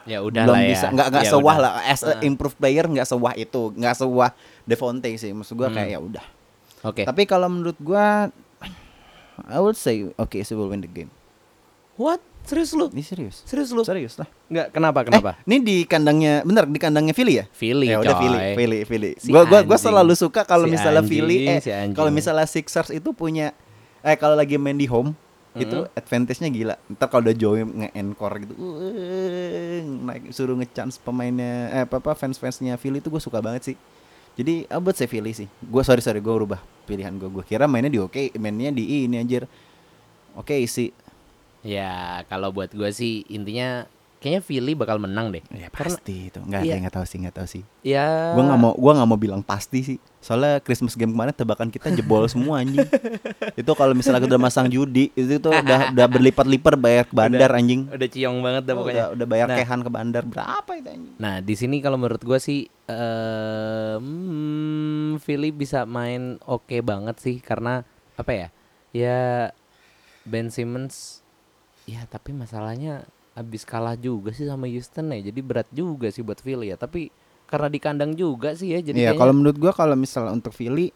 Ya 0.03 0.18
udah 0.18 0.43
belum 0.45 0.53
lah 0.53 0.61
ya. 0.61 0.68
bisa 0.68 0.86
nggak 0.88 1.09
nggak 1.09 1.24
Ya 1.24 1.30
sewah 1.30 1.57
udah. 1.57 1.62
lah 1.62 1.72
as 1.86 2.03
a 2.03 2.12
improve 2.20 2.53
player 2.53 2.84
nggak 2.84 3.07
sewah 3.07 3.32
itu 3.34 3.70
nggak 3.72 3.95
sewah 3.97 4.34
Devonte 4.62 5.09
sih 5.14 5.30
maksud 5.30 5.55
gua 5.55 5.66
Hmm. 5.66 5.78
kayak 5.78 5.88
ya 5.88 5.99
udah 6.01 6.24
Oke. 6.82 7.03
tapi 7.03 7.22
kalau 7.22 7.47
menurut 7.47 7.78
gua 7.78 8.26
I 9.47 9.57
would 9.57 9.74
say 9.74 10.11
okay 10.16 10.43
so 10.43 10.55
will 10.55 10.66
win 10.66 10.80
the 10.80 10.90
game 10.90 11.09
What? 11.95 12.18
Serius 12.43 12.74
lu? 12.74 12.90
ini 12.90 13.01
serius 13.01 13.36
Serius 13.47 13.70
lu? 13.70 13.82
serius 13.86 14.18
lah 14.18 14.26
Enggak, 14.51 14.66
kenapa? 14.74 14.99
Kenapa? 15.07 15.30
eh, 15.38 15.47
ini 15.47 15.57
di 15.62 15.76
kandangnya 15.86 16.43
bener 16.43 16.66
di 16.66 16.78
kandangnya 16.78 17.14
Philly 17.14 17.34
ya 17.38 17.45
Philly, 17.49 17.86
ya 17.88 18.03
udah. 18.03 18.16
Philly 18.18 18.38
Philly 18.59 18.78
Philly 18.84 19.11
Si 19.16 19.30
gua 19.30 19.47
gua 19.47 19.61
gua 19.62 19.78
selalu 19.78 20.12
suka 20.18 20.43
kalau 20.43 20.66
Si 20.66 20.74
misalnya 20.74 21.01
anjing, 21.01 21.12
Philly 21.22 21.36
eh 21.47 21.59
si 21.59 21.70
kalau 21.95 22.11
misalnya 22.11 22.45
Sixers 22.45 22.90
itu 22.90 23.11
punya 23.12 23.55
eh 24.03 24.18
kalau 24.18 24.34
lagi 24.34 24.59
main 24.59 24.74
di 24.74 24.86
home 24.86 25.14
itu 25.53 25.84
Mhm. 25.84 25.93
advantage-nya 25.93 26.49
gila. 26.49 26.74
Ntar 26.88 27.07
kalau 27.07 27.28
udah 27.28 27.36
Joey 27.36 27.61
nge-encore 27.61 28.40
gitu, 28.40 28.57
uh, 28.57 29.84
naik 30.09 30.32
suruh 30.32 30.57
nge-chance 30.57 30.97
pemainnya 30.97 31.53
eh 31.70 31.82
apa 31.84 32.01
apa 32.01 32.16
fans-fansnya 32.16 32.74
Philly 32.74 32.99
itu 32.99 33.12
gue 33.12 33.20
suka 33.20 33.36
banget 33.38 33.68
sih. 33.68 33.76
Jadi 34.32 34.64
ah, 34.66 34.80
buat 34.80 34.97
saya 34.97 35.07
Philly 35.07 35.36
sih. 35.36 35.45
Gue 35.61 35.84
sorry 35.84 36.01
sorry 36.01 36.18
gue 36.18 36.32
rubah 36.32 36.57
pilihan 36.82 37.12
gue. 37.12 37.28
Gue 37.28 37.45
kira 37.45 37.68
mainnya 37.68 37.93
di 37.93 38.01
oke, 38.01 38.32
mainnya 38.34 38.72
di 38.72 39.05
ini 39.05 39.20
anjir. 39.20 39.45
Oke 40.32 40.57
sih. 40.64 40.88
Ya, 41.63 41.93
kalau 42.27 42.51
buat 42.51 42.71
gua 42.71 42.91
sih 42.91 43.23
intinya 43.27 43.87
kayaknya 44.19 44.39
Philly 44.41 44.75
bakal 44.75 44.99
menang 44.99 45.31
deh. 45.31 45.43
Ya 45.49 45.67
Karena 45.67 45.99
pasti 45.99 46.27
itu. 46.27 46.39
Enggak, 46.39 46.63
Iya. 46.63 46.79
nggak 46.79 46.95
tahu 46.95 47.07
sih, 47.07 47.19
nggak 47.19 47.37
tahu 47.37 47.47
sih. 47.49 47.63
ya 47.83 48.35
Gue 48.35 48.45
nggak 48.45 48.55
mau 48.57 48.71
gua 48.73 48.93
nggak 48.95 49.09
mau 49.09 49.19
bilang 49.19 49.43
pasti 49.43 49.83
sih. 49.83 49.99
Soalnya 50.19 50.59
Christmas 50.59 50.95
game 50.95 51.11
kemarin 51.11 51.31
tebakan 51.33 51.67
kita 51.69 51.91
jebol 51.91 52.23
semua 52.27 52.63
anjing. 52.63 52.83
itu 53.59 53.71
kalau 53.75 53.91
misalnya 53.93 54.23
udah 54.23 54.39
masang 54.39 54.67
judi, 54.67 55.11
itu 55.13 55.39
tuh 55.39 55.51
udah 55.51 55.91
udah 55.91 56.07
berlipat-lipat 56.09 56.75
bayar 56.77 57.05
ke 57.05 57.15
bandar 57.17 57.51
anjing. 57.53 57.87
udah 57.89 58.09
ciong 58.09 58.39
banget 58.39 58.63
dah 58.63 58.75
pokoknya. 58.77 58.95
udah, 58.95 59.07
udah 59.19 59.27
bayar 59.27 59.47
Nah. 59.49 59.59
kehan 59.59 59.81
ke 59.83 59.91
bandar 59.91 60.23
berapa 60.25 60.71
itu 60.73 60.89
anjing? 60.89 61.15
Nah, 61.19 61.35
di 61.39 61.55
sini 61.55 61.77
kalau 61.79 61.95
menurut 61.97 62.23
gua 62.23 62.39
sih 62.39 62.67
eh 62.85 63.95
hmm, 63.99 65.19
Philly 65.19 65.51
bisa 65.51 65.83
main 65.83 66.39
oke 66.43 66.79
banget 66.81 67.19
sih 67.19 67.39
karena 67.39 67.83
apa 68.15 68.31
ya? 68.31 68.49
Ya 68.93 69.51
Ben 70.23 70.47
Simmons 70.47 71.22
ya 71.85 72.07
tapi 72.07 72.30
masalahnya 72.30 73.03
abis 73.33 73.64
kalah 73.64 73.97
juga 73.97 74.30
sih 74.30 74.45
sama 74.45 74.68
Houston 74.68 75.09
ya. 75.11 75.33
Jadi 75.33 75.41
berat 75.41 75.68
juga 75.70 76.12
sih 76.12 76.20
buat 76.20 76.37
Philly 76.37 76.68
ya. 76.68 76.76
Tapi 76.76 77.09
karena 77.49 77.68
di 77.68 77.78
kandang 77.78 78.12
juga 78.12 78.53
sih 78.53 78.72
ya 78.72 78.80
jadi 78.80 78.93
Iya, 78.93 79.05
kayaknya- 79.09 79.20
kalau 79.20 79.33
menurut 79.35 79.57
gua 79.57 79.72
kalau 79.72 79.93
misalnya 79.93 80.33
untuk 80.33 80.53
Philly 80.53 80.89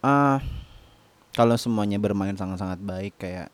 ah 0.00 0.40
kalau 1.30 1.54
semuanya 1.54 2.00
bermain 2.00 2.34
sangat-sangat 2.34 2.80
baik 2.80 3.14
kayak 3.16 3.48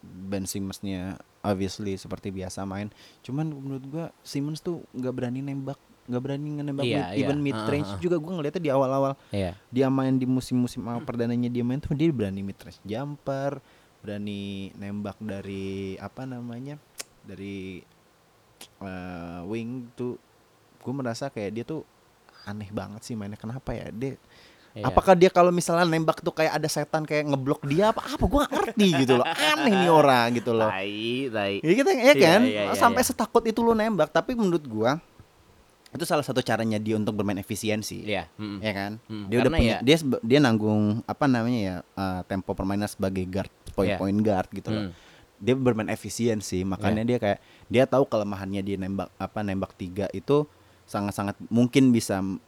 Ben 0.00 0.48
Simmons-nya 0.48 1.20
obviously 1.40 1.92
seperti 1.94 2.32
biasa 2.32 2.64
main. 2.64 2.88
Cuman 3.20 3.48
menurut 3.50 3.84
gua 3.86 4.06
Simmons 4.20 4.60
tuh 4.60 4.80
nggak 4.92 5.12
berani 5.12 5.40
nembak, 5.40 5.76
nggak 6.08 6.22
berani 6.22 6.48
nembak 6.54 6.84
Iya, 6.84 7.12
even 7.14 7.36
iya. 7.38 7.52
mid 7.52 7.58
range 7.62 7.84
ah, 7.86 7.96
ah. 7.96 8.00
juga 8.00 8.16
gua 8.16 8.32
ngeliatnya 8.36 8.62
di 8.62 8.70
awal-awal 8.70 9.12
Iya. 9.28 9.52
dia 9.68 9.86
main 9.88 10.16
di 10.16 10.24
musim-musim 10.24 10.80
awal 10.84 11.00
perdananya 11.00 11.48
dia 11.48 11.60
main 11.60 11.76
tuh 11.76 11.92
dia 11.92 12.08
berani 12.08 12.40
mid 12.40 12.56
range 12.56 12.80
jumper, 12.82 13.60
berani 14.00 14.42
nembak 14.74 15.16
dari 15.18 15.94
apa 15.96 16.24
namanya? 16.24 16.76
dari 17.20 17.84
eh, 18.80 19.40
wing 19.44 19.92
tuh 19.92 20.16
gue 20.78 20.92
merasa 20.92 21.28
kayak 21.28 21.50
dia 21.52 21.64
tuh 21.64 21.84
aneh 22.42 22.68
banget 22.70 23.00
sih 23.02 23.12
mainnya 23.12 23.36
kenapa 23.36 23.70
ya 23.70 23.88
dia 23.90 24.16
Iya. 24.70 24.86
apakah 24.86 25.18
dia 25.18 25.26
kalau 25.28 25.50
misalnya 25.50 25.82
nembak 25.82 26.22
tuh 26.22 26.30
kayak 26.30 26.54
ada 26.54 26.68
setan 26.70 27.02
kayak 27.02 27.26
ngeblok 27.26 27.66
dia 27.66 27.90
apa 27.90 28.06
apa 28.06 28.22
gua 28.22 28.46
gak 28.46 28.54
ngerti 28.70 29.02
gitu 29.02 29.18
loh 29.18 29.26
aneh 29.26 29.74
nih 29.76 29.90
orang 29.90 30.30
gitu 30.32 30.54
loh 30.54 30.70
Tai, 30.70 31.02
tai. 31.28 31.54
ya 31.58 31.72
kita 31.74 31.90
ya 31.90 31.98
Iya, 31.98 32.14
kan 32.14 32.40
iya, 32.40 32.62
iya, 32.64 32.74
sampai 32.74 33.02
iya. 33.02 33.08
setakut 33.10 33.42
itu 33.44 33.60
lo 33.60 33.74
nembak 33.74 34.08
tapi 34.08 34.32
menurut 34.32 34.62
gua 34.62 35.02
itu 35.90 36.06
salah 36.06 36.22
satu 36.22 36.38
caranya 36.40 36.78
dia 36.78 36.94
untuk 36.94 37.12
bermain 37.12 37.34
efisiensi 37.36 38.06
Iya, 38.06 38.30
mm-mm. 38.32 38.62
ya 38.62 38.72
kan 38.72 38.92
Hmm, 39.04 39.26
dia 39.26 39.36
udah 39.42 39.50
punya 39.52 39.74
ya- 39.74 39.82
dia 39.82 39.96
dia 40.22 40.38
nanggung 40.38 41.02
apa 41.04 41.24
namanya 41.26 41.58
ya 41.58 41.76
eh, 41.82 42.20
tempo 42.24 42.54
permainan 42.54 42.86
sebagai 42.86 43.26
guard 43.26 43.50
point 43.80 43.90
Iya. 43.90 43.98
point 43.98 44.20
guard 44.20 44.48
gitu 44.50 44.68
loh 44.68 44.84
Hmm. 44.86 44.94
dia 45.36 45.54
bermain 45.54 45.88
efisiensi 45.88 46.60
makanya 46.62 47.02
dia 47.02 47.16
kayak 47.16 47.40
dia 47.66 47.84
tahu 47.84 48.04
kelemahannya 48.04 48.60
dia 48.60 48.76
nembak 48.76 49.08
apa 49.16 49.40
nembak 49.40 49.72
tiga 49.74 50.04
itu 50.10 50.44
sangat-sangat 50.84 51.40
mungkin 51.48 51.90
bisa 51.90 52.20
me- 52.20 52.40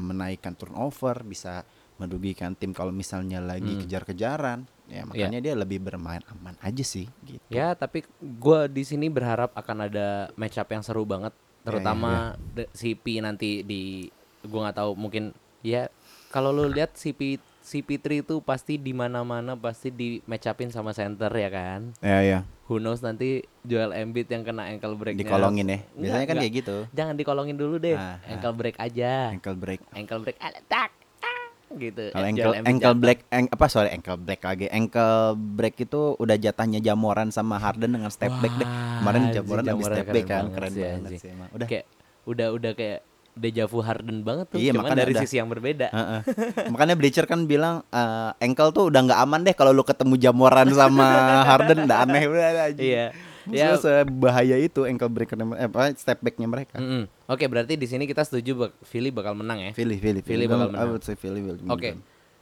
menaikkan 0.00 0.54
turnover 0.54 1.22
bisa 1.22 1.66
merugikan 1.96 2.54
tim 2.54 2.70
kalau 2.70 2.90
misalnya 2.90 3.38
lagi 3.38 3.74
Hmm. 3.74 3.82
kejar-kejaran 3.82 4.58
ya 4.86 5.02
makanya 5.04 5.38
dia 5.38 5.54
lebih 5.54 5.78
bermain 5.78 6.22
aman 6.28 6.54
aja 6.58 6.80
sih 6.80 7.06
gitu 7.20 7.42
Ya, 7.46 7.74
tapi 7.74 8.02
gua 8.20 8.66
di 8.66 8.82
sini 8.82 9.06
berharap 9.06 9.50
akan 9.52 9.86
ada 9.86 10.08
match 10.34 10.56
up 10.56 10.66
yang 10.66 10.80
seru 10.80 11.04
banget, 11.04 11.30
terutama 11.62 12.34
de- 12.50 12.70
si 12.72 12.94
P 12.94 13.18
nanti 13.18 13.62
di 13.62 14.10
gua 14.42 14.66
nggak 14.66 14.78
tahu 14.78 14.90
mungkin 14.94 15.30
ya 15.60 15.86
kalau 16.28 16.50
lu 16.50 16.66
lihat 16.66 16.94
si 16.94 17.12
P 17.12 17.36
CP3 17.60 18.02
itu 18.20 18.40
pasti 18.40 18.74
di 18.74 18.90
mana-mana 18.90 19.52
pasti 19.54 19.88
di 19.88 20.20
match 20.24 20.46
upin 20.46 20.68
sama 20.68 20.90
center 20.90 21.28
ya 21.28 21.48
kan. 21.48 21.92
ya 22.00 22.20
ya 22.20 22.40
Who 22.64 22.78
knows 22.78 23.00
nanti 23.00 23.40
Joel 23.60 23.90
Embiid 23.92 24.26
yang 24.26 24.40
kena 24.40 24.66
ankle 24.66 24.94
break 24.94 25.14
dikolongin 25.14 25.66
ya 25.66 25.78
biasanya 25.90 25.90
Enggak, 25.92 26.08
kan 26.08 26.22
enggak. 26.24 26.40
kayak 26.40 26.52
gitu 26.56 26.76
Jangan 26.92 27.14
dikolongin 27.14 27.56
dulu 27.56 27.76
deh. 27.76 27.94
Ah, 27.94 28.16
ah. 28.16 28.30
ankle 28.30 28.54
break 28.54 28.76
aja. 28.76 29.12
ankle 29.28 29.54
break 29.54 29.80
Ankle 29.90 30.20
break 30.20 30.38
ada 30.38 30.60
tak. 30.64 30.90
ah, 31.20 31.46
gitu. 31.76 32.04
kalau 32.08 32.22
Eh, 32.22 32.30
ankle 32.30 32.52
ankle 32.64 32.96
break 32.96 33.20
eng- 33.28 33.50
apa 33.50 33.66
sorry 33.66 33.90
ankle 33.90 34.16
break 34.16 34.40
lagi 34.40 34.66
ankle 34.68 35.18
break 35.36 35.76
itu 35.80 36.14
udah 36.16 36.36
jatahnya 36.36 36.80
jamoran 36.80 37.28
sama 37.28 37.56
Harden 37.56 37.90
dengan 37.90 38.08
step 38.08 38.32
back 38.34 38.54
deh 38.54 38.64
Wah, 38.64 38.98
kemarin 38.98 39.22
jamoran 39.30 39.64
habis 39.66 39.86
step 39.86 40.06
back 40.08 40.24
kan 40.24 40.34
banget 40.40 40.54
keren 40.56 40.70
sih, 40.70 40.80
banget 40.80 40.98
anjing. 41.02 41.18
sih 41.18 41.28
emang 41.28 41.48
udah 41.50 41.66
kayak 41.66 41.84
udah 42.22 42.48
udah 42.52 42.72
kayak 42.72 43.00
deja 43.32 43.64
vu 43.64 43.78
Harden 43.78 44.20
banget 44.20 44.46
tuh 44.46 44.56
Iya, 44.56 44.70
cuman 44.70 44.82
makanya 44.84 45.00
dari 45.00 45.12
udah. 45.12 45.22
sisi 45.22 45.34
yang 45.36 45.46
berbeda 45.46 45.86
Heeh. 45.88 46.20
Makanya 46.66 46.94
Bleacher 46.94 47.24
kan 47.24 47.44
bilang 47.44 47.86
eh, 47.86 48.30
ankle 48.38 48.70
tuh 48.70 48.84
udah 48.86 49.00
nggak 49.02 49.20
aman 49.20 49.40
deh 49.42 49.52
kalau 49.52 49.70
lu 49.70 49.82
ketemu 49.82 50.14
jamoran 50.16 50.68
sama 50.70 51.06
Harden 51.48 51.84
udah 51.84 51.98
aneh 52.00 52.24
udah 52.24 52.46
aja. 52.66 52.78
iya 52.78 53.06
Ya, 53.48 53.72
ya 53.72 53.80
sebahaya 54.04 54.54
itu 54.54 54.84
ankle 54.84 55.08
breaker 55.08 55.32
eh, 55.32 55.64
apa 55.64 55.90
step 55.94 56.20
backnya 56.20 56.44
mereka. 56.44 56.76
mm-mm. 56.76 57.08
oke 57.24 57.40
berarti 57.42 57.72
di 57.72 57.84
sini 57.84 58.04
kita 58.04 58.20
setuju 58.20 58.52
bak 58.54 58.72
Philly 58.82 59.08
bakal 59.08 59.32
menang 59.32 59.58
ya 59.58 59.70
Philly, 59.72 59.96
Philly, 59.96 60.20
Philly 60.20 60.44
Gua- 60.44 60.60
bakal 60.60 60.66
I 60.66 60.72
menang. 60.72 60.88
would 60.90 61.02
say 61.02 61.14
Philly 61.14 61.40
will 61.40 61.56
oke 61.64 61.90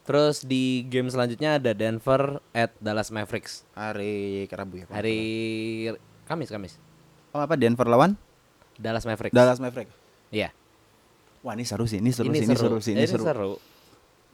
terus 0.03 0.43
di 0.43 0.83
game 0.85 1.07
selanjutnya 1.07 1.57
ada 1.57 1.71
Denver 1.71 2.43
at 2.51 2.75
Dallas 2.77 3.09
Mavericks 3.09 3.63
Hari 3.73 4.49
Rabu 4.49 4.75
ya. 4.79 4.87
hari 4.89 5.21
Kamis 6.25 6.49
Kamis. 6.49 6.77
Oh 7.31 7.39
apa 7.39 7.55
Denver 7.55 7.85
lawan 7.85 8.19
Dallas 8.75 9.03
Mavericks 9.03 9.33
Dallas 9.33 9.59
Mavericks. 9.59 9.95
iya 10.29 10.51
Wah 11.41 11.55
ini 11.55 11.63
seru 11.63 11.85
sih, 11.85 12.03
ini 12.03 12.11
seru 12.11 12.29
ini 12.29 12.39
sih, 12.39 12.47
ini 12.47 12.55
seru 12.55 12.79
sih, 12.79 12.93
ini 12.93 13.03
Ini 13.03 13.09
seru. 13.09 13.25
seru 13.25 13.53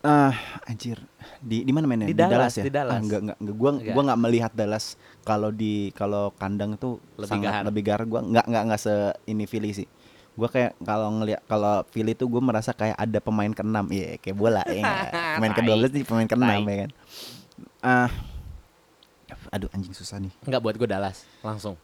Ah, 0.01 0.37
anjir. 0.65 1.01
Di 1.41 1.65
di 1.65 1.73
mana 1.73 1.89
mainnya? 1.89 2.05
Di 2.05 2.13
Dallas, 2.13 2.53
ya? 2.53 2.61
di 2.61 2.69
Dallas. 2.69 2.93
Ah, 2.93 3.01
enggak, 3.01 3.21
enggak, 3.25 3.39
enggak. 3.41 3.57
Gua 3.57 3.71
Enggak. 3.73 3.93
gua 3.93 4.03
enggak 4.05 4.21
melihat 4.21 4.53
Dallas 4.53 4.85
kalau 5.23 5.49
di 5.49 5.73
kalau 5.93 6.29
kandang 6.35 6.77
tuh 6.77 7.01
Lebih 7.17 7.25
sangat 7.27 7.49
gahar. 7.51 7.63
lebih 7.65 7.83
gahar. 7.83 8.03
Gua 8.05 8.21
enggak 8.21 8.45
enggak 8.45 8.63
enggak 8.69 8.81
se 8.81 8.95
ini 9.25 9.45
Philly 9.45 9.73
sih. 9.73 9.89
Gua 10.37 10.53
kayak 10.53 10.77
kalau 10.79 11.09
ngelihat 11.15 11.41
kalau 11.47 11.89
Philly 11.89 12.13
tuh 12.13 12.27
gue 12.27 12.43
merasa 12.43 12.75
kayak 12.75 12.99
ada 12.99 13.17
pemain 13.19 13.49
keenam, 13.49 13.89
iya 13.89 14.21
kayak 14.21 14.35
bola 14.35 14.61
ya. 14.67 14.85
Pemain 15.41 15.53
Tai. 15.53 15.63
ke-12 15.63 15.89
nih 15.91 16.05
pemain 16.05 16.27
keenam 16.27 16.61
ya 16.61 16.77
kan. 16.77 16.91
Ah. 17.81 18.11
aduh 19.51 19.71
anjing 19.71 19.95
susah 19.95 20.19
nih. 20.19 20.33
nggak 20.43 20.59
buat 20.59 20.75
gue 20.75 20.85
Dallas 20.85 21.23
langsung 21.39 21.79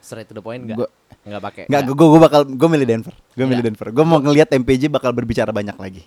straight 0.00 0.26
to 0.26 0.34
the 0.34 0.42
point 0.42 0.58
nggak 0.60 0.74
Gua- 0.76 0.90
nggak 1.28 1.44
pakai 1.44 1.64
Enggak, 1.66 1.82
gue 1.88 2.06
gue 2.08 2.20
bakal 2.20 2.40
gue 2.44 2.68
milih 2.68 2.86
Denver. 2.88 3.14
Gue 3.32 3.44
milih 3.44 3.60
Nggak. 3.60 3.66
Denver. 3.68 3.88
Gue 3.92 4.04
mau 4.04 4.18
ngelihat 4.18 4.48
MPJ 4.50 4.88
bakal 4.88 5.12
berbicara 5.12 5.52
banyak 5.52 5.76
lagi. 5.76 6.02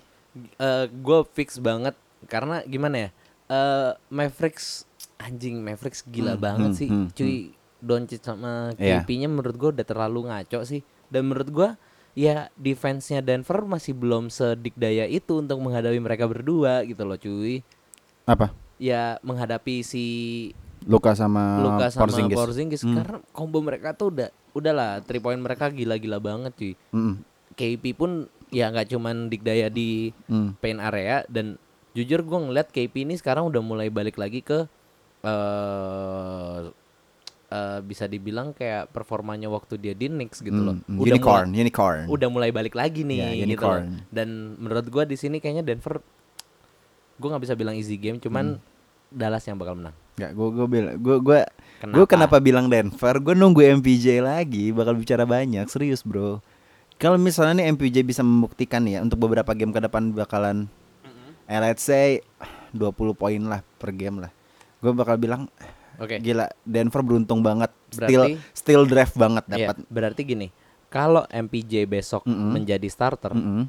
gue 0.88 1.18
fix 1.32 1.60
banget 1.60 1.92
karena 2.24 2.64
gimana 2.64 2.96
ya 2.96 3.10
eh 3.46 3.90
Mavericks 4.08 4.88
anjing 5.18 5.60
Mavericks 5.60 6.00
gila 6.06 6.34
Hmm, 6.34 6.40
banget 6.40 6.70
hmm, 6.72 6.78
sih 6.78 6.88
hmm, 6.88 7.06
cuy 7.12 7.34
Doncic 7.82 8.22
sama 8.22 8.72
Iya. 8.78 9.02
KP-nya 9.02 9.28
menurut 9.28 9.56
gue 9.58 9.70
udah 9.74 9.84
terlalu 9.84 10.30
ngaco 10.30 10.62
sih 10.62 10.80
dan 11.10 11.28
menurut 11.28 11.50
gue 11.50 11.68
ya 12.14 12.48
defense-nya 12.54 13.20
Denver 13.20 13.66
masih 13.66 13.92
belum 13.92 14.30
sedikdaya 14.30 15.04
itu 15.04 15.36
untuk 15.36 15.58
menghadapi 15.60 15.98
mereka 15.98 16.24
berdua 16.24 16.86
gitu 16.86 17.02
loh 17.04 17.18
cuy 17.18 17.60
Apa? 18.24 18.54
ya 18.78 19.18
menghadapi 19.20 19.82
si 19.82 20.04
Luka 20.84 21.12
sama 21.12 21.42
Luka 21.60 21.86
sama 21.88 22.00
Porzingis. 22.04 22.36
Porzingis, 22.36 22.80
Hmm. 22.82 22.96
karena 22.96 23.16
combo 23.30 23.58
mereka 23.58 23.92
tuh 23.92 24.10
udah 24.10 24.28
udahlah 24.52 25.00
three 25.00 25.18
point 25.18 25.38
mereka 25.38 25.68
gila-gila 25.68 26.18
banget 26.18 26.52
cuy 26.52 26.72
Mm-mm. 26.90 27.22
KP 27.52 27.92
pun 27.92 28.10
ya 28.48 28.68
nggak 28.68 28.88
cuman 28.88 29.26
dikdaya 29.26 29.66
di 29.66 30.12
Mm. 30.26 30.56
paint 30.58 30.78
area 30.78 31.24
dan 31.26 31.56
jujur 31.92 32.20
gue 32.20 32.38
ngeliat 32.42 32.68
KP 32.68 33.02
ini 33.02 33.14
sekarang 33.14 33.46
udah 33.46 33.60
mulai 33.60 33.88
balik 33.88 34.16
lagi 34.16 34.40
ke 34.40 34.64
eh 35.22 36.60
eh, 37.48 37.80
bisa 37.80 38.04
dibilang 38.06 38.50
kayak 38.50 38.88
performanya 38.88 39.46
waktu 39.46 39.76
dia 39.76 39.92
di 39.92 40.08
Knicks 40.08 40.40
gitu 40.40 40.56
loh. 40.56 40.76
Mm, 40.82 40.96
Udah 40.96 41.08
unicorn, 41.10 41.46
mulai, 41.46 41.60
unicorn. 41.60 42.00
udah 42.08 42.28
mulai 42.28 42.50
balik 42.50 42.72
lagi 42.72 43.04
nih 43.04 43.18
Ya, 43.18 43.28
gitu 43.28 43.36
loh. 43.36 43.44
unicorn. 43.46 43.84
Dan 44.08 44.28
menurut 44.56 44.86
gue 44.86 45.04
di 45.06 45.16
sini 45.16 45.36
kayaknya 45.36 45.60
Denver 45.62 46.00
gue 47.14 47.28
nggak 47.28 47.42
bisa 47.42 47.52
bilang 47.52 47.76
easy 47.76 47.94
game, 47.94 48.16
cuman 48.18 48.56
Hmm. 48.56 48.64
Dallas 49.10 49.44
yang 49.44 49.54
bakal 49.54 49.76
menang. 49.76 49.92
Enggak, 50.12 50.30
gue 50.32 50.48
gue 50.50 50.66
bilang 50.68 50.94
gue 50.94 51.16
gue 51.18 51.40
Kenapa? 51.78 51.94
gue 51.94 52.04
kenapa 52.06 52.36
bilang 52.38 52.66
Denver? 52.66 53.14
Gue 53.18 53.34
nunggu 53.34 53.60
MPJ 53.80 54.20
lagi, 54.20 54.70
bakal 54.70 54.94
bicara 54.94 55.24
banyak, 55.24 55.64
serius 55.66 56.00
bro. 56.00 56.38
Kalau 56.94 57.16
misalnya 57.16 57.58
nih 57.58 57.72
MPJ 57.72 57.96
bisa 58.02 58.22
membuktikan 58.22 58.84
ya 58.84 59.00
untuk 59.00 59.18
beberapa 59.18 59.50
game 59.50 59.70
ke 59.70 59.80
depan 59.80 60.12
bakalan, 60.12 60.70
eh 61.44 61.58
let's 61.58 61.82
say 61.82 62.22
20 62.70 62.92
poin 63.12 63.42
lah 63.42 63.64
per 63.76 63.90
game 63.90 64.20
lah. 64.20 64.30
Gue 64.78 64.92
bakal 64.92 65.16
bilang 65.16 65.50
Oke. 65.96 66.18
gila 66.18 66.46
Denver 66.62 67.02
beruntung 67.02 67.40
banget, 67.40 67.72
still 67.88 68.30
Berarti- 68.30 68.38
still 68.52 68.82
draft 68.84 69.14
banget 69.14 69.44
Iya, 69.48 69.56
dapat. 69.66 69.76
berarti 69.88 70.22
gini, 70.22 70.48
kalau 70.86 71.26
MPJ 71.26 71.84
besok 71.84 72.22
Mm-mm. 72.22 72.52
menjadi 72.52 72.86
starter, 72.86 73.32
Mm-mm. 73.32 73.66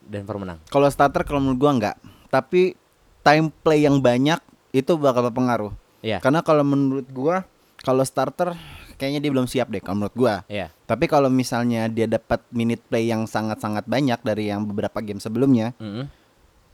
Denver 0.00 0.36
menang. 0.36 0.58
Kalau 0.66 0.88
starter 0.88 1.22
kalau 1.22 1.38
menurut 1.38 1.58
gua 1.58 1.72
enggak, 1.72 1.96
tapi 2.28 2.76
time 3.20 3.48
play 3.54 3.84
yang 3.84 3.96
banyak 3.98 4.40
itu 4.72 4.92
bakal 5.00 5.28
berpengaruh. 5.32 5.72
Iya. 6.04 6.22
Karena 6.22 6.44
kalau 6.44 6.62
menurut 6.62 7.08
gua 7.10 7.44
kalau 7.82 8.02
starter 8.02 8.58
kayaknya 8.98 9.22
dia 9.22 9.30
belum 9.30 9.46
siap 9.46 9.70
deh 9.70 9.78
kalau 9.78 10.04
menurut 10.04 10.16
gua. 10.18 10.34
Iya. 10.50 10.70
Tapi 10.84 11.06
kalau 11.06 11.30
misalnya 11.30 11.86
dia 11.86 12.10
dapat 12.10 12.42
minute 12.50 12.82
play 12.86 13.08
yang 13.08 13.24
sangat-sangat 13.24 13.86
banyak 13.86 14.18
dari 14.22 14.50
yang 14.50 14.66
beberapa 14.66 14.98
game 14.98 15.22
sebelumnya, 15.22 15.72
Mm-mm. 15.78 16.10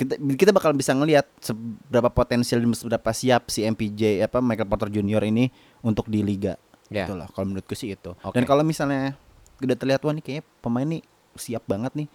kita 0.01 0.17
kita 0.17 0.51
bakal 0.51 0.73
bisa 0.73 0.97
ngelihat 0.97 1.29
seberapa 1.39 2.09
potensial 2.11 2.65
dan 2.65 2.73
seberapa 2.73 3.11
siap 3.13 3.53
si 3.53 3.63
MPJ 3.63 4.25
apa 4.25 4.41
Michael 4.41 4.69
Porter 4.69 4.89
Junior 4.89 5.23
ini 5.23 5.53
untuk 5.85 6.09
di 6.09 6.25
liga. 6.25 6.57
Ya. 6.89 7.05
Gitu 7.05 7.15
loh. 7.17 7.29
Kalau 7.33 7.47
menurutku 7.49 7.77
sih 7.77 7.93
itu. 7.93 8.17
Oke. 8.25 8.35
Dan 8.37 8.45
kalau 8.49 8.65
misalnya 8.65 9.17
udah 9.63 9.77
terlihat 9.79 10.03
wah 10.03 10.13
nih 10.13 10.25
kayaknya 10.25 10.45
pemain 10.61 10.89
nih 10.89 11.03
siap 11.37 11.65
banget 11.69 11.93
nih. 11.97 12.09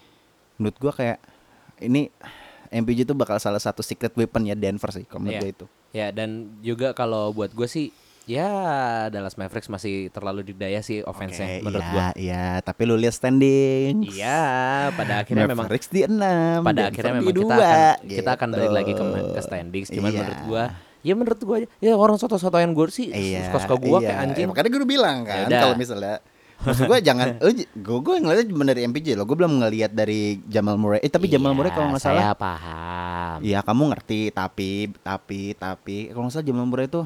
Menurut 0.60 0.76
gua 0.82 0.92
kayak 0.92 1.22
ini 1.80 2.12
MPJ 2.70 3.04
itu 3.04 3.14
bakal 3.14 3.38
salah 3.38 3.58
satu 3.58 3.82
secret 3.82 4.14
weapon 4.14 4.46
ya 4.46 4.54
Denver 4.54 4.90
sih 4.90 5.04
kalau 5.04 5.26
menurut 5.26 5.42
gua 5.42 5.50
itu. 5.50 5.66
Ya 5.90 6.08
dan 6.10 6.30
juga 6.62 6.94
kalau 6.94 7.34
buat 7.34 7.50
gue 7.50 7.66
sih 7.66 7.90
ya 8.30 8.46
Dallas 9.10 9.34
Mavericks 9.34 9.74
masih 9.74 10.14
terlalu 10.14 10.46
didaya 10.46 10.86
sih 10.86 11.02
offense-nya 11.02 11.50
Oke, 11.50 11.66
menurut 11.66 11.82
iya, 11.82 11.90
gua. 11.92 12.08
Iya, 12.14 12.46
tapi 12.62 12.82
lu 12.86 12.94
lihat 12.94 13.18
standing. 13.18 14.06
Iya, 14.06 14.42
pada 14.94 15.26
akhirnya 15.26 15.50
memang 15.50 15.66
Mavericks 15.66 15.90
di 15.90 16.06
6 16.06 16.14
pada 16.62 16.82
akhirnya 16.94 17.14
memang 17.18 17.34
kita 17.34 17.56
akan 17.58 17.98
kita 18.06 18.30
akan 18.38 18.48
balik 18.54 18.72
lagi 18.72 18.92
ke 18.94 19.04
ke 19.34 19.42
standings 19.42 19.88
cuman 19.90 20.10
Iya. 20.10 20.20
menurut 20.22 20.42
gua 20.46 20.64
ya 21.00 21.14
menurut 21.16 21.42
gua 21.42 21.58
ya 21.80 21.94
orang 21.96 22.18
soto-sotoyan 22.20 22.78
gue 22.78 22.86
sih 22.94 23.10
Iya, 23.10 23.50
suka-suka 23.50 23.76
gua 23.82 23.98
iya. 23.98 24.08
kayak 24.14 24.20
anjing. 24.30 24.46
Eh, 24.46 24.50
makanya 24.54 24.70
gue 24.70 24.80
udah 24.86 24.92
bilang 24.94 25.18
kan 25.26 25.38
Yaudah. 25.50 25.62
kalau 25.66 25.76
misalnya 25.76 26.16
maksud 26.60 26.86
gue 26.86 27.00
jangan 27.02 27.28
gue 27.74 27.98
gue 28.00 28.16
ngeliatnya 28.18 28.48
cuma 28.48 28.64
dari 28.64 28.82
MPJ 28.84 29.08
loh 29.14 29.24
gue 29.24 29.34
belum 29.34 29.60
ngeliat 29.60 29.92
dari 29.92 30.44
Jamal 30.44 30.76
Murray 30.76 31.00
eh 31.00 31.08
tapi 31.08 31.26
Jamal 31.26 31.52
Iya, 31.52 31.58
Murray 31.58 31.72
kalau 31.72 31.88
nggak 31.90 32.02
saya 32.02 32.20
salah 32.20 32.36
paham. 32.36 33.38
Iya 33.40 33.60
kamu 33.62 33.84
ngerti 33.90 34.20
tapi 34.30 34.70
tapi 34.98 35.40
tapi 35.54 35.98
kalau 36.08 36.26
nggak 36.26 36.36
salah 36.36 36.46
Jamal 36.46 36.66
Murray 36.66 36.86
itu 36.86 37.02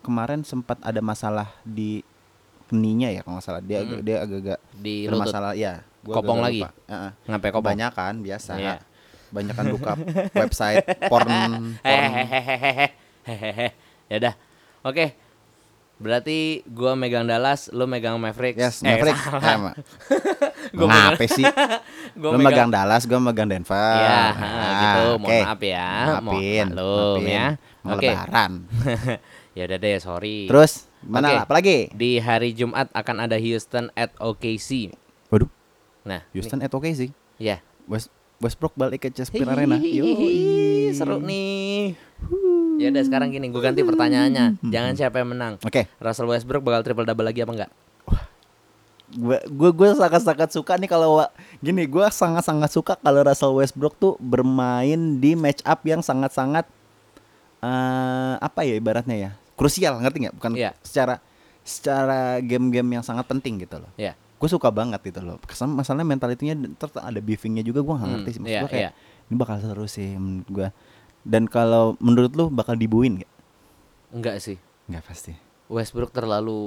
kemarin 0.00 0.40
sempat 0.42 0.76
ada 0.80 0.98
masalah 0.98 1.48
di 1.62 2.04
keninya 2.66 3.08
ya 3.08 3.20
kalau 3.20 3.34
nggak 3.34 3.46
salah 3.46 3.60
dia 3.60 3.80
Hmm. 3.80 4.00
dia 4.00 4.16
agak-agak 4.18 4.58
Di 4.74 4.94
bermasalah 5.04 5.52
ya 5.54 5.72
gua 6.00 6.14
Kopong 6.16 6.38
agak 6.38 6.46
lagi? 6.46 6.60
lupa. 6.60 6.68
Heeh. 6.86 7.10
Ngapain 7.26 7.50
kopong? 7.50 7.64
kebanyakan 7.66 8.12
biasa 8.20 8.52
Iya. 8.54 8.74
banyakan 9.30 9.64
buka 9.70 9.92
website 10.42 10.82
porn 11.06 11.28
porn 11.80 12.12
Hehehe. 13.24 13.66
Ya 14.06 14.16
udah. 14.18 14.34
Oke. 14.82 15.14
Berarti 16.00 16.64
gua 16.64 16.96
megang 16.96 17.28
Dallas, 17.28 17.68
lu 17.70 17.84
megang 17.84 18.16
Mavericks. 18.16 18.56
Yes, 18.56 18.76
Eh, 18.80 18.88
Mavericks. 18.88 19.20
Eh, 19.20 19.56
Gua 20.76 20.86
Ngapa 20.88 21.24
sih? 21.28 21.44
Gua 22.20 22.30
Lu 22.32 22.38
megang 22.40 22.72
Dallas, 22.72 23.04
gua 23.04 23.20
megang 23.20 23.44
Denver. 23.46 23.76
Ya, 23.76 24.32
Ah, 24.32 24.80
gitu. 24.80 25.04
Mohon 25.14 25.28
oke. 25.28 25.38
maaf 25.44 25.60
ya. 25.60 25.90
Maafin, 26.18 26.66
maklum 26.66 27.20
maafin. 27.20 27.28
ya. 27.28 27.46
Mau 27.80 27.92
Oke. 27.94 28.08
lebaran. 28.08 28.52
ya 29.56 29.62
udah 29.64 29.78
deh, 29.78 29.96
sorry. 29.98 30.38
Terus 30.46 30.72
mana 31.00 31.20
Oke. 31.22 31.34
lah? 31.34 31.42
Apalagi? 31.44 31.78
di 31.92 32.10
hari 32.16 32.50
Jumat 32.50 32.88
akan 32.90 33.16
ada 33.20 33.36
Houston 33.36 33.92
at 33.94 34.16
OKC. 34.16 34.96
Waduh, 35.28 35.52
Nah, 36.02 36.24
Houston 36.32 36.58
at 36.58 36.72
oke 36.72 36.88
sih. 36.88 37.12
nih, 37.12 37.12
ya. 37.38 37.56
West 37.84 38.08
Westbrook 38.38 38.72
balik 38.72 39.04
ke 39.04 39.08
Chesapeake 39.10 39.44
Arena. 39.44 39.76
Hihihi, 39.76 40.32
seru 40.90 41.20
nih. 41.20 41.59
Ya 42.80 42.88
udah 42.88 43.04
sekarang 43.04 43.28
gini, 43.28 43.46
gue 43.46 43.60
ganti 43.60 43.84
pertanyaannya. 43.84 44.64
Jangan 44.64 44.92
siapa 44.94 45.20
yang 45.20 45.30
menang. 45.30 45.60
Oke, 45.60 45.84
Russell 45.98 46.24
Westbrook 46.26 46.64
bakal 46.64 46.80
triple 46.80 47.04
double 47.04 47.26
lagi 47.26 47.40
apa 47.40 47.52
enggak? 47.54 47.72
gue 49.10 49.42
gue 49.42 49.70
gue 49.74 49.88
sangat 49.92 50.22
sangat 50.22 50.50
suka 50.50 50.78
nih 50.78 50.86
kalau 50.86 51.18
gini 51.58 51.82
gue 51.82 52.06
sangat 52.08 52.46
sangat 52.46 52.70
suka 52.70 52.94
kalau 52.94 53.20
Russell 53.20 53.50
Westbrook 53.52 53.98
tuh 53.98 54.14
bermain 54.16 54.94
di 55.18 55.34
match 55.34 55.66
up 55.66 55.82
yang 55.82 55.98
sangat 55.98 56.30
sangat 56.30 56.62
eh 57.58 58.34
apa 58.38 58.62
ya 58.62 58.78
ibaratnya 58.78 59.16
ya 59.18 59.30
krusial 59.52 59.98
ngerti 59.98 60.24
nggak 60.24 60.36
bukan 60.38 60.54
Iya. 60.54 60.70
secara 60.80 61.18
secara 61.60 62.38
game-game 62.38 62.86
yang 62.94 63.04
sangat 63.04 63.26
penting 63.26 63.58
gitu 63.58 63.76
loh 63.76 63.90
Ya. 63.94 64.14
gue 64.14 64.48
suka 64.48 64.70
banget 64.70 65.02
gitu 65.02 65.20
loh 65.20 65.42
Kesan 65.42 65.68
masalahnya 65.70 66.06
mentalitinya 66.08 66.54
terus 66.72 66.94
ada 66.94 67.18
beefingnya 67.18 67.60
juga 67.60 67.82
gue 67.82 67.90
nggak 67.90 68.06
Hmm, 68.06 68.14
ngerti 68.16 68.30
sih 68.30 68.40
Maksud 68.40 68.54
iya, 68.54 68.62
gua 68.62 68.70
kayak 68.70 68.92
iya. 68.94 69.26
ini 69.26 69.34
bakal 69.34 69.56
seru 69.58 69.84
sih 69.84 70.08
menurut 70.14 70.48
gue 70.48 70.68
dan 71.22 71.44
kalau 71.44 71.96
menurut 71.98 72.32
lu 72.32 72.48
bakal 72.48 72.74
dibuin 72.74 73.18
gak? 73.18 73.30
Enggak 74.10 74.36
sih. 74.38 74.56
Nggak 74.86 75.04
pasti 75.04 75.32
Westbrook 75.66 76.10
terlalu 76.10 76.58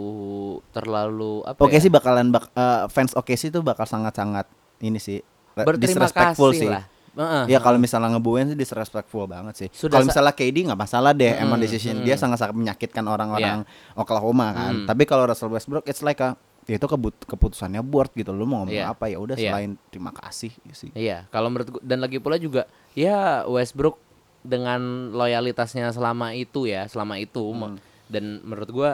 terlalu 0.72 1.43
apa 1.43 1.60
Oke 1.60 1.76
ya? 1.76 1.82
sih 1.82 1.91
bakalan 1.91 2.32
bak 2.32 2.47
eh, 2.49 2.88
fans 2.88 3.12
oke 3.12 3.34
sih 3.34 3.49
tuh 3.49 3.60
bakal 3.60 3.84
sangat-sangat 3.84 4.47
ini 4.80 4.95
sih 4.95 5.20
Berterima 5.54 6.08
disrespectful 6.08 6.49
kasih 6.49 6.60
sih. 6.62 6.70
lah. 6.72 6.84
Heeh, 7.14 7.43
Ya 7.47 7.60
kalau 7.60 7.78
misalnya 7.78 8.10
ngebuin 8.10 8.47
sih 8.47 8.58
disrespectful 8.58 9.28
banget 9.28 9.54
sih. 9.56 9.68
Kalau 9.70 10.01
sa- 10.01 10.10
misalnya 10.10 10.34
KD 10.34 10.66
nggak 10.66 10.80
masalah 10.80 11.12
deh, 11.12 11.30
emang 11.36 11.62
Mm, 11.62 11.64
decision 11.64 11.95
mm. 11.95 12.04
dia 12.04 12.16
sangat-sangat 12.16 12.56
menyakitkan 12.56 13.06
orang-orang 13.06 13.62
Oklahoma 13.93 14.49
kan. 14.49 14.74
Mm. 14.74 14.86
Tapi 14.88 15.04
kalau 15.04 15.28
Russell 15.28 15.51
Westbrook 15.51 15.86
it's 15.86 16.01
like 16.01 16.18
a 16.18 16.34
ya 16.64 16.74
itu 16.74 16.88
kebut- 16.88 17.22
keputusannya 17.22 17.84
board 17.84 18.10
gitu. 18.14 18.32
Lu 18.32 18.47
mau 18.47 18.64
ngomong 18.64 18.74
Iya. 18.74 18.89
apa 18.89 19.06
ya 19.06 19.20
udah 19.20 19.36
selain 19.38 19.78
terima 19.89 20.10
kasih 20.10 20.56
sih. 20.72 20.89
Iya, 20.91 21.28
kalau 21.28 21.51
menurut 21.51 21.70
gua 21.70 21.82
dan 21.84 21.99
lagi 21.99 22.18
pula 22.18 22.34
juga 22.36 22.66
ya 22.93 23.45
Westbrook 23.45 23.99
dengan 24.44 24.80
loyalitasnya 25.10 25.89
selama 25.89 26.36
itu 26.36 26.68
ya, 26.68 26.84
selama 26.86 27.16
itu 27.18 27.39
Hmm. 27.50 27.80
dan 28.06 28.44
menurut 28.44 28.70
gua 28.70 28.91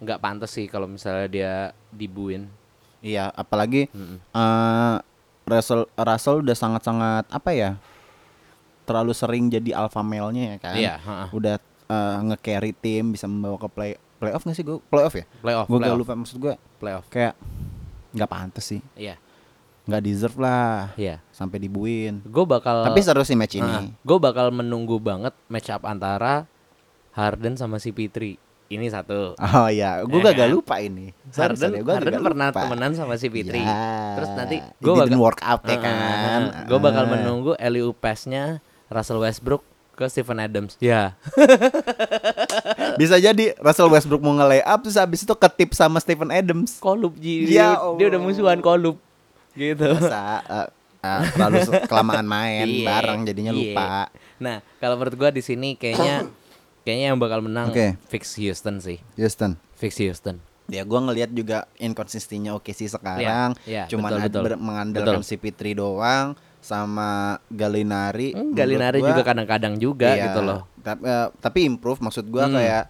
nggak 0.00 0.18
pantas 0.18 0.50
sih 0.50 0.66
kalau 0.66 0.84
misalnya 0.84 1.28
dia 1.28 1.52
dibuin. 1.88 2.48
Iya, 2.98 3.28
apalagi 3.30 3.86
Mm-mm. 3.90 4.16
eh 4.26 4.96
Russell 5.44 5.84
Russell 5.94 6.40
udah 6.40 6.56
sangat-sangat 6.56 7.24
apa 7.28 7.50
ya? 7.52 7.70
terlalu 8.84 9.12
sering 9.12 9.48
jadi 9.48 9.72
alpha 9.74 10.00
male-nya 10.00 10.44
ya 10.44 10.58
kan. 10.58 10.76
Iya, 10.76 10.94
heeh. 10.98 11.28
Udah 11.32 11.56
eh, 11.84 12.16
nge-carry 12.22 12.72
tim 12.74 13.12
bisa 13.12 13.24
membawa 13.24 13.56
ke 13.56 13.68
play 13.68 13.92
playoff 14.14 14.44
nggak 14.44 14.56
sih 14.56 14.60
gue 14.62 14.76
playoff 14.88 15.14
ya? 15.14 15.24
Playoff, 15.40 15.66
Gue 15.66 15.76
gak 15.76 15.88
playoff, 15.88 16.00
lupa 16.00 16.12
maksud 16.14 16.36
gue 16.36 16.54
playoff. 16.76 17.04
kayak 17.08 17.32
nggak 18.12 18.28
pantas 18.28 18.64
sih, 18.66 18.80
Iya, 18.94 19.16
nggak 19.84 20.00
deserve 20.00 20.36
lah 20.38 20.96
iya. 20.96 21.20
sampai 21.28 21.60
dibuin. 21.60 22.24
Gue 22.24 22.44
bakal 22.44 22.82
Tapi 22.82 23.00
seru 23.00 23.20
sih 23.20 23.36
match 23.36 23.56
ini. 23.56 23.92
gue 23.94 24.18
bakal 24.18 24.48
menunggu 24.48 24.96
banget 24.96 25.36
match 25.46 25.68
up 25.68 25.84
antara 25.84 26.48
Harden 27.12 27.54
sama 27.54 27.76
si 27.76 27.92
Fitri. 27.92 28.40
Ini 28.64 28.88
satu. 28.88 29.36
Oh 29.36 29.68
iya, 29.68 30.00
gue 30.00 30.18
Ya 30.18 30.32
gak, 30.32 30.40
kan? 30.40 30.48
lupa 30.50 30.76
ini. 30.80 31.12
Sorry, 31.28 31.52
Harden, 31.52 31.70
sorry, 31.70 31.84
gua 31.84 31.94
Harden 32.00 32.22
pernah 32.24 32.48
lupa. 32.48 32.60
temenan 32.64 32.92
sama 32.96 33.14
si 33.14 33.28
Fitri. 33.28 33.60
Ya, 33.60 34.16
Terus 34.16 34.30
nanti 34.32 34.56
gue 34.58 34.92
bakal 34.96 35.20
work 35.20 35.40
out 35.44 35.62
ya 35.62 35.76
Ah, 35.76 35.78
kan. 35.78 36.42
gue 36.64 36.78
bakal 36.80 37.04
Ah. 37.04 37.10
menunggu 37.12 37.52
oop 37.54 37.96
pass-nya 38.00 38.64
Russell 38.88 39.20
Westbrook 39.20 39.60
ke 39.94 40.08
Stephen 40.08 40.40
Adams. 40.40 40.80
Ya. 40.80 41.12
Bisa 42.96 43.20
jadi 43.20 43.52
Russell 43.60 43.92
Westbrook 43.92 44.24
mau 44.24 44.32
nge 44.34 44.64
up 44.64 44.80
terus 44.80 44.96
habis 44.96 45.20
itu 45.22 45.34
ketip 45.36 45.70
sama 45.70 46.00
Stephen 46.00 46.32
Adams. 46.32 46.80
Kolup 46.80 47.14
Ji. 47.14 47.46
Ya 47.46 47.76
Dia, 47.76 48.00
dia 48.00 48.06
udah 48.10 48.20
musuhan 48.20 48.58
Kolup. 48.58 48.96
Gitu. 49.54 49.86
Masa 49.88 50.22
eh, 50.42 50.68
eh, 51.00 51.20
terlalu 51.30 51.58
kelamaan 51.90 52.26
main 52.26 52.66
Iya, 52.66 52.84
bareng 52.84 53.20
jadinya 53.22 53.52
iya. 53.52 53.58
lupa. 53.70 53.90
Nah, 54.36 54.56
kalau 54.76 54.94
menurut 54.96 55.16
gua 55.16 55.30
di 55.30 55.40
sini 55.40 55.74
kayaknya 55.74 56.26
kayaknya 56.84 57.06
yang 57.08 57.18
bakal 57.18 57.40
menang 57.40 57.70
Oke. 57.70 57.94
fix 58.06 58.34
Houston 58.34 58.78
sih. 58.78 58.98
Houston. 59.14 59.56
Fix 59.74 59.96
Houston. 59.96 60.42
Ya 60.64 60.80
gua 60.82 61.00
ngelihat 61.02 61.30
juga 61.30 61.68
inkonsistensinya 61.76 62.52
oke 62.52 62.70
sih 62.70 62.86
sekarang. 62.86 63.52
Iya, 63.62 63.84
iya, 63.84 63.84
Cuman 63.86 64.16
betul, 64.18 64.42
betul. 64.42 64.58
mengandalkan 64.58 65.20
Betul. 65.20 65.28
si 65.28 65.36
Pitri 65.36 65.72
doang 65.72 66.32
sama 66.58 67.36
Galinari. 67.46 68.32
Hmm, 68.32 68.50
Galinari 68.50 68.98
gua- 68.98 69.12
juga 69.12 69.22
kadang-kadang 69.22 69.76
juga 69.76 70.08
Iya, 70.10 70.24
gitu 70.26 70.40
loh. 70.40 70.60
Tapi, 70.80 71.02
eh, 71.02 71.28
tapi 71.38 71.58
improve 71.62 72.00
maksud 72.00 72.24
gua 72.26 72.48
Hmm. 72.48 72.56
kayak 72.56 72.84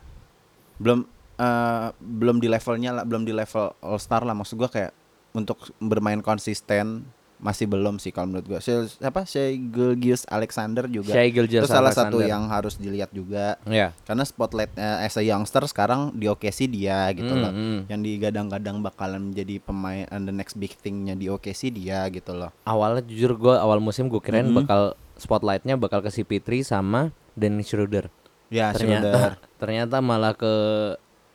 belum 0.77 1.01
eh, 1.35 1.89
belum 1.99 2.39
di 2.39 2.47
levelnya 2.47 2.91
lah, 2.93 3.03
belum 3.03 3.23
di 3.23 3.35
level 3.35 3.75
All 3.81 3.99
Star 3.99 4.23
lah 4.23 4.33
maksud 4.33 4.55
gua 4.55 4.71
kayak 4.71 4.95
untuk 5.35 5.59
bermain 5.77 6.23
konsisten 6.23 7.03
masih 7.35 7.69
belum 7.69 7.99
sih 7.99 8.09
kalau 8.09 8.31
menurut 8.31 8.47
gua. 8.47 8.61
Si, 8.63 8.71
siapa? 8.71 9.27
Gilgeous 9.27 10.25
Alexander 10.25 10.89
juga. 10.89 11.13
Itu 11.13 11.45
salah 11.69 11.93
satu 11.93 12.17
Alexander. 12.17 12.25
yang 12.25 12.43
harus 12.49 12.79
dilihat 12.79 13.13
juga. 13.13 13.61
Iya. 13.67 13.93
Karena 14.01 14.25
spotlight 14.25 14.73
eh, 14.73 15.05
as 15.05 15.13
a 15.15 15.23
youngster 15.23 15.61
sekarang 15.67 16.15
di 16.15 16.25
OKC 16.25 16.65
dia 16.65 17.05
gitu 17.13 17.29
Hmm, 17.29 17.43
loh. 17.43 17.53
hmm. 17.53 17.79
Yang 17.91 18.01
digadang-gadang 18.01 18.77
bakalan 18.81 19.29
menjadi 19.29 19.61
pemain 19.61 20.07
and 20.09 20.25
the 20.25 20.33
next 20.33 20.57
big 20.57 20.73
thingnya 20.73 21.13
di 21.13 21.29
OKC 21.29 21.69
dia 21.69 22.07
gitu 22.09 22.33
loh. 22.33 22.49
Awalnya 22.65 23.05
jujur 23.05 23.37
gua 23.37 23.61
awal 23.61 23.77
musim 23.77 24.09
gue 24.09 24.23
kirain 24.23 24.47
Mhm. 24.47 24.65
bakal 24.65 24.83
spotlightnya 25.15 25.77
bakal 25.77 26.01
ke 26.01 26.09
si 26.09 26.23
Fitri 26.23 26.63
sama 26.63 27.13
Dennis 27.35 27.69
Schroeder. 27.69 28.09
Ya, 28.49 28.73
ternyata 28.73 29.11
Schroeder. 29.11 29.33
ternyata 29.61 29.97
malah 30.01 30.33
ke 30.33 30.55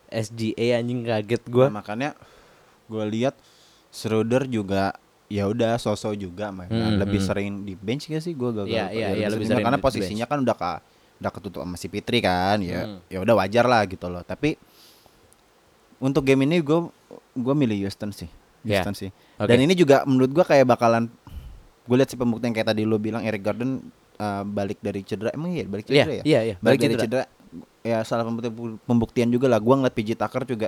SGA 0.10 0.80
anjing 0.80 1.06
kaget 1.06 1.44
gua. 1.46 1.70
Nah, 1.70 1.84
makanya 1.84 2.18
gue 2.88 3.04
lihat 3.06 3.38
Schroeder 3.90 4.46
juga 4.46 4.94
ya 5.26 5.46
udah 5.46 5.78
sosok 5.78 6.14
juga 6.16 6.50
main 6.50 6.68
Hmm, 6.68 6.98
lebih 6.98 7.22
hmm. 7.22 7.28
sering 7.28 7.50
di 7.62 7.74
bench 7.74 8.06
gak 8.06 8.20
sih? 8.20 8.34
Gue 8.34 8.50
gagal 8.50 8.66
Iya, 8.66 8.84
lupa. 8.84 8.94
iya, 8.94 9.02
Ya, 9.02 9.10
iya, 9.16 9.28
lebih 9.28 9.46
sering 9.46 9.50
sering 9.52 9.66
karena 9.66 9.80
posisinya 9.80 10.26
kan 10.26 10.38
udah 10.42 10.56
ka, 10.56 10.72
udah 11.18 11.32
ketutup 11.32 11.60
sama 11.62 11.76
si 11.76 11.88
Fitri 11.88 12.20
kan 12.20 12.58
ya. 12.60 12.82
Hmm. 12.86 13.00
ya 13.06 13.18
udah 13.20 13.36
wajar 13.36 13.66
lah 13.66 13.82
gitu 13.86 14.06
loh. 14.06 14.22
Tapi 14.22 14.58
untuk 16.00 16.24
game 16.24 16.46
ini 16.46 16.60
gue 16.60 16.80
gue 17.36 17.56
milih 17.56 17.86
Houston 17.86 18.10
sih. 18.10 18.30
Ya, 18.62 18.82
Houston 18.82 18.96
sih. 18.98 19.10
Oke. 19.36 19.48
dan 19.48 19.58
ini 19.58 19.74
juga 19.74 20.04
menurut 20.04 20.32
gue 20.32 20.44
kayak 20.44 20.66
bakalan 20.66 21.08
gue 21.86 21.96
lihat 21.96 22.10
si 22.10 22.16
pembuktian 22.16 22.52
kayak 22.52 22.70
tadi 22.70 22.84
lu 22.86 22.98
bilang 22.98 23.24
Eric 23.24 23.42
Gordon 23.42 23.82
uh, 24.18 24.44
balik 24.44 24.78
dari 24.80 25.02
cedera. 25.02 25.30
Emang 25.32 25.50
iya? 25.52 25.66
Balik 25.66 25.86
Iya, 25.88 26.06
cedera 26.06 26.14
ya? 26.14 26.24
iya, 26.24 26.40
iya, 26.44 26.56
balik, 26.58 26.64
balik 26.64 26.80
dari 26.80 26.96
cedera. 26.96 27.24
cedera. 27.26 27.38
ya 27.80 28.04
salah 28.04 28.22
pembuktian, 28.24 28.54
pembuktian 28.84 29.30
juga 29.30 29.48
lah. 29.48 29.58
Gue 29.58 29.74
ngeliat 29.74 29.96
PJ 29.96 30.14
Tucker 30.16 30.44
juga 30.46 30.68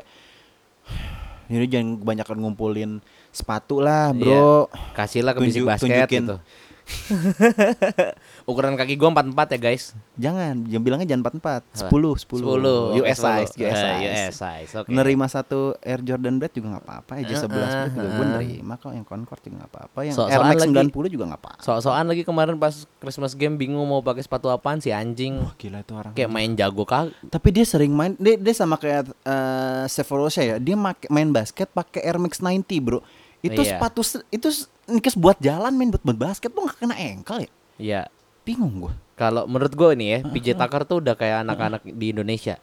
ini 1.54 1.68
jangan 1.68 1.88
kebanyakan 1.98 2.38
ngumpulin 2.40 2.92
sepatu 3.30 3.78
lah 3.78 4.12
bro 4.12 4.72
Kasihlah 4.92 5.32
ke 5.32 5.40
bisik 5.40 5.62
Tunjuk- 5.62 5.70
basket 5.70 5.90
tunjukin. 6.02 6.24
gitu. 6.24 6.36
Ukuran 8.50 8.74
kaki 8.74 8.96
gua 8.96 9.14
44 9.14 9.54
ya, 9.54 9.60
guys. 9.60 9.84
jangan 10.16 10.66
yang 10.66 10.82
bilangnya 10.82 11.08
jangan 11.08 11.24
44 11.34 11.62
Apa? 11.64 11.90
10 11.90 12.42
10 12.42 13.02
US 13.02 13.18
size 13.18 13.52
10. 13.56 13.62
US 13.62 13.72
Eh, 13.72 13.76
size 13.76 14.02
US 14.02 14.36
size. 14.36 14.72
Oke. 14.78 14.90
nerima 14.90 15.26
satu 15.26 15.74
Air 15.80 16.02
Jordan 16.02 16.38
Brand 16.38 16.52
juga 16.52 16.68
nggak 16.72 16.84
apa-apa 16.84 17.12
aja 17.18 17.34
11 17.34 17.42
Uh-uh, 17.44 17.48
Brand 17.48 17.92
juga 17.92 18.10
gue 18.12 18.26
nerima 18.28 18.74
kok 18.76 18.92
yang 18.92 19.06
Concord 19.06 19.42
juga 19.42 19.56
nggak 19.58 19.72
apa-apa 19.72 20.00
yang 20.04 20.16
So-soan 20.16 20.32
Air 20.32 20.42
Max 20.44 20.60
lagi. 20.60 20.74
90 20.92 21.14
juga 21.14 21.24
nggak 21.28 21.42
apa 21.42 21.52
So-soan 21.60 22.06
lagi 22.06 22.24
kemarin 22.24 22.56
pas 22.58 22.76
Christmas 22.98 23.32
game 23.34 23.56
bingung 23.56 23.84
mau 23.84 24.02
pakai 24.02 24.22
sepatu 24.22 24.48
apaan 24.48 24.78
si 24.78 24.90
anjing. 24.90 25.38
Wah 25.38 25.54
gila 25.56 25.80
itu 25.80 25.94
orang 25.94 26.14
Kayak 26.14 26.30
main 26.30 26.52
jago 26.54 26.84
kag. 26.84 27.14
tapi 27.28 27.48
dia 27.50 27.64
sering 27.64 27.92
main 27.92 28.14
dia, 28.16 28.36
dia 28.36 28.54
sama 28.54 28.76
kayak 28.76 29.10
uh, 29.24 29.86
Sephorosa 29.86 30.42
ya 30.42 30.56
dia 30.58 30.74
make, 30.74 31.08
main 31.08 31.30
basket 31.30 31.68
pakai 31.68 32.04
Air 32.04 32.18
Max 32.18 32.38
90 32.38 32.66
bro 32.80 33.00
itu 33.42 33.58
Iya. 33.58 33.76
sepatu 33.76 34.02
se- 34.02 34.26
itu 34.30 34.48
nikes 34.86 35.14
buat 35.14 35.38
jalan 35.38 35.72
main 35.72 35.90
buat, 35.90 36.02
buat 36.02 36.18
basket. 36.20 36.50
Tuh 36.50 36.62
nggak 36.62 36.78
kena 36.78 36.96
ankle 36.96 37.40
ya? 37.40 37.52
Iya. 37.78 38.02
bingung 38.42 38.74
gue 38.80 38.94
Kalau 39.14 39.46
menurut 39.46 39.70
gue 39.72 39.90
nih 39.96 40.08
ya, 40.08 40.20
PJ 40.26 40.48
Tucker 40.56 40.82
tuh 40.84 40.98
udah 40.98 41.14
kayak 41.14 41.44
anak-anak 41.44 41.86
di 41.86 42.10
Indonesia. 42.10 42.58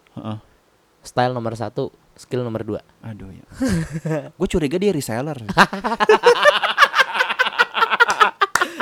Style 1.01 1.31
nomor 1.31 1.55
satu, 1.55 1.89
skill 2.13 2.43
nomor 2.43 2.63
dua. 2.63 2.81
aduh 2.99 3.31
ya. 3.31 3.47
Gue 4.33 4.49
curiga 4.49 4.75
dia 4.75 4.91
reseller. 4.91 5.39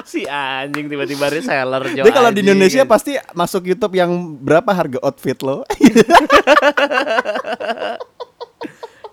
Si 0.06 0.22
anjing 0.22 0.86
tiba-tiba 0.86 1.26
reseller 1.28 1.82
dia 1.90 2.06
kalau 2.06 2.30
di 2.30 2.38
Indonesia 2.40 2.86
pasti 2.86 3.18
masuk 3.34 3.66
YouTube 3.66 3.90
yang 3.92 4.08
berapa 4.38 4.70
harga 4.70 5.02
outfit 5.02 5.34
lo 5.42 5.66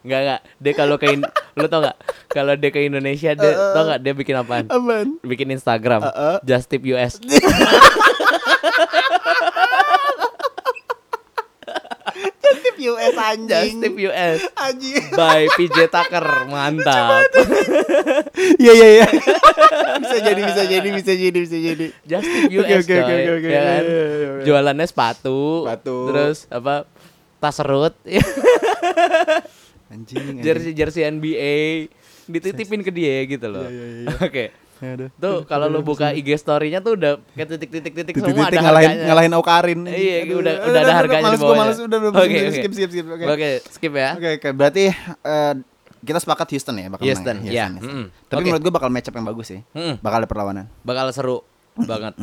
Enggak 0.04 0.20
enggak. 0.20 0.40
Dia 0.60 0.74
kalau 0.76 0.96
ke 0.98 1.08
lu 1.58 1.66
tau 1.68 1.80
nggak? 1.80 1.98
Kalau 2.28 2.54
dia 2.56 2.70
ke 2.70 2.80
Indonesia 2.82 3.32
dia 3.34 3.52
tau 3.72 3.84
nggak 3.88 4.00
dia 4.00 4.14
bikin 4.14 4.36
apaan? 4.36 4.66
aman 4.70 5.18
Bikin 5.24 5.48
Instagram. 5.50 6.04
Uh-uh. 6.04 6.38
Just 6.44 6.68
tip 6.68 6.84
US. 6.92 7.20
tip 12.44 12.78
US 12.80 13.16
anjing. 13.16 13.48
Just 13.48 13.76
Tip 13.82 13.96
US 14.08 14.40
Anjing. 14.56 15.04
by 15.14 15.48
PJ 15.58 15.78
Tucker. 15.88 16.26
Mantap. 16.48 17.28
Iya 18.60 18.74
iya 18.74 18.88
iya. 19.00 19.08
bisa 20.00 20.18
jadi 20.20 20.42
bisa 20.44 20.64
jadi 20.68 20.90
bisa 20.92 21.12
jadi 21.14 21.38
bisa 21.40 21.58
jadi. 21.58 21.86
Just 22.04 22.28
Tip 22.28 22.52
US 22.54 22.66
Oke, 22.66 22.76
oke, 22.76 22.88
coy, 22.88 23.00
oke, 23.00 23.14
oke, 23.14 23.32
oke. 23.40 23.50
ya 23.50 23.62
kan? 23.62 23.82
Iya, 23.84 24.04
iya, 24.04 24.06
iya. 24.20 24.44
Jualannya 24.44 24.86
sepatu, 24.88 25.64
Sepatu. 25.66 25.98
terus 26.12 26.38
apa? 26.52 26.76
Tas 27.40 27.60
serut, 27.60 27.92
Anjing. 29.94 30.18
anjing. 30.20 30.38
jersey 30.42 30.72
jersey 30.74 31.04
NBA 31.04 31.54
dititipin 32.26 32.82
ke 32.82 32.90
dia 32.90 33.24
gitu 33.26 33.46
loh. 33.46 33.64
Iya, 33.64 33.70
iya, 33.70 33.88
iya. 34.02 34.18
Oke. 34.28 34.46
Aduh. 34.76 35.08
Tuh 35.16 35.38
kalau 35.46 35.70
lu 35.70 35.80
buka 35.80 36.12
IG 36.12 36.36
story-nya 36.36 36.80
tuh 36.80 36.98
udah 36.98 37.16
kayak 37.32 37.56
titik-titik-titik 37.56 38.16
semua 38.16 38.46
ada 38.46 38.58
ngalahin 38.58 38.90
harganya. 38.90 39.06
ngalahin 39.08 39.34
Aukarin. 39.34 39.80
Iya, 39.86 40.16
Aduh, 40.24 40.38
udah- 40.42 40.58
udah 40.62 40.82
ada 40.82 40.94
harganya 40.94 41.30
di 41.30 41.40
bawahnya. 41.40 41.62
males 41.62 41.78
udah 41.80 41.98
udah 42.02 42.10
Oke, 42.12 42.28
skip, 42.28 42.44
oke. 42.44 42.52
skip 42.52 42.72
skip 42.74 42.90
skip 42.92 43.06
oke. 43.08 43.26
Oke, 43.30 43.50
skip 43.70 43.94
ya. 43.94 44.10
Oke 44.14 44.30
oke 44.38 44.50
berarti 44.52 44.84
eh, 45.22 45.54
kita 46.04 46.20
sepakat 46.20 46.48
Houston 46.50 46.76
ya 46.76 46.88
bakal 46.90 47.04
Houston, 47.06 47.36
menang. 47.38 47.48
ya. 47.48 47.66
Houston. 47.66 47.74
Mm-mm. 47.82 48.06
Tapi 48.28 48.36
Oke. 48.36 48.46
menurut 48.46 48.62
gue 48.62 48.74
bakal 48.74 48.90
match 48.92 49.08
up 49.08 49.16
yang 49.16 49.24
bagus 49.26 49.48
sih. 49.48 49.62
Mm-mm. 49.72 49.96
Bakal 50.00 50.18
ada 50.20 50.28
perlawanan. 50.28 50.66
Bakal 50.82 51.06
seru 51.12 51.48
banget. 51.80 52.14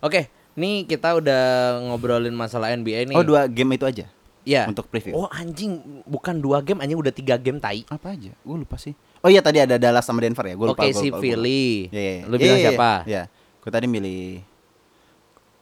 Oke, 0.00 0.20
nih 0.54 0.88
kita 0.88 1.12
udah 1.12 1.42
ngobrolin 1.84 2.32
masalah 2.32 2.72
NBA 2.72 3.06
nih. 3.06 3.14
Oh 3.14 3.22
dua 3.22 3.44
game 3.44 3.76
itu 3.76 3.84
aja 3.84 4.08
ya. 4.46 4.62
untuk 4.64 4.86
preview. 4.86 5.12
Oh 5.12 5.26
anjing, 5.26 5.76
bukan 6.06 6.38
dua 6.38 6.62
game, 6.62 6.78
anjing 6.78 6.96
udah 6.96 7.10
tiga 7.10 7.34
game 7.36 7.58
tai. 7.58 7.82
Apa 7.90 8.14
aja? 8.14 8.30
Gue 8.32 8.56
lupa 8.56 8.78
sih. 8.78 8.94
Oh 9.20 9.28
iya 9.28 9.42
tadi 9.42 9.58
ada 9.58 9.74
Dallas 9.76 10.06
sama 10.06 10.22
Denver 10.22 10.46
ya. 10.46 10.54
Gue 10.54 10.66
lupa. 10.70 10.86
Oke 10.86 10.94
gua 10.94 11.02
si 11.02 11.08
lupa. 11.10 11.18
Philly. 11.18 11.90
Iya, 11.90 11.98
iya, 12.00 12.12
iya. 12.14 12.24
Lu 12.24 12.34
bilang 12.38 12.46
Iya, 12.46 12.62
iya, 12.62 12.70
siapa? 12.70 12.90
Iya. 13.04 13.22
Gue 13.58 13.70
tadi 13.74 13.86
milih 13.90 14.22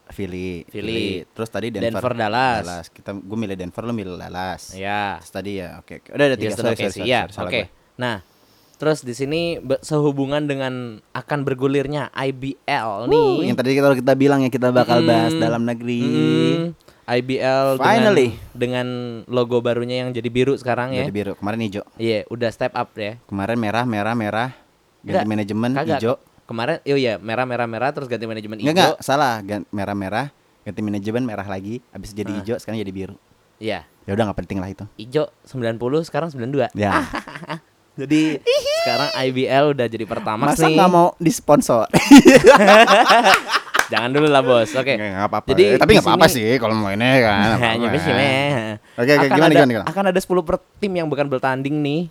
Philly. 0.04 0.68
Philly. 0.68 1.24
Terus 1.26 1.48
tadi 1.48 1.66
Denver. 1.72 1.90
Denver, 1.96 2.12
Dallas. 2.14 2.86
Kita 2.92 3.16
gue 3.16 3.38
milih 3.40 3.56
Denver, 3.56 3.82
lu 3.82 3.92
milih 3.96 4.14
Dallas. 4.14 4.76
Ya. 4.76 5.16
Terus 5.18 5.32
tadi 5.32 5.50
ya, 5.58 5.80
oke. 5.80 6.04
oke. 6.04 6.08
Udah 6.12 6.24
ada 6.28 6.36
tiga. 6.36 6.48
Houston 6.52 6.64
Sorry, 6.68 6.76
OKC, 6.76 6.98
sorry, 7.32 7.48
Oke. 7.48 7.60
gue. 7.64 7.66
Nah, 7.96 8.16
terus 8.76 9.00
di 9.00 9.14
sini 9.16 9.40
sehubungan 9.80 10.44
dengan 10.44 10.74
akan 11.10 11.38
bergulirnya 11.42 12.12
IBL 12.12 13.08
nih. 13.08 13.48
Yang 13.48 13.56
tadi 13.56 13.70
kita 13.72 13.88
kita 13.96 14.12
bilang 14.14 14.44
ya 14.44 14.50
kita 14.52 14.68
bakal 14.70 15.00
Mm. 15.02 15.08
bahas 15.08 15.32
dalam 15.32 15.62
negeri. 15.64 16.00
Mm, 16.04 16.62
IBL 17.04 17.76
Finally. 17.76 18.28
dengan 18.50 18.50
dengan 18.54 18.86
logo 19.26 19.60
barunya 19.60 20.00
yang 20.00 20.10
jadi 20.10 20.26
biru 20.26 20.56
sekarang 20.56 20.92
ya. 20.92 21.04
Jadi 21.04 21.12
biru. 21.12 21.32
Kemarin 21.36 21.60
hijau. 21.62 21.84
Iya, 21.94 22.24
udah 22.26 22.48
step 22.48 22.72
up 22.72 22.90
ya. 22.94 23.20
Kemarin 23.24 23.56
merah, 23.56 23.84
merah, 23.84 24.14
merah. 24.14 24.50
Ganti 25.00 25.12
Enggak, 25.14 25.28
manajemen 25.28 25.70
Kagak. 25.72 25.98
hijau. 26.00 26.14
Kemarin 26.44 26.76
oh 26.78 26.98
iya, 26.98 27.16
merah 27.16 27.44
merah 27.44 27.64
merah 27.64 27.88
terus 27.92 28.04
ganti 28.04 28.24
manajemen 28.24 28.56
hijau. 28.56 28.72
enggak, 28.72 29.00
salah. 29.00 29.40
Gan- 29.40 29.68
merah, 29.68 29.92
merah. 29.92 30.26
Ganti 30.60 30.80
manajemen 30.80 31.22
merah 31.22 31.44
lagi. 31.44 31.84
Habis 31.88 32.10
jadi 32.10 32.30
Ah. 32.30 32.36
hijau, 32.40 32.56
sekarang 32.56 32.80
jadi 32.80 32.92
biru. 32.92 33.16
Iya. 33.56 33.84
Ya 34.04 34.10
udah 34.12 34.24
nggak 34.28 34.38
penting 34.40 34.58
lah 34.58 34.68
itu. 34.68 34.84
Hijau 34.96 35.28
90 35.44 35.76
sekarang 36.02 36.28
92. 36.28 36.68
Ya. 36.72 37.04
Jadi 37.94 38.42
sekarang 38.82 39.06
IBL 39.22 39.70
udah 39.70 39.86
jadi 39.86 40.02
pertama 40.02 40.50
Masa 40.50 40.66
nih. 40.66 40.74
nggak 40.74 40.90
mau 40.90 41.14
disponsor? 41.16 41.86
Jangan 43.86 44.10
dulu 44.10 44.26
lah, 44.26 44.40
Bos. 44.40 44.70
Oke. 44.70 44.94
Nggak 44.94 45.10
nggak 45.10 45.26
apa-apa. 45.26 45.46
Jadi 45.48 45.64
tapi 45.76 45.90
nggak 45.92 46.06
apa-apa 46.06 46.26
sih 46.26 46.48
kalau 46.56 46.74
mau 46.74 46.88
ini 46.88 47.10
kan. 47.20 47.58
Hanya 47.62 47.88
sih. 47.94 48.12
Oke, 48.94 49.10
oke, 49.12 49.26
gimana, 49.26 49.44
ada, 49.44 49.54
gimana, 49.54 49.70
gimana? 49.72 49.86
Akan 49.86 50.04
ada 50.06 50.16
10 50.16 50.26
per 50.42 50.56
tim 50.78 50.92
yang 50.92 51.06
bukan 51.06 51.26
bertanding 51.26 51.76
nih 51.76 52.02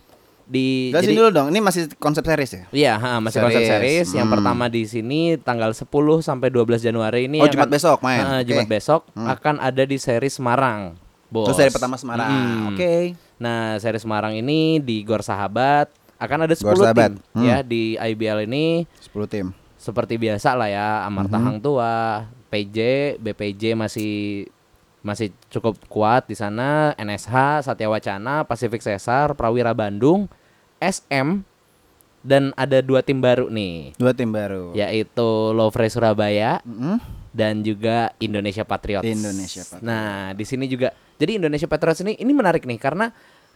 di 0.44 0.92
Jelasin 0.92 1.16
dulu 1.16 1.28
dong. 1.30 1.46
Ini 1.48 1.58
masih 1.58 1.82
konsep 1.96 2.20
series 2.20 2.52
ya? 2.52 2.62
Iya, 2.70 2.92
ha, 2.94 3.16
masih 3.16 3.40
konsep 3.40 3.58
Series. 3.58 3.72
series. 4.04 4.08
Yang 4.12 4.26
Hmm. 4.26 4.34
pertama 4.36 4.64
di 4.66 4.82
sini 4.84 5.20
tanggal 5.36 5.72
10 5.72 5.88
sampai 6.20 6.48
12 6.48 6.78
Januari 6.78 7.26
ini 7.26 7.40
Oh, 7.40 7.48
Jumat 7.48 7.66
akan- 7.66 7.72
besok 7.72 7.98
main. 8.00 8.20
Oke. 8.20 8.44
Jumat 8.44 8.66
besok 8.66 9.00
Hmm. 9.10 9.26
akan 9.26 9.54
ada 9.58 9.82
di 9.82 9.96
seri 9.96 10.28
Semarang. 10.28 11.00
Bos. 11.26 11.48
Terus 11.48 11.58
dari 11.58 11.72
pertama 11.72 11.96
Semarang. 11.96 12.30
Mm-mm. 12.30 12.68
Oke. 12.70 12.94
Nah, 13.36 13.74
seri 13.76 13.96
Semarang 13.96 14.36
ini 14.36 14.78
di 14.78 15.02
Gor 15.02 15.24
Sahabat 15.24 15.88
akan 16.14 16.38
ada 16.42 16.54
10 16.54 16.76
Gor 16.76 16.86
Sahabat. 16.86 17.10
tim 17.10 17.24
Hmm. 17.32 17.42
ya 17.42 17.56
di 17.58 17.96
IBL 17.96 18.44
ini 18.44 18.84
10 19.00 19.26
tim. 19.26 19.46
Seperti 19.84 20.16
biasa 20.16 20.56
lah 20.56 20.66
ya 20.66 20.88
Amarta 21.04 21.36
Mhm. 21.36 21.44
Hang 21.44 21.58
Tua, 21.60 22.24
PJ, 22.48 22.78
BPJ 23.20 23.76
masih 23.76 24.48
masih 24.98 25.28
cukup 25.48 25.76
kuat 25.84 26.24
di 26.24 26.32
sana, 26.32 26.96
NSH, 26.96 27.60
Satya 27.62 27.86
Wacana, 27.86 28.40
Pacific 28.42 28.80
Cesar, 28.80 29.36
Prawira 29.36 29.70
Bandung, 29.70 30.24
SM 30.80 31.44
dan 32.24 32.56
ada 32.56 32.80
dua 32.80 33.04
tim 33.04 33.20
baru 33.20 33.52
nih 33.52 33.92
Dua 33.94 34.16
tim 34.16 34.32
baru. 34.32 34.72
yaitu 34.72 35.28
Lovre 35.52 35.84
Surabaya 35.86 36.64
Mm-mm. 36.64 36.96
dan 37.30 37.60
juga 37.60 38.16
Indonesia 38.16 38.64
Patriots. 38.64 39.04
Indonesia 39.04 39.60
Patriots. 39.62 39.84
Nah, 39.84 40.32
di 40.32 40.44
sini 40.44 40.64
juga 40.64 40.88
jadi 41.14 41.36
Indonesia 41.36 41.68
Patriots 41.68 42.00
ini 42.00 42.16
ini 42.16 42.32
menarik 42.32 42.64
nih 42.64 42.80
karena 42.80 43.12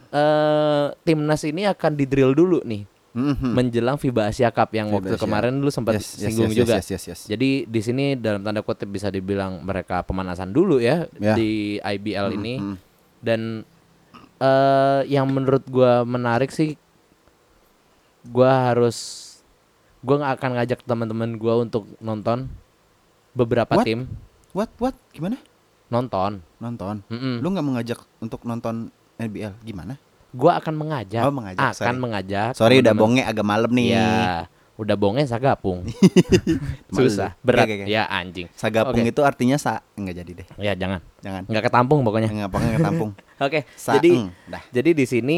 eh 0.07 0.85
timnas 1.01 1.41
ini 1.43 1.65
akan 1.65 1.91
di 1.93 2.05
drill 2.05 2.33
dulu 2.33 2.61
nih 2.61 2.85
Mhm. 3.09 3.51
menjelang 3.51 3.97
FIBA 3.97 4.29
Asia 4.29 4.49
Cup 4.49 4.69
yang 4.71 4.87
FIBA 4.87 4.95
waktu 4.95 5.15
Asia. 5.15 5.23
kemarin 5.23 5.53
lu 5.55 5.67
sempat 5.67 5.97
Yes, 5.97 6.13
yes, 6.13 6.19
singgung 6.23 6.47
yes, 6.47 6.57
juga. 6.57 6.73
Yes, 6.77 6.87
yes, 6.89 7.03
yes. 7.05 7.19
Jadi 7.25 7.65
di 7.65 7.79
sini 7.79 8.13
dalam 8.13 8.39
tanda 8.39 8.61
kutip 8.61 8.85
bisa 8.85 9.07
dibilang 9.07 9.59
mereka 9.59 10.01
pemanasan 10.01 10.49
dulu 10.49 10.77
ya 10.77 11.09
Ya. 11.15 11.33
di 11.33 11.77
IBL 11.77 12.33
ini 12.33 12.53
Mhm. 12.55 12.75
dan 13.19 13.41
eh 14.37 15.01
yang 15.07 15.25
menurut 15.27 15.65
gua 15.65 16.01
menarik 16.03 16.49
sih 16.49 16.77
gua 18.25 18.69
harus 18.69 18.97
gua 19.99 20.15
nggak 20.17 20.33
akan 20.35 20.51
ngajak 20.55 20.79
teman-teman 20.83 21.29
gua 21.35 21.59
untuk 21.59 21.89
nonton 21.97 22.47
beberapa 23.31 23.73
What? 23.73 23.85
tim 23.85 24.07
What? 24.51 24.69
What? 24.77 24.95
Gimana? 25.09 25.37
nonton. 25.87 26.41
Nonton. 26.57 27.01
Mm-mm. 27.05 27.37
Lu 27.39 27.49
nggak 27.49 27.65
mengajak 27.65 27.99
untuk 28.19 28.41
nonton 28.43 28.89
NBL? 29.15 29.53
Gimana? 29.59 29.97
Gua 30.31 30.57
akan 30.57 30.73
mengajak, 30.75 31.23
Oh, 31.23 31.33
mengajak, 31.33 31.73
akan 31.73 31.75
sorry. 31.75 31.97
mengajak. 31.97 32.51
Sorry 32.53 32.75
udah 32.79 32.93
bonge 32.93 33.21
agak 33.21 33.41
malam 33.41 33.69
nih. 33.69 33.87
Iya, 33.91 34.45
udah 34.75 34.95
bonge 34.95 35.25
sagapung. 35.25 35.83
Susah, 36.95 37.33
berat. 37.41 37.65
Oke, 37.65 37.73
oke, 37.75 37.83
oke. 37.83 37.91
Ya 37.91 38.03
anjing. 38.05 38.47
Sagapung 38.53 38.97
Oke. 38.97 39.09
itu 39.09 39.21
artinya 39.21 39.57
sa 39.57 39.81
enggak 39.93 40.21
jadi 40.21 40.31
deh. 40.35 40.47
Ya 40.57 40.73
jangan, 40.73 41.01
Jangan. 41.19 41.43
nggak 41.45 41.63
ketampung 41.65 41.99
pokoknya. 42.01 42.29
Enggak 42.29 42.49
pokoknya 42.49 42.73
ketampung. 42.77 43.11
Oke, 43.39 43.59
Saeng. 43.71 43.97
jadi 43.97 44.11
dah. 44.47 44.61
jadi 44.69 44.89
di 44.91 45.05
sini 45.05 45.37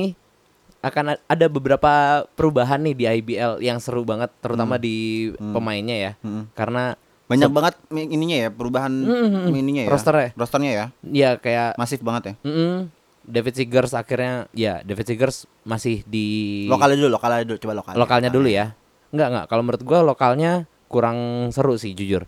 akan 0.82 1.14
ada 1.22 1.46
beberapa 1.46 1.92
perubahan 2.34 2.82
nih 2.82 2.96
di 2.98 3.06
IBL 3.06 3.62
yang 3.62 3.78
seru 3.78 4.02
banget, 4.02 4.34
terutama 4.39 4.76
di 4.76 5.30
Hmm. 5.32 5.54
pemainnya 5.54 5.93
ya, 5.96 6.12
Mm. 6.20 6.50
karena 6.51 6.97
Banyak 7.30 7.47
banget 7.47 7.76
ininya 7.93 8.38
ya 8.38 8.50
perubahan 8.50 8.92
Mm-mm. 8.92 9.55
ininya 9.55 9.88
ya. 9.88 9.89
Rosternya. 9.89 10.30
Rosternya 10.36 10.72
ya. 10.74 10.86
ya 11.01 11.30
kayak 11.38 11.80
Masif 11.80 12.04
banget 12.04 12.24
ya. 12.28 12.34
mm-mm, 12.43 12.92
David 13.22 13.54
Seegers 13.54 13.93
akhirnya, 13.93 14.50
ya 14.52 14.82
David 14.82 15.06
Seegers 15.06 15.38
masih 15.62 16.02
di 16.04 16.66
Lokalnya 16.66 16.98
dulu, 16.98 17.10
lokalnya 17.14 17.46
dulu, 17.46 17.58
coba 17.58 17.74
lokal. 17.78 17.93
lokalnya 17.93 18.30
dulu 18.30 18.50
ya. 18.50 18.74
Enggak 19.10 19.28
enggak, 19.30 19.46
kalau 19.48 19.62
menurut 19.62 19.84
gua 19.84 20.00
lokalnya 20.02 20.52
kurang 20.88 21.18
seru 21.50 21.76
sih 21.76 21.93
jujur, 21.93 22.26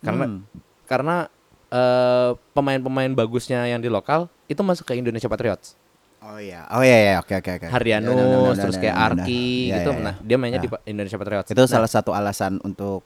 karena 0.00 0.24
Hmm. 0.26 0.40
karena 0.84 1.16
eh, 1.66 2.30
pemain-pemain 2.54 3.10
bagusnya 3.10 3.66
yang 3.66 3.82
di 3.82 3.90
lokal 3.90 4.30
itu 4.46 4.62
masuk 4.62 4.86
ke 4.86 4.94
Indonesia 4.94 5.26
Patriots. 5.26 5.74
Oh 6.22 6.38
iya. 6.38 6.62
Oh 6.70 6.78
iya 6.80 6.98
iya, 7.02 7.14
oke 7.18 7.34
oke 7.34 7.50
oke. 7.58 7.66
Harianus, 7.66 8.06
Ya, 8.08 8.22
udah, 8.22 8.38
udah, 8.40 8.54
terus 8.56 8.76
kayak. 8.78 8.94
Arki 8.96 9.74
gitu. 9.74 9.90
Nah, 9.92 10.14
dia 10.22 10.36
mainnya 10.38 10.58
Ya. 10.58 10.64
di 10.64 10.70
Indonesia 10.86 11.18
Patriots. 11.18 11.50
Itu 11.50 11.58
Nah, 11.58 11.66
salah 11.68 11.90
satu 11.90 12.10
alasan 12.10 12.62
untuk 12.62 13.02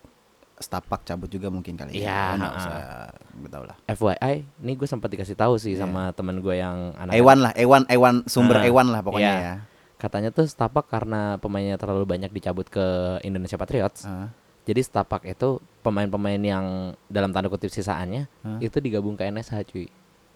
Stapak 0.61 1.03
cabut 1.03 1.27
juga 1.27 1.49
mungkin 1.49 1.73
kali 1.73 1.97
Iya, 1.97 2.05
ya. 2.05 2.37
Ha-ha. 2.37 2.49
usah 2.55 2.77
gue 3.35 3.49
tau 3.49 3.65
lah. 3.65 3.77
FYI, 3.87 4.45
nih 4.61 4.75
gue 4.77 4.85
sempat 4.85 5.09
dikasih 5.09 5.33
tahu 5.33 5.57
sih 5.57 5.73
Iya. 5.73 5.83
sama 5.83 6.13
temen 6.13 6.39
gue 6.39 6.55
yang 6.55 6.93
anak 6.95 7.17
Ewan 7.17 7.39
lah, 7.41 7.53
Ewan, 7.55 7.83
Ewan 7.89 8.15
sumber 8.25 8.61
Ah, 8.61 8.69
Ewan 8.69 8.93
lah 8.93 9.01
pokoknya 9.01 9.33
iya. 9.33 9.41
ya. 9.41 9.55
Katanya 9.97 10.29
tuh 10.29 10.45
Stapak 10.45 10.87
karena 10.87 11.37
pemainnya 11.37 11.77
terlalu 11.77 12.05
banyak 12.07 12.29
dicabut 12.31 12.65
ke 12.67 12.85
Indonesia 13.21 13.57
Patriots. 13.57 14.05
Ah. 14.05 14.29
Jadi 14.63 14.81
Stapak 14.81 15.25
itu 15.25 15.57
pemain-pemain 15.81 16.39
yang 16.39 16.67
dalam 17.07 17.33
tanda 17.33 17.49
kutip 17.49 17.69
sisaannya 17.69 18.29
Hah? 18.39 18.61
itu 18.61 18.77
digabung 18.79 19.17
ke 19.17 19.25
NSH 19.25 19.65
cuy. 19.67 19.89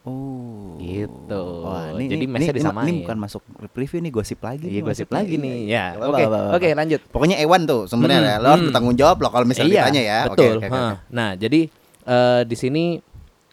Oh. 0.05 0.76
Gitu. 0.76 1.43
Wah, 1.64 1.97
ini, 1.97 2.05
Jadi 2.06 2.24
ini, 2.26 2.47
disamain. 2.52 2.85
ini 2.85 2.93
bukan 3.01 3.16
masuk 3.18 3.40
preview 3.72 3.98
nih 3.98 4.12
gosip 4.12 4.36
lagi. 4.39 4.68
Iya 4.68 4.81
gosip 4.82 5.09
lagi 5.09 5.35
Iya, 5.35 5.43
nih. 5.43 5.55
iya. 5.64 5.72
Ya. 5.72 5.85
Apa, 5.97 6.05
Oke. 6.06 6.22
Oke, 6.55 6.68
lanjut. 6.74 7.01
Pokoknya 7.09 7.36
Ewan 7.39 7.64
tuh 7.64 7.89
sebenarnya 7.89 8.20
Hmm, 8.20 8.28
ya. 8.28 8.36
Lo 8.36 8.47
harus 8.47 8.59
hmm. 8.59 8.68
bertanggung 8.68 8.97
jawab 8.97 9.16
lo 9.18 9.28
kalau 9.31 9.47
misalnya 9.47 9.70
Iya, 9.70 9.81
ditanya 9.82 10.02
ya. 10.02 10.18
Betul. 10.28 10.55
oke, 10.55 10.66
ha. 10.66 10.68
oke. 10.68 10.97
Nah, 11.09 11.28
jadi 11.35 11.60
eh, 12.05 12.40
di 12.44 12.52
sini 12.55 12.85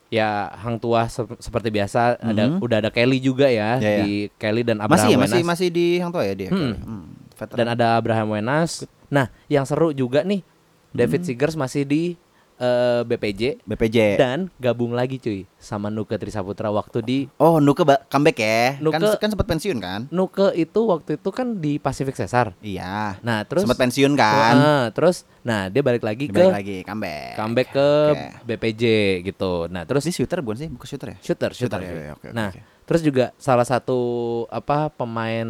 ya 0.10 0.30
Hang 0.54 0.76
Tua 0.76 1.08
se- 1.08 1.40
seperti 1.40 1.72
biasa 1.72 2.20
ada 2.20 2.44
Mhm. 2.46 2.60
udah 2.60 2.78
ada 2.80 2.92
Kelly 2.92 3.18
juga 3.18 3.48
ya 3.48 3.80
Iya, 3.80 3.88
iya. 3.88 4.00
di 4.02 4.12
Kelly 4.36 4.62
dan 4.62 4.84
Abraham 4.84 5.00
Masih 5.00 5.10
ya, 5.10 5.18
masih 5.18 5.40
Wenas. 5.40 5.48
masih 5.48 5.68
di 5.70 5.86
Hang 5.98 6.12
Tua 6.12 6.24
ya 6.26 6.36
dia. 6.36 6.50
Hmm. 6.52 6.76
Hmm, 6.76 7.04
veteran. 7.32 7.58
dan 7.58 7.68
ada 7.70 7.88
Abraham 7.96 8.28
Wenas. 8.30 8.84
Nah, 9.08 9.32
yang 9.48 9.64
seru 9.64 9.92
juga 9.92 10.22
nih 10.22 10.44
David 10.92 11.24
Seegers 11.24 11.56
masih 11.56 11.88
di 11.88 12.20
eh, 12.62 13.02
BPJ 13.02 13.66
BPJ. 13.66 13.98
dan 14.16 14.54
gabung 14.56 14.94
lagi 14.94 15.18
cuy 15.18 15.50
sama 15.58 15.90
Nuke 15.90 16.14
Trisaputra 16.16 16.70
waktu 16.70 17.02
di 17.02 17.20
Oh, 17.36 17.58
Nuke 17.58 17.82
ba- 17.82 18.06
comeback 18.06 18.38
ya. 18.38 18.78
Kan 18.78 19.02
Nuke- 19.02 19.18
kan 19.18 19.30
sempat 19.30 19.48
pensiun 19.48 19.78
kan? 19.78 20.06
Nuke 20.08 20.54
itu 20.54 20.80
waktu 20.84 21.18
itu 21.18 21.30
kan 21.30 21.58
di 21.58 21.78
Pacific 21.78 22.14
Cesar. 22.14 22.54
Iya. 22.60 23.18
Nah, 23.20 23.42
terus 23.44 23.66
sempat 23.66 23.78
pensiun 23.80 24.14
kan? 24.14 24.54
Heeh, 24.54 24.84
terus 24.92 25.26
nah 25.42 25.66
dia 25.68 25.82
balik 25.82 26.02
lagi 26.02 26.30
Balik 26.30 26.38
ke 26.40 26.54
lagi 26.54 26.78
comeback. 26.84 27.34
comeback 27.34 27.68
ke 27.72 27.90
Oke. 28.12 28.26
BPJ 28.48 28.84
gitu. 29.24 29.66
Nah, 29.68 29.82
terus 29.84 30.02
Terus 30.02 30.14
shooter 30.16 30.40
bukan 30.40 30.58
sih? 30.58 30.68
Bukan 30.68 30.86
shooter 30.86 31.08
ya? 31.08 31.18
shooter 31.20 31.52
shooter. 31.52 31.78
Shooter, 31.78 31.98
ya, 31.98 32.04
ya, 32.04 32.14
oke, 32.14 32.28
nah, 32.30 32.50
oke. 32.50 32.62
Terus 32.84 33.02
juga 33.02 33.26
salah 33.38 33.64
satu 33.64 34.00
apa 34.48 34.90
pemain 34.90 35.48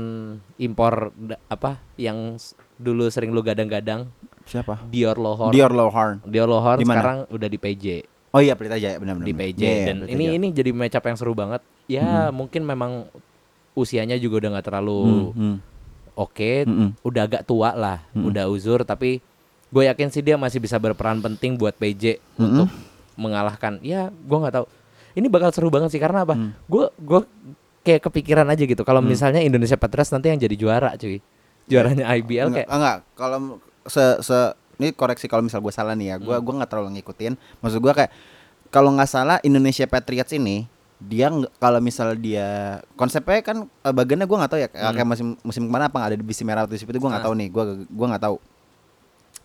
impor 0.55 1.09
apa 1.47 1.75
yang 1.95 2.37
dulu 2.77 3.07
sering 3.07 3.29
lu 3.29 3.41
gadang-gadang 3.41 4.11
Siapa? 4.43 4.85
Dior 4.85 5.15
Lohorn. 5.15 5.51
Dior 5.51 5.69
Lohorn. 5.69 6.15
Dior 6.23 6.47
Lohorn 6.47 6.77
Di 6.77 6.85
mana? 6.85 6.95
sekarang 6.95 7.17
udah 7.27 7.47
di 7.47 7.57
PJ. 7.57 7.85
Oh 8.31 8.39
iya 8.39 8.55
Pelita 8.55 8.75
Jaya 8.75 8.95
benar-benar. 8.95 9.27
di 9.27 9.33
PJ 9.33 9.59
Iya, 9.59 9.67
iya, 9.67 9.85
dan 9.85 9.97
ini 10.05 10.23
Jaya. 10.23 10.35
ini 10.35 10.47
jadi 10.49 10.69
match 10.71 10.95
up 10.95 11.03
yang 11.03 11.17
seru 11.17 11.33
banget. 11.33 11.59
Ya 11.85 12.31
mungkin 12.31 12.63
memang 12.63 13.11
usianya 13.71 14.15
juga 14.15 14.39
udah 14.39 14.49
nggak 14.55 14.65
terlalu 14.65 14.99
Hmm, 15.01 15.31
hmm, 15.31 15.55
oke, 16.13 16.51
hmm, 16.61 16.71
hmm. 16.71 16.89
udah 17.01 17.21
agak 17.21 17.43
tua 17.43 17.71
lah, 17.71 17.99
udah 18.13 18.47
uzur 18.47 18.83
tapi 18.83 19.19
gue 19.67 19.83
yakin 19.85 20.07
sih 20.07 20.19
dia 20.19 20.35
masih 20.35 20.59
bisa 20.59 20.75
berperan 20.75 21.19
penting 21.19 21.55
buat 21.55 21.71
PJ 21.73 22.19
untuk 22.35 22.67
mengalahkan. 23.13 23.79
Ya 23.81 24.07
gue 24.09 24.37
nggak 24.37 24.53
tahu. 24.53 24.65
Ini 25.11 25.27
bakal 25.27 25.51
seru 25.51 25.67
banget 25.67 25.91
sih 25.91 25.99
karena 25.99 26.23
apa? 26.23 26.35
Gue 26.65 26.87
gue 26.97 27.19
kayak 27.81 28.05
kepikiran 28.05 28.45
aja 28.45 28.61
gitu 28.61 28.79
kalau 28.81 28.99
misalnya 29.01 29.41
Indonesia 29.41 29.75
Patriots 29.75 30.11
nanti 30.11 30.29
yang 30.29 30.39
jadi 30.39 30.55
juara 30.55 30.95
cuy. 30.95 31.19
Juaranya 31.67 32.07
IBL 32.13 32.47
Enggak, 32.47 32.63
kayak 32.63 32.69
enggak. 32.69 32.97
Kalau 33.13 33.37
se 33.83 34.01
se 34.19 34.37
ini 34.75 34.89
koreksi 34.91 35.25
kalau 35.25 35.41
misal 35.41 35.57
gue 35.57 35.69
salah 35.69 35.93
nih 35.93 36.07
ya. 36.07 36.15
Gua 36.17 36.35
Hmm. 36.35 36.43
gua 36.43 36.53
nggak 36.57 36.69
terlalu 36.69 36.89
ngikutin. 36.95 37.33
Maksud 37.59 37.79
gua 37.79 37.93
kayak 37.93 38.11
kalau 38.67 38.89
nggak 38.89 39.05
salah 39.05 39.37
Indonesia 39.41 39.85
Patriots 39.85 40.31
ini 40.31 40.65
dia 40.97 41.27
kalau 41.57 41.77
misal 41.77 42.13
dia 42.13 42.77
konsepnya 42.93 43.41
kan 43.41 43.57
eh, 43.65 43.89
bagiannya 43.91 44.23
gua 44.23 44.37
nggak 44.39 44.51
tahu 44.51 44.59
ya 44.59 44.67
kayak 44.67 44.91
kayak 44.91 45.07
musim 45.07 45.27
musim 45.41 45.63
ke 45.63 45.71
mana 45.71 45.85
apa 45.85 45.99
ada 45.99 46.13
di 46.13 46.21
bisi 46.21 46.41
merah 46.41 46.61
atau 46.61 46.71
di 46.71 46.79
itu 46.79 46.93
gua 46.95 47.09
nggak 47.09 47.19
Hmm. 47.19 47.19
Ah. 47.19 47.25
tahu 47.27 47.33
nih 47.35 47.47
gua 47.47 47.63
gua 47.87 48.07
nggak 48.09 48.23
tahu 48.23 48.37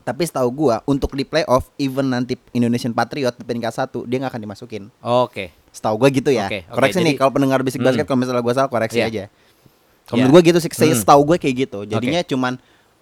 tapi 0.03 0.23
setahu 0.23 0.49
gua 0.53 0.77
untuk 0.85 1.11
di 1.13 1.25
playoff 1.25 1.67
even 1.77 2.07
nanti 2.07 2.39
Indonesian 2.53 2.93
Patriot 2.93 3.35
di 3.35 3.43
peringkat 3.43 3.73
satu 3.73 4.05
dia 4.05 4.17
nggak 4.19 4.31
akan 4.31 4.43
dimasukin 4.43 4.83
oke. 4.97 5.51
setahu 5.69 5.97
gua 5.97 6.09
gitu 6.09 6.31
ya 6.31 6.47
Oke, 6.47 6.63
oke, 6.63 6.73
koreksi 6.73 6.99
nih 6.99 7.05
jadi- 7.07 7.19
kalau 7.19 7.33
pendengar 7.33 7.59
bisik 7.61 7.79
Hmm. 7.79 7.89
basket 7.89 8.05
kalau 8.05 8.19
misalnya 8.19 8.41
gua 8.41 8.55
salah 8.55 8.69
koreksi 8.69 8.99
Iya. 8.99 9.07
aja 9.07 9.25
kalau 10.05 10.15
Iya. 10.15 10.23
menurut 10.23 10.35
gua 10.35 10.43
gitu 10.45 10.59
sih 10.61 10.71
saya 10.71 10.89
Hmm. 10.89 11.01
setahu 11.01 11.21
gue 11.27 11.37
kayak 11.39 11.57
gitu 11.59 11.79
jadinya 11.85 12.21
cuman 12.23 12.53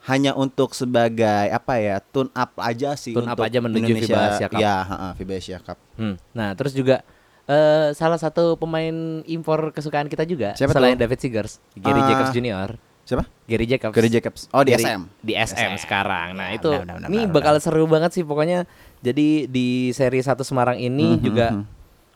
hanya 0.05 0.33
untuk 0.33 0.73
sebagai 0.73 1.25
apa 1.49 1.75
ya 1.77 1.97
tune 2.05 2.29
up 2.31 2.53
aja 2.57 2.93
sih 2.93 3.13
Tune 3.13 3.25
up 3.25 3.35
untuk 3.35 3.47
aja 3.47 3.59
menuju 3.59 3.81
Indonesia, 3.81 4.05
FIBA 4.07 4.29
Asia 4.31 4.47
Cup. 4.47 4.59
ya 4.59 4.75
ha-ha, 4.79 5.09
FIBA 5.15 5.35
Asia 5.35 5.59
Cup 5.59 5.79
Hmm. 5.95 6.17
Nah, 6.31 6.53
terus 6.53 6.73
juga 6.73 7.01
eh 7.45 7.93
salah 7.93 8.17
satu 8.17 8.55
pemain 8.55 8.93
impor 9.23 9.71
kesukaan 9.71 10.07
kita 10.07 10.23
juga 10.23 10.53
Siapa 10.53 10.73
selain 10.73 10.93
tuh? 10.93 11.03
David 11.03 11.19
Seegers, 11.19 11.53
Gary 11.73 11.97
Ah, 11.97 12.07
Jacobs 12.07 12.33
Jr. 12.33 12.71
siapa 13.03 13.25
Gary 13.45 13.67
Jacobs. 13.67 13.93
Gary 13.93 14.09
Jacobs 14.09 14.41
oh 14.49 14.61
di 14.61 14.73
Gary- 14.73 14.81
SM 14.83 15.01
Di 15.21 15.33
SM, 15.35 15.73
sekarang. 15.79 16.33
Nah, 16.33 16.49
Ya, 16.49 16.57
itu 16.57 16.71
benar, 16.73 16.97
benar, 16.99 17.09
ini 17.09 17.21
benar, 17.23 17.35
bakal 17.35 17.55
seru 17.59 17.85
banget 17.85 18.11
sih 18.13 18.25
pokoknya. 18.25 18.65
Jadi 18.99 19.45
di 19.47 19.67
seri 19.91 20.19
1 20.19 20.41
Semarang 20.41 20.77
ini 20.79 21.15
Mhm, 21.15 21.21
juga 21.21 21.47
mhm. 21.53 21.65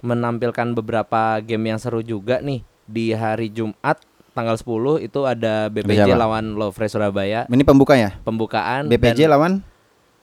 menampilkan 0.01 0.69
beberapa 0.75 1.23
game 1.41 1.65
yang 1.69 1.79
seru 1.79 2.01
juga 2.01 2.41
nih 2.41 2.61
di 2.83 3.13
hari 3.13 3.49
Jumat 3.49 4.01
tanggal 4.39 4.55
10 4.55 4.71
itu 5.03 5.21
ada 5.25 5.67
BPJ 5.67 6.07
Siapa? 6.07 6.15
lawan 6.17 6.55
Lovre 6.55 6.87
Surabaya 6.87 7.43
ini 7.49 7.63
pembuka 7.63 7.93
ya 7.93 8.15
pembukaan 8.23 8.87
BPJ 8.87 9.19
dan 9.21 9.31
lawan 9.31 9.53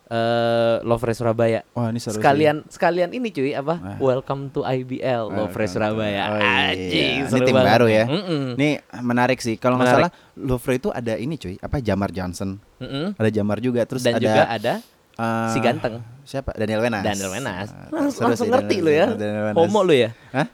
eh, 0.08 0.76
Lovre 0.82 1.12
Surabaya. 1.12 1.66
wah 1.72 1.90
ini 1.90 1.98
seru 1.98 2.16
sih. 2.16 2.22
sekalian 2.22 2.64
sekalian 2.66 3.10
ini 3.12 3.28
cuy 3.30 3.52
apa? 3.52 3.76
Ah. 3.76 3.98
Welcome 3.98 4.48
to 4.50 4.62
IBL 4.62 5.28
Lovre 5.28 5.36
Welcome 5.36 5.60
to- 5.60 5.74
Surabaya. 5.74 6.24
oh 6.24 6.38
iya. 6.38 6.54
Anjing, 6.70 7.16
Ini 7.26 7.40
tim 7.42 7.54
banget 7.54 7.72
baru 7.74 7.88
ya. 7.90 8.06
Mm-mm. 8.06 8.44
ini 8.56 8.70
menarik 9.02 9.40
sih 9.40 9.56
kalau 9.56 9.76
nggak 9.76 9.92
salah 9.92 10.12
Louvre 10.36 10.74
itu 10.76 10.90
ada 10.90 11.14
ini 11.16 11.36
cuy 11.36 11.58
apa 11.58 11.80
Jamar 11.80 12.10
Johnson 12.10 12.56
Mm-mm. 12.78 13.16
ada 13.16 13.30
Jamar 13.30 13.58
juga 13.60 13.84
terus 13.84 14.00
Dan 14.00 14.16
ada 14.16 14.22
juga 14.22 14.42
ada 14.48 14.74
eh, 15.16 15.50
si 15.50 15.60
ganteng 15.60 16.04
siapa 16.22 16.52
Daniel 16.54 16.82
Wenas 16.82 17.04
Daniel 17.04 17.30
Wenas. 17.30 17.70
Ah, 17.70 17.86
Langsung, 17.90 18.12
seru 18.12 18.26
langsung 18.28 18.46
sih 18.46 18.52
ngerti 18.52 18.76
Daniel- 18.76 18.86
lu 18.86 18.92
ya. 18.92 19.08
Daniel 19.12 19.44
Wenas. 19.46 19.58
Homo 19.62 19.80
lu 19.82 19.94
ya. 19.94 20.10
Hah? 20.32 20.48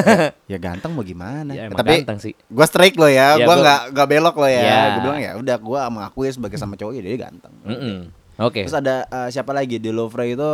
ya 0.52 0.56
ganteng 0.56 0.90
mau 0.90 1.02
gimana 1.02 1.50
Ya, 1.50 1.62
emang 1.66 1.78
tapi 1.78 2.00
ganteng 2.00 2.18
sih. 2.20 2.32
Gue 2.46 2.62
strike 2.64 2.94
lo 2.94 3.06
ya, 3.06 3.34
Ya, 3.34 3.36
gue 3.36 3.44
gua- 3.44 3.58
nggak 3.58 3.80
nggak 3.90 4.08
belok 4.08 4.36
lo 4.36 4.46
ya. 4.46 4.60
Ya. 4.60 4.78
Gue 4.88 5.00
bilang 5.02 5.18
ya 5.18 5.30
udah 5.34 5.56
gue 5.56 5.80
mengakui 5.90 6.28
sebagai 6.28 6.54
sama 6.54 6.74
cowok 6.74 6.92
ya 6.92 7.02
dia 7.02 7.18
ganteng. 7.20 7.54
Mm-mm. 7.62 7.96
Oke. 8.38 8.62
Terus 8.62 8.76
ada 8.76 9.02
eh, 9.04 9.28
siapa 9.30 9.50
lagi 9.50 9.76
di 9.76 9.90
Louvre 9.90 10.24
itu? 10.28 10.52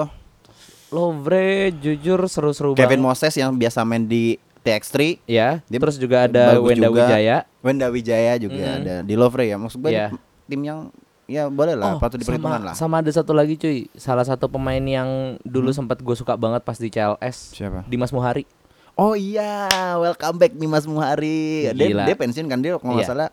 Lovre 0.88 1.48
jujur 1.74 2.20
seru-seru 2.26 2.72
Kevin 2.72 3.00
banget. 3.00 3.06
Moses 3.22 3.32
yang 3.34 3.52
biasa 3.52 3.80
main 3.82 4.04
di 4.04 4.36
TX3. 4.60 5.24
Ya. 5.26 5.64
Dia 5.66 5.78
Terus 5.78 5.96
juga 5.96 6.24
ada 6.24 6.56
Wenda 6.56 6.86
juga. 6.86 7.04
Wijaya. 7.04 7.36
Wenda 7.60 7.86
Wijaya 7.88 8.32
juga 8.36 8.60
Mm. 8.62 8.76
ada 8.78 8.94
di 9.02 9.14
Louvre 9.14 9.44
ya. 9.44 9.56
Maksud 9.56 9.80
gue 9.80 9.90
Iya. 9.90 10.12
tim 10.44 10.60
yang 10.62 10.92
ya 11.32 11.48
boleh 11.48 11.72
lah, 11.72 11.96
patut 11.96 12.20
diperhitungkan 12.20 12.60
sama, 12.60 12.68
lah. 12.68 12.74
sama 12.76 12.94
ada 13.00 13.08
satu 13.08 13.32
lagi 13.32 13.56
cuy. 13.56 13.88
Salah 13.94 14.22
satu 14.22 14.46
pemain 14.46 14.78
yang 14.78 15.08
dulu 15.40 15.70
sempat 15.70 15.98
gue 15.98 16.12
suka 16.12 16.36
banget 16.36 16.60
pas 16.60 16.76
di 16.76 16.86
CLS. 16.86 17.56
Siapa? 17.56 17.82
Dimas 17.86 18.12
Muhari. 18.12 18.44
Oh 18.92 19.16
iya, 19.16 19.66
welcome 19.96 20.36
back 20.36 20.52
nih 20.52 20.68
Mas 20.68 20.84
Muhari. 20.84 21.72
Dia, 21.72 21.88
Gila. 21.88 22.04
dia 22.04 22.12
pensiun 22.14 22.44
kan 22.44 22.60
dia 22.60 22.76
kalau 22.76 22.92
nggak 22.92 23.02
Iya. 23.02 23.10
salah 23.10 23.28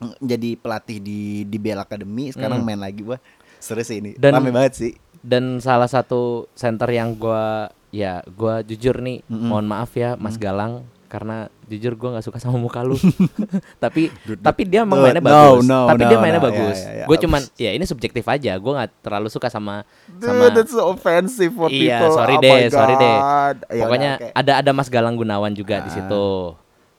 mm, 0.00 0.14
jadi 0.18 0.50
pelatih 0.56 0.98
di 0.98 1.20
di 1.44 1.58
Bell 1.58 1.76
Academy 1.78 2.32
sekarang 2.32 2.58
Mm. 2.58 2.66
main 2.66 2.80
lagi 2.80 3.04
wah 3.04 3.20
seru 3.58 3.84
sih 3.84 4.00
ini 4.00 4.16
Dan- 4.16 4.32
rame 4.34 4.48
banget 4.48 4.72
sih 4.74 4.92
Dan 5.20 5.60
salah 5.60 5.86
satu 5.86 6.50
center 6.50 6.88
yang 6.88 7.14
gua 7.14 7.70
ya 7.90 8.24
gua 8.26 8.58
jujur 8.60 8.98
nih, 8.98 9.22
Mm-mm. 9.22 9.46
mohon 9.46 9.62
maaf 9.64 9.92
ya 9.92 10.16
Mas 10.16 10.34
Galang 10.34 10.82
karena 11.12 11.36
jujur 11.68 11.92
gua 11.92 12.16
nggak 12.16 12.24
suka 12.24 12.40
sama 12.40 12.56
muka 12.56 12.80
lu. 12.80 12.96
tapi 13.84 14.08
tapi 14.40 14.62
dia 14.64 14.80
emang 14.80 15.04
mainnya 15.04 15.20
bagus. 15.20 15.68
no, 15.68 15.84
tapi 15.84 16.02
no, 16.02 16.08
dia 16.08 16.16
mainnya 16.16 16.40
no, 16.40 16.48
bagus. 16.48 16.78
ya, 16.78 16.88
ya, 16.88 16.92
ya. 16.94 17.06
Gue 17.06 17.16
cuman 17.20 17.40
ya 17.54 17.70
ini 17.70 17.84
subjektif 17.84 18.24
aja. 18.24 18.56
Gua 18.56 18.72
nggak 18.80 18.90
terlalu 19.04 19.28
suka 19.28 19.52
sama 19.52 19.84
Dude, 20.08 20.24
sama 20.24 20.48
that's 20.48 20.72
so 20.72 20.88
offensive 20.88 21.52
for 21.52 21.68
Iya, 21.68 22.00
people. 22.00 22.16
sorry 22.16 22.34
Oh 22.34 22.40
deh, 22.40 22.60
sorry 22.66 22.94
deh. 22.96 23.16
God. 23.18 23.56
Ya 23.68 23.82
Pokoknya 23.84 24.10
udah, 24.16 24.24
oke. 24.24 24.40
ada 24.40 24.52
ada 24.58 24.70
Mas 24.72 24.88
Galang 24.88 25.14
Gunawan 25.14 25.52
juga 25.52 25.80
di 25.80 25.90
Ah. 25.90 25.94
situ. 25.94 26.26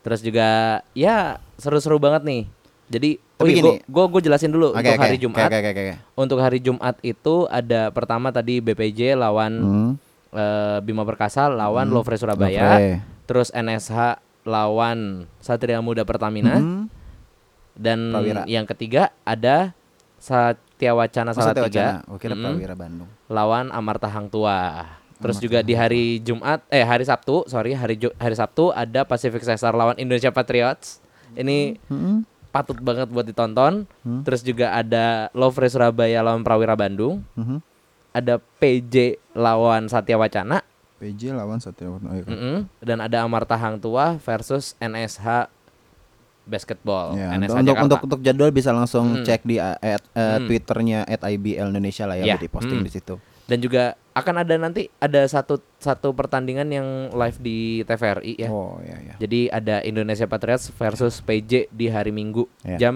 Terus 0.04 0.20
juga 0.22 0.48
ya 0.94 1.18
seru-seru 1.58 1.98
banget 1.98 2.22
nih. 2.22 2.44
Jadi 2.86 3.18
oh 3.40 3.48
iya, 3.48 3.82
gua, 3.88 4.06
gua 4.06 4.22
jelasin 4.22 4.52
dulu 4.52 4.72
Oke, 4.72 4.78
untuk 4.78 4.94
oke, 4.94 5.02
hari 5.02 5.18
Jumat. 5.18 5.48
Oke, 5.48 5.58
oke, 5.58 5.70
oke. 5.74 5.94
Untuk 6.14 6.38
hari 6.38 6.60
Jumat 6.60 6.96
itu 7.02 7.36
ada 7.50 7.90
pertama 7.90 8.30
tadi 8.30 8.60
BPJ 8.60 9.16
lawan 9.16 9.54
Hmm. 9.56 9.92
eh, 10.30 10.78
Bima 10.80 11.02
Perkasa 11.02 11.48
lawan 11.48 11.88
Hmm. 11.88 11.96
Lovre 11.96 12.14
Surabaya. 12.16 12.62
Lovre. 12.70 13.13
Terus 13.24 13.50
NSH 13.50 14.20
lawan 14.44 15.26
Satria 15.40 15.80
Muda 15.80 16.04
Pertamina 16.04 16.56
Hmm. 16.56 16.92
dan 17.74 18.12
Prawira. 18.12 18.44
yang 18.46 18.66
ketiga 18.66 19.10
ada 19.24 19.72
Satya 20.18 20.92
Wacana 20.92 21.32
Satya 21.32 21.64
Salatiga? 21.64 21.86
Oke, 22.08 22.28
Mm-mm. 22.28 22.44
Prawira 22.54 22.76
Bandung. 22.76 23.10
lawan 23.28 23.68
Amarta 23.70 24.08
Hang 24.08 24.28
Tua. 24.28 24.84
Terus 25.16 25.38
Amarta 25.38 25.46
juga 25.46 25.58
Hang 25.58 25.66
di 25.66 25.74
hari 25.74 26.04
Jumat 26.20 26.60
eh 26.68 26.82
hari 26.82 27.02
Sabtu, 27.02 27.44
sorry, 27.46 27.72
hari 27.72 27.96
Ju- 27.96 28.16
hari 28.18 28.34
Sabtu 28.34 28.70
ada 28.70 29.04
Pacific 29.04 29.40
Cesar 29.40 29.72
lawan 29.72 29.96
Indonesia 29.96 30.30
Patriots. 30.30 31.00
Ini 31.34 31.80
Hmm. 31.88 32.28
patut 32.50 32.78
banget 32.78 33.08
buat 33.08 33.24
ditonton. 33.24 33.88
Hmm. 34.00 34.22
Terus 34.22 34.42
juga 34.42 34.72
ada 34.72 35.32
Lovre 35.32 35.66
Surabaya 35.66 36.20
lawan 36.20 36.44
Prawira 36.44 36.76
Bandung. 36.76 37.24
Mhm. 37.34 37.64
Ada 38.12 38.38
PJ 38.38 38.96
lawan 39.34 39.88
Satya 39.88 40.16
Wacana. 40.16 40.62
PJ 41.04 41.36
lawan 41.36 41.60
Satya 41.60 41.92
Wacana. 41.92 42.16
Iya. 42.16 42.24
Mm-mm. 42.24 42.58
Dan 42.80 43.04
ada 43.04 43.28
Amarta 43.28 43.60
Hang 43.60 43.76
Tua 43.76 44.16
versus 44.18 44.80
NSH 44.80 45.52
Basketball. 46.44 47.16
Ya, 47.16 47.36
NSH 47.36 47.52
untuk, 47.54 47.68
Jakarta. 47.68 47.84
untuk 47.84 48.00
untuk 48.04 48.20
jadwal 48.20 48.52
bisa 48.52 48.72
langsung 48.72 49.20
Hmm. 49.20 49.24
cek 49.24 49.44
di 49.44 49.60
uh, 49.60 49.76
at, 49.76 50.04
uh, 50.12 50.40
Hmm. 50.40 50.48
twitternya 50.48 51.04
at 51.04 51.20
IBL 51.22 51.68
Indonesia 51.68 52.04
lah 52.04 52.16
Ya, 52.16 52.24
ya, 52.24 52.36
di 52.36 52.48
posting 52.48 52.80
hmm. 52.80 52.88
di 52.88 52.92
situ. 52.92 53.16
Dan 53.44 53.60
juga 53.60 53.84
akan 54.14 54.36
ada 54.40 54.56
nanti 54.56 54.88
ada 54.98 55.26
satu 55.26 55.58
satu 55.76 56.14
pertandingan 56.14 56.70
yang 56.70 56.88
live 57.12 57.38
di 57.38 57.58
TVRI 57.82 58.34
ya. 58.38 58.48
Oh 58.48 58.78
ya 58.80 58.96
ya. 59.02 59.14
Jadi 59.18 59.50
ada 59.50 59.82
Indonesia 59.82 60.24
Patriots 60.24 60.70
versus 60.70 61.20
PJ 61.20 61.68
di 61.68 61.90
hari 61.90 62.14
Minggu 62.14 62.46
Ya. 62.62 62.78
jam 62.80 62.96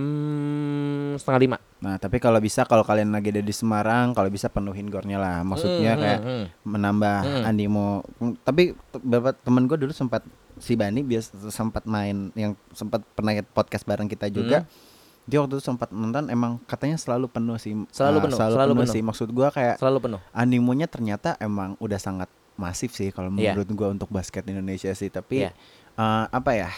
setengah 1.15 1.41
lima. 1.41 1.57
Nah 1.79 1.97
tapi 1.97 2.17
kalau 2.17 2.37
bisa 2.37 2.63
kalau 2.63 2.81
kalian 2.81 3.09
lagi 3.09 3.29
ada 3.29 3.41
di 3.41 3.51
Semarang, 3.51 4.13
kalau 4.13 4.29
bisa 4.29 4.47
penuhin 4.47 4.87
gornya 4.87 5.17
lah. 5.17 5.41
Maksudnya 5.41 5.93
Hmm, 5.93 6.01
kayak 6.01 6.19
hmm, 6.19 6.29
hmm. 6.29 6.45
menambah 6.63 7.17
Hmm. 7.19 7.43
animo. 7.43 7.89
Mm, 8.17 8.33
Tapi 8.39 8.63
beberapa 8.95 9.29
temen 9.33 9.65
gue 9.65 9.77
dulu 9.77 9.91
sempat 9.91 10.21
si 10.57 10.73
Bani 10.73 11.01
bias 11.01 11.29
sempat 11.49 11.85
main 11.85 12.29
yang 12.33 12.53
sempat 12.71 13.01
pernah 13.13 13.35
podcast 13.47 13.83
bareng 13.83 14.07
kita 14.07 14.29
juga. 14.29 14.63
Hmm. 14.63 14.95
Dia 15.27 15.43
waktu 15.43 15.59
itu 15.59 15.63
sempat 15.65 15.91
nonton 15.91 16.31
emang 16.31 16.55
katanya 16.63 16.95
selalu 16.95 17.27
penuh 17.27 17.59
sih. 17.59 17.75
Selalu 17.91 18.17
Ah, 18.17 18.23
penuh, 18.23 18.37
selalu, 18.37 18.53
selalu 18.53 18.71
penuh, 18.71 18.81
penuh. 18.81 18.95
sih. 18.95 19.01
Maksud 19.03 19.27
gua 19.29 19.47
kayak 19.51 19.75
Selalu 19.75 19.99
penuh. 20.01 20.19
animonya 20.31 20.87
ternyata 20.87 21.35
emang 21.37 21.75
udah 21.77 21.97
sangat 21.97 22.25
masif 22.55 22.89
sih 22.91 23.11
kalau 23.11 23.29
Iya. 23.29 23.51
menurut 23.51 23.69
gua 23.69 23.87
untuk 23.91 24.07
basket 24.07 24.41
Indonesia 24.45 24.87
sih. 24.91 25.07
Tapi 25.07 25.43
Iya. 25.43 25.51
eh, 25.93 26.25
apa 26.25 26.51
ya? 26.53 26.69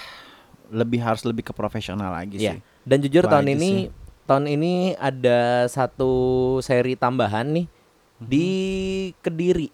Lebih 0.67 0.97
harus 0.99 1.21
lebih 1.23 1.41
ke 1.43 1.53
profesional 1.53 2.09
lagi 2.09 2.37
Iya. 2.37 2.57
sih. 2.57 2.61
Dan 2.83 2.97
jujur 2.99 3.23
Itu 3.23 3.31
tahun 3.31 3.47
ini 3.49 3.69
sih. 3.85 3.85
tahun 4.25 4.45
ini 4.47 4.73
ada 4.95 5.39
satu 5.65 6.11
seri 6.59 6.93
tambahan 6.93 7.45
nih 7.47 7.65
di 8.19 8.47
Kediri. 9.19 9.69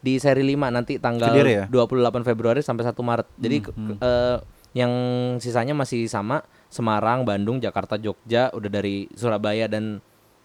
Di 0.00 0.16
seri 0.16 0.40
5 0.42 0.72
nanti 0.72 0.96
tanggal 0.96 1.28
Kediri 1.28 1.52
ya? 1.54 1.64
28 1.66 2.24
Februari 2.24 2.60
sampai 2.60 2.84
1 2.84 3.04
Maret. 3.04 3.28
Jadi 3.36 3.56
ke- 3.60 3.72
Hmm, 3.74 3.96
eh, 3.96 4.36
yang 4.72 4.92
sisanya 5.36 5.72
masih 5.72 6.06
sama 6.06 6.40
Semarang, 6.70 7.26
Bandung, 7.26 7.58
Jakarta, 7.58 7.98
Jogja, 7.98 8.48
udah 8.50 8.70
dari 8.70 9.10
Surabaya 9.12 9.66
dan 9.66 9.98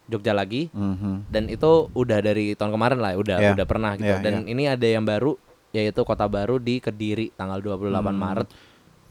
Jogja 0.05 0.33
lagi. 0.33 0.67
Mhm. 0.69 1.29
Dan 1.29 1.47
itu 1.47 1.69
udah 1.89 2.19
dari 2.19 2.53
tahun 2.53 2.69
kemarin 2.71 2.97
lah, 2.97 3.13
udah 3.13 3.37
Iya. 3.39 3.51
udah 3.53 3.65
pernah 3.65 3.93
gitu. 3.93 4.05
Iya, 4.07 4.19
dan 4.19 4.45
ini 4.45 4.65
ada 4.65 4.83
yang 4.83 5.01
baru 5.01 5.37
yaitu 5.69 6.01
Kota 6.01 6.25
Baru 6.25 6.55
di 6.55 6.79
Kediri 6.79 7.29
tanggal 7.31 7.59
28 7.59 8.15
Maret. 8.15 8.47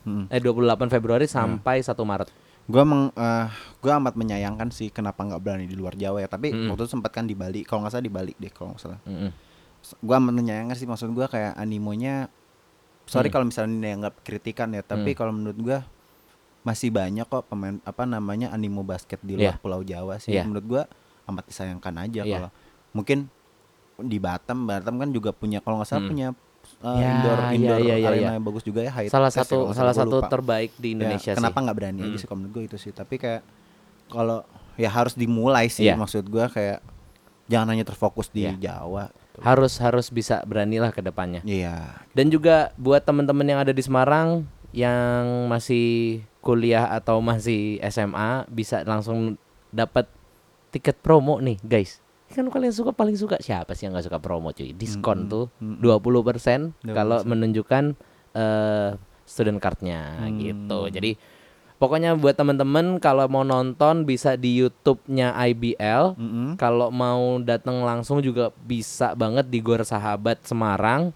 Hmm. 0.03 0.24
Eh 0.28 0.39
28 0.39 0.89
Februari 0.89 1.24
sampai 1.24 1.81
1 1.81 2.03
Maret. 2.03 2.28
Gue 2.65 2.81
emang 2.81 3.12
eh, 3.12 3.47
gua 3.78 4.01
amat 4.01 4.15
menyayangkan 4.15 4.73
sih 4.73 4.89
kenapa 4.89 5.20
nggak 5.20 5.39
berani 5.39 5.66
di 5.66 5.77
luar 5.77 5.93
Jawa 5.93 6.19
ya. 6.19 6.27
Tapi 6.27 6.49
Mm-mm. 6.51 6.73
waktu 6.73 6.82
itu 6.82 6.91
sempat 6.91 7.12
kan 7.12 7.24
di 7.24 7.32
Bali. 7.32 7.61
Kalau 7.62 7.85
nggak 7.85 7.93
salah 7.93 8.03
di 8.03 8.09
Bali 8.09 8.32
deh 8.35 8.49
kalau 8.49 8.73
nggak 8.73 8.81
salah. 8.81 9.01
Mm-mm. 9.05 9.31
Gue 10.01 10.15
amat 10.16 10.32
menyayangkan 10.32 10.73
sih 10.73 10.85
maksud 10.85 11.12
gua 11.12 11.28
kayak 11.28 11.53
animonya. 11.55 12.32
Sorry 13.05 13.28
Hmm. 13.28 13.35
kalau 13.35 13.47
misalnya 13.47 13.77
ini 13.77 14.01
nggak 14.01 14.15
kritikan 14.23 14.73
ya. 14.73 14.81
Tapi 14.81 15.12
Hmm. 15.12 15.19
kalau 15.19 15.32
menurut 15.35 15.59
gua 15.59 15.78
masih 16.65 16.89
banyak 16.89 17.23
kok 17.23 17.45
pemain 17.45 17.77
apa 17.81 18.03
namanya 18.05 18.49
animo 18.49 18.81
basket 18.81 19.20
di 19.20 19.36
luar 19.36 19.55
Iya. 19.55 19.61
Pulau 19.61 19.81
Jawa 19.81 20.16
sih. 20.16 20.32
Iya. 20.32 20.43
Menurut 20.43 20.65
gua 20.65 20.82
amat 21.27 21.45
disayangkan 21.47 21.95
aja 22.01 22.20
Iya. 22.20 22.35
kalau 22.35 22.51
mungkin 22.91 23.28
di 23.97 24.16
Batam, 24.16 24.65
Batam 24.65 24.97
kan 24.97 25.09
juga 25.09 25.31
punya 25.31 25.61
kalau 25.61 25.78
nggak 25.78 25.86
salah 25.86 26.03
Hmm. 26.03 26.11
punya 26.11 26.28
uh, 26.81 26.97
Ya, 26.97 27.09
indoor 27.12 27.39
iya, 27.39 27.49
indoor 27.53 27.78
iya, 27.78 27.95
iya, 27.95 28.09
arena 28.09 28.20
iya. 28.24 28.35
yang 28.35 28.43
bagus 28.43 28.65
juga 28.65 28.81
ya. 28.81 28.91
High 28.91 29.07
Salah 29.07 29.28
ya, 29.28 29.36
satu 29.39 29.57
nggak 29.62 29.77
salah 29.77 29.93
gua 29.93 30.01
satu 30.03 30.16
lupa. 30.19 30.28
terbaik 30.31 30.73
di 30.74 30.89
Ya, 30.89 30.93
Indonesia 30.95 31.31
sih. 31.31 31.36
kenapa 31.36 31.59
nggak 31.61 31.77
berani 31.77 32.01
aja 32.01 32.09
Hmm. 32.09 32.16
sih 32.16 32.27
kalau 32.27 32.39
menurut 32.41 32.55
gue 32.55 32.65
itu 32.65 32.77
sih 32.78 32.91
tapi 32.91 33.15
kayak 33.15 33.43
kalau 34.07 34.39
ya 34.74 34.89
harus 34.89 35.15
dimulai 35.15 35.69
sih 35.69 35.85
Iya. 35.85 35.95
maksud 35.95 36.24
gua 36.27 36.49
kayak 36.49 36.81
jangan 37.47 37.69
hanya 37.70 37.85
terfokus 37.85 38.28
di 38.28 38.49
Iya. 38.49 38.57
Jawa 38.59 39.12
Harus 39.36 39.77
harus 39.77 40.09
bisa 40.09 40.41
beranilah 40.43 40.89
ke 40.89 41.01
depannya. 41.01 41.43
iya 41.43 42.01
Dan 42.11 42.31
juga 42.31 42.70
buat 42.74 43.03
teman-teman 43.03 43.45
yang 43.45 43.61
ada 43.61 43.70
di 43.70 43.82
Semarang 43.82 44.47
yang 44.70 45.47
masih 45.47 46.23
kuliah 46.45 46.93
atau 46.93 47.19
masih 47.19 47.81
SMA 47.83 48.45
bisa 48.47 48.85
langsung 48.85 49.41
dapat 49.73 50.05
tiket 50.71 51.01
promo 51.01 51.41
nih, 51.41 51.57
guys. 51.65 52.05
Kan 52.29 52.51
kalian 52.51 52.75
suka 52.75 52.91
paling 52.91 53.15
suka 53.15 53.39
siapa 53.39 53.73
sih 53.73 53.87
yang 53.87 53.95
nggak 53.95 54.07
suka 54.07 54.19
promo 54.19 54.51
cuy? 54.51 54.75
Diskon 54.75 55.25
Mm-mm, 55.25 55.33
tuh 55.33 55.45
mm-mm. 55.59 55.81
20% 55.81 56.91
kalau 56.91 57.23
20%. 57.23 57.31
menunjukkan 57.31 57.85
eh 58.35 58.91
student 59.25 59.57
cardnya 59.57 60.19
Hmm. 60.21 60.37
gitu. 60.37 60.81
Jadi 60.91 61.15
pokoknya 61.75 62.12
buat 62.15 62.35
teman-teman 62.35 62.99
kalau 62.99 63.25
mau 63.25 63.41
nonton 63.41 64.03
bisa 64.03 64.35
di 64.35 64.59
YouTube-nya 64.59 65.33
IBL. 65.47 66.19
Mm-mm. 66.19 66.49
Kalau 66.59 66.91
mau 66.91 67.39
datang 67.39 67.87
langsung 67.87 68.19
juga 68.19 68.51
bisa 68.66 69.15
banget 69.15 69.47
di 69.47 69.62
Gor 69.62 69.81
Sahabat 69.81 70.43
Semarang. 70.43 71.15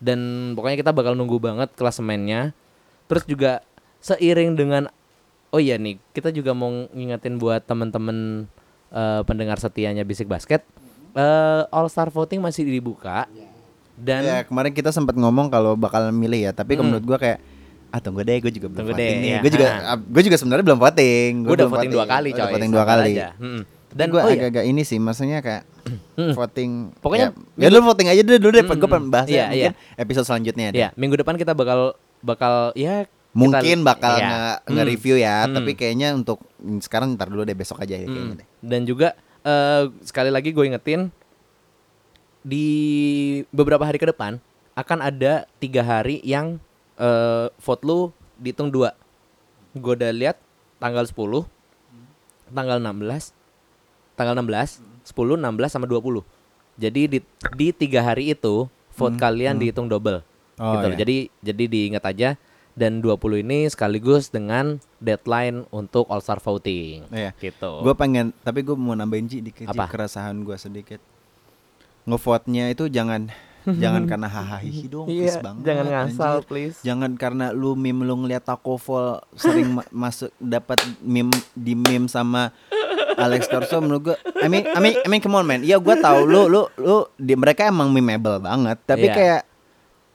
Dan 0.00 0.18
pokoknya 0.52 0.80
kita 0.80 0.92
bakal 0.92 1.12
nunggu 1.12 1.36
banget 1.38 1.72
klasemennya. 1.76 2.56
Terus 3.04 3.24
juga 3.24 3.60
seiring 4.04 4.52
dengan 4.52 4.92
oh 5.48 5.58
iya 5.58 5.74
nih, 5.74 5.96
kita 6.10 6.28
juga 6.28 6.52
mau 6.52 6.68
ngingetin 6.90 7.34
buat 7.34 7.62
teman-teman 7.62 8.44
eh, 8.90 9.22
pendengar 9.24 9.56
setianya 9.56 10.02
Bisik 10.02 10.26
Basket. 10.26 10.60
eh 11.12 11.62
All 11.68 11.86
Star 11.86 12.06
Voting 12.08 12.38
masih 12.38 12.62
dibuka. 12.62 13.24
Dan 13.94 14.20
ya 14.20 14.42
kemarin 14.42 14.70
kita 14.70 14.90
sempat 14.90 15.14
ngomong 15.14 15.46
kalau 15.46 15.72
bakal 15.72 16.10
milih 16.10 16.40
ya 16.40 16.52
tapi 16.52 16.74
kalau 16.74 16.82
Mm. 16.84 16.90
menurut 16.92 17.06
gua 17.06 17.16
kayak 17.16 17.38
ah 17.88 18.02
tunggu 18.02 18.20
deh 18.20 18.34
gue 18.36 18.50
juga 18.50 18.66
belum 18.66 18.78
Tunggu 18.82 18.90
voting 18.92 19.06
deh, 19.08 19.14
nih 19.16 19.30
ya. 19.30 19.38
gue 19.38 19.50
juga 19.52 19.66
Ah. 19.84 19.94
gue 19.94 20.22
juga 20.24 20.34
sebenarnya 20.34 20.64
belum 20.64 20.80
voting 20.80 21.30
gue 21.38 21.46
Gua 21.46 21.54
udah 21.56 21.68
voting 21.70 21.92
dua 21.92 22.04
kali 22.04 22.28
Udah 22.28 22.38
coy. 22.40 22.52
voting 22.52 22.70
dua 22.74 22.84
kali 22.84 23.10
aja. 23.14 23.28
Mm-mm. 23.36 23.62
dan 23.88 24.06
gue 24.08 24.18
oh 24.18 24.26
iya, 24.26 24.34
agak-agak 24.36 24.64
ini 24.66 24.82
sih 24.82 24.98
maksudnya 24.98 25.38
kayak 25.38 25.62
Mm. 26.16 26.32
voting 26.34 26.70
Pokoknya 26.98 27.30
ya, 27.54 27.62
ya 27.62 27.68
lu 27.70 27.78
voting 27.80 28.08
aja 28.08 28.20
dulu 28.20 28.38
dulu 28.40 28.50
deh 28.52 28.62
gue 28.64 28.74
Mm-mm. 28.74 28.90
pengen 28.90 29.06
bahas 29.08 29.28
Iya, 29.28 29.38
ya 29.38 29.46
mungkin 29.46 29.72
iya. 29.78 29.94
episode 29.96 30.26
selanjutnya 30.26 30.66
deh. 30.68 30.80
ya 30.80 30.88
minggu 30.92 31.14
depan 31.14 31.34
kita 31.36 31.52
bakal 31.52 31.94
bakal 32.18 32.54
ya 32.74 33.06
kita- 33.34 33.40
mungkin 33.58 33.78
bakal 33.82 34.14
ya. 34.14 34.24
nge- 34.24 34.58
Hmm. 34.60 34.72
nge-review 34.72 35.16
ya 35.16 35.36
Hmm. 35.42 35.52
tapi 35.52 35.70
kayaknya 35.72 36.08
untuk 36.12 36.38
sekarang 36.80 37.14
ntar 37.14 37.26
dulu 37.26 37.42
deh 37.42 37.52
besok 37.52 37.78
aja 37.78 37.94
ya 37.94 38.06
kayaknya 38.06 38.30
Mm. 38.30 38.38
deh 38.38 38.48
Dan 38.62 38.80
juga 38.84 39.08
eh, 39.42 39.82
sekali 40.00 40.30
lagi 40.30 40.50
gue 40.50 40.64
ingetin 40.64 41.12
di 42.42 42.66
beberapa 43.50 43.82
hari 43.82 43.96
ke 43.96 44.06
depan 44.06 44.36
akan 44.74 44.98
ada 45.02 45.44
tiga 45.56 45.80
hari 45.80 46.20
yang 46.22 46.58
eh, 46.94 47.46
vote 47.58 47.82
lu 47.82 47.98
dihitung 48.36 48.68
dua. 48.68 48.94
Gue 49.72 49.94
udah 49.94 50.10
lihat 50.10 50.38
tanggal 50.78 51.02
10, 51.02 51.46
tanggal 52.48 52.78
16, 52.78 53.34
tanggal 54.14 54.34
16, 54.36 54.78
10, 55.02 55.34
16 55.34 55.68
sama 55.68 55.84
20. 55.84 56.22
Jadi 56.76 57.02
di 57.08 57.18
di 57.52 57.66
tiga 57.70 58.00
hari 58.00 58.30
itu 58.30 58.66
vote 58.92 59.12
Hmm, 59.12 59.20
kalian 59.20 59.54
hmm. 59.54 59.62
dihitung 59.62 59.86
double. 59.86 60.22
Oh, 60.54 60.70
gitu 60.72 60.86
loh. 60.86 60.94
iya. 60.94 61.00
Jadi 61.00 61.16
jadi 61.40 61.64
diingat 61.66 62.04
aja 62.04 62.28
dan 62.74 62.98
20 62.98 63.16
ini 63.40 63.66
sekaligus 63.66 64.28
dengan 64.28 64.76
deadline 64.98 65.62
untuk 65.70 66.06
All 66.06 66.18
Star 66.18 66.38
voting. 66.38 67.06
Iya. 67.08 67.30
Gitu. 67.34 67.70
gue 67.80 67.94
pengen 67.94 68.34
tapi 68.40 68.60
gue 68.60 68.74
mau 68.74 68.92
nambahin 68.92 69.24
Ji 69.24 69.38
dikit 69.40 69.64
Ji, 69.64 69.70
Apa? 69.70 69.86
keresahan 69.86 70.34
gue 70.40 70.56
sedikit 70.56 70.98
ngevote-nya 72.04 72.68
itu 72.68 72.86
jangan 72.86 73.32
jangan 73.82 74.04
karena 74.04 74.28
hahaha 74.28 74.60
dong 74.84 75.08
please 75.08 75.40
banget 75.40 75.56
Iya, 75.56 75.66
jangan 75.66 75.86
ngasal 75.88 76.34
anjir. 76.36 76.44
please. 76.44 76.76
jangan 76.82 77.10
karena 77.14 77.46
lu 77.50 77.72
meme 77.72 78.02
lu 78.02 78.14
ngeliat 78.18 78.44
Taco 78.44 78.76
Fall 78.76 79.24
sering 79.32 79.72
ma- 79.72 79.88
masuk 80.04 80.28
dapat 80.36 80.76
meme 81.00 81.32
di 81.54 81.72
meme 81.72 82.04
sama 82.04 82.52
Alex 83.14 83.46
Corso 83.46 83.78
menurut 83.78 84.02
gua 84.04 84.16
I 84.36 84.48
mean 84.48 84.66
I 84.66 84.78
mean 84.78 84.94
I 84.98 85.08
mean 85.08 85.22
come 85.22 85.32
on 85.32 85.46
man 85.46 85.62
ya 85.62 85.78
gua 85.78 85.96
tahu 85.96 86.26
lu 86.26 86.44
lu 86.44 86.68
lu 86.76 87.08
di 87.16 87.32
mereka 87.32 87.64
emang 87.64 87.88
memeable 87.88 88.36
banget 88.36 88.76
tapi 88.84 89.06
Iya. 89.06 89.14
kayak 89.14 89.42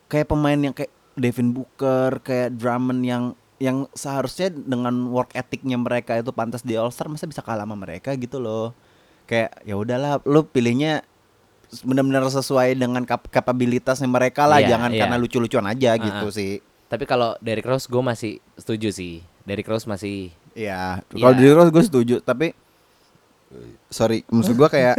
kayak 0.07 0.27
pemain 0.27 0.59
yang 0.59 0.75
kayak 0.75 0.93
Devin 1.19 1.51
Booker 1.51 2.23
kayak 2.23 2.55
Drummond 2.55 3.03
yang 3.03 3.23
yang 3.59 3.85
seharusnya 3.91 4.47
dengan 4.49 5.11
work 5.11 5.35
ethicnya 5.35 5.75
mereka 5.75 6.15
itu 6.15 6.31
pantas 6.31 6.63
di 6.63 6.79
All 6.79 6.89
Star 6.89 7.11
masa 7.11 7.27
bisa 7.27 7.43
kalah 7.43 7.67
sama 7.67 7.75
mereka 7.75 8.15
gitu 8.15 8.39
loh 8.39 8.71
kayak 9.27 9.61
ya 9.61 9.75
udahlah 9.75 10.23
lu 10.23 10.47
pilihnya 10.47 11.03
benar-benar 11.85 12.25
sesuai 12.25 12.73
dengan 12.73 13.05
kap 13.05 13.29
kapabilitasnya 13.29 14.09
mereka 14.09 14.49
lah 14.49 14.57
Iya, 14.57 14.73
jangan 14.73 14.89
iya. 14.89 14.99
karena 15.05 15.17
lucu-lucuan 15.21 15.67
aja 15.69 15.91
gitu 16.01 16.25
Ah, 16.25 16.31
ah. 16.31 16.33
sih 16.33 16.53
Tapi 16.89 17.05
kalau 17.05 17.37
Derrick 17.37 17.69
Rose 17.69 17.85
gue 17.85 18.01
masih 18.01 18.41
setuju 18.57 18.89
sih. 18.89 19.21
Derrick 19.45 19.69
Rose 19.69 19.85
masih 19.85 20.33
Iya, 20.57 21.05
Iya. 21.13 21.21
kalau 21.21 21.35
di 21.37 21.45
Rose 21.53 21.69
gue 21.69 21.83
setuju, 21.85 22.15
tapi 22.25 22.57
sorry, 23.89 24.25
maksud 24.33 24.57
gue 24.57 24.65
kayak 24.65 24.97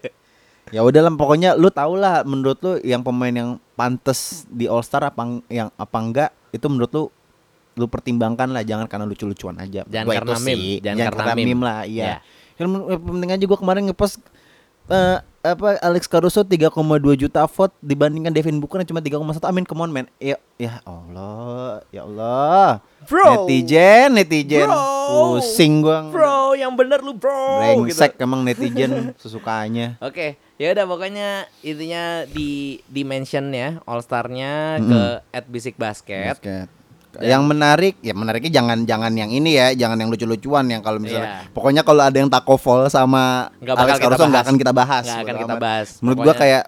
ya 0.76 0.84
udah 0.84 1.00
lah 1.08 1.12
pokoknya 1.16 1.56
lu 1.56 1.72
tau 1.72 1.96
lah 1.96 2.20
menurut 2.24 2.60
lu 2.60 2.72
yang 2.84 3.00
pemain 3.00 3.32
yang 3.32 3.50
pantas 3.74 4.46
di 4.46 4.70
All 4.70 4.82
Star 4.86 5.02
apa 5.06 5.22
yang 5.50 5.68
apa 5.74 5.98
enggak 5.98 6.30
itu 6.54 6.66
menurut 6.70 6.90
lu 6.94 7.04
lu 7.74 7.90
pertimbangkan 7.90 8.54
lah 8.54 8.62
jangan 8.62 8.86
karena 8.86 9.02
lucu-lucuan 9.02 9.58
aja. 9.58 9.82
Jangan 9.82 10.06
Gua 10.06 10.14
karena 10.22 10.38
meme, 10.38 10.54
sih, 10.54 10.78
jangan 10.78 10.96
jangan, 10.96 11.10
karena 11.10 11.24
karena 11.26 11.34
meme. 11.34 11.48
meme 11.50 11.62
lah, 11.66 11.80
iya. 11.90 12.04
Ya. 12.06 12.16
Yang 12.62 12.68
men- 12.70 12.86
yang 12.86 13.02
penting 13.02 13.30
aja 13.34 13.44
gue 13.50 13.58
kemarin 13.58 13.82
ngepost 13.90 14.16
eh, 14.88 15.18
apa 15.44 15.76
Alex 15.78 16.08
Caruso 16.08 16.40
3,2 16.40 16.72
juta 17.14 17.44
vote 17.44 17.76
dibandingkan 17.78 18.32
Devin 18.32 18.56
Booker 18.56 18.80
yang 18.80 18.88
cuma 18.88 19.04
3,1 19.04 19.44
amin 19.44 19.64
come 19.64 19.84
on 19.84 19.92
man 19.92 20.06
ya 20.16 20.40
ya 20.56 20.80
Allah 20.82 21.84
ya 21.92 22.02
Allah 22.02 22.80
Bro. 23.04 23.44
netizen 23.44 24.16
netizen 24.16 24.64
Bro. 24.64 25.36
pusing 25.36 25.84
gua 25.84 26.08
Bro, 26.08 26.56
yang 26.56 26.72
bener 26.72 27.04
lu 27.04 27.12
bro. 27.12 27.60
brengsek 27.60 28.16
gitu. 28.16 28.24
emang 28.24 28.40
netizen 28.40 29.12
sesukanya 29.20 30.00
Oke, 30.00 30.40
ya 30.56 30.72
udah 30.72 30.88
pokoknya 30.88 31.28
intinya 31.60 32.24
di 32.24 32.80
di 32.88 33.04
mention 33.04 33.52
ya 33.52 33.84
All 33.84 34.00
Star-nya 34.00 34.80
Mm-mm. 34.80 34.88
ke 34.88 35.00
at 35.30 35.44
Basic 35.44 35.76
Basket. 35.76 36.40
basket 36.40 36.68
yang 37.20 37.42
menarik 37.42 37.94
ya 37.98 38.10
menariknya 38.10 38.52
jangan 38.52 38.78
jangan 38.82 39.12
yang 39.12 39.28
ini 39.28 39.50
ya 39.52 39.66
jangan 39.72 39.96
yang 39.96 40.08
lucu-lucuan 40.08 40.64
yang 40.66 40.80
kalau 40.80 40.96
misalnya 40.96 41.42
Iya. 41.42 41.50
pokoknya 41.50 41.82
kalau 41.82 42.02
ada 42.02 42.14
yang 42.14 42.26
taco 42.26 42.54
fall 42.54 42.86
sama 42.86 43.52
Nggak 43.56 43.74
bakal 43.74 43.86
Alex 43.86 43.98
Caruso 44.00 44.24
nggak 44.24 44.42
akan 44.42 44.56
kita 44.56 44.72
bahas 44.72 45.04
Nggak 45.04 45.18
akan 45.18 45.26
bodo 45.28 45.42
kita 45.42 45.56
bahas. 45.56 45.88
menurut 45.98 46.18
gua 46.20 46.34
kayak 46.34 46.62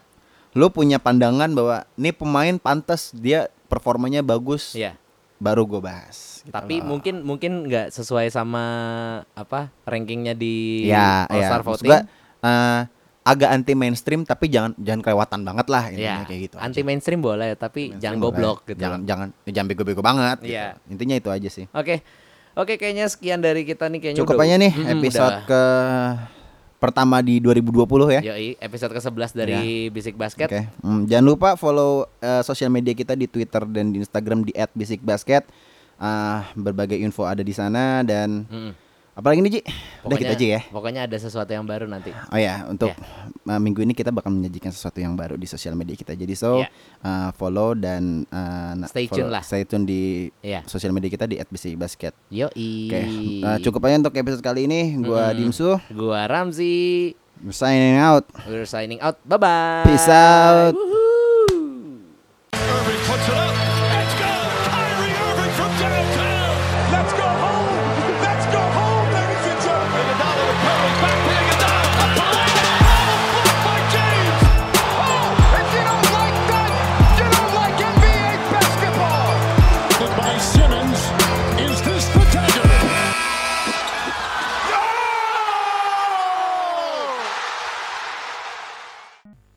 lu 0.52 0.66
punya 0.68 0.96
pandangan 0.96 1.50
bahwa 1.50 1.76
nih 1.94 2.12
pemain 2.12 2.54
pantas 2.56 3.10
dia 3.10 3.40
performanya 3.66 4.20
bagus 4.20 4.72
Iya. 4.72 4.94
baru 5.36 5.64
gue 5.64 5.80
bahas 5.80 6.40
gitu 6.40 6.50
Tapi 6.50 6.78
loh. 6.78 6.88
mungkin 6.88 7.14
mungkin 7.20 7.52
nggak 7.64 7.90
sesuai 7.90 8.28
sama 8.28 8.64
apa 9.32 9.68
rankingnya 9.82 10.32
di 10.32 10.86
ya 10.86 11.24
All 11.24 11.36
ya 11.36 11.46
Star 11.46 11.60
maksud 11.60 11.70
voting. 11.76 11.90
gua, 11.90 11.98
eh, 12.40 12.80
agak 13.26 13.50
anti 13.50 13.74
mainstream 13.74 14.22
tapi 14.22 14.46
jangan 14.46 14.70
jangan 14.78 15.02
kelewatan 15.02 15.40
banget 15.42 15.66
lah 15.66 15.84
intinya 15.88 16.14
ya, 16.16 16.24
kayak 16.24 16.40
gitu 16.44 16.56
anti 16.56 16.78
aja. 16.78 16.86
mainstream 16.86 17.18
boleh 17.20 17.50
tapi 17.52 17.90
Mainstream 17.90 17.98
jangan 18.00 18.18
goblok 18.20 18.58
gitu. 18.64 18.78
jangan 18.78 19.00
jangan 19.02 19.28
ya 19.42 19.50
jangan 19.52 19.68
bego-bego 19.68 19.98
banget 20.00 20.38
gitu. 20.40 20.54
Iya. 20.54 20.66
intinya 20.86 21.14
itu 21.16 21.28
aja 21.28 21.48
sih 21.48 21.66
Oke. 21.72 22.06
Oke, 22.56 22.80
kayaknya 22.80 23.04
sekian 23.04 23.38
dari 23.38 23.62
kita 23.62 23.84
nih 23.84 24.00
kayaknya 24.00 24.18
cukup 24.18 24.32
udah- 24.32 24.46
aja 24.46 24.56
nih 24.56 24.72
episode 24.94 25.28
udah. 25.34 25.44
ke 25.44 25.62
pertama 26.78 27.20
di 27.20 27.36
2020 27.38 27.84
ya 28.10 28.20
Yoi, 28.26 28.56
episode 28.56 28.92
ke-11 28.92 29.30
dari 29.32 29.60
Basic 29.88 30.14
Basket. 30.14 30.46
Oke, 30.46 30.60
Hmm, 30.78 31.04
jangan 31.04 31.26
lupa 31.26 31.50
follow 31.54 32.04
eh, 32.16 32.40
sosial 32.40 32.68
media 32.68 32.92
kita 32.92 33.12
di 33.12 33.26
Twitter 33.26 33.60
dan 33.66 33.90
di 33.90 34.00
Instagram 34.00 34.40
di 34.40 34.52
@basicbasket. 34.72 35.44
Ah, 35.96 36.48
berbagai 36.52 36.96
info 36.96 37.24
ada 37.24 37.40
di 37.40 37.50
sana 37.50 38.00
dan 38.00 38.44
Mm-mm. 38.46 38.72
Apalagi 39.16 39.40
nih 39.40 39.50
Ji? 39.50 39.60
Udah 40.04 40.14
gitu 40.14 40.28
Pokoknya- 40.28 40.30
aja 40.30 40.46
ya. 40.46 40.60
Pokoknya 40.68 41.00
ada 41.08 41.16
sesuatu 41.16 41.48
yang 41.48 41.64
baru 41.64 41.88
nanti. 41.88 42.12
Oh 42.28 42.36
ya, 42.36 42.68
untuk 42.68 42.92
Ya. 42.92 43.00
uh, 43.48 43.58
minggu 43.58 43.80
ini 43.80 43.90
kita 43.90 44.12
bakal 44.12 44.30
menyajikan 44.30 44.68
sesuatu 44.68 45.00
yang 45.00 45.16
baru 45.16 45.34
di 45.34 45.48
sosial 45.48 45.72
media 45.72 45.96
kita. 45.96 46.12
Jadi 46.12 46.36
so 46.36 46.60
Ya. 46.60 46.68
uh, 47.00 47.32
follow 47.32 47.72
dan 47.72 48.28
uh, 48.28 48.76
Stay 48.86 49.08
tune 49.08 49.26
follow- 49.26 49.32
lah. 49.32 49.42
Stay 49.42 49.64
tune 49.64 49.82
di 49.82 50.28
Iya. 50.38 50.62
sosial 50.64 50.92
media 50.92 51.08
kita 51.08 51.24
di 51.24 51.40
@basicbasket. 51.40 52.12
Yoi. 52.28 52.70
Oke, 52.86 53.00
uh, 53.42 53.58
cukup 53.60 53.80
aja 53.88 53.96
untuk 53.98 54.14
episode 54.14 54.44
kali 54.44 54.68
ini. 54.68 55.00
Gua 55.00 55.32
Mm-mm. 55.32 55.48
Dimsu, 55.48 55.80
Gua 55.90 56.28
Ramzi. 56.28 57.16
signing 57.48 57.96
out. 57.96 58.28
We're 58.44 58.64
signing 58.64 59.00
out. 59.00 59.16
Bye 59.24 59.36
bye. 59.36 59.84
Peace 59.84 60.06
out. 60.06 60.76
Woohoo. 60.76 61.15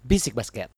Bisik 0.10 0.34
Basket. 0.34 0.66